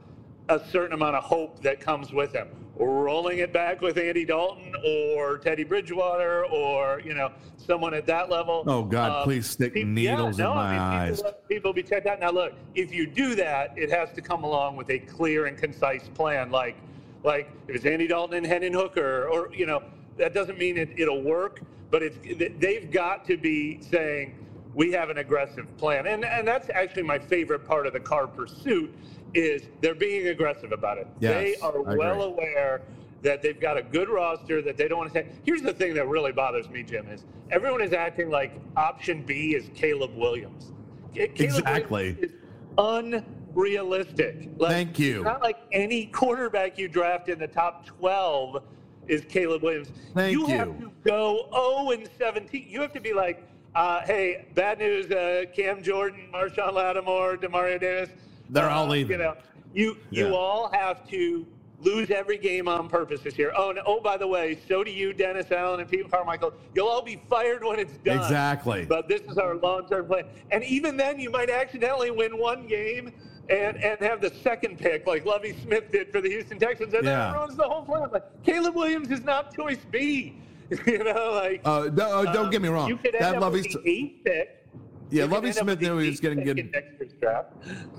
a 0.50 0.60
certain 0.68 0.92
amount 0.92 1.16
of 1.16 1.24
hope 1.24 1.62
that 1.62 1.80
comes 1.80 2.12
with 2.12 2.34
him. 2.34 2.50
Rolling 2.80 3.40
it 3.40 3.52
back 3.52 3.82
with 3.82 3.98
Andy 3.98 4.24
Dalton 4.24 4.74
or 4.86 5.38
Teddy 5.38 5.66
Bridgewater 5.66 6.46
or 6.46 7.02
you 7.02 7.14
know 7.14 7.30
someone 7.58 7.94
at 7.94 8.06
that 8.08 8.30
level. 8.30 8.64
Oh, 8.66 8.84
God, 8.84 9.12
Um, 9.12 9.24
please 9.24 9.48
stick 9.48 9.76
needles 9.76 10.40
yeah, 10.40 10.46
in 10.46 10.50
no, 10.50 10.56
my 10.56 10.68
I 10.68 10.72
mean, 10.72 10.80
eyes. 10.80 11.18
People, 11.18 11.34
people 11.48 11.74
be 11.74 11.84
checked 11.84 12.08
out. 12.08 12.20
Now, 12.20 12.32
look, 12.32 12.54
if 12.74 12.92
you 12.92 13.06
do 13.06 13.36
that, 13.36 13.78
it 13.78 13.92
has 13.92 14.12
to 14.14 14.22
come 14.22 14.44
along 14.44 14.76
with 14.76 14.90
a 14.90 15.00
clear 15.00 15.46
and 15.46 15.58
concise 15.58 16.08
plan. 16.10 16.50
Like, 16.50 16.78
like 17.24 17.52
if 17.68 17.76
it's 17.76 17.86
Andy 17.86 18.08
Dalton 18.08 18.38
and 18.38 18.46
Hendon 18.46 18.74
Hooker, 18.74 19.28
or 19.28 19.54
you 19.54 19.66
know, 19.66 19.84
that 20.18 20.34
doesn't 20.34 20.58
mean 20.58 20.78
it, 20.78 20.90
it'll 20.98 21.22
work. 21.22 21.62
But 21.92 22.02
it's 22.04 22.18
they've 22.60 22.90
got 22.92 23.26
to 23.26 23.38
be 23.38 23.82
saying 23.82 24.36
we 24.74 24.92
have 24.92 25.10
an 25.10 25.18
aggressive 25.18 25.76
plan, 25.78 26.08
and 26.08 26.24
and 26.24 26.48
that's 26.48 26.70
actually 26.70 27.04
my 27.04 27.20
favorite 27.20 27.66
part 27.68 27.88
of 27.88 27.94
the 27.94 28.00
Carr 28.00 28.28
pursuit 28.28 28.94
is 29.34 29.64
they're 29.82 29.96
being 29.96 30.28
aggressive 30.28 30.72
about 30.72 30.98
it. 30.98 31.08
Yes, 31.20 31.34
they 31.34 31.56
are 31.62 31.78
I 31.90 31.96
well 31.96 32.24
agree. 32.24 32.44
aware 32.46 32.82
that 33.22 33.42
they've 33.42 33.60
got 33.60 33.78
a 33.78 33.84
good 33.84 34.10
roster 34.10 34.62
that 34.62 34.78
they 34.78 34.88
don't 34.88 35.00
want 35.00 35.14
to 35.14 35.20
say. 35.20 35.28
Here's 35.44 35.62
the 35.62 35.74
thing 35.74 35.94
that 35.96 36.08
really 36.08 36.32
bothers 36.32 36.70
me, 36.70 36.84
Jim, 36.84 37.08
is 37.10 37.26
everyone 37.52 37.82
is 37.82 37.94
acting 37.94 38.30
like 38.30 38.54
option 38.78 39.24
B 39.24 39.56
is 39.56 39.70
Caleb 39.76 40.16
Williams. 40.16 40.72
Caleb 41.14 41.40
Exactly. 41.40 42.14
Williams 42.14 42.24
is 42.24 42.32
unrealistic. 42.78 44.50
Like, 44.58 44.72
Thank 44.72 45.00
you. 45.00 45.18
It's 45.18 45.26
not 45.26 45.42
like 45.42 45.58
any 45.72 46.06
quarterback 46.06 46.78
you 46.78 46.88
draft 46.88 47.28
in 47.30 47.40
the 47.40 47.48
top 47.48 47.86
12 47.86 48.64
is 49.08 49.26
Caleb 49.28 49.64
Williams. 49.64 49.90
Thank 50.14 50.32
you. 50.34 50.48
You 50.48 50.48
have 50.48 50.80
to 50.80 50.92
go 51.04 51.50
0 51.52 51.92
and 52.00 52.10
17. 52.18 52.68
You 52.70 52.82
have 52.82 52.94
to 52.94 53.02
be 53.02 53.14
like, 53.14 53.44
uh, 53.80 54.02
hey, 54.06 54.46
bad 54.56 54.78
news, 54.80 55.10
uh, 55.10 55.46
Cam 55.56 55.82
Jordan, 55.82 56.28
Marshon 56.34 56.74
Lattimore, 56.74 57.38
Demario 57.38 57.80
Davis. 57.80 58.10
They're 58.50 58.70
uh, 58.70 58.76
all 58.76 58.88
leaving. 58.88 59.20
You 59.20 59.26
know, 59.26 59.38
you 59.74 59.98
you 60.10 60.36
all 60.36 60.70
have 60.74 61.08
to 61.10 61.48
lose 61.80 62.12
every 62.12 62.38
game 62.38 62.68
on 62.68 62.90
purpose 62.90 63.22
this 63.22 63.38
year. 63.38 63.54
Oh, 63.56 63.70
and 63.70 63.80
oh, 63.86 64.02
by 64.02 64.18
the 64.18 64.28
way, 64.28 64.60
so 64.68 64.84
do 64.84 64.92
you, 64.92 65.14
Dennis 65.14 65.50
Allen 65.50 65.80
and 65.80 65.90
Pete 65.90 66.12
Carmichael. 66.12 66.54
You'll 66.76 66.90
all 66.90 67.02
be 67.02 67.22
fired 67.30 67.64
when 67.64 67.80
it's 67.80 67.96
done. 68.04 68.18
Exactly. 68.18 68.84
But 68.84 69.08
this 69.08 69.22
is 69.22 69.38
our 69.38 69.56
long-term 69.56 70.08
plan. 70.08 70.26
And 70.52 70.62
even 70.66 70.98
then, 70.98 71.18
you 71.18 71.30
might 71.30 71.50
accidentally 71.50 72.12
win 72.12 72.38
one 72.38 72.68
game 72.68 73.14
and 73.50 73.78
and 73.78 73.98
have 74.02 74.20
the 74.20 74.34
second 74.44 74.78
pick, 74.78 75.08
like 75.08 75.26
Lovie 75.26 75.56
Smith 75.64 75.90
did 75.90 76.12
for 76.12 76.20
the 76.20 76.30
Houston 76.30 76.60
Texans, 76.60 76.94
and 76.94 77.06
Yeah. 77.06 77.32
then 77.32 77.34
it 77.34 77.38
ruins 77.38 77.56
the 77.56 77.64
whole 77.64 77.86
plan. 77.86 78.10
Like 78.12 78.44
Caleb 78.44 78.76
Williams 78.76 79.10
is 79.10 79.24
not 79.24 79.56
choice 79.56 79.80
B. 79.90 80.34
you 80.86 81.04
know, 81.04 81.32
like 81.34 81.62
Uh, 81.66 81.90
no, 81.94 82.20
uh, 82.20 82.34
don't 82.34 82.46
um, 82.46 82.52
get 82.52 82.62
me 82.62 82.70
wrong. 82.70 82.88
You 82.90 82.98
could 82.98 83.16
end 83.16 83.24
That 83.24 83.36
up 83.36 83.42
Lovie, 83.42 83.62
with 83.62 83.84
the 83.84 83.90
eighth 83.90 84.24
pick. 84.24 84.68
yeah, 85.10 85.24
You 85.24 85.30
Lovie 85.30 85.52
Smith 85.52 85.82
knew 85.82 85.98
he 85.98 86.10
was 86.10 86.20
getting 86.20 86.40
pick 86.40 86.46
good. 86.46 86.60
in 86.60 86.72
next 86.72 87.00
year's 87.00 87.14
draft. 87.20 87.54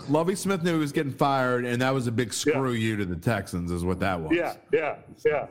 Lovie 0.08 0.34
Smith 0.36 0.62
knew 0.62 0.74
he 0.74 0.78
was 0.78 0.92
getting 0.92 1.12
fired, 1.12 1.64
and 1.64 1.82
that 1.82 1.92
was 1.92 2.06
a 2.06 2.12
big 2.12 2.32
screw 2.32 2.72
you 2.72 2.96
to 2.96 3.04
the 3.04 3.16
Texans, 3.16 3.70
is 3.70 3.84
what 3.84 3.98
that 4.00 4.20
was. 4.20 4.32
Yeah, 4.32 4.54
yeah, 4.72 4.96
yeah. 5.24 5.46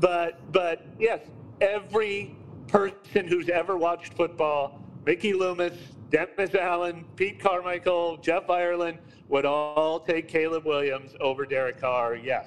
But 0.00 0.40
but 0.52 0.84
yes, 0.98 1.20
every 1.60 2.34
person 2.68 3.26
who's 3.28 3.48
ever 3.48 3.76
watched 3.76 4.14
football, 4.14 4.80
Mickey 5.04 5.32
Loomis, 5.32 5.74
Dennis 6.10 6.54
Allen, 6.54 7.04
Pete 7.16 7.38
Carmichael, 7.40 8.16
Jeff 8.18 8.48
Ireland, 8.50 8.98
would 9.28 9.44
all 9.44 10.00
take 10.00 10.28
Caleb 10.28 10.64
Williams 10.64 11.12
over 11.20 11.44
Derek 11.44 11.80
Carr. 11.80 12.14
Yes. 12.16 12.46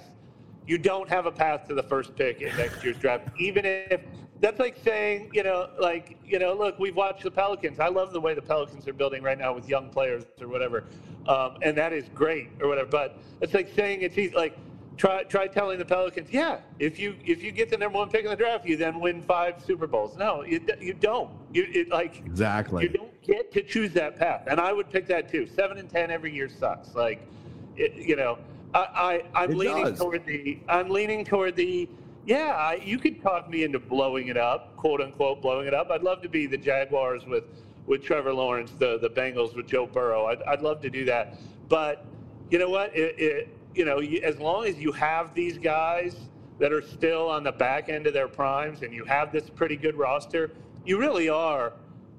You 0.70 0.78
don't 0.78 1.10
have 1.10 1.26
a 1.26 1.32
path 1.32 1.68
to 1.70 1.74
the 1.74 1.82
first 1.82 2.16
pick 2.16 2.42
in 2.42 2.56
next 2.56 2.84
year's 2.84 2.98
draft, 2.98 3.30
even 3.40 3.66
if 3.66 4.02
that's 4.40 4.60
like 4.60 4.78
saying, 4.84 5.32
you 5.34 5.42
know, 5.42 5.68
like, 5.80 6.20
you 6.24 6.38
know, 6.38 6.54
look, 6.54 6.78
we've 6.78 6.96
watched 6.96 7.24
the 7.24 7.32
Pelicans. 7.32 7.80
I 7.80 7.88
love 7.88 8.14
the 8.14 8.22
way 8.22 8.36
the 8.36 8.44
Pelicans 8.44 8.88
are 8.88 8.94
building 8.94 9.24
right 9.24 9.40
now 9.40 9.52
with 9.52 9.68
young 9.68 9.90
players 9.90 10.26
or 10.40 10.48
whatever. 10.48 10.86
Um, 11.28 11.58
and 11.64 11.76
that 11.76 11.92
is 11.92 12.06
great 12.14 12.50
or 12.62 12.68
whatever. 12.68 12.88
But 12.88 13.18
it's 13.42 13.56
like 13.56 13.74
saying 13.76 14.04
it's 14.04 14.16
easy. 14.16 14.36
Like, 14.36 14.56
try 14.96 15.24
try 15.24 15.48
telling 15.48 15.80
the 15.80 15.86
Pelicans, 15.86 16.30
yeah, 16.32 16.60
if 16.78 17.00
you 17.00 17.16
if 17.26 17.42
you 17.42 17.52
get 17.52 17.72
the 17.72 17.78
number 17.78 17.98
one 17.98 18.10
pick 18.10 18.24
in 18.24 18.30
the 18.30 18.36
draft, 18.36 18.64
you 18.68 18.78
then 18.78 19.00
win 19.00 19.24
five 19.24 19.64
Super 19.66 19.88
Bowls. 19.88 20.18
No, 20.18 20.44
you, 20.44 20.64
you 20.80 20.94
don't. 20.94 21.32
You 21.52 21.66
it, 21.68 21.90
like 21.90 22.22
Exactly. 22.28 22.84
you 22.84 22.90
don't 22.90 23.22
get 23.24 23.52
to 23.54 23.64
choose 23.64 23.92
that 23.94 24.18
path, 24.18 24.44
and 24.46 24.60
I 24.60 24.72
would 24.72 24.92
pick 24.92 25.08
that 25.08 25.32
too. 25.32 25.48
Seven 25.48 25.80
and 25.80 25.90
ten 25.90 26.12
every 26.12 26.32
year 26.32 26.48
sucks. 26.48 26.94
Like, 26.94 27.28
it, 27.76 27.96
you 27.96 28.16
know, 28.16 28.38
I, 28.74 29.24
I 29.34 29.44
I'm 29.44 29.52
It 29.52 29.58
leaning 29.58 29.84
does. 29.86 30.00
toward 30.00 30.26
the 30.26 30.60
I'm 30.68 30.90
leaning 30.90 31.26
toward 31.26 31.56
the 31.56 31.90
yeah. 32.26 32.54
I, 32.56 32.76
you 32.84 32.98
could 33.00 33.22
talk 33.22 33.50
me 33.50 33.64
into 33.64 33.80
blowing 33.80 34.28
it 34.28 34.38
up, 34.38 34.76
quote 34.78 35.02
unquote, 35.02 35.42
blowing 35.42 35.68
it 35.68 35.74
up. 35.74 35.90
I'd 35.90 36.04
love 36.04 36.22
to 36.22 36.30
be 36.30 36.46
the 36.46 36.58
Jaguars 36.58 37.26
with 37.26 37.46
with 37.88 38.04
Trevor 38.04 38.34
Lawrence, 38.34 38.72
the 38.78 39.00
the 39.00 39.10
Bengals 39.10 39.56
with 39.56 39.68
Joe 39.68 39.88
Burrow. 39.88 40.26
I'd, 40.28 40.42
I'd 40.44 40.62
love 40.62 40.82
to 40.82 40.90
do 40.90 41.06
that, 41.06 41.40
but 41.68 42.06
you 42.52 42.60
know 42.60 42.70
what? 42.70 42.96
It, 42.96 43.16
it, 43.20 43.58
you 43.76 43.86
know, 43.86 44.00
as 44.00 44.40
long 44.40 44.66
as 44.66 44.78
you 44.78 44.92
have 44.92 45.34
these 45.34 45.58
guys 45.58 46.16
that 46.60 46.74
are 46.74 46.82
still 46.82 47.30
on 47.30 47.44
the 47.44 47.52
back 47.52 47.88
end 47.90 48.08
of 48.08 48.14
their 48.14 48.28
primes, 48.28 48.82
and 48.82 48.94
you 48.94 49.06
have 49.06 49.32
this 49.32 49.50
pretty 49.50 49.76
good 49.78 49.96
roster, 49.96 50.52
you 50.86 50.98
really 51.00 51.30
are 51.30 51.74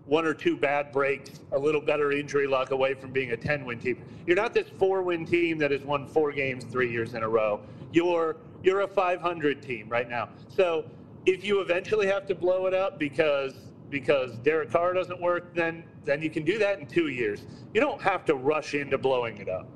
one 0.06 0.24
or 0.24 0.34
two 0.34 0.56
bad 0.56 0.92
breaks, 0.92 1.40
a 1.52 1.58
little 1.58 1.80
better 1.80 2.12
injury 2.12 2.46
luck 2.46 2.70
away 2.70 2.94
from 2.94 3.12
being 3.12 3.32
a 3.32 3.36
10 3.36 3.64
win 3.64 3.78
team. 3.78 4.02
You're 4.26 4.36
not 4.36 4.54
this 4.54 4.68
four 4.78 5.02
win 5.02 5.24
team 5.24 5.58
that 5.58 5.70
has 5.70 5.82
won 5.82 6.06
four 6.06 6.32
games 6.32 6.64
three 6.64 6.90
years 6.90 7.14
in 7.14 7.22
a 7.22 7.28
row. 7.28 7.60
You're 7.92 8.36
you're 8.62 8.80
a 8.82 8.88
500 8.88 9.62
team 9.62 9.88
right 9.88 10.08
now. 10.08 10.28
So 10.48 10.84
if 11.26 11.44
you 11.44 11.60
eventually 11.60 12.06
have 12.06 12.26
to 12.26 12.34
blow 12.34 12.66
it 12.66 12.74
up 12.74 12.98
because 12.98 13.54
because 13.88 14.38
Derek 14.38 14.70
Carr 14.70 14.92
doesn't 14.94 15.20
work, 15.20 15.54
then 15.54 15.84
then 16.04 16.22
you 16.22 16.30
can 16.30 16.44
do 16.44 16.58
that 16.58 16.80
in 16.80 16.86
two 16.86 17.08
years. 17.08 17.44
You 17.74 17.80
don't 17.80 18.00
have 18.00 18.24
to 18.26 18.34
rush 18.34 18.74
into 18.74 18.98
blowing 18.98 19.38
it 19.38 19.48
up. 19.48 19.68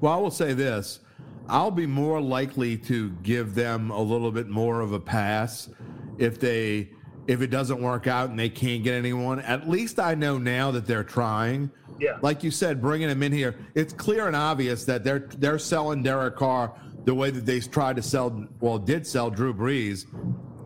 Well, 0.00 0.12
I 0.12 0.16
will 0.16 0.30
say 0.30 0.52
this. 0.52 1.00
I'll 1.48 1.70
be 1.70 1.86
more 1.86 2.20
likely 2.20 2.76
to 2.78 3.10
give 3.22 3.54
them 3.54 3.90
a 3.90 4.00
little 4.00 4.32
bit 4.32 4.48
more 4.48 4.80
of 4.80 4.92
a 4.92 5.00
pass 5.00 5.68
if 6.16 6.40
they 6.40 6.90
if 7.26 7.40
it 7.40 7.48
doesn't 7.48 7.80
work 7.80 8.06
out 8.06 8.30
and 8.30 8.38
they 8.38 8.48
can't 8.48 8.82
get 8.82 8.94
anyone. 8.94 9.40
At 9.40 9.68
least 9.68 9.98
I 9.98 10.14
know 10.14 10.38
now 10.38 10.70
that 10.70 10.86
they're 10.86 11.04
trying. 11.04 11.70
Yeah. 11.98 12.18
Like 12.22 12.42
you 12.42 12.50
said, 12.50 12.80
bringing 12.80 13.08
him 13.08 13.22
in 13.22 13.32
here, 13.32 13.56
it's 13.74 13.92
clear 13.92 14.26
and 14.26 14.36
obvious 14.36 14.84
that 14.84 15.04
they're 15.04 15.28
they're 15.38 15.58
selling 15.58 16.02
Derek 16.02 16.36
Carr 16.36 16.74
the 17.04 17.14
way 17.14 17.30
that 17.30 17.46
they 17.46 17.60
tried 17.60 17.96
to 17.96 18.02
sell, 18.02 18.46
well, 18.60 18.78
did 18.78 19.06
sell 19.06 19.30
Drew 19.30 19.54
Brees, 19.54 20.06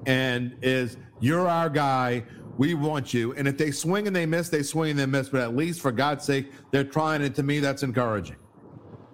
and 0.07 0.57
is 0.63 0.97
you're 1.21 1.49
our 1.49 1.69
guy. 1.69 2.25
We 2.57 2.75
want 2.75 3.15
you. 3.15 3.35
And 3.35 3.47
if 3.47 3.57
they 3.57 3.71
swing 3.71 4.09
and 4.09 4.17
they 4.17 4.27
miss, 4.27 4.49
they 4.49 4.65
swing 4.65 4.91
and 4.91 4.99
they 4.99 5.07
miss. 5.07 5.29
But 5.29 5.43
at 5.43 5.55
least, 5.55 5.81
for 5.81 5.93
God's 5.93 6.25
sake, 6.25 6.51
they're 6.73 6.83
trying. 6.83 7.23
And 7.23 7.35
to 7.37 7.43
me, 7.43 7.61
that's 7.61 7.83
encouraging. 7.85 8.37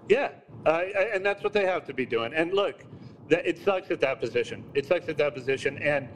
Yeah, 0.08 0.30
uh, 0.64 0.82
and 1.12 1.24
that's 1.24 1.42
what 1.42 1.52
they 1.52 1.66
have 1.66 1.86
to 1.86 1.94
be 1.94 2.06
doing. 2.06 2.32
And 2.34 2.54
look, 2.54 2.84
that, 3.28 3.46
it 3.46 3.62
sucks 3.62 3.90
at 3.90 4.00
that 4.00 4.20
position. 4.20 4.64
It 4.74 4.86
sucks 4.86 5.08
at 5.08 5.18
that 5.18 5.34
position. 5.34 5.78
And 5.78 6.08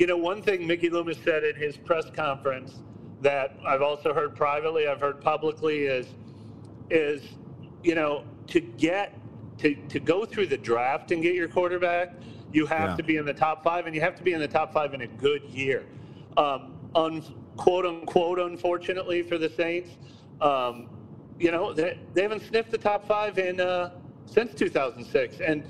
you 0.00 0.06
know, 0.06 0.16
one 0.16 0.40
thing 0.40 0.66
Mickey 0.66 0.88
Loomis 0.88 1.18
said 1.22 1.44
in 1.44 1.54
his 1.54 1.76
press 1.76 2.06
conference 2.16 2.76
that 3.20 3.54
I've 3.66 3.82
also 3.82 4.14
heard 4.14 4.34
privately, 4.34 4.88
I've 4.88 4.98
heard 5.00 5.20
publicly 5.20 5.80
is, 5.84 6.06
is, 6.88 7.22
you 7.84 7.94
know, 7.94 8.24
to 8.46 8.60
get 8.60 9.14
to 9.58 9.74
to 9.90 10.00
go 10.00 10.24
through 10.24 10.46
the 10.46 10.56
draft 10.56 11.12
and 11.12 11.22
get 11.22 11.34
your 11.34 11.48
quarterback, 11.48 12.14
you 12.50 12.64
have 12.64 12.90
Yeah. 12.90 12.96
to 12.96 13.02
be 13.02 13.16
in 13.18 13.26
the 13.26 13.34
top 13.34 13.62
five, 13.62 13.84
and 13.84 13.94
you 13.94 14.00
have 14.00 14.16
to 14.16 14.22
be 14.22 14.32
in 14.32 14.40
the 14.40 14.48
top 14.48 14.72
five 14.72 14.94
in 14.94 15.02
a 15.02 15.06
good 15.06 15.42
year. 15.50 15.84
Um, 16.38 16.72
un, 16.94 17.22
quote 17.58 17.84
unquote, 17.84 18.38
unfortunately 18.38 19.22
for 19.22 19.36
the 19.36 19.50
Saints, 19.50 19.90
um, 20.40 20.88
you 21.38 21.50
know, 21.50 21.74
they, 21.74 21.98
they 22.14 22.22
haven't 22.22 22.42
sniffed 22.42 22.70
the 22.70 22.78
top 22.78 23.06
five 23.06 23.38
in 23.38 23.60
uh, 23.60 23.90
since 24.24 24.54
2006, 24.54 25.40
and 25.40 25.62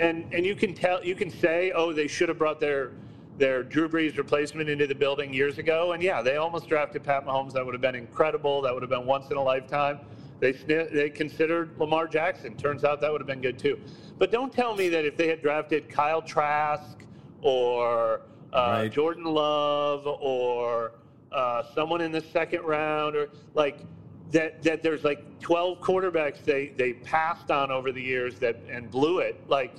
and 0.00 0.24
and 0.32 0.46
you 0.46 0.54
can 0.54 0.72
tell, 0.72 1.04
you 1.04 1.14
can 1.14 1.28
say, 1.28 1.70
oh, 1.72 1.92
they 1.92 2.06
should 2.08 2.30
have 2.30 2.38
brought 2.38 2.60
their 2.60 2.92
their 3.38 3.62
Drew 3.62 3.88
Brees 3.88 4.16
replacement 4.16 4.68
into 4.68 4.86
the 4.86 4.94
building 4.94 5.32
years 5.32 5.58
ago, 5.58 5.92
and 5.92 6.02
yeah, 6.02 6.22
they 6.22 6.36
almost 6.36 6.68
drafted 6.68 7.02
Pat 7.02 7.26
Mahomes. 7.26 7.52
That 7.52 7.64
would 7.64 7.74
have 7.74 7.80
been 7.80 7.94
incredible. 7.94 8.62
That 8.62 8.72
would 8.72 8.82
have 8.82 8.90
been 8.90 9.06
once 9.06 9.30
in 9.30 9.36
a 9.36 9.42
lifetime. 9.42 10.00
They 10.40 10.52
they 10.52 11.10
considered 11.10 11.78
Lamar 11.78 12.06
Jackson. 12.06 12.56
Turns 12.56 12.84
out 12.84 13.00
that 13.00 13.10
would 13.10 13.20
have 13.20 13.26
been 13.28 13.40
good 13.40 13.58
too. 13.58 13.80
But 14.18 14.30
don't 14.30 14.52
tell 14.52 14.76
me 14.76 14.88
that 14.90 15.04
if 15.04 15.16
they 15.16 15.28
had 15.28 15.42
drafted 15.42 15.88
Kyle 15.88 16.22
Trask 16.22 16.98
or 17.42 18.20
uh, 18.52 18.80
Right. 18.82 18.92
Jordan 18.92 19.24
Love 19.24 20.06
or 20.06 20.92
uh, 21.32 21.62
someone 21.74 22.00
in 22.00 22.12
the 22.12 22.20
second 22.20 22.62
round 22.62 23.16
or 23.16 23.28
like 23.54 23.78
that 24.30 24.62
that 24.62 24.82
there's 24.82 25.04
like 25.04 25.22
12 25.40 25.80
quarterbacks 25.80 26.42
they 26.44 26.68
they 26.76 26.92
passed 26.92 27.50
on 27.50 27.70
over 27.70 27.92
the 27.92 28.00
years 28.02 28.38
that 28.38 28.56
and 28.70 28.90
blew 28.90 29.18
it 29.18 29.38
like 29.48 29.74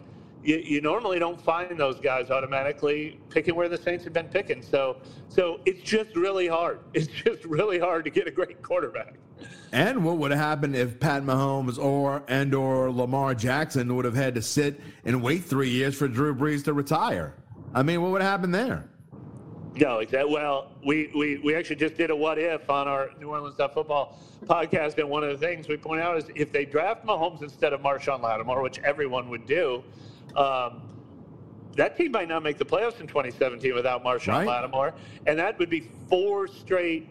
you, 0.46 0.58
you 0.58 0.82
normally 0.82 1.20
don't 1.20 1.42
find 1.42 1.78
those 1.78 2.00
guys 2.00 2.30
automatically 2.30 3.20
picking 3.30 3.56
where 3.56 3.68
the 3.68 3.78
Saints 3.78 4.04
have 4.04 4.14
been 4.14 4.28
picking 4.28 4.62
so 4.62 4.98
so 5.28 5.60
it's 5.66 5.82
just 5.82 6.16
really 6.16 6.48
hard 6.48 6.80
it's 6.94 7.08
just 7.08 7.44
really 7.46 7.80
hard 7.80 8.06
to 8.06 8.12
get 8.12 8.28
a 8.28 8.32
great 8.32 8.62
quarterback 8.62 9.16
And 9.72 10.06
what 10.06 10.18
would 10.18 10.32
have 10.32 10.40
happened 10.40 10.76
if 10.76 11.00
Pat 11.00 11.24
Mahomes 11.24 11.78
or 11.78 12.24
and 12.28 12.54
or 12.56 12.92
Lamar 12.92 13.36
Jackson 13.36 13.94
would 13.96 14.06
have 14.06 14.16
had 14.16 14.36
to 14.36 14.42
sit 14.42 14.80
and 15.04 15.22
wait 15.22 15.44
three 15.44 15.70
years 15.70 15.98
for 15.98 16.08
Drew 16.08 16.34
Brees 16.34 16.64
to 16.66 16.74
retire? 16.74 17.36
I 17.74 17.84
mean, 17.84 18.02
what 18.02 18.12
would 18.12 18.22
have 18.22 18.32
happened 18.32 18.56
there? 18.56 18.90
No, 19.76 20.00
exactly. 20.00 20.34
Well, 20.34 20.72
we, 20.86 21.12
we, 21.14 21.38
we 21.40 21.54
actually 21.54 21.76
just 21.76 21.98
did 21.98 22.10
a 22.10 22.16
what 22.16 22.38
if 22.38 22.70
on 22.70 22.88
our 22.88 23.10
New 23.20 23.30
Orleans 23.30 23.58
Football 23.58 24.18
podcast, 24.46 24.98
and 24.98 25.10
one 25.10 25.24
of 25.24 25.38
the 25.38 25.46
things 25.46 25.68
we 25.68 25.76
point 25.76 26.02
out 26.02 26.18
is 26.18 26.26
if 26.36 26.54
they 26.54 26.64
draft 26.64 27.06
Mahomes 27.06 27.42
instead 27.42 27.74
of 27.74 27.82
Marshon 27.82 28.22
Lattimore, 28.22 28.62
which 28.62 28.80
everyone 28.80 29.30
would 29.30 29.46
do, 29.46 29.84
um, 30.36 30.82
that 31.76 31.98
team 31.98 32.12
might 32.12 32.30
not 32.30 32.42
make 32.44 32.58
the 32.58 32.66
playoffs 32.66 33.00
in 33.02 33.08
2017 33.08 33.74
without 33.74 34.04
Marshon 34.04 34.30
Right. 34.30 34.48
Lattimore, 34.48 34.94
and 35.26 35.38
that 35.40 35.58
would 35.60 35.70
be 35.70 35.90
four 36.10 36.48
straight 36.48 37.10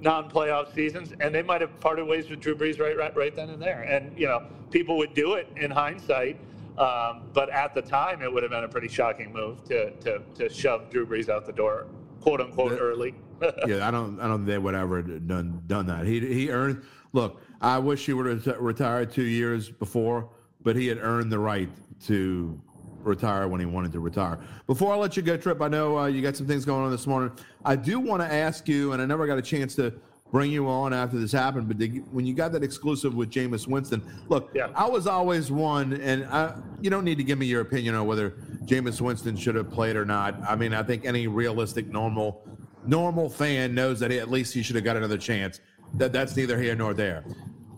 non-playoff 0.00 0.74
seasons, 0.74 1.12
and 1.20 1.34
they 1.34 1.42
might 1.42 1.60
have 1.60 1.78
parted 1.80 2.06
ways 2.06 2.28
with 2.30 2.40
Drew 2.40 2.54
Brees 2.54 2.78
right, 2.78 2.96
right, 2.96 3.14
right 3.16 3.34
then 3.34 3.50
and 3.50 3.60
there. 3.60 3.82
And 3.82 4.16
you 4.18 4.26
know, 4.26 4.46
people 4.70 4.96
would 4.98 5.14
do 5.14 5.34
it 5.34 5.48
in 5.56 5.70
hindsight, 5.70 6.38
um, 6.76 7.22
but 7.32 7.48
at 7.50 7.74
the 7.74 7.82
time, 7.82 8.22
it 8.22 8.32
would 8.32 8.42
have 8.42 8.52
been 8.52 8.64
a 8.64 8.68
pretty 8.68 8.88
shocking 8.88 9.32
move 9.32 9.64
to 9.64 9.90
to, 9.90 10.20
to 10.36 10.48
shove 10.48 10.90
Drew 10.90 11.06
Brees 11.06 11.28
out 11.28 11.46
the 11.46 11.52
door, 11.52 11.86
quote 12.20 12.40
unquote, 12.40 12.70
The- 12.72 12.78
early. 12.78 13.14
yeah, 13.68 13.86
I 13.86 13.92
don't, 13.92 14.18
I 14.20 14.26
don't 14.26 14.38
think 14.38 14.46
they 14.48 14.58
would 14.58 14.74
ever 14.74 14.96
have 14.96 15.28
done 15.28 15.62
done 15.66 15.86
that. 15.86 16.04
He 16.06 16.20
he 16.20 16.50
earned. 16.50 16.82
Look, 17.12 17.40
I 17.60 17.78
wish 17.78 18.04
he 18.04 18.12
would 18.12 18.26
have 18.26 18.58
retired 18.58 19.12
two 19.12 19.22
years 19.22 19.70
before, 19.70 20.28
but 20.62 20.76
he 20.76 20.88
had 20.88 20.98
earned 20.98 21.32
the 21.32 21.38
right 21.38 21.68
to 22.06 22.60
retire 23.02 23.48
when 23.48 23.60
he 23.60 23.66
wanted 23.66 23.92
to 23.92 24.00
retire. 24.00 24.38
Before 24.66 24.92
I 24.92 24.96
let 24.96 25.16
you 25.16 25.22
go, 25.22 25.36
Trip, 25.36 25.60
I 25.62 25.68
know 25.68 25.98
uh, 25.98 26.06
you 26.06 26.20
got 26.22 26.36
some 26.36 26.46
things 26.46 26.64
going 26.64 26.84
on 26.84 26.90
this 26.90 27.06
morning. 27.06 27.30
I 27.64 27.76
do 27.76 28.00
want 28.00 28.22
to 28.22 28.32
ask 28.32 28.68
you, 28.68 28.92
and 28.92 29.00
I 29.00 29.06
never 29.06 29.26
got 29.26 29.38
a 29.38 29.42
chance 29.42 29.74
to 29.76 29.94
bring 30.30 30.50
you 30.50 30.68
on 30.68 30.92
after 30.92 31.18
this 31.18 31.32
happened, 31.32 31.68
but 31.68 31.78
did, 31.78 32.12
when 32.12 32.26
you 32.26 32.34
got 32.34 32.52
that 32.52 32.62
exclusive 32.62 33.14
with 33.14 33.30
Jameis 33.30 33.66
Winston, 33.66 34.02
look, 34.28 34.50
Yeah. 34.54 34.68
I 34.74 34.86
was 34.86 35.06
always 35.06 35.50
one, 35.50 35.94
and 35.94 36.26
I, 36.26 36.54
you 36.82 36.90
don't 36.90 37.04
need 37.04 37.16
to 37.16 37.24
give 37.24 37.38
me 37.38 37.46
your 37.46 37.62
opinion 37.62 37.94
on 37.94 38.06
whether 38.06 38.30
Jameis 38.66 39.00
Winston 39.00 39.36
should 39.36 39.54
have 39.54 39.70
played 39.70 39.96
or 39.96 40.04
not. 40.04 40.38
I 40.46 40.54
mean, 40.54 40.74
I 40.74 40.82
think 40.82 41.06
any 41.06 41.28
realistic, 41.28 41.88
normal, 41.88 42.46
normal 42.86 43.30
fan 43.30 43.74
knows 43.74 44.00
that 44.00 44.10
he, 44.10 44.18
at 44.18 44.30
least 44.30 44.52
he 44.52 44.62
should 44.62 44.76
have 44.76 44.84
got 44.84 44.96
another 44.98 45.16
chance. 45.18 45.60
That 45.94 46.12
that's 46.12 46.36
neither 46.36 46.60
here 46.60 46.74
nor 46.74 46.92
there. 46.92 47.24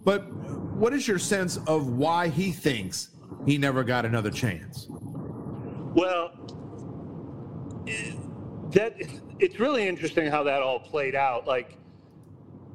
But 0.02 0.32
what 0.32 0.92
is 0.92 1.06
your 1.06 1.20
sense 1.20 1.58
of 1.68 1.86
why 1.90 2.28
he 2.28 2.50
thinks 2.50 3.10
he 3.46 3.58
never 3.58 3.84
got 3.84 4.04
another 4.04 4.30
chance? 4.30 4.86
Well, 4.88 6.32
that 8.72 8.94
it's 9.38 9.58
really 9.58 9.88
interesting 9.88 10.30
how 10.30 10.42
that 10.44 10.62
all 10.62 10.78
played 10.78 11.14
out. 11.14 11.46
Like 11.46 11.76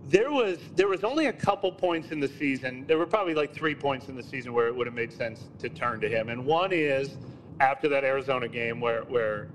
there 0.07 0.32
was 0.32 0.57
there 0.76 0.88
was 0.88 1.03
only 1.03 1.27
a 1.27 1.34
couple 1.34 1.72
points 1.72 2.11
in 2.11 2.19
the 2.19 2.27
season. 2.27 2.86
There 2.88 2.98
were 2.98 3.06
probably 3.06 3.34
like 3.34 3.53
three 3.53 3.76
points 3.76 4.07
in 4.07 4.15
the 4.15 4.23
season 4.23 4.53
where 4.53 4.68
it 4.68 4.76
would 4.76 4.88
have 4.88 4.94
made 4.94 5.11
sense 5.11 5.45
to 5.60 5.69
turn 5.69 5.99
to 6.02 6.10
him. 6.10 6.30
And 6.30 6.45
one 6.45 6.72
is 6.72 7.18
after 7.60 7.88
that 7.90 8.03
Arizona 8.03 8.48
game 8.48 8.80
where 8.80 9.03
where 9.03 9.48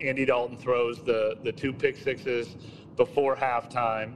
Andy 0.00 0.24
Dalton 0.24 0.56
throws 0.56 1.02
the 1.04 1.38
the 1.44 1.52
two 1.52 1.72
pick 1.72 1.96
sixes 1.96 2.56
before 2.96 3.36
halftime, 3.36 4.14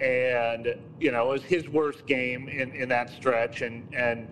and 0.00 0.74
you 1.00 1.10
know 1.10 1.30
it 1.30 1.32
was 1.32 1.42
his 1.42 1.68
worst 1.68 2.06
game 2.06 2.48
in 2.48 2.72
in 2.72 2.88
that 2.90 3.10
stretch. 3.10 3.62
And 3.62 3.92
and 3.94 4.28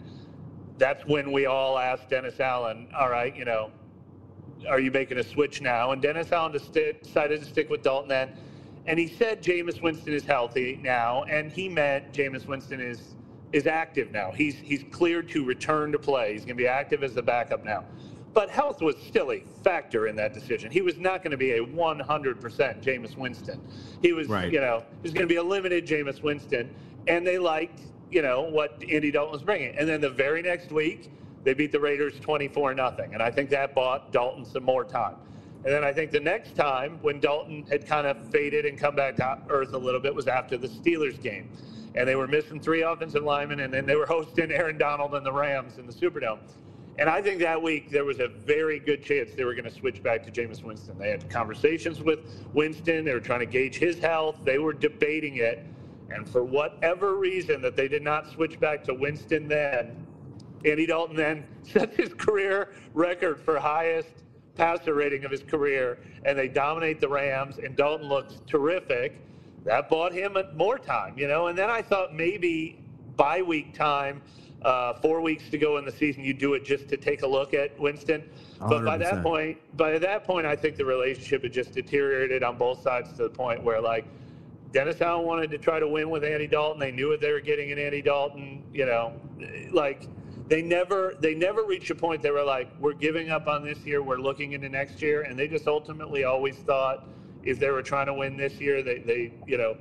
that's 0.78 1.04
when 1.06 1.32
we 1.32 1.46
all 1.46 1.78
asked 1.78 2.08
Dennis 2.10 2.40
Allen, 2.40 2.88
all 2.96 3.08
right, 3.10 3.34
you 3.36 3.44
know, 3.44 3.70
are 4.68 4.80
you 4.80 4.90
making 4.90 5.18
a 5.18 5.24
switch 5.24 5.60
now? 5.60 5.90
And 5.92 6.00
Dennis 6.00 6.32
Allen 6.32 6.52
decided 6.52 7.40
to 7.40 7.44
stick 7.44 7.68
with 7.70 7.82
Dalton 7.82 8.08
then. 8.08 8.32
And 8.86 8.98
he 8.98 9.06
said 9.06 9.42
Jameis 9.42 9.80
Winston 9.80 10.12
is 10.12 10.24
healthy 10.24 10.78
now, 10.82 11.22
and 11.24 11.52
he 11.52 11.68
meant 11.68 12.12
Jameis 12.12 12.46
Winston 12.46 12.80
is 12.80 13.14
is 13.52 13.66
active 13.66 14.10
now. 14.10 14.32
He's 14.32 14.56
he's 14.56 14.82
cleared 14.90 15.28
to 15.30 15.44
return 15.44 15.92
to 15.92 15.98
play. 15.98 16.32
He's 16.32 16.40
going 16.44 16.56
to 16.56 16.62
be 16.62 16.66
active 16.66 17.04
as 17.04 17.14
the 17.14 17.22
backup 17.22 17.64
now. 17.64 17.84
But 18.34 18.48
health 18.48 18.80
was 18.80 18.96
still 19.06 19.30
a 19.30 19.40
factor 19.62 20.06
in 20.06 20.16
that 20.16 20.32
decision. 20.32 20.70
He 20.72 20.80
was 20.80 20.96
not 20.96 21.22
going 21.22 21.32
to 21.32 21.36
be 21.36 21.52
a 21.52 21.60
100% 21.64 22.82
Jameis 22.82 23.16
Winston. 23.16 23.60
He 24.00 24.14
was, 24.14 24.26
Right. 24.28 24.50
you 24.50 24.58
know, 24.58 24.82
he 24.96 25.02
was 25.02 25.12
going 25.12 25.28
to 25.28 25.32
be 25.32 25.36
a 25.36 25.42
limited 25.42 25.86
Jameis 25.86 26.22
Winston, 26.22 26.74
and 27.08 27.26
they 27.26 27.38
liked, 27.38 27.82
you 28.12 28.22
know, 28.22 28.42
what 28.42 28.82
Andy 28.90 29.10
Dalton 29.10 29.32
was 29.32 29.42
bringing. 29.42 29.74
And 29.76 29.88
then 29.88 30.00
the 30.00 30.10
very 30.10 30.42
next 30.42 30.70
week, 30.70 31.10
they 31.44 31.54
beat 31.54 31.72
the 31.72 31.80
Raiders 31.80 32.20
24 32.20 32.74
nothing, 32.74 33.14
and 33.14 33.22
I 33.22 33.30
think 33.30 33.50
that 33.50 33.74
bought 33.74 34.12
Dalton 34.12 34.44
some 34.44 34.62
more 34.62 34.84
time. 34.84 35.16
And 35.64 35.72
then 35.72 35.84
I 35.84 35.92
think 35.92 36.10
the 36.10 36.20
next 36.20 36.56
time 36.56 36.98
when 37.02 37.20
Dalton 37.20 37.64
had 37.68 37.86
kind 37.86 38.06
of 38.06 38.30
faded 38.30 38.66
and 38.66 38.76
come 38.78 38.96
back 38.96 39.16
to 39.16 39.38
earth 39.48 39.72
a 39.74 39.78
little 39.78 40.00
bit 40.00 40.14
was 40.14 40.26
after 40.26 40.56
the 40.56 40.68
Steelers 40.68 41.20
game. 41.22 41.48
And 41.94 42.08
they 42.08 42.16
were 42.16 42.26
missing 42.26 42.58
three 42.58 42.82
offensive 42.82 43.22
linemen, 43.22 43.60
and 43.60 43.72
then 43.72 43.86
they 43.86 43.96
were 43.96 44.06
hosting 44.16 44.50
Aaron 44.50 44.78
Donald 44.78 45.14
and 45.14 45.24
the 45.24 45.32
Rams 45.32 45.78
in 45.78 45.86
the 45.86 45.92
Superdome. 45.92 46.40
And 46.98 47.08
I 47.08 47.22
think 47.22 47.40
that 47.40 47.60
week 47.60 47.90
there 47.90 48.04
was 48.04 48.18
a 48.18 48.28
very 48.28 48.78
good 48.78 49.02
chance 49.02 49.30
they 49.34 49.44
were 49.44 49.54
going 49.54 49.64
to 49.64 49.70
switch 49.70 50.02
back 50.02 50.24
to 50.24 50.30
Jameis 50.30 50.62
Winston. 50.62 50.98
They 50.98 51.10
had 51.10 51.28
conversations 51.30 52.02
with 52.02 52.20
Winston. 52.52 53.04
They 53.04 53.14
were 53.14 53.20
trying 53.20 53.40
to 53.40 53.46
gauge 53.46 53.76
his 53.76 53.98
health. 53.98 54.36
They 54.44 54.58
were 54.58 54.74
debating 54.74 55.36
it. 55.36 55.64
And 56.14 56.28
for 56.28 56.44
whatever 56.44 57.16
reason 57.16 57.62
that 57.62 57.76
they 57.76 57.88
did 57.88 58.02
not 58.02 58.30
switch 58.30 58.60
back 58.60 58.84
to 58.84 58.94
Winston 58.94 59.48
then, 59.48 60.06
Andy 60.64 60.86
Dalton 60.86 61.16
then 61.16 61.44
sets 61.62 61.96
his 61.96 62.14
career 62.14 62.72
record 62.94 63.40
for 63.40 63.58
highest 63.58 64.08
passer 64.54 64.94
rating 64.94 65.24
of 65.24 65.30
his 65.30 65.42
career, 65.42 65.98
and 66.24 66.38
they 66.38 66.48
dominate 66.48 67.00
the 67.00 67.08
Rams, 67.08 67.58
and 67.58 67.74
Dalton 67.74 68.08
looks 68.08 68.40
terrific. 68.46 69.18
That 69.64 69.88
bought 69.88 70.12
him 70.12 70.36
more 70.54 70.78
time, 70.78 71.16
you 71.16 71.26
know. 71.28 71.46
And 71.46 71.56
then 71.56 71.70
I 71.70 71.82
thought 71.82 72.14
maybe 72.14 72.78
bye 73.16 73.42
week 73.42 73.74
time– 73.74 74.22
uh, 74.64 74.94
four 74.94 75.20
weeks 75.20 75.48
to 75.50 75.58
go 75.58 75.78
in 75.78 75.84
the 75.84 75.92
season, 75.92 76.24
you 76.24 76.32
do 76.32 76.54
it 76.54 76.64
just 76.64 76.88
to 76.88 76.96
take 76.96 77.22
a 77.22 77.26
look 77.26 77.54
at 77.54 77.78
Winston. 77.78 78.22
But 78.60 78.82
100%. 78.82 78.84
by 78.84 78.96
that 78.98 79.22
point, 79.22 79.58
by 79.76 79.98
that 79.98 80.24
point, 80.24 80.46
I 80.46 80.54
think 80.54 80.76
the 80.76 80.84
relationship 80.84 81.42
had 81.42 81.52
just 81.52 81.72
deteriorated 81.72 82.42
on 82.42 82.56
both 82.56 82.82
sides 82.82 83.10
to 83.16 83.24
the 83.24 83.30
point 83.30 83.62
where 83.62 83.80
like 83.80 84.04
Dennis 84.72 85.00
Allen 85.00 85.26
wanted 85.26 85.50
to 85.50 85.58
try 85.58 85.78
to 85.78 85.88
win 85.88 86.10
with 86.10 86.24
Andy 86.24 86.46
Dalton. 86.46 86.80
They 86.80 86.92
knew 86.92 87.10
what 87.10 87.20
they 87.20 87.32
were 87.32 87.40
getting 87.40 87.70
in 87.70 87.78
Andy 87.78 88.02
Dalton. 88.02 88.64
You 88.72 88.86
know, 88.86 89.14
like 89.70 90.08
they 90.48 90.62
never 90.62 91.14
they 91.20 91.34
never 91.34 91.64
reached 91.64 91.90
a 91.90 91.94
point 91.94 92.22
they 92.22 92.30
were 92.30 92.42
like, 92.44 92.68
we're 92.80 92.94
giving 92.94 93.30
up 93.30 93.48
on 93.48 93.64
this 93.64 93.78
year. 93.80 94.02
We're 94.02 94.18
looking 94.18 94.52
into 94.52 94.68
next 94.68 95.02
year, 95.02 95.22
and 95.22 95.38
they 95.38 95.48
just 95.48 95.68
ultimately 95.68 96.24
always 96.24 96.56
thought 96.56 97.06
if 97.44 97.58
they 97.58 97.70
were 97.70 97.82
trying 97.82 98.06
to 98.06 98.14
win 98.14 98.36
this 98.36 98.54
year, 98.60 98.82
they 98.82 98.98
they 98.98 99.32
you 99.46 99.58
know 99.58 99.76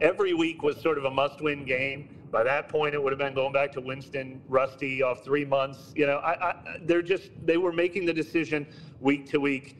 every 0.00 0.34
week 0.34 0.62
was 0.62 0.80
sort 0.80 0.98
of 0.98 1.04
a 1.04 1.10
must-win 1.10 1.64
game. 1.64 2.08
By 2.30 2.42
that 2.44 2.68
point, 2.68 2.94
it 2.94 3.02
would 3.02 3.12
have 3.12 3.18
been 3.18 3.34
going 3.34 3.52
back 3.52 3.72
to 3.72 3.80
Winston, 3.80 4.42
Rusty 4.48 5.02
off 5.02 5.24
three 5.24 5.44
months. 5.44 5.92
You 5.96 6.06
know, 6.06 6.16
I, 6.18 6.50
I, 6.50 6.54
they're 6.82 7.02
just 7.02 7.30
they 7.46 7.56
were 7.56 7.72
making 7.72 8.06
the 8.06 8.12
decision 8.12 8.66
week 9.00 9.26
to 9.30 9.40
week 9.40 9.76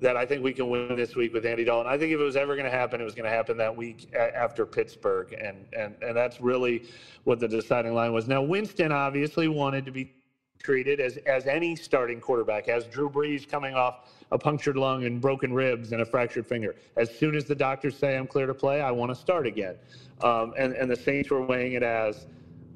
that 0.00 0.16
I 0.16 0.24
think 0.24 0.42
we 0.42 0.52
can 0.52 0.68
win 0.68 0.94
this 0.96 1.16
week 1.16 1.32
with 1.32 1.44
Andy 1.44 1.64
Dalton. 1.64 1.90
I 1.90 1.98
think 1.98 2.12
if 2.12 2.20
it 2.20 2.24
was 2.24 2.36
ever 2.36 2.54
going 2.54 2.70
to 2.70 2.76
happen, 2.76 3.00
it 3.00 3.04
was 3.04 3.14
going 3.14 3.28
to 3.28 3.34
happen 3.34 3.56
that 3.56 3.74
week 3.74 4.12
after 4.14 4.64
Pittsburgh, 4.64 5.32
and 5.32 5.66
and 5.72 5.94
and 6.02 6.16
that's 6.16 6.40
really 6.40 6.84
what 7.24 7.40
the 7.40 7.48
deciding 7.48 7.94
line 7.94 8.12
was. 8.12 8.28
Now 8.28 8.42
Winston 8.42 8.92
obviously 8.92 9.48
wanted 9.48 9.84
to 9.86 9.90
be 9.90 10.12
treated 10.58 11.00
as 11.00 11.16
as 11.18 11.46
any 11.46 11.74
starting 11.76 12.20
quarterback, 12.20 12.68
as 12.68 12.86
Drew 12.86 13.10
Brees 13.10 13.48
coming 13.48 13.74
off 13.74 14.08
a 14.30 14.38
punctured 14.38 14.76
lung 14.76 15.04
and 15.04 15.20
broken 15.20 15.52
ribs 15.52 15.92
and 15.92 16.02
a 16.02 16.04
fractured 16.04 16.46
finger. 16.46 16.74
As 16.96 17.16
soon 17.16 17.34
as 17.34 17.44
the 17.44 17.54
doctors 17.54 17.96
say 17.96 18.16
I'm 18.16 18.26
clear 18.26 18.46
to 18.46 18.54
play, 18.54 18.80
I 18.80 18.90
want 18.90 19.10
to 19.10 19.14
start 19.14 19.46
again. 19.46 19.76
Um, 20.20 20.52
and, 20.58 20.74
and 20.74 20.90
the 20.90 20.96
Saints 20.96 21.30
were 21.30 21.42
weighing 21.42 21.72
it 21.72 21.82
as, 21.82 22.26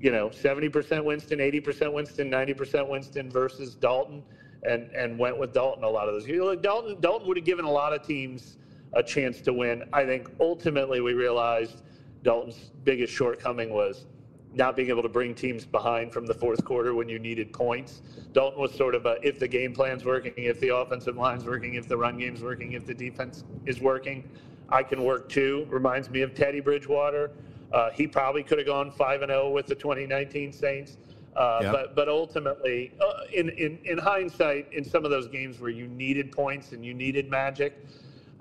you 0.01 0.11
know, 0.11 0.29
70% 0.29 1.05
Winston, 1.05 1.39
80% 1.39 1.93
Winston, 1.93 2.31
90% 2.31 2.89
Winston 2.89 3.31
versus 3.31 3.75
Dalton, 3.75 4.23
and, 4.63 4.91
and 4.93 5.19
went 5.19 5.39
with 5.39 5.53
Dalton 5.53 5.85
a 5.85 5.89
lot 5.89 6.09
of 6.09 6.15
those. 6.15 6.27
You 6.27 6.39
know, 6.39 6.55
Dalton, 6.55 7.01
Dalton 7.01 7.27
would 7.29 7.37
have 7.37 7.47
given 7.47 7.65
a 7.65 7.71
lot 7.71 7.93
of 7.93 8.07
teams 8.07 8.57
a 8.95 9.03
chance 9.03 9.41
to 9.43 9.53
win. 9.53 9.85
I 9.93 10.05
think 10.05 10.31
ultimately 10.41 11.01
we 11.01 11.15
realized 11.15 11.83
Dalton's 12.23 12.71
biggest 12.85 13.13
shortcoming 13.13 13.71
was 13.71 14.07
not 14.55 14.77
being 14.77 14.91
able 14.91 15.03
to 15.03 15.09
bring 15.09 15.35
teams 15.35 15.65
behind 15.65 16.13
from 16.13 16.27
the 16.27 16.35
fourth 16.35 16.63
quarter 16.65 16.95
when 16.95 17.09
you 17.09 17.19
needed 17.19 17.53
points. 17.53 18.03
Dalton 18.33 18.61
was 18.61 18.75
sort 18.75 18.95
of 18.95 19.07
a 19.07 19.17
if 19.23 19.39
the 19.39 19.49
game 19.49 19.73
plan's 19.73 20.05
working, 20.05 20.33
if 20.37 20.61
the 20.61 20.75
offensive 20.77 21.17
line's 21.17 21.45
working, 21.45 21.75
if 21.75 21.89
the 21.89 21.97
run 21.97 22.19
game's 22.19 22.43
working, 22.43 22.73
if 22.73 22.87
the 22.87 22.95
defense 22.95 23.45
is 23.67 23.81
working, 23.81 24.29
I 24.69 24.83
can 24.83 25.03
work 25.05 25.29
too. 25.29 25.67
Reminds 25.71 26.11
me 26.11 26.21
of 26.21 26.35
Teddy 26.35 26.61
Bridgewater. 26.61 27.31
Uh, 27.73 27.91
he 27.91 28.07
probably 28.07 28.43
could 28.43 28.59
have 28.59 28.67
gone 28.67 28.91
five 28.91 29.23
and 29.23 29.31
zero 29.31 29.45
oh 29.45 29.51
with 29.51 29.67
the 29.67 29.75
2019 29.75 30.53
Saints. 30.53 30.99
Uh, 31.37 31.61
yep. 31.63 31.73
But 31.73 31.97
but 31.97 32.09
ultimately, 32.09 32.93
uh, 33.01 33.25
in, 33.33 33.49
in 33.51 33.79
in 33.85 33.99
hindsight, 33.99 34.73
in 34.73 34.85
some 34.85 35.05
of 35.05 35.11
those 35.11 35.29
games 35.29 35.61
where 35.61 35.71
you 35.71 35.87
needed 35.89 36.31
points 36.31 36.73
and 36.73 36.85
you 36.85 36.93
needed 36.93 37.31
magic, 37.31 37.75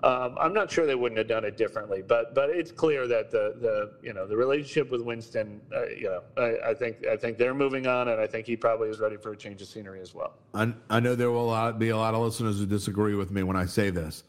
um, 0.03 0.35
I'm 0.39 0.53
not 0.53 0.71
sure 0.71 0.87
they 0.87 0.95
wouldn't 0.95 1.17
have 1.19 1.27
done 1.27 1.45
it 1.45 1.57
differently, 1.57 2.01
but 2.01 2.33
but 2.33 2.49
it's 2.49 2.71
clear 2.71 3.07
that 3.07 3.29
the 3.29 3.55
the 3.61 3.91
you 4.01 4.13
know 4.13 4.25
the 4.25 4.35
relationship 4.35 4.89
with 4.89 5.01
Winston, 5.01 5.61
uh, 5.75 5.85
you 5.87 6.03
know, 6.05 6.21
I, 6.37 6.71
I, 6.71 6.73
think 6.73 7.05
I 7.05 7.15
think 7.15 7.37
they're 7.37 7.53
moving 7.53 7.85
on, 7.85 8.07
and 8.07 8.19
I 8.19 8.25
think 8.25 8.47
he 8.47 8.57
probably 8.57 8.89
is 8.89 8.99
ready 8.99 9.17
for 9.17 9.31
a 9.31 9.37
change 9.37 9.61
of 9.61 9.67
scenery 9.67 10.01
as 10.01 10.15
well. 10.15 10.33
I, 10.55 10.73
I 10.89 10.99
know 10.99 11.13
there 11.13 11.31
will 11.31 11.71
be 11.73 11.89
a 11.89 11.97
lot 11.97 12.15
of 12.15 12.21
listeners 12.21 12.57
who 12.57 12.65
disagree 12.65 13.13
with 13.13 13.29
me 13.29 13.43
when 13.43 13.55
I 13.55 13.65
say 13.65 13.91
this. 13.91 14.23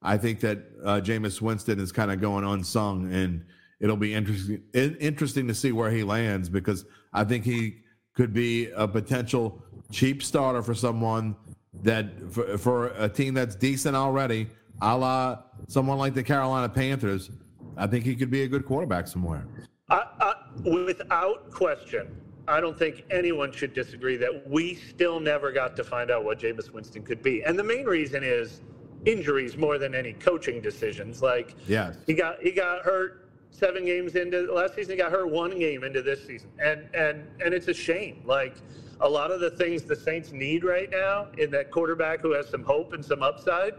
I 0.00 0.16
think 0.16 0.40
that 0.40 0.58
uh, 0.82 1.00
Jameis 1.02 1.42
Winston 1.42 1.78
is 1.78 1.92
kind 1.92 2.10
of 2.10 2.20
going 2.20 2.44
unsung, 2.44 3.12
and 3.12 3.44
it'll 3.80 3.96
be 3.96 4.14
interesting 4.14 4.62
interesting 4.72 5.46
to 5.48 5.54
see 5.54 5.72
where 5.72 5.90
he 5.90 6.04
lands 6.04 6.48
because 6.48 6.86
I 7.12 7.24
think 7.24 7.44
he 7.44 7.82
could 8.18 8.34
be 8.34 8.68
a 8.72 8.88
potential 8.88 9.62
cheap 9.92 10.24
starter 10.24 10.60
for 10.60 10.74
someone 10.74 11.36
that 11.84 12.06
for, 12.32 12.58
for 12.58 12.88
a 12.98 13.08
team 13.08 13.32
that's 13.32 13.54
decent 13.54 13.94
already 13.94 14.48
a 14.82 14.98
la 14.98 15.38
someone 15.68 15.98
like 15.98 16.14
the 16.14 16.22
Carolina 16.22 16.68
Panthers, 16.68 17.30
I 17.76 17.86
think 17.86 18.04
he 18.04 18.16
could 18.16 18.28
be 18.28 18.42
a 18.42 18.48
good 18.48 18.66
quarterback 18.66 19.06
somewhere. 19.06 19.46
Uh, 19.88 20.02
uh, 20.18 20.34
without 20.64 21.52
question, 21.52 22.20
I 22.48 22.60
don't 22.60 22.76
think 22.76 23.04
anyone 23.12 23.52
should 23.52 23.72
disagree 23.72 24.16
that 24.16 24.50
we 24.50 24.74
still 24.74 25.20
never 25.20 25.52
got 25.52 25.76
to 25.76 25.84
find 25.84 26.10
out 26.10 26.24
what 26.24 26.40
Jameis 26.40 26.72
Winston 26.72 27.04
could 27.04 27.22
be. 27.22 27.44
And 27.44 27.56
the 27.56 27.62
main 27.62 27.86
reason 27.86 28.24
is 28.24 28.62
injuries 29.04 29.56
more 29.56 29.78
than 29.78 29.94
any 29.94 30.14
coaching 30.14 30.60
decisions. 30.60 31.22
Like, 31.22 31.54
yes. 31.68 31.94
he 32.04 32.14
got 32.14 32.42
he 32.42 32.50
got 32.50 32.82
hurt 32.82 33.27
seven 33.50 33.84
games 33.84 34.14
into 34.14 34.52
last 34.52 34.74
season. 34.74 34.92
He 34.92 34.96
got 34.98 35.10
hurt 35.10 35.30
one 35.30 35.58
game 35.58 35.84
into 35.84 36.02
this 36.02 36.26
season, 36.26 36.50
and 36.62 36.88
and 36.94 37.26
and 37.44 37.54
it's 37.54 37.68
a 37.68 37.74
shame. 37.74 38.22
Like 38.24 38.56
a 39.00 39.08
lot 39.08 39.30
of 39.30 39.40
the 39.40 39.50
things 39.50 39.82
the 39.84 39.96
Saints 39.96 40.32
need 40.32 40.64
right 40.64 40.90
now 40.90 41.28
in 41.38 41.50
that 41.52 41.70
quarterback 41.70 42.20
who 42.20 42.32
has 42.32 42.48
some 42.48 42.64
hope 42.64 42.92
and 42.92 43.04
some 43.04 43.22
upside 43.22 43.74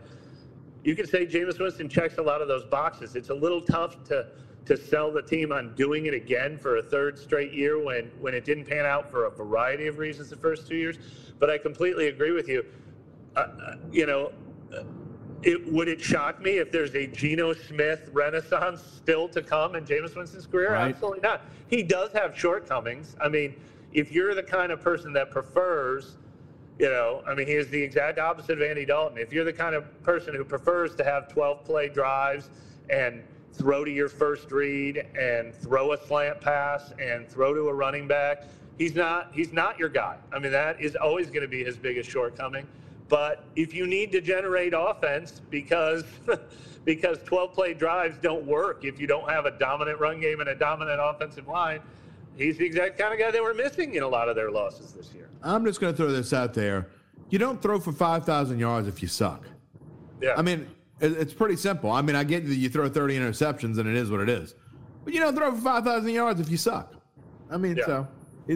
you 0.84 0.96
can 0.96 1.08
say 1.08 1.26
Jameis 1.26 1.60
Winston 1.60 1.90
checks 1.90 2.18
a 2.18 2.22
lot 2.22 2.42
of 2.42 2.48
those 2.48 2.64
boxes. 2.66 3.16
It's 3.16 3.30
a 3.30 3.34
little 3.34 3.62
tough 3.62 4.04
to 4.06 4.28
to 4.66 4.78
sell 4.78 5.12
the 5.12 5.22
team 5.22 5.52
on 5.52 5.74
doing 5.74 6.06
it 6.06 6.14
again 6.14 6.56
for 6.58 6.78
a 6.78 6.84
third 6.84 7.18
straight 7.18 7.54
year 7.54 7.84
when 7.84 8.12
when 8.20 8.34
it 8.34 8.46
didn't 8.46 8.66
pan 8.66 8.86
out 8.86 9.10
for 9.10 9.26
a 9.26 9.30
variety 9.30 9.88
of 9.88 9.98
reasons 9.98 10.30
the 10.30 10.38
first 10.38 10.68
two 10.68 10.76
years. 10.76 10.98
But 11.40 11.50
I 11.50 11.58
completely 11.58 12.08
agree 12.08 12.32
with 12.32 12.48
you. 12.48 12.66
Uh, 13.36 13.40
uh 13.40 13.76
you 13.92 14.06
know, 14.06 14.32
it 15.44 15.72
would 15.72 15.88
it 15.88 16.02
shock 16.02 16.42
me 16.42 16.58
if 16.58 16.72
there's 16.72 16.96
a 16.96 17.08
Geno 17.08 17.54
Smith 17.54 18.10
renaissance 18.12 18.82
still 18.82 19.30
to 19.30 19.42
come 19.42 19.76
in 19.76 19.86
Jameis 19.86 20.16
Winston's 20.16 20.46
career? 20.46 20.74
Right. 20.74 20.90
Absolutely 20.90 21.22
not. 21.22 21.42
He 21.70 21.84
does 21.84 22.12
have 22.14 22.38
shortcomings. 22.38 23.16
I 23.22 23.30
mean, 23.30 23.56
if 23.94 24.12
you're 24.12 24.36
the 24.36 24.44
kind 24.44 24.72
of 24.72 24.82
person 24.82 25.14
that 25.14 25.32
prefers 25.32 26.18
you 26.80 26.88
know, 26.88 27.22
I 27.28 27.36
mean, 27.36 27.46
he 27.46 27.54
is 27.54 27.68
the 27.68 27.82
exact 27.82 28.20
opposite 28.20 28.54
of 28.54 28.62
Andy 28.62 28.86
Dalton. 28.86 29.18
If 29.18 29.34
you're 29.34 29.44
the 29.44 29.54
kind 29.54 29.76
of 29.76 30.02
person 30.02 30.34
who 30.34 30.46
prefers 30.46 30.96
to 30.96 31.04
have 31.04 31.28
12 31.28 31.66
play 31.66 31.90
drives 31.90 32.50
and 32.90 33.22
throw 33.52 33.84
to 33.84 33.92
your 33.92 34.08
first 34.08 34.50
read 34.50 35.06
and 35.20 35.54
throw 35.54 35.92
a 35.92 36.08
slant 36.08 36.40
pass 36.40 36.94
and 36.98 37.28
throw 37.28 37.54
to 37.54 37.68
a 37.68 37.74
running 37.74 38.08
back, 38.08 38.46
he's 38.78 38.96
not 38.96 39.32
he's 39.34 39.52
not 39.52 39.78
your 39.78 39.90
guy. 39.90 40.16
I 40.32 40.40
mean, 40.40 40.54
that 40.54 40.80
is 40.80 40.96
always 40.96 41.28
going 41.28 41.42
to 41.42 41.50
be 41.50 41.66
his 41.66 41.76
biggest 41.76 42.10
shortcoming. 42.10 42.66
But 43.10 43.44
if 43.56 43.74
you 43.74 43.88
need 43.88 44.12
to 44.14 44.22
generate 44.22 44.74
offense 44.76 45.42
because 45.50 46.04
because 46.86 47.18
12 47.26 47.54
play 47.54 47.74
drives 47.74 48.18
don't 48.20 48.46
work 48.46 48.86
if 48.86 49.00
you 49.00 49.08
don't 49.08 49.30
have 49.30 49.46
a 49.46 49.52
dominant 49.52 50.00
run 50.00 50.22
game 50.22 50.40
and 50.40 50.50
a 50.50 50.56
dominant 50.56 51.02
offensive 51.04 51.48
line, 51.48 51.82
he's 52.38 52.58
the 52.58 52.66
exact 52.66 52.98
kind 52.98 53.12
of 53.14 53.20
guy 53.20 53.32
they 53.32 53.42
were 53.42 53.54
missing 53.54 53.96
in 53.96 54.04
a 54.04 54.08
lot 54.08 54.30
of 54.30 54.36
their 54.36 54.52
losses 54.52 54.94
this 54.94 55.14
year. 55.14 55.30
I'm 55.44 55.66
just 55.66 55.82
going 55.82 55.92
to 55.94 55.98
throw 55.98 56.12
this 56.12 56.32
out 56.32 56.54
there. 56.54 56.88
You 57.30 57.40
don't 57.40 57.62
throw 57.62 57.80
for 57.80 57.92
5,000 57.92 58.60
yards 58.60 58.88
if 58.88 59.02
you 59.02 59.08
suck. 59.08 59.46
Yeah. 60.22 60.36
I 60.38 60.42
mean, 60.42 60.68
it's 61.02 61.34
pretty 61.34 61.56
simple. 61.56 61.92
I 61.92 62.02
mean, 62.02 62.16
I 62.16 62.24
get 62.24 62.46
that 62.48 62.56
you 62.56 62.70
throw 62.70 62.90
30 62.90 63.18
interceptions 63.18 63.78
and 63.78 63.88
it 63.88 63.96
is 63.96 64.10
what 64.10 64.22
it 64.22 64.30
is. 64.30 64.56
But 65.04 65.14
you 65.14 65.20
don't 65.20 65.36
throw 65.36 65.54
for 65.54 65.62
5,000 65.62 66.10
yards 66.10 66.40
if 66.40 66.50
you 66.50 66.58
suck. 66.58 66.94
I 67.50 67.58
mean, 67.58 67.78
yeah. 67.78 67.86
so 67.86 68.08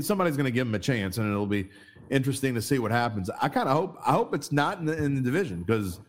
somebody's 0.01 0.35
going 0.35 0.45
to 0.45 0.51
give 0.51 0.67
him 0.67 0.75
a 0.75 0.79
chance 0.79 1.17
and 1.17 1.29
it'll 1.29 1.45
be 1.47 1.69
interesting 2.09 2.53
to 2.55 2.61
see 2.61 2.79
what 2.79 2.91
happens. 2.91 3.29
I 3.41 3.49
kind 3.49 3.67
of 3.67 3.75
hope 3.75 3.97
I 4.05 4.11
hope 4.11 4.33
it's 4.33 4.51
not 4.51 4.79
in 4.79 4.85
the, 4.85 4.97
in 5.03 5.15
the 5.15 5.21
division 5.21 5.63
because 5.63 5.99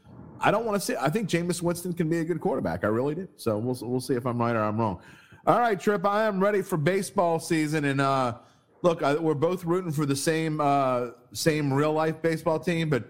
I 0.41 0.51
don't 0.51 0.67
want 0.67 0.81
to 0.81 0.85
see. 0.85 0.97
I 1.01 1.09
think 1.09 1.29
Jameis 1.29 1.63
Winston 1.63 1.93
can 1.93 2.09
be 2.09 2.19
a 2.19 2.25
good 2.25 2.41
quarterback. 2.41 2.85
I 2.85 2.89
really 2.89 3.15
do. 3.15 3.29
So 3.37 3.59
we'll 3.59 3.79
we'll 3.83 4.01
see 4.01 4.15
if 4.15 4.27
I'm 4.27 4.39
right 4.39 4.55
or 4.55 4.63
I'm 4.63 4.79
wrong. 4.79 5.01
All 5.47 5.59
right, 5.59 5.79
Trip. 5.79 6.05
I 6.07 6.25
am 6.25 6.41
ready 6.41 6.63
for 6.63 6.77
baseball 6.77 7.39
season, 7.39 7.85
and 7.85 8.01
uh, 8.01 8.37
look, 8.83 9.03
I, 9.03 9.15
we're 9.15 9.35
both 9.35 9.65
rooting 9.65 9.93
for 9.93 10.07
the 10.07 10.17
same 10.17 10.61
uh, 10.61 11.09
same 11.33 11.73
real 11.73 11.93
life 11.93 12.21
baseball 12.23 12.59
team, 12.59 12.91
but 12.91 13.05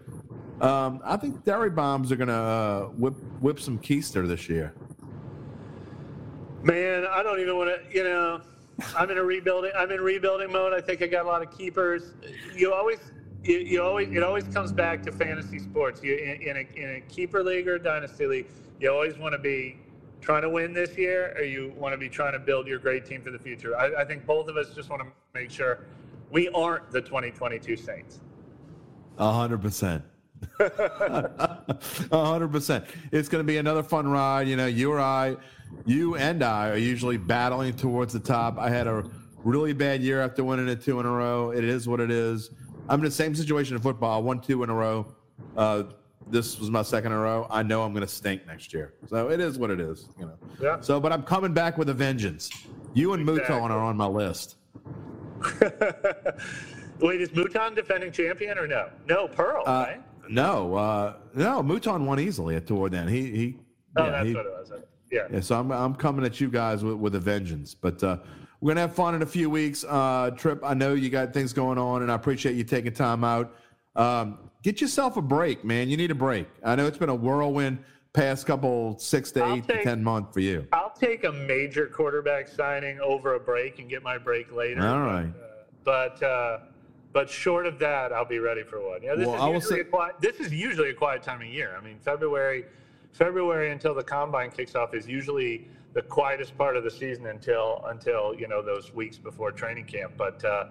um, 0.61 1.01
I 1.05 1.16
think 1.16 1.44
Dairy 1.44 1.70
Bombs 1.70 2.11
are 2.12 2.16
to 2.16 2.32
uh, 2.32 2.81
whip 2.97 3.15
whip 3.40 3.61
some 3.61 3.78
keister 3.78 4.27
this 4.27 4.48
year. 4.48 4.74
Man, 6.62 7.06
I 7.11 7.23
don't 7.23 7.40
even 7.40 7.56
want 7.56 7.70
to. 7.70 7.97
You 7.97 8.05
know, 8.05 8.40
I'm 8.96 9.10
in 9.10 9.18
a 9.18 9.24
rebuilding. 9.24 9.72
I'm 9.76 9.90
in 9.90 10.01
rebuilding 10.01 10.52
mode. 10.52 10.72
I 10.72 10.80
think 10.80 11.02
I 11.02 11.06
got 11.06 11.24
a 11.24 11.28
lot 11.28 11.42
of 11.42 11.56
keepers. 11.56 12.14
You 12.55 12.72
always. 12.72 12.98
You, 13.42 13.59
you 13.59 13.82
always 13.82 14.09
it 14.10 14.22
always 14.22 14.44
comes 14.44 14.72
back 14.72 15.02
to 15.02 15.12
fantasy 15.12 15.59
sports. 15.59 16.02
You 16.02 16.16
in, 16.16 16.40
in, 16.40 16.56
a, 16.56 16.78
in 16.80 16.96
a 16.96 17.01
keeper 17.02 17.42
league 17.42 17.68
or 17.68 17.78
dynasty 17.78 18.26
league, 18.26 18.46
you 18.80 18.90
always 18.90 19.18
want 19.18 19.34
to 19.34 19.38
be 19.38 19.78
trying 20.24 20.40
to 20.42 20.48
win 20.48 20.72
this 20.72 20.96
year, 20.96 21.34
or 21.36 21.44
you 21.44 21.74
want 21.76 21.92
to 21.92 21.98
be 21.98 22.09
trying 22.09 22.32
to 22.32 22.38
build 22.38 22.66
your 22.66 22.78
great 22.78 23.05
team 23.05 23.20
for 23.20 23.30
the 23.30 23.38
future? 23.38 23.76
I, 23.76 24.02
I 24.02 24.05
think 24.06 24.24
both 24.24 24.48
of 24.48 24.56
us 24.56 24.74
just 24.74 24.88
want 24.88 25.02
to 25.02 25.09
make 25.34 25.51
sure 25.51 25.80
We 26.30 26.48
aren't 26.48 26.90
the 26.90 27.02
2022 27.02 27.76
Saints. 27.76 28.20
A 29.18 29.30
hundred 29.30 29.60
percent. 29.60 30.02
A 30.59 31.64
hundred 32.10 32.51
percent. 32.51 32.86
It's 33.12 33.28
going 33.28 33.44
to 33.44 33.46
be 33.46 33.59
another 33.59 33.82
fun 33.82 34.09
ride. 34.09 34.48
You 34.48 34.56
know, 34.56 34.66
you 34.66 34.90
or 34.90 35.01
I, 35.01 35.36
you 35.84 36.16
and 36.16 36.42
I 36.42 36.70
are 36.70 36.76
usually 36.76 37.16
battling 37.16 37.74
towards 37.74 38.12
the 38.12 38.20
top. 38.20 38.59
I 38.59 38.70
had 38.70 38.86
a 38.86 39.05
really 39.42 39.72
bad 39.72 40.02
year 40.02 40.22
after 40.22 40.42
winning 40.44 40.68
it 40.68 40.82
two 40.82 41.01
in 41.01 41.06
a 41.06 41.10
row. 41.10 41.51
It 41.51 41.64
is 41.64 41.86
what 41.88 42.01
it 42.01 42.10
is. 42.10 42.51
I'm 42.88 43.01
in 43.01 43.05
the 43.06 43.10
same 43.10 43.34
situation 43.34 43.76
in 43.76 43.82
football. 43.82 44.18
I 44.18 44.22
won 44.22 44.40
two 44.40 44.62
in 44.62 44.70
a 44.70 44.74
row. 44.74 45.06
Uh, 45.56 45.84
this 46.28 46.59
was 46.59 46.70
my 46.70 46.82
second 46.82 47.12
in 47.12 47.18
a 47.18 47.20
row. 47.20 47.46
I 47.51 47.62
know 47.62 47.82
I'm 47.82 47.92
going 47.92 48.06
to 48.06 48.12
stink 48.12 48.46
next 48.46 48.72
year. 48.72 48.94
So 49.09 49.28
it 49.28 49.40
is 49.40 49.59
what 49.59 49.70
it 49.70 49.80
is. 49.80 50.09
You 50.18 50.26
know. 50.26 50.38
Yeah. 50.60 50.80
So, 50.80 50.98
but 51.01 51.12
I'm 51.12 51.22
coming 51.22 51.52
back 51.52 51.76
with 51.76 51.88
a 51.90 51.94
vengeance. 51.94 52.51
You 52.94 53.12
and 53.12 53.28
Exactly. 53.28 53.55
Mouton 53.56 53.70
are 53.70 53.78
on 53.80 53.96
my 53.96 54.06
list. 54.06 54.56
Wait, 57.01 57.20
is 57.20 57.30
Mouton 57.34 57.74
defending 57.74 58.12
champion 58.12 58.56
or 58.59 58.66
no? 58.66 58.88
No, 59.06 59.28
Pearl, 59.28 59.64
Uh, 59.66 59.86
right? 59.88 60.02
no, 60.30 60.74
uh, 60.76 61.14
no. 61.34 61.62
Mouton 61.62 62.06
won 62.06 62.20
easily 62.20 62.56
at 62.56 62.66
toward 62.66 62.92
then. 62.92 63.09
He 63.09 63.30
he. 63.32 63.59
Oh, 63.96 64.05
yeah, 64.05 64.10
that's 64.10 64.28
he- 64.28 64.34
what 64.34 64.46
it 64.46 64.52
was. 64.52 64.72
Yeah. 65.15 65.28
Yeah, 65.31 65.41
so 65.41 65.59
I'm, 65.59 65.70
I'm 65.70 65.95
coming 65.95 66.24
at 66.24 66.41
you 66.41 66.49
guys 66.51 66.82
with, 66.82 66.97
with 66.97 67.15
a 67.15 67.20
vengeance. 67.20 67.74
But 67.74 68.03
uh, 68.03 68.19
we're 68.61 68.69
going 68.69 68.77
to 68.77 68.81
have 68.82 68.95
fun 68.95 69.15
in 69.15 69.23
a 69.23 69.27
few 69.27 69.49
weeks. 69.49 69.85
Uh, 69.89 70.31
Trip, 70.36 70.61
I 70.65 70.74
know 70.74 70.95
you 70.95 71.09
got 71.09 71.32
things 71.32 71.53
going 71.53 71.78
on, 71.78 72.03
and 72.03 72.11
I 72.11 72.16
appreciate 72.16 72.57
you 72.57 72.65
taking 72.65 72.93
time 72.93 73.23
out. 73.23 73.55
Um, 73.95 74.39
get 74.62 74.81
yourself 74.81 75.16
a 75.16 75.23
break, 75.23 75.65
man. 75.65 75.89
You 75.89 75.97
need 75.97 76.11
a 76.11 76.16
break. 76.16 76.49
I 76.65 76.74
know 76.74 76.86
it's 76.86 76.99
been 76.99 77.11
a 77.11 77.15
whirlwind 77.15 77.78
past 78.12 78.47
couple 78.47 78.99
six 78.99 79.31
to 79.32 79.45
I'll 79.45 79.57
eight 79.57 79.69
to 79.69 79.82
10 79.85 80.03
months 80.03 80.32
for 80.35 80.41
you. 80.41 80.66
I'll 80.73 80.91
take 80.99 81.24
a 81.24 81.32
major 81.32 81.86
quarterback 81.86 82.49
signing 82.49 82.99
over 83.01 83.35
a 83.35 83.41
break 83.41 83.78
and 83.78 83.89
get 83.89 84.03
my 84.03 84.19
break 84.19 84.53
later. 84.53 84.86
All 84.86 85.01
right. 85.01 85.32
But 85.85 86.20
uh, 86.23 86.59
but 87.12 87.31
short 87.31 87.66
of 87.66 87.78
that, 87.78 88.12
I'll 88.12 88.24
be 88.24 88.41
ready 88.41 88.65
for 88.65 88.81
one. 88.85 89.03
Yeah, 89.03 89.15
this 89.15 89.27
Well, 89.28 89.36
is 89.53 89.62
usually 89.62 89.82
say- 89.82 89.89
a 89.89 89.91
quiet. 89.91 90.16
This 90.20 90.41
is 90.41 90.53
usually 90.53 90.91
a 90.91 90.95
quiet 90.95 91.23
time 91.23 91.41
of 91.43 91.47
year. 91.47 91.77
I 91.81 91.85
mean, 91.85 91.99
February, 92.01 92.65
February 93.19 93.70
until 93.70 93.95
the 93.95 94.03
combine 94.03 94.51
kicks 94.51 94.74
off 94.74 94.93
is 94.93 95.07
usually 95.09 95.69
the 95.95 96.03
quietest 96.03 96.59
part 96.59 96.77
of 96.77 96.82
the 96.85 96.91
season 96.91 97.27
until 97.27 97.82
until 97.86 98.35
you 98.35 98.49
know 98.49 98.61
those 98.61 98.93
weeks 98.93 99.16
before 99.16 99.53
training 99.53 99.85
camp. 99.86 100.12
But 100.19 100.45
uh, 100.45 100.66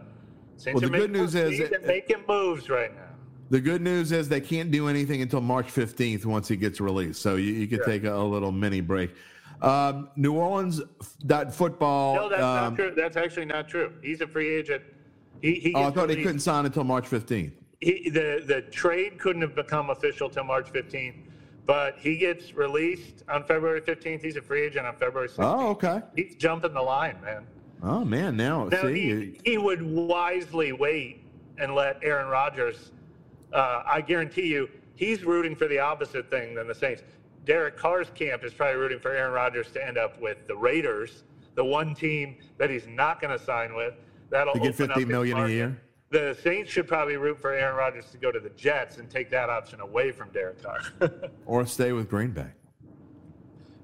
Well, 0.66 0.80
the 0.82 0.90
good 0.90 1.12
news 1.12 1.34
is 1.36 1.60
it- 1.60 1.86
making 1.86 2.24
moves 2.28 2.70
right 2.70 2.94
now. 2.94 3.02
The 3.50 3.62
good 3.62 3.82
news 3.82 4.12
is 4.12 4.28
they 4.28 4.42
can't 4.42 4.72
do 4.72 4.88
anything 4.88 5.22
until 5.22 5.40
March 5.42 5.68
15th 5.68 6.26
once 6.26 6.48
he 6.48 6.56
gets 6.56 6.82
released. 6.82 7.22
So 7.22 7.36
you, 7.36 7.54
you 7.54 7.68
could 7.68 7.80
Yeah. 7.86 7.94
take 7.94 8.04
a, 8.04 8.14
a 8.14 8.24
little 8.24 8.52
mini 8.52 8.82
break. 8.82 9.12
Um, 9.62 10.10
New 10.16 10.34
Orleans 10.34 10.82
dot 11.28 11.54
football. 11.54 12.16
No, 12.16 12.30
that's 12.30 12.42
um, 12.42 12.56
not 12.74 12.76
true. 12.76 12.94
That's 12.96 13.16
actually 13.16 13.46
not 13.46 13.68
true. 13.70 13.94
He's 14.02 14.22
a 14.22 14.28
free 14.28 14.50
agent. 14.56 14.84
He, 15.42 15.56
he 15.56 15.74
Oh, 15.76 15.84
I 15.84 15.92
thought 15.92 16.10
he 16.10 16.18
couldn't 16.18 16.40
sign 16.40 16.66
until 16.66 16.84
March 16.84 17.06
15th. 17.10 17.52
he, 17.80 18.10
the 18.10 18.44
the 18.46 18.62
trade 18.72 19.18
couldn't 19.20 19.42
have 19.42 19.56
become 19.56 19.90
official 19.92 20.30
till 20.30 20.44
March 20.46 20.72
15th, 20.72 21.16
but 21.66 21.96
he 21.98 22.18
gets 22.18 22.54
released 22.54 23.24
on 23.30 23.44
February 23.44 23.82
15th. 23.82 24.22
He's 24.22 24.36
a 24.36 24.42
free 24.42 24.64
agent 24.64 24.86
on 24.86 24.96
February 24.96 25.30
16th. 25.30 25.36
Oh, 25.40 25.70
okay. 25.70 26.02
He's 26.16 26.36
jumping 26.36 26.74
the 26.74 26.82
line, 26.82 27.18
man. 27.24 27.46
Oh, 27.82 28.04
man. 28.04 28.36
Now, 28.36 28.66
Now 28.66 28.82
see. 28.82 28.94
he, 28.94 29.52
he 29.52 29.58
would 29.58 29.82
wisely 29.82 30.72
wait 30.72 31.24
and 31.58 31.76
let 31.76 32.00
Aaron 32.04 32.28
Rodgers. 32.28 32.92
Uh, 33.52 33.84
I 33.86 34.02
guarantee 34.02 34.48
you, 34.48 34.70
he's 34.96 35.24
rooting 35.24 35.56
for 35.56 35.68
the 35.68 35.80
opposite 35.80 36.30
thing 36.30 36.56
than 36.56 36.68
the 36.68 36.76
Saints. 36.76 37.04
Derek 37.46 37.78
Carr's 37.78 38.10
camp 38.16 38.44
is 38.44 38.54
probably 38.54 38.78
rooting 38.80 39.00
for 39.00 39.12
Aaron 39.12 39.34
Rodgers 39.34 39.72
to 39.72 39.86
end 39.86 39.98
up 39.98 40.20
with 40.22 40.48
the 40.48 40.56
Raiders, 40.56 41.24
the 41.56 41.64
one 41.64 41.94
team 41.94 42.38
that 42.58 42.70
he's 42.70 42.88
not 42.88 43.22
going 43.22 43.38
to 43.38 43.44
sign 43.44 43.76
with. 43.76 43.94
That'll 44.30 44.54
To 44.54 44.60
get 44.60 44.74
open 44.74 44.92
up 44.92 44.98
50 44.98 45.02
his 45.02 45.08
million 45.10 45.38
a 45.38 45.48
year? 45.48 45.82
The 46.14 46.38
Saints 46.44 46.72
should 46.72 46.88
probably 46.88 47.18
root 47.18 47.42
for 47.42 47.54
Aaron 47.54 47.76
Rodgers 47.76 48.06
to 48.12 48.20
go 48.20 48.32
to 48.32 48.40
the 48.40 48.52
Jets 48.52 49.00
and 49.00 49.10
take 49.10 49.32
that 49.32 49.50
option 49.50 49.80
away 49.80 50.12
from 50.12 50.30
Derek 50.30 50.62
Carr. 50.62 50.80
or 51.48 51.66
stay 51.66 51.92
with 51.92 52.08
Green 52.08 52.30
Bay. 52.30 52.50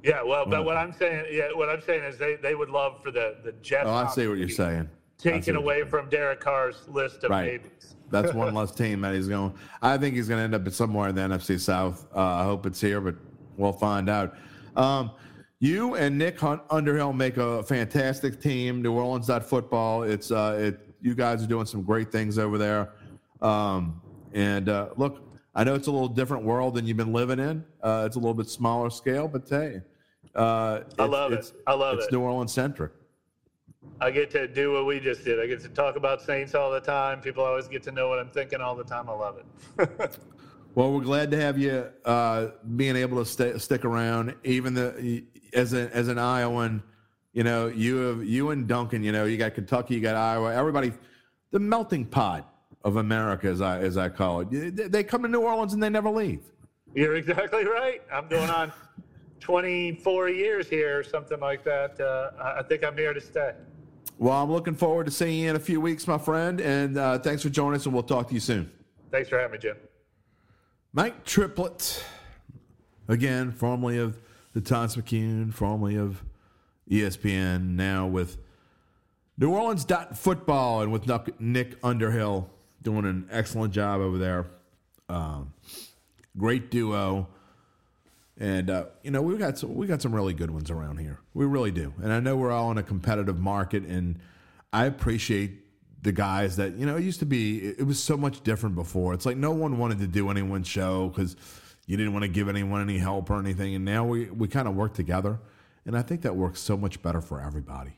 yeah, 0.03 0.21
well, 0.21 0.45
but 0.45 0.63
what 0.63 0.77
I'm 0.77 0.93
saying, 0.93 1.25
yeah, 1.31 1.47
what 1.55 1.69
I'm 1.69 1.81
saying 1.81 2.03
is 2.03 2.19
they, 2.19 2.35
they 2.35 2.53
would 2.53 2.69
love 2.69 3.01
for 3.03 3.09
the 3.09 3.37
the 3.43 3.53
Jets. 3.63 3.85
Oh, 3.87 3.93
I 3.93 4.05
see 4.09 4.27
what 4.27 4.37
you're 4.37 4.47
saying. 4.47 4.87
Taken 5.17 5.55
away 5.55 5.79
saying. 5.79 5.87
from 5.89 6.07
Derek 6.09 6.39
Carr's 6.39 6.87
list 6.87 7.23
of 7.23 7.31
Right. 7.31 7.63
babies. 7.63 7.95
That's 8.11 8.31
one 8.31 8.53
less 8.59 8.73
team 8.73 9.01
that 9.01 9.15
he's 9.15 9.27
going. 9.27 9.55
I 9.81 9.97
think 9.97 10.13
he's 10.13 10.27
going 10.27 10.37
to 10.37 10.43
end 10.43 10.67
up 10.67 10.71
somewhere 10.71 11.09
in 11.09 11.15
the 11.15 11.21
NFC 11.21 11.59
South. 11.59 12.05
Uh, 12.15 12.19
I 12.19 12.43
hope 12.43 12.67
it's 12.67 12.79
here, 12.79 13.01
but 13.01 13.15
we'll 13.57 13.73
find 13.73 14.07
out. 14.07 14.37
Um, 14.75 15.09
you 15.57 15.95
and 15.95 16.15
Nick 16.15 16.39
Hunt 16.39 16.61
Underhill 16.69 17.11
make 17.11 17.37
a 17.37 17.63
fantastic 17.63 18.39
team. 18.39 18.83
New 18.83 18.93
Orleans 18.93 19.31
football. 19.47 20.03
It's 20.03 20.29
uh, 20.29 20.55
it. 20.59 20.88
You 21.01 21.15
guys 21.15 21.43
are 21.43 21.47
doing 21.47 21.65
some 21.65 21.83
great 21.83 22.11
things 22.11 22.37
over 22.37 22.57
there. 22.57 22.89
Um, 23.41 24.01
and 24.33 24.69
uh, 24.69 24.89
look, 24.97 25.21
I 25.55 25.63
know 25.63 25.75
it's 25.75 25.87
a 25.87 25.91
little 25.91 26.07
different 26.07 26.43
world 26.43 26.75
than 26.75 26.85
you've 26.85 26.97
been 26.97 27.13
living 27.13 27.39
in. 27.39 27.63
Uh, 27.81 28.03
it's 28.05 28.15
a 28.15 28.19
little 28.19 28.33
bit 28.33 28.49
smaller 28.49 28.89
scale, 28.89 29.27
but 29.27 29.47
hey, 29.49 29.81
uh, 30.35 30.81
I 30.97 31.05
love 31.05 31.31
it. 31.31 31.51
I 31.65 31.73
love 31.73 31.95
it's 31.95 32.03
it. 32.03 32.07
It's 32.07 32.11
New 32.13 32.21
Orleans 32.21 32.53
centric. 32.53 32.91
I 34.01 34.11
get 34.11 34.29
to 34.31 34.47
do 34.47 34.73
what 34.73 34.85
we 34.85 34.99
just 34.99 35.25
did. 35.25 35.39
I 35.39 35.47
get 35.47 35.61
to 35.61 35.69
talk 35.69 35.95
about 35.95 36.21
Saints 36.21 36.55
all 36.55 36.71
the 36.71 36.79
time. 36.79 37.21
People 37.21 37.43
always 37.43 37.67
get 37.67 37.83
to 37.83 37.91
know 37.91 38.09
what 38.09 38.19
I'm 38.19 38.29
thinking 38.29 38.61
all 38.61 38.75
the 38.75 38.83
time. 38.83 39.09
I 39.09 39.13
love 39.13 39.37
it. 39.37 40.11
Well, 40.75 40.93
we're 40.93 41.01
glad 41.01 41.31
to 41.31 41.41
have 41.41 41.57
you 41.57 41.87
uh, 42.05 42.49
being 42.75 42.95
able 42.95 43.17
to 43.17 43.25
stay, 43.25 43.57
stick 43.57 43.83
around, 43.85 44.35
even 44.43 44.75
the 44.75 45.23
as 45.53 45.73
a, 45.73 45.93
as 45.93 46.07
an 46.07 46.19
Iowan. 46.19 46.83
You 47.39 47.45
know, 47.45 47.67
you 47.67 47.95
have 47.95 48.25
you 48.25 48.49
and 48.49 48.67
Duncan. 48.67 49.01
You 49.01 49.13
know, 49.13 49.23
you 49.23 49.37
got 49.37 49.53
Kentucky, 49.53 49.95
you 49.95 50.01
got 50.01 50.17
Iowa. 50.17 50.53
Everybody, 50.53 50.91
the 51.51 51.59
melting 51.59 52.03
pot 52.03 52.53
of 52.83 52.97
America, 52.97 53.47
as 53.47 53.61
I 53.61 53.79
as 53.79 53.95
I 53.95 54.09
call 54.09 54.41
it. 54.41 54.91
They- 54.91 55.05
come 55.05 55.21
to 55.21 55.29
New 55.29 55.39
Orleans 55.43 55.71
and 55.71 55.81
they 55.81 55.87
never 55.87 56.09
leave. 56.09 56.41
You're 56.93 57.15
exactly 57.15 57.63
right. 57.63 58.01
I'm 58.11 58.27
going 58.27 58.49
on 58.49 58.73
24 59.39 60.27
years 60.27 60.67
here, 60.67 61.01
something 61.01 61.39
like 61.39 61.63
that. 61.63 61.97
Uh, 61.97 62.31
I 62.57 62.61
think 62.61 62.83
I'm 62.83 62.97
here 62.97 63.13
to 63.13 63.21
stay. 63.21 63.53
Well, 64.17 64.33
I'm 64.33 64.51
looking 64.51 64.75
forward 64.75 65.05
to 65.05 65.11
seeing 65.11 65.41
you 65.41 65.49
in 65.49 65.55
a 65.55 65.61
few 65.61 65.79
weeks, 65.79 66.07
my 66.09 66.17
friend. 66.17 66.59
And 66.59 66.97
uh, 66.97 67.19
thanks 67.19 67.43
for 67.43 67.49
joining 67.49 67.79
us, 67.79 67.85
and 67.85 67.93
we'll 67.93 68.03
talk 68.03 68.27
to 68.27 68.33
you 68.33 68.41
soon. 68.41 68.69
Thanks 69.11 69.29
for 69.29 69.37
having 69.39 69.53
me, 69.53 69.59
Jim. 69.59 69.77
Mike 70.91 71.23
Triplett, 71.23 72.03
again, 73.07 73.53
formerly 73.53 73.97
of 73.97 74.19
the 74.51 74.59
Times-Picayune, 74.59 75.53
formerly 75.53 75.95
of 75.95 76.21
ESPN, 76.89 77.75
now 77.75 78.07
with 78.07 78.37
New 79.37 79.51
Orleans 79.51 79.85
football 80.15 80.81
and 80.81 80.91
with 80.91 81.09
Nick 81.39 81.77
Underhill 81.83 82.49
doing 82.81 83.05
an 83.05 83.27
excellent 83.31 83.73
job 83.73 84.01
over 84.01 84.17
there. 84.17 84.47
Um, 85.07 85.53
great 86.37 86.71
duo, 86.71 87.27
and 88.37 88.69
uh, 88.69 88.85
you 89.03 89.11
know 89.11 89.21
we 89.21 89.37
got 89.37 89.57
some, 89.57 89.75
we 89.75 89.87
got 89.87 90.01
some 90.01 90.13
really 90.13 90.33
good 90.33 90.51
ones 90.51 90.69
around 90.69 90.97
here. 90.97 91.19
We 91.33 91.45
really 91.45 91.71
do, 91.71 91.93
and 92.01 92.11
I 92.11 92.19
know 92.19 92.37
we're 92.37 92.51
all 92.51 92.71
in 92.71 92.77
a 92.77 92.83
competitive 92.83 93.39
market, 93.39 93.83
and 93.83 94.19
I 94.71 94.85
appreciate 94.85 95.65
the 96.01 96.11
guys 96.11 96.55
that 96.57 96.75
you 96.75 96.85
know 96.85 96.97
it 96.97 97.03
used 97.03 97.19
to 97.19 97.25
be. 97.25 97.59
It 97.59 97.85
was 97.85 98.01
so 98.01 98.15
much 98.17 98.41
different 98.41 98.75
before. 98.75 99.13
It's 99.13 99.25
like 99.25 99.37
no 99.37 99.51
one 99.51 99.77
wanted 99.77 99.99
to 99.99 100.07
do 100.07 100.29
anyone's 100.29 100.67
show 100.67 101.09
because 101.09 101.35
you 101.87 101.97
didn't 101.97 102.13
want 102.13 102.23
to 102.23 102.29
give 102.29 102.49
anyone 102.49 102.81
any 102.81 102.97
help 102.97 103.29
or 103.29 103.39
anything, 103.39 103.75
and 103.75 103.83
now 103.83 104.05
we 104.05 104.29
we 104.29 104.47
kind 104.47 104.67
of 104.67 104.75
work 104.75 104.93
together, 104.93 105.39
and 105.89 105.97
I 105.97 106.03
think 106.03 106.21
that 106.21 106.35
works 106.35 106.59
so 106.59 106.77
much 106.77 107.01
better 107.01 107.19
for 107.19 107.41
everybody. 107.41 107.93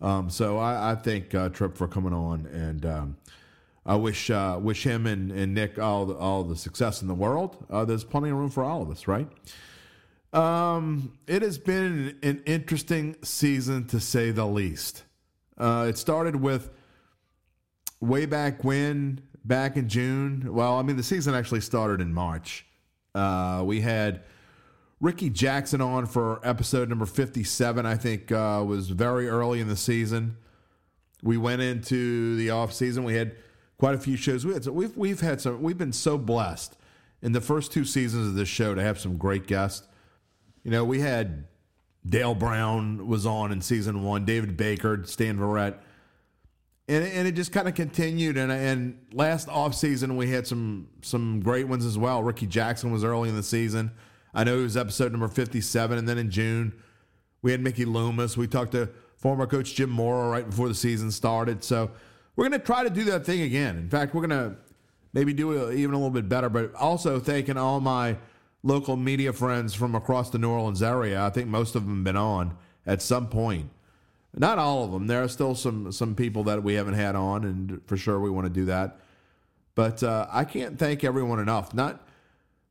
Um, 0.00 0.30
so 0.30 0.56
I, 0.56 0.92
I 0.92 0.94
thank 0.94 1.34
uh, 1.34 1.50
Trip 1.50 1.76
for 1.76 1.86
coming 1.86 2.14
on, 2.14 2.46
and 2.46 2.86
um, 2.86 3.16
I 3.84 3.94
wish 3.96 4.30
uh, 4.30 4.58
wish 4.58 4.84
him 4.84 5.06
and, 5.06 5.30
and 5.30 5.52
Nick 5.52 5.78
all 5.78 6.06
the, 6.06 6.14
all 6.14 6.44
the 6.44 6.56
success 6.56 7.02
in 7.02 7.08
the 7.08 7.14
world. 7.14 7.62
Uh, 7.68 7.84
there's 7.84 8.04
plenty 8.04 8.30
of 8.30 8.38
room 8.38 8.48
for 8.48 8.64
all 8.64 8.80
of 8.80 8.90
us, 8.90 9.06
right? 9.06 9.28
Um, 10.32 11.18
it 11.26 11.42
has 11.42 11.58
been 11.58 12.16
an 12.22 12.42
interesting 12.46 13.16
season 13.22 13.86
to 13.88 14.00
say 14.00 14.30
the 14.30 14.46
least. 14.46 15.04
Uh, 15.58 15.84
it 15.90 15.98
started 15.98 16.36
with 16.36 16.70
way 18.00 18.24
back 18.24 18.64
when, 18.64 19.20
back 19.44 19.76
in 19.76 19.90
June. 19.90 20.54
Well, 20.54 20.78
I 20.78 20.82
mean, 20.82 20.96
the 20.96 21.02
season 21.02 21.34
actually 21.34 21.60
started 21.60 22.00
in 22.00 22.14
March. 22.14 22.64
Uh, 23.14 23.62
we 23.62 23.82
had 23.82 24.22
Rickey 25.00 25.28
Jackson 25.28 25.80
on 25.80 26.06
for 26.06 26.40
episode 26.42 26.88
number 26.88 27.06
57, 27.06 27.84
I 27.84 27.96
think 27.96 28.32
uh, 28.32 28.64
was 28.66 28.88
very 28.88 29.28
early 29.28 29.60
in 29.60 29.68
the 29.68 29.76
season. 29.76 30.36
We 31.22 31.36
went 31.36 31.60
into 31.60 32.36
the 32.36 32.50
off 32.50 32.72
season. 32.72 33.04
We 33.04 33.14
had 33.14 33.36
quite 33.78 33.94
a 33.94 33.98
few 33.98 34.16
shows. 34.16 34.46
We 34.46 34.54
had 34.54 34.64
some, 34.64 34.74
we've 34.74 34.96
we've 34.96 35.20
had 35.20 35.40
some. 35.40 35.62
We've 35.62 35.76
been 35.76 35.92
so 35.92 36.16
blessed 36.16 36.76
in 37.22 37.32
the 37.32 37.40
first 37.40 37.72
two 37.72 37.84
seasons 37.84 38.28
of 38.28 38.34
this 38.34 38.48
show 38.48 38.74
to 38.74 38.82
have 38.82 38.98
some 38.98 39.16
great 39.16 39.46
guests. 39.46 39.86
You 40.62 40.70
know, 40.70 40.84
we 40.84 41.00
had 41.00 41.44
Dale 42.04 42.34
Brown 42.34 43.06
was 43.06 43.26
on 43.26 43.52
in 43.52 43.60
season 43.60 44.02
one. 44.02 44.24
David 44.24 44.56
Baker, 44.56 45.02
Stan 45.04 45.38
Verrett, 45.38 45.76
and 46.88 47.04
and 47.04 47.28
it 47.28 47.32
just 47.32 47.52
kind 47.52 47.68
of 47.68 47.74
continued. 47.74 48.36
And 48.36 48.50
and 48.50 48.98
last 49.12 49.48
off 49.48 49.74
season 49.74 50.16
we 50.16 50.30
had 50.30 50.46
some 50.46 50.88
some 51.02 51.40
great 51.40 51.68
ones 51.68 51.84
as 51.84 51.98
well. 51.98 52.22
Rickey 52.22 52.46
Jackson 52.46 52.92
was 52.92 53.04
early 53.04 53.28
in 53.28 53.36
the 53.36 53.42
season. 53.42 53.90
I 54.36 54.44
know 54.44 54.58
it 54.58 54.62
was 54.62 54.76
episode 54.76 55.12
number 55.12 55.28
fifty 55.28 55.62
seven, 55.62 55.96
and 55.96 56.06
then 56.06 56.18
in 56.18 56.30
June 56.30 56.74
we 57.40 57.52
had 57.52 57.60
Mickey 57.60 57.86
Loomis. 57.86 58.36
We 58.36 58.46
talked 58.46 58.72
to 58.72 58.90
former 59.16 59.46
coach 59.46 59.74
Jim 59.74 59.88
Mora 59.88 60.28
right 60.28 60.46
before 60.48 60.68
the 60.68 60.74
season 60.74 61.10
started. 61.10 61.64
So 61.64 61.90
we're 62.36 62.46
going 62.46 62.60
to 62.60 62.64
try 62.64 62.84
to 62.84 62.90
do 62.90 63.04
that 63.04 63.24
thing 63.24 63.40
again. 63.40 63.78
In 63.78 63.88
fact, 63.88 64.14
we're 64.14 64.26
going 64.26 64.38
to 64.38 64.56
maybe 65.14 65.32
do 65.32 65.52
it 65.52 65.74
even 65.78 65.94
a 65.94 65.96
little 65.96 66.10
bit 66.10 66.28
better. 66.28 66.50
But 66.50 66.74
also 66.74 67.18
thanking 67.18 67.56
all 67.56 67.80
my 67.80 68.18
local 68.62 68.96
media 68.96 69.32
friends 69.32 69.74
from 69.74 69.94
across 69.94 70.28
the 70.28 70.38
New 70.38 70.50
Orleans 70.50 70.82
area. 70.82 71.24
I 71.24 71.30
think 71.30 71.48
most 71.48 71.74
of 71.74 71.86
them 71.86 71.94
have 71.96 72.04
been 72.04 72.16
on 72.16 72.58
at 72.84 73.00
some 73.00 73.28
point. 73.28 73.70
Not 74.34 74.58
all 74.58 74.84
of 74.84 74.92
them. 74.92 75.06
There 75.06 75.22
are 75.22 75.28
still 75.28 75.54
some 75.54 75.90
some 75.92 76.14
people 76.14 76.44
that 76.44 76.62
we 76.62 76.74
haven't 76.74 76.92
had 76.92 77.16
on, 77.16 77.44
and 77.44 77.80
for 77.86 77.96
sure 77.96 78.20
we 78.20 78.28
want 78.28 78.44
to 78.44 78.52
do 78.52 78.66
that. 78.66 79.00
But 79.74 80.02
uh, 80.02 80.26
I 80.30 80.44
can't 80.44 80.78
thank 80.78 81.04
everyone 81.04 81.38
enough. 81.38 81.72
Not 81.72 82.05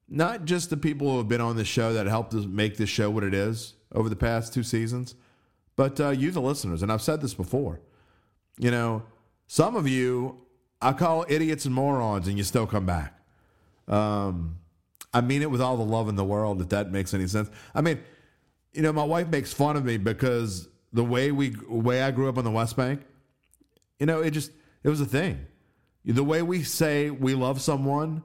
not 0.08 0.46
just 0.46 0.70
the 0.70 0.78
people 0.78 1.10
who 1.10 1.18
have 1.18 1.28
been 1.28 1.42
on 1.42 1.56
the 1.56 1.66
show 1.66 1.94
that 1.94 2.06
helped 2.06 2.34
us 2.34 2.46
make 2.46 2.78
this 2.78 2.90
show 2.90 3.10
what 3.10 3.24
it 3.24 3.34
is 3.34 3.74
over 3.92 4.10
the 4.10 4.16
past 4.16 4.54
two 4.54 4.64
seasons, 4.64 5.16
but 5.76 6.00
uh, 6.00 6.10
you, 6.10 6.32
the 6.32 6.42
listeners. 6.42 6.84
And 6.84 6.92
I've 6.92 7.02
said 7.02 7.22
this 7.22 7.34
before. 7.34 7.82
You 8.58 8.72
know, 8.72 9.04
some 9.48 9.76
of 9.76 9.88
you 9.88 10.46
I 10.82 10.94
call 10.94 11.26
idiots 11.28 11.66
and 11.66 11.74
morons, 11.74 12.28
and 12.28 12.38
you 12.38 12.44
still 12.44 12.68
come 12.68 12.86
back. 12.86 13.20
Um, 13.88 14.60
I 15.14 15.22
mean 15.22 15.42
it 15.42 15.50
with 15.50 15.62
all 15.62 15.78
the 15.78 15.84
love 15.84 16.10
in 16.10 16.16
the 16.16 16.24
world. 16.24 16.62
If 16.62 16.70
that 16.70 16.92
makes 16.92 17.14
any 17.14 17.28
sense. 17.28 17.50
I 17.74 17.82
mean, 17.82 18.00
you 18.74 18.82
know, 18.82 18.94
my 18.94 19.04
wife 19.04 19.28
makes 19.30 19.54
fun 19.54 19.78
of 19.78 19.86
me 19.86 19.98
because 19.98 20.68
the 20.94 21.04
way 21.04 21.32
we 21.32 21.56
way 21.68 22.02
I 22.04 22.12
grew 22.12 22.30
up 22.30 22.38
on 22.38 22.44
the 22.44 22.52
West 22.52 22.76
Bank, 22.78 23.02
you 24.00 24.06
know, 24.06 24.22
it 24.22 24.32
just 24.32 24.52
it 24.84 24.90
was 24.90 25.02
a 25.02 25.06
thing. 25.06 25.46
The 26.06 26.24
way 26.24 26.42
we 26.44 26.62
say 26.62 27.10
we 27.10 27.34
love 27.34 27.62
someone 27.62 28.22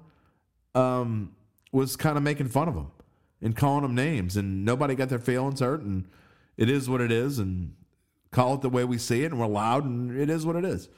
um, 0.74 1.34
was 1.72 1.96
kind 1.96 2.16
of 2.16 2.22
making 2.22 2.48
fun 2.48 2.68
of 2.68 2.74
them 2.74 2.90
and 3.42 3.56
calling 3.56 3.82
them 3.82 3.94
names, 3.94 4.36
and 4.36 4.64
nobody 4.64 4.94
got 4.94 5.08
their 5.08 5.18
feelings 5.18 5.60
hurt, 5.60 5.80
and 5.80 6.06
it 6.56 6.68
is 6.68 6.88
what 6.88 7.00
it 7.00 7.10
is, 7.10 7.38
and 7.38 7.74
call 8.30 8.54
it 8.54 8.60
the 8.60 8.68
way 8.68 8.84
we 8.84 8.98
see 8.98 9.22
it, 9.22 9.32
and 9.32 9.40
we're 9.40 9.46
loud, 9.46 9.84
and 9.84 10.18
it 10.18 10.28
is 10.28 10.44
what 10.44 10.56
it 10.56 10.64
is. 10.64 10.88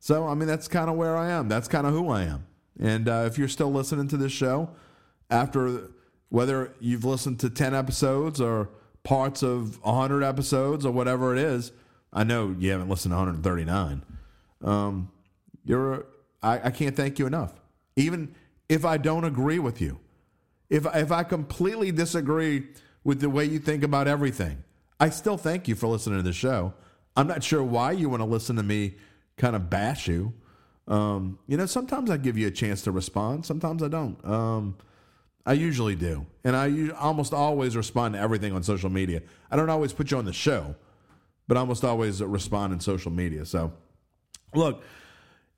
So, 0.00 0.26
I 0.26 0.34
mean, 0.34 0.48
that's 0.48 0.68
kind 0.68 0.90
of 0.90 0.96
where 0.96 1.16
I 1.16 1.30
am. 1.30 1.48
That's 1.48 1.68
kind 1.68 1.86
of 1.86 1.92
who 1.92 2.08
I 2.08 2.22
am. 2.22 2.46
And 2.78 3.08
uh, 3.08 3.24
if 3.26 3.38
you're 3.38 3.48
still 3.48 3.72
listening 3.72 4.08
to 4.08 4.16
this 4.16 4.32
show 4.32 4.70
after 5.30 5.90
whether 6.28 6.72
you've 6.80 7.04
listened 7.04 7.40
to 7.40 7.50
10 7.50 7.74
episodes 7.74 8.40
or 8.40 8.70
parts 9.02 9.42
of 9.42 9.82
100 9.84 10.22
episodes 10.22 10.84
or 10.84 10.92
whatever 10.92 11.34
it 11.34 11.40
is, 11.40 11.72
I 12.12 12.24
know 12.24 12.54
you 12.58 12.70
haven't 12.70 12.88
listened 12.88 13.12
to 13.12 13.16
139. 13.16 14.04
Um, 14.62 15.10
you're, 15.64 16.06
I, 16.42 16.60
I 16.64 16.70
can't 16.70 16.96
thank 16.96 17.18
you 17.18 17.26
enough. 17.26 17.52
Even 17.96 18.34
if 18.68 18.84
I 18.84 18.96
don't 18.96 19.24
agree 19.24 19.58
with 19.58 19.80
you, 19.80 19.98
if, 20.70 20.86
if 20.94 21.10
I 21.10 21.22
completely 21.22 21.92
disagree 21.92 22.68
with 23.04 23.20
the 23.20 23.30
way 23.30 23.44
you 23.44 23.58
think 23.58 23.82
about 23.82 24.06
everything, 24.06 24.62
I 25.00 25.10
still 25.10 25.38
thank 25.38 25.68
you 25.68 25.74
for 25.74 25.86
listening 25.86 26.18
to 26.18 26.22
the 26.22 26.32
show. 26.32 26.74
I'm 27.16 27.26
not 27.26 27.42
sure 27.42 27.62
why 27.62 27.92
you 27.92 28.08
want 28.08 28.20
to 28.20 28.26
listen 28.26 28.56
to 28.56 28.62
me 28.62 28.96
kind 29.36 29.56
of 29.56 29.70
bash 29.70 30.08
you. 30.08 30.34
Um, 30.86 31.38
you 31.46 31.56
know, 31.56 31.66
sometimes 31.66 32.10
I 32.10 32.16
give 32.16 32.36
you 32.36 32.46
a 32.46 32.50
chance 32.50 32.82
to 32.82 32.92
respond, 32.92 33.46
sometimes 33.46 33.82
I 33.82 33.88
don't. 33.88 34.22
Um, 34.24 34.76
I 35.46 35.54
usually 35.54 35.94
do. 35.94 36.26
And 36.44 36.54
I 36.54 36.90
almost 36.98 37.32
always 37.32 37.74
respond 37.76 38.14
to 38.14 38.20
everything 38.20 38.52
on 38.52 38.62
social 38.62 38.90
media. 38.90 39.22
I 39.50 39.56
don't 39.56 39.70
always 39.70 39.94
put 39.94 40.10
you 40.10 40.18
on 40.18 40.26
the 40.26 40.32
show, 40.32 40.74
but 41.46 41.56
I 41.56 41.60
almost 41.60 41.84
always 41.84 42.22
respond 42.22 42.74
in 42.74 42.80
social 42.80 43.10
media. 43.10 43.46
So, 43.46 43.72
look, 44.54 44.82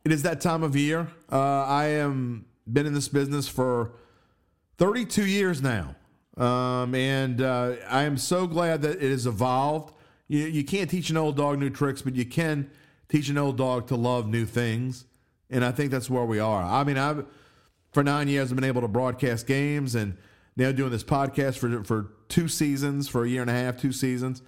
it 0.04 0.12
is 0.12 0.22
that 0.22 0.40
time 0.40 0.62
of 0.62 0.76
year. 0.76 1.08
Uh, 1.30 1.64
I 1.64 1.86
am 1.86 2.46
been 2.72 2.86
in 2.86 2.94
this 2.94 3.08
business 3.08 3.48
for 3.48 3.92
32 4.78 5.26
years 5.26 5.62
now. 5.62 5.94
Um, 6.36 6.94
and 6.94 7.42
uh, 7.42 7.74
I 7.88 8.04
am 8.04 8.16
so 8.16 8.46
glad 8.46 8.82
that 8.82 9.02
it 9.02 9.10
has 9.10 9.26
evolved. 9.26 9.94
You, 10.28 10.46
you 10.46 10.64
can't 10.64 10.88
teach 10.88 11.10
an 11.10 11.16
old 11.16 11.36
dog 11.36 11.58
new 11.58 11.70
tricks, 11.70 12.02
but 12.02 12.14
you 12.14 12.24
can 12.24 12.70
teach 13.08 13.28
an 13.28 13.36
old 13.36 13.58
dog 13.58 13.88
to 13.88 13.96
love 13.96 14.28
new 14.28 14.46
things. 14.46 15.04
And 15.50 15.64
I 15.64 15.72
think 15.72 15.90
that's 15.90 16.08
where 16.08 16.24
we 16.24 16.38
are. 16.38 16.62
I 16.62 16.84
mean, 16.84 16.96
I've 16.96 17.26
for 17.92 18.04
nine 18.04 18.28
years 18.28 18.50
I've 18.50 18.56
been 18.56 18.64
able 18.64 18.82
to 18.82 18.88
broadcast 18.88 19.46
games, 19.46 19.94
and 19.94 20.16
now 20.56 20.72
doing 20.72 20.90
this 20.90 21.04
podcast 21.04 21.58
for 21.58 21.82
for 21.84 22.12
two 22.28 22.48
seasons, 22.48 23.08
for 23.08 23.24
a 23.24 23.28
year 23.28 23.42
and 23.42 23.50
a 23.50 23.54
half, 23.54 23.76
two 23.76 23.92
seasons. 23.92 24.42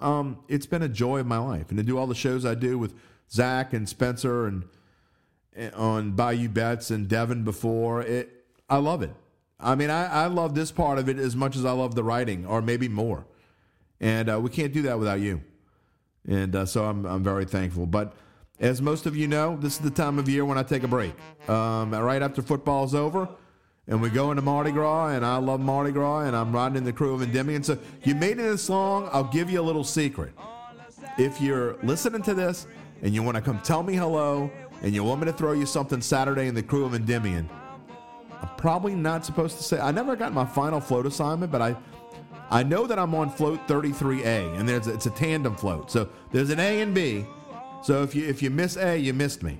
Um, 0.00 0.38
it's 0.48 0.66
been 0.66 0.82
a 0.82 0.88
joy 0.88 1.20
of 1.20 1.26
my 1.26 1.38
life, 1.38 1.68
and 1.68 1.78
to 1.78 1.84
do 1.84 1.98
all 1.98 2.06
the 2.06 2.14
shows 2.14 2.44
I 2.44 2.54
do 2.54 2.78
with 2.78 2.94
Zach 3.30 3.72
and 3.72 3.88
Spencer 3.88 4.46
and, 4.46 4.64
and 4.64 4.68
on 5.74 6.12
Bayou 6.12 6.48
Bets 6.48 6.90
and 6.90 7.08
Devin 7.08 7.44
before 7.44 8.02
it, 8.02 8.44
I 8.68 8.78
love 8.78 9.02
it. 9.02 9.12
I 9.58 9.74
mean, 9.74 9.90
I, 9.90 10.06
I 10.06 10.26
love 10.26 10.54
this 10.54 10.72
part 10.72 10.98
of 10.98 11.08
it 11.08 11.18
as 11.18 11.36
much 11.36 11.56
as 11.56 11.64
I 11.64 11.72
love 11.72 11.94
the 11.94 12.04
writing, 12.04 12.46
or 12.46 12.62
maybe 12.62 12.88
more. 12.88 13.26
And 14.00 14.30
uh, 14.30 14.40
we 14.40 14.48
can't 14.48 14.72
do 14.72 14.82
that 14.82 14.98
without 14.98 15.20
you. 15.20 15.42
And 16.26 16.54
uh, 16.54 16.66
so 16.66 16.84
I'm, 16.84 17.04
I'm 17.04 17.22
very 17.22 17.44
thankful. 17.44 17.86
But 17.86 18.14
as 18.58 18.80
most 18.80 19.06
of 19.06 19.16
you 19.16 19.26
know, 19.26 19.56
this 19.56 19.74
is 19.74 19.80
the 19.80 19.90
time 19.90 20.18
of 20.18 20.28
year 20.28 20.44
when 20.44 20.56
I 20.56 20.62
take 20.62 20.82
a 20.82 20.88
break. 20.88 21.12
Um, 21.48 21.92
right 21.92 22.22
after 22.22 22.42
football's 22.42 22.94
over, 22.94 23.28
and 23.86 24.00
we 24.00 24.08
go 24.08 24.30
into 24.30 24.42
Mardi 24.42 24.70
Gras, 24.70 25.08
and 25.08 25.26
I 25.26 25.38
love 25.38 25.60
Mardi 25.60 25.90
Gras, 25.90 26.20
and 26.20 26.36
I'm 26.36 26.52
riding 26.52 26.76
in 26.76 26.84
the 26.84 26.92
crew 26.92 27.14
of 27.14 27.22
Endymion. 27.22 27.62
So 27.62 27.76
you 28.04 28.14
made 28.14 28.38
it 28.38 28.42
this 28.42 28.68
long, 28.68 29.08
I'll 29.12 29.24
give 29.24 29.50
you 29.50 29.60
a 29.60 29.62
little 29.62 29.84
secret. 29.84 30.32
If 31.18 31.40
you're 31.40 31.76
listening 31.82 32.22
to 32.22 32.34
this 32.34 32.66
and 33.02 33.12
you 33.14 33.22
want 33.22 33.36
to 33.36 33.42
come 33.42 33.60
tell 33.60 33.82
me 33.82 33.94
hello, 33.94 34.50
and 34.82 34.94
you 34.94 35.04
want 35.04 35.20
me 35.20 35.26
to 35.26 35.32
throw 35.32 35.52
you 35.52 35.66
something 35.66 36.00
Saturday 36.00 36.46
in 36.46 36.54
the 36.54 36.62
crew 36.62 36.84
of 36.84 36.94
Endymion, 36.94 37.48
I'm 38.40 38.48
probably 38.56 38.94
not 38.94 39.24
supposed 39.24 39.56
to 39.58 39.62
say. 39.62 39.78
I 39.78 39.90
never 39.90 40.16
got 40.16 40.32
my 40.32 40.46
final 40.46 40.80
float 40.80 41.06
assignment, 41.06 41.52
but 41.52 41.60
I 41.60 41.76
I 42.50 42.64
know 42.64 42.86
that 42.86 42.98
I'm 42.98 43.14
on 43.14 43.30
float 43.30 43.66
33A, 43.68 44.58
and 44.58 44.68
there's 44.68 44.88
it's 44.88 45.06
a 45.06 45.10
tandem 45.10 45.54
float. 45.54 45.90
So 45.90 46.08
there's 46.32 46.50
an 46.50 46.58
A 46.58 46.80
and 46.80 46.94
B. 46.94 47.24
So 47.82 48.02
if 48.02 48.14
you 48.14 48.26
if 48.26 48.42
you 48.42 48.50
miss 48.50 48.76
A, 48.76 48.96
you 48.96 49.14
missed 49.14 49.42
me. 49.42 49.58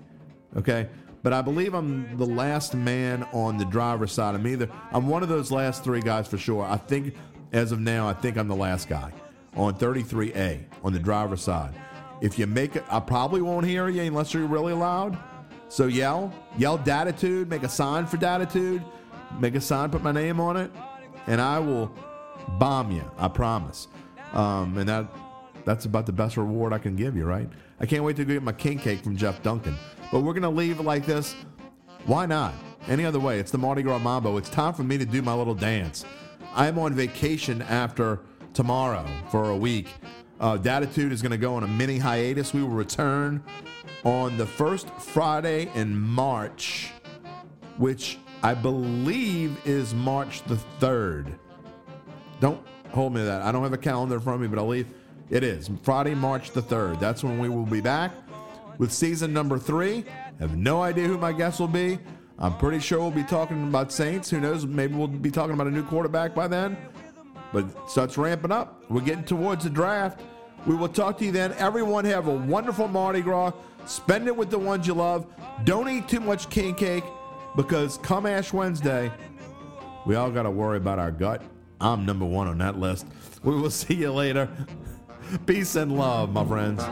Okay? 0.56 0.88
But 1.22 1.32
I 1.32 1.42
believe 1.42 1.74
I'm 1.74 2.16
the 2.16 2.26
last 2.26 2.74
man 2.74 3.26
on 3.32 3.58
the 3.58 3.64
driver's 3.66 4.12
side. 4.12 4.34
I'm 4.34 4.46
either 4.46 4.68
I'm 4.92 5.06
one 5.06 5.22
of 5.22 5.28
those 5.28 5.50
last 5.50 5.84
three 5.84 6.00
guys 6.00 6.26
for 6.26 6.38
sure. 6.38 6.64
I 6.64 6.78
think 6.78 7.14
as 7.52 7.72
of 7.72 7.80
now, 7.80 8.08
I 8.08 8.14
think 8.14 8.36
I'm 8.36 8.48
the 8.48 8.56
last 8.56 8.88
guy 8.88 9.12
on 9.54 9.74
33A 9.74 10.64
on 10.82 10.92
the 10.92 10.98
driver's 10.98 11.42
side. 11.42 11.74
If 12.20 12.38
you 12.38 12.46
make 12.46 12.76
it, 12.76 12.84
I 12.90 13.00
probably 13.00 13.42
won't 13.42 13.66
hear 13.66 13.88
you 13.88 14.02
unless 14.02 14.34
you're 14.34 14.46
really 14.46 14.74
loud. 14.74 15.18
So 15.68 15.86
yell, 15.86 16.32
yell 16.58 16.78
Dattitude, 16.78 17.48
make 17.48 17.62
a 17.62 17.68
sign 17.68 18.06
for 18.06 18.16
Dattitude, 18.16 18.84
make 19.38 19.54
a 19.54 19.60
sign, 19.60 19.90
put 19.90 20.02
my 20.02 20.12
name 20.12 20.40
on 20.40 20.56
it, 20.56 20.70
and 21.26 21.40
I 21.40 21.58
will 21.58 21.94
bomb 22.58 22.90
you. 22.90 23.08
I 23.18 23.28
promise. 23.28 23.88
Um, 24.32 24.76
and 24.78 24.88
that 24.88 25.06
that's 25.64 25.84
about 25.84 26.06
the 26.06 26.12
best 26.12 26.36
reward 26.36 26.72
I 26.72 26.78
can 26.78 26.96
give 26.96 27.16
you, 27.16 27.24
right? 27.24 27.48
I 27.78 27.86
can't 27.86 28.02
wait 28.02 28.16
to 28.16 28.24
get 28.24 28.42
my 28.42 28.52
king 28.52 28.78
cake 28.78 29.02
from 29.02 29.16
Jeff 29.16 29.42
Duncan. 29.42 29.76
But 30.10 30.20
we're 30.20 30.34
gonna 30.34 30.50
leave 30.50 30.80
it 30.80 30.82
like 30.84 31.06
this. 31.06 31.34
Why 32.06 32.26
not? 32.26 32.54
Any 32.88 33.04
other 33.04 33.20
way? 33.20 33.38
It's 33.38 33.50
the 33.50 33.58
Mardi 33.58 33.82
Gras 33.82 33.98
Mambo. 33.98 34.36
It's 34.36 34.48
time 34.50 34.74
for 34.74 34.82
me 34.82 34.98
to 34.98 35.04
do 35.04 35.22
my 35.22 35.34
little 35.34 35.54
dance. 35.54 36.04
I'm 36.54 36.78
on 36.78 36.94
vacation 36.94 37.62
after 37.62 38.20
tomorrow 38.54 39.06
for 39.30 39.50
a 39.50 39.56
week. 39.56 39.88
Uh, 40.40 40.56
Dattitude 40.56 41.12
is 41.12 41.20
going 41.20 41.32
to 41.32 41.38
go 41.38 41.54
on 41.54 41.64
a 41.64 41.68
mini 41.68 41.98
hiatus. 41.98 42.54
We 42.54 42.62
will 42.62 42.70
return 42.70 43.44
on 44.04 44.38
the 44.38 44.46
first 44.46 44.88
Friday 44.98 45.70
in 45.74 45.98
March, 45.98 46.92
which 47.76 48.18
I 48.42 48.54
believe 48.54 49.60
is 49.66 49.92
March 49.92 50.42
the 50.44 50.58
3rd. 50.80 51.34
Don't 52.40 52.66
hold 52.88 53.12
me 53.12 53.20
to 53.20 53.26
that. 53.26 53.42
I 53.42 53.52
don't 53.52 53.62
have 53.62 53.74
a 53.74 53.78
calendar 53.78 54.14
in 54.14 54.22
front 54.22 54.36
of 54.36 54.40
me, 54.40 54.48
but 54.48 54.58
I'll 54.58 54.68
leave. 54.68 54.86
It 55.28 55.44
is 55.44 55.70
Friday, 55.82 56.14
March 56.14 56.52
the 56.52 56.62
3rd. 56.62 56.98
That's 56.98 57.22
when 57.22 57.38
we 57.38 57.50
will 57.50 57.66
be 57.66 57.82
back 57.82 58.10
with 58.78 58.90
season 58.90 59.34
number 59.34 59.58
three. 59.58 60.06
I 60.08 60.42
have 60.42 60.56
no 60.56 60.82
idea 60.82 61.06
who 61.06 61.18
my 61.18 61.32
guest 61.32 61.60
will 61.60 61.68
be. 61.68 61.98
I'm 62.38 62.56
pretty 62.56 62.80
sure 62.80 62.98
we'll 62.98 63.10
be 63.10 63.24
talking 63.24 63.68
about 63.68 63.92
Saints. 63.92 64.30
Who 64.30 64.40
knows? 64.40 64.64
Maybe 64.64 64.94
we'll 64.94 65.06
be 65.06 65.30
talking 65.30 65.52
about 65.52 65.66
a 65.66 65.70
new 65.70 65.84
quarterback 65.84 66.34
by 66.34 66.48
then. 66.48 66.78
But 67.52 67.64
it 67.64 67.76
starts 67.88 68.16
ramping 68.16 68.52
up. 68.52 68.82
We're 68.88 69.00
getting 69.00 69.24
towards 69.24 69.64
the 69.64 69.70
draft. 69.70 70.20
We 70.66 70.74
will 70.74 70.88
talk 70.88 71.18
to 71.18 71.24
you 71.24 71.32
then. 71.32 71.52
Everyone 71.54 72.04
have 72.04 72.28
a 72.28 72.34
wonderful 72.34 72.88
Mardi 72.88 73.22
Gras. 73.22 73.52
Spend 73.86 74.28
it 74.28 74.36
with 74.36 74.50
the 74.50 74.58
ones 74.58 74.86
you 74.86 74.94
love. 74.94 75.26
Don't 75.64 75.88
eat 75.88 76.06
too 76.06 76.20
much 76.20 76.50
king 76.50 76.74
cake 76.74 77.04
because 77.56 77.98
come 77.98 78.26
Ash 78.26 78.52
Wednesday, 78.52 79.10
we 80.06 80.14
all 80.14 80.30
got 80.30 80.42
to 80.44 80.50
worry 80.50 80.76
about 80.76 80.98
our 80.98 81.10
gut. 81.10 81.42
I'm 81.80 82.04
number 82.04 82.26
one 82.26 82.46
on 82.46 82.58
that 82.58 82.78
list. 82.78 83.06
We 83.42 83.58
will 83.58 83.70
see 83.70 83.94
you 83.94 84.12
later. 84.12 84.48
Peace 85.46 85.76
and 85.76 85.96
love, 85.96 86.32
my 86.32 86.44
friends. 86.44 86.82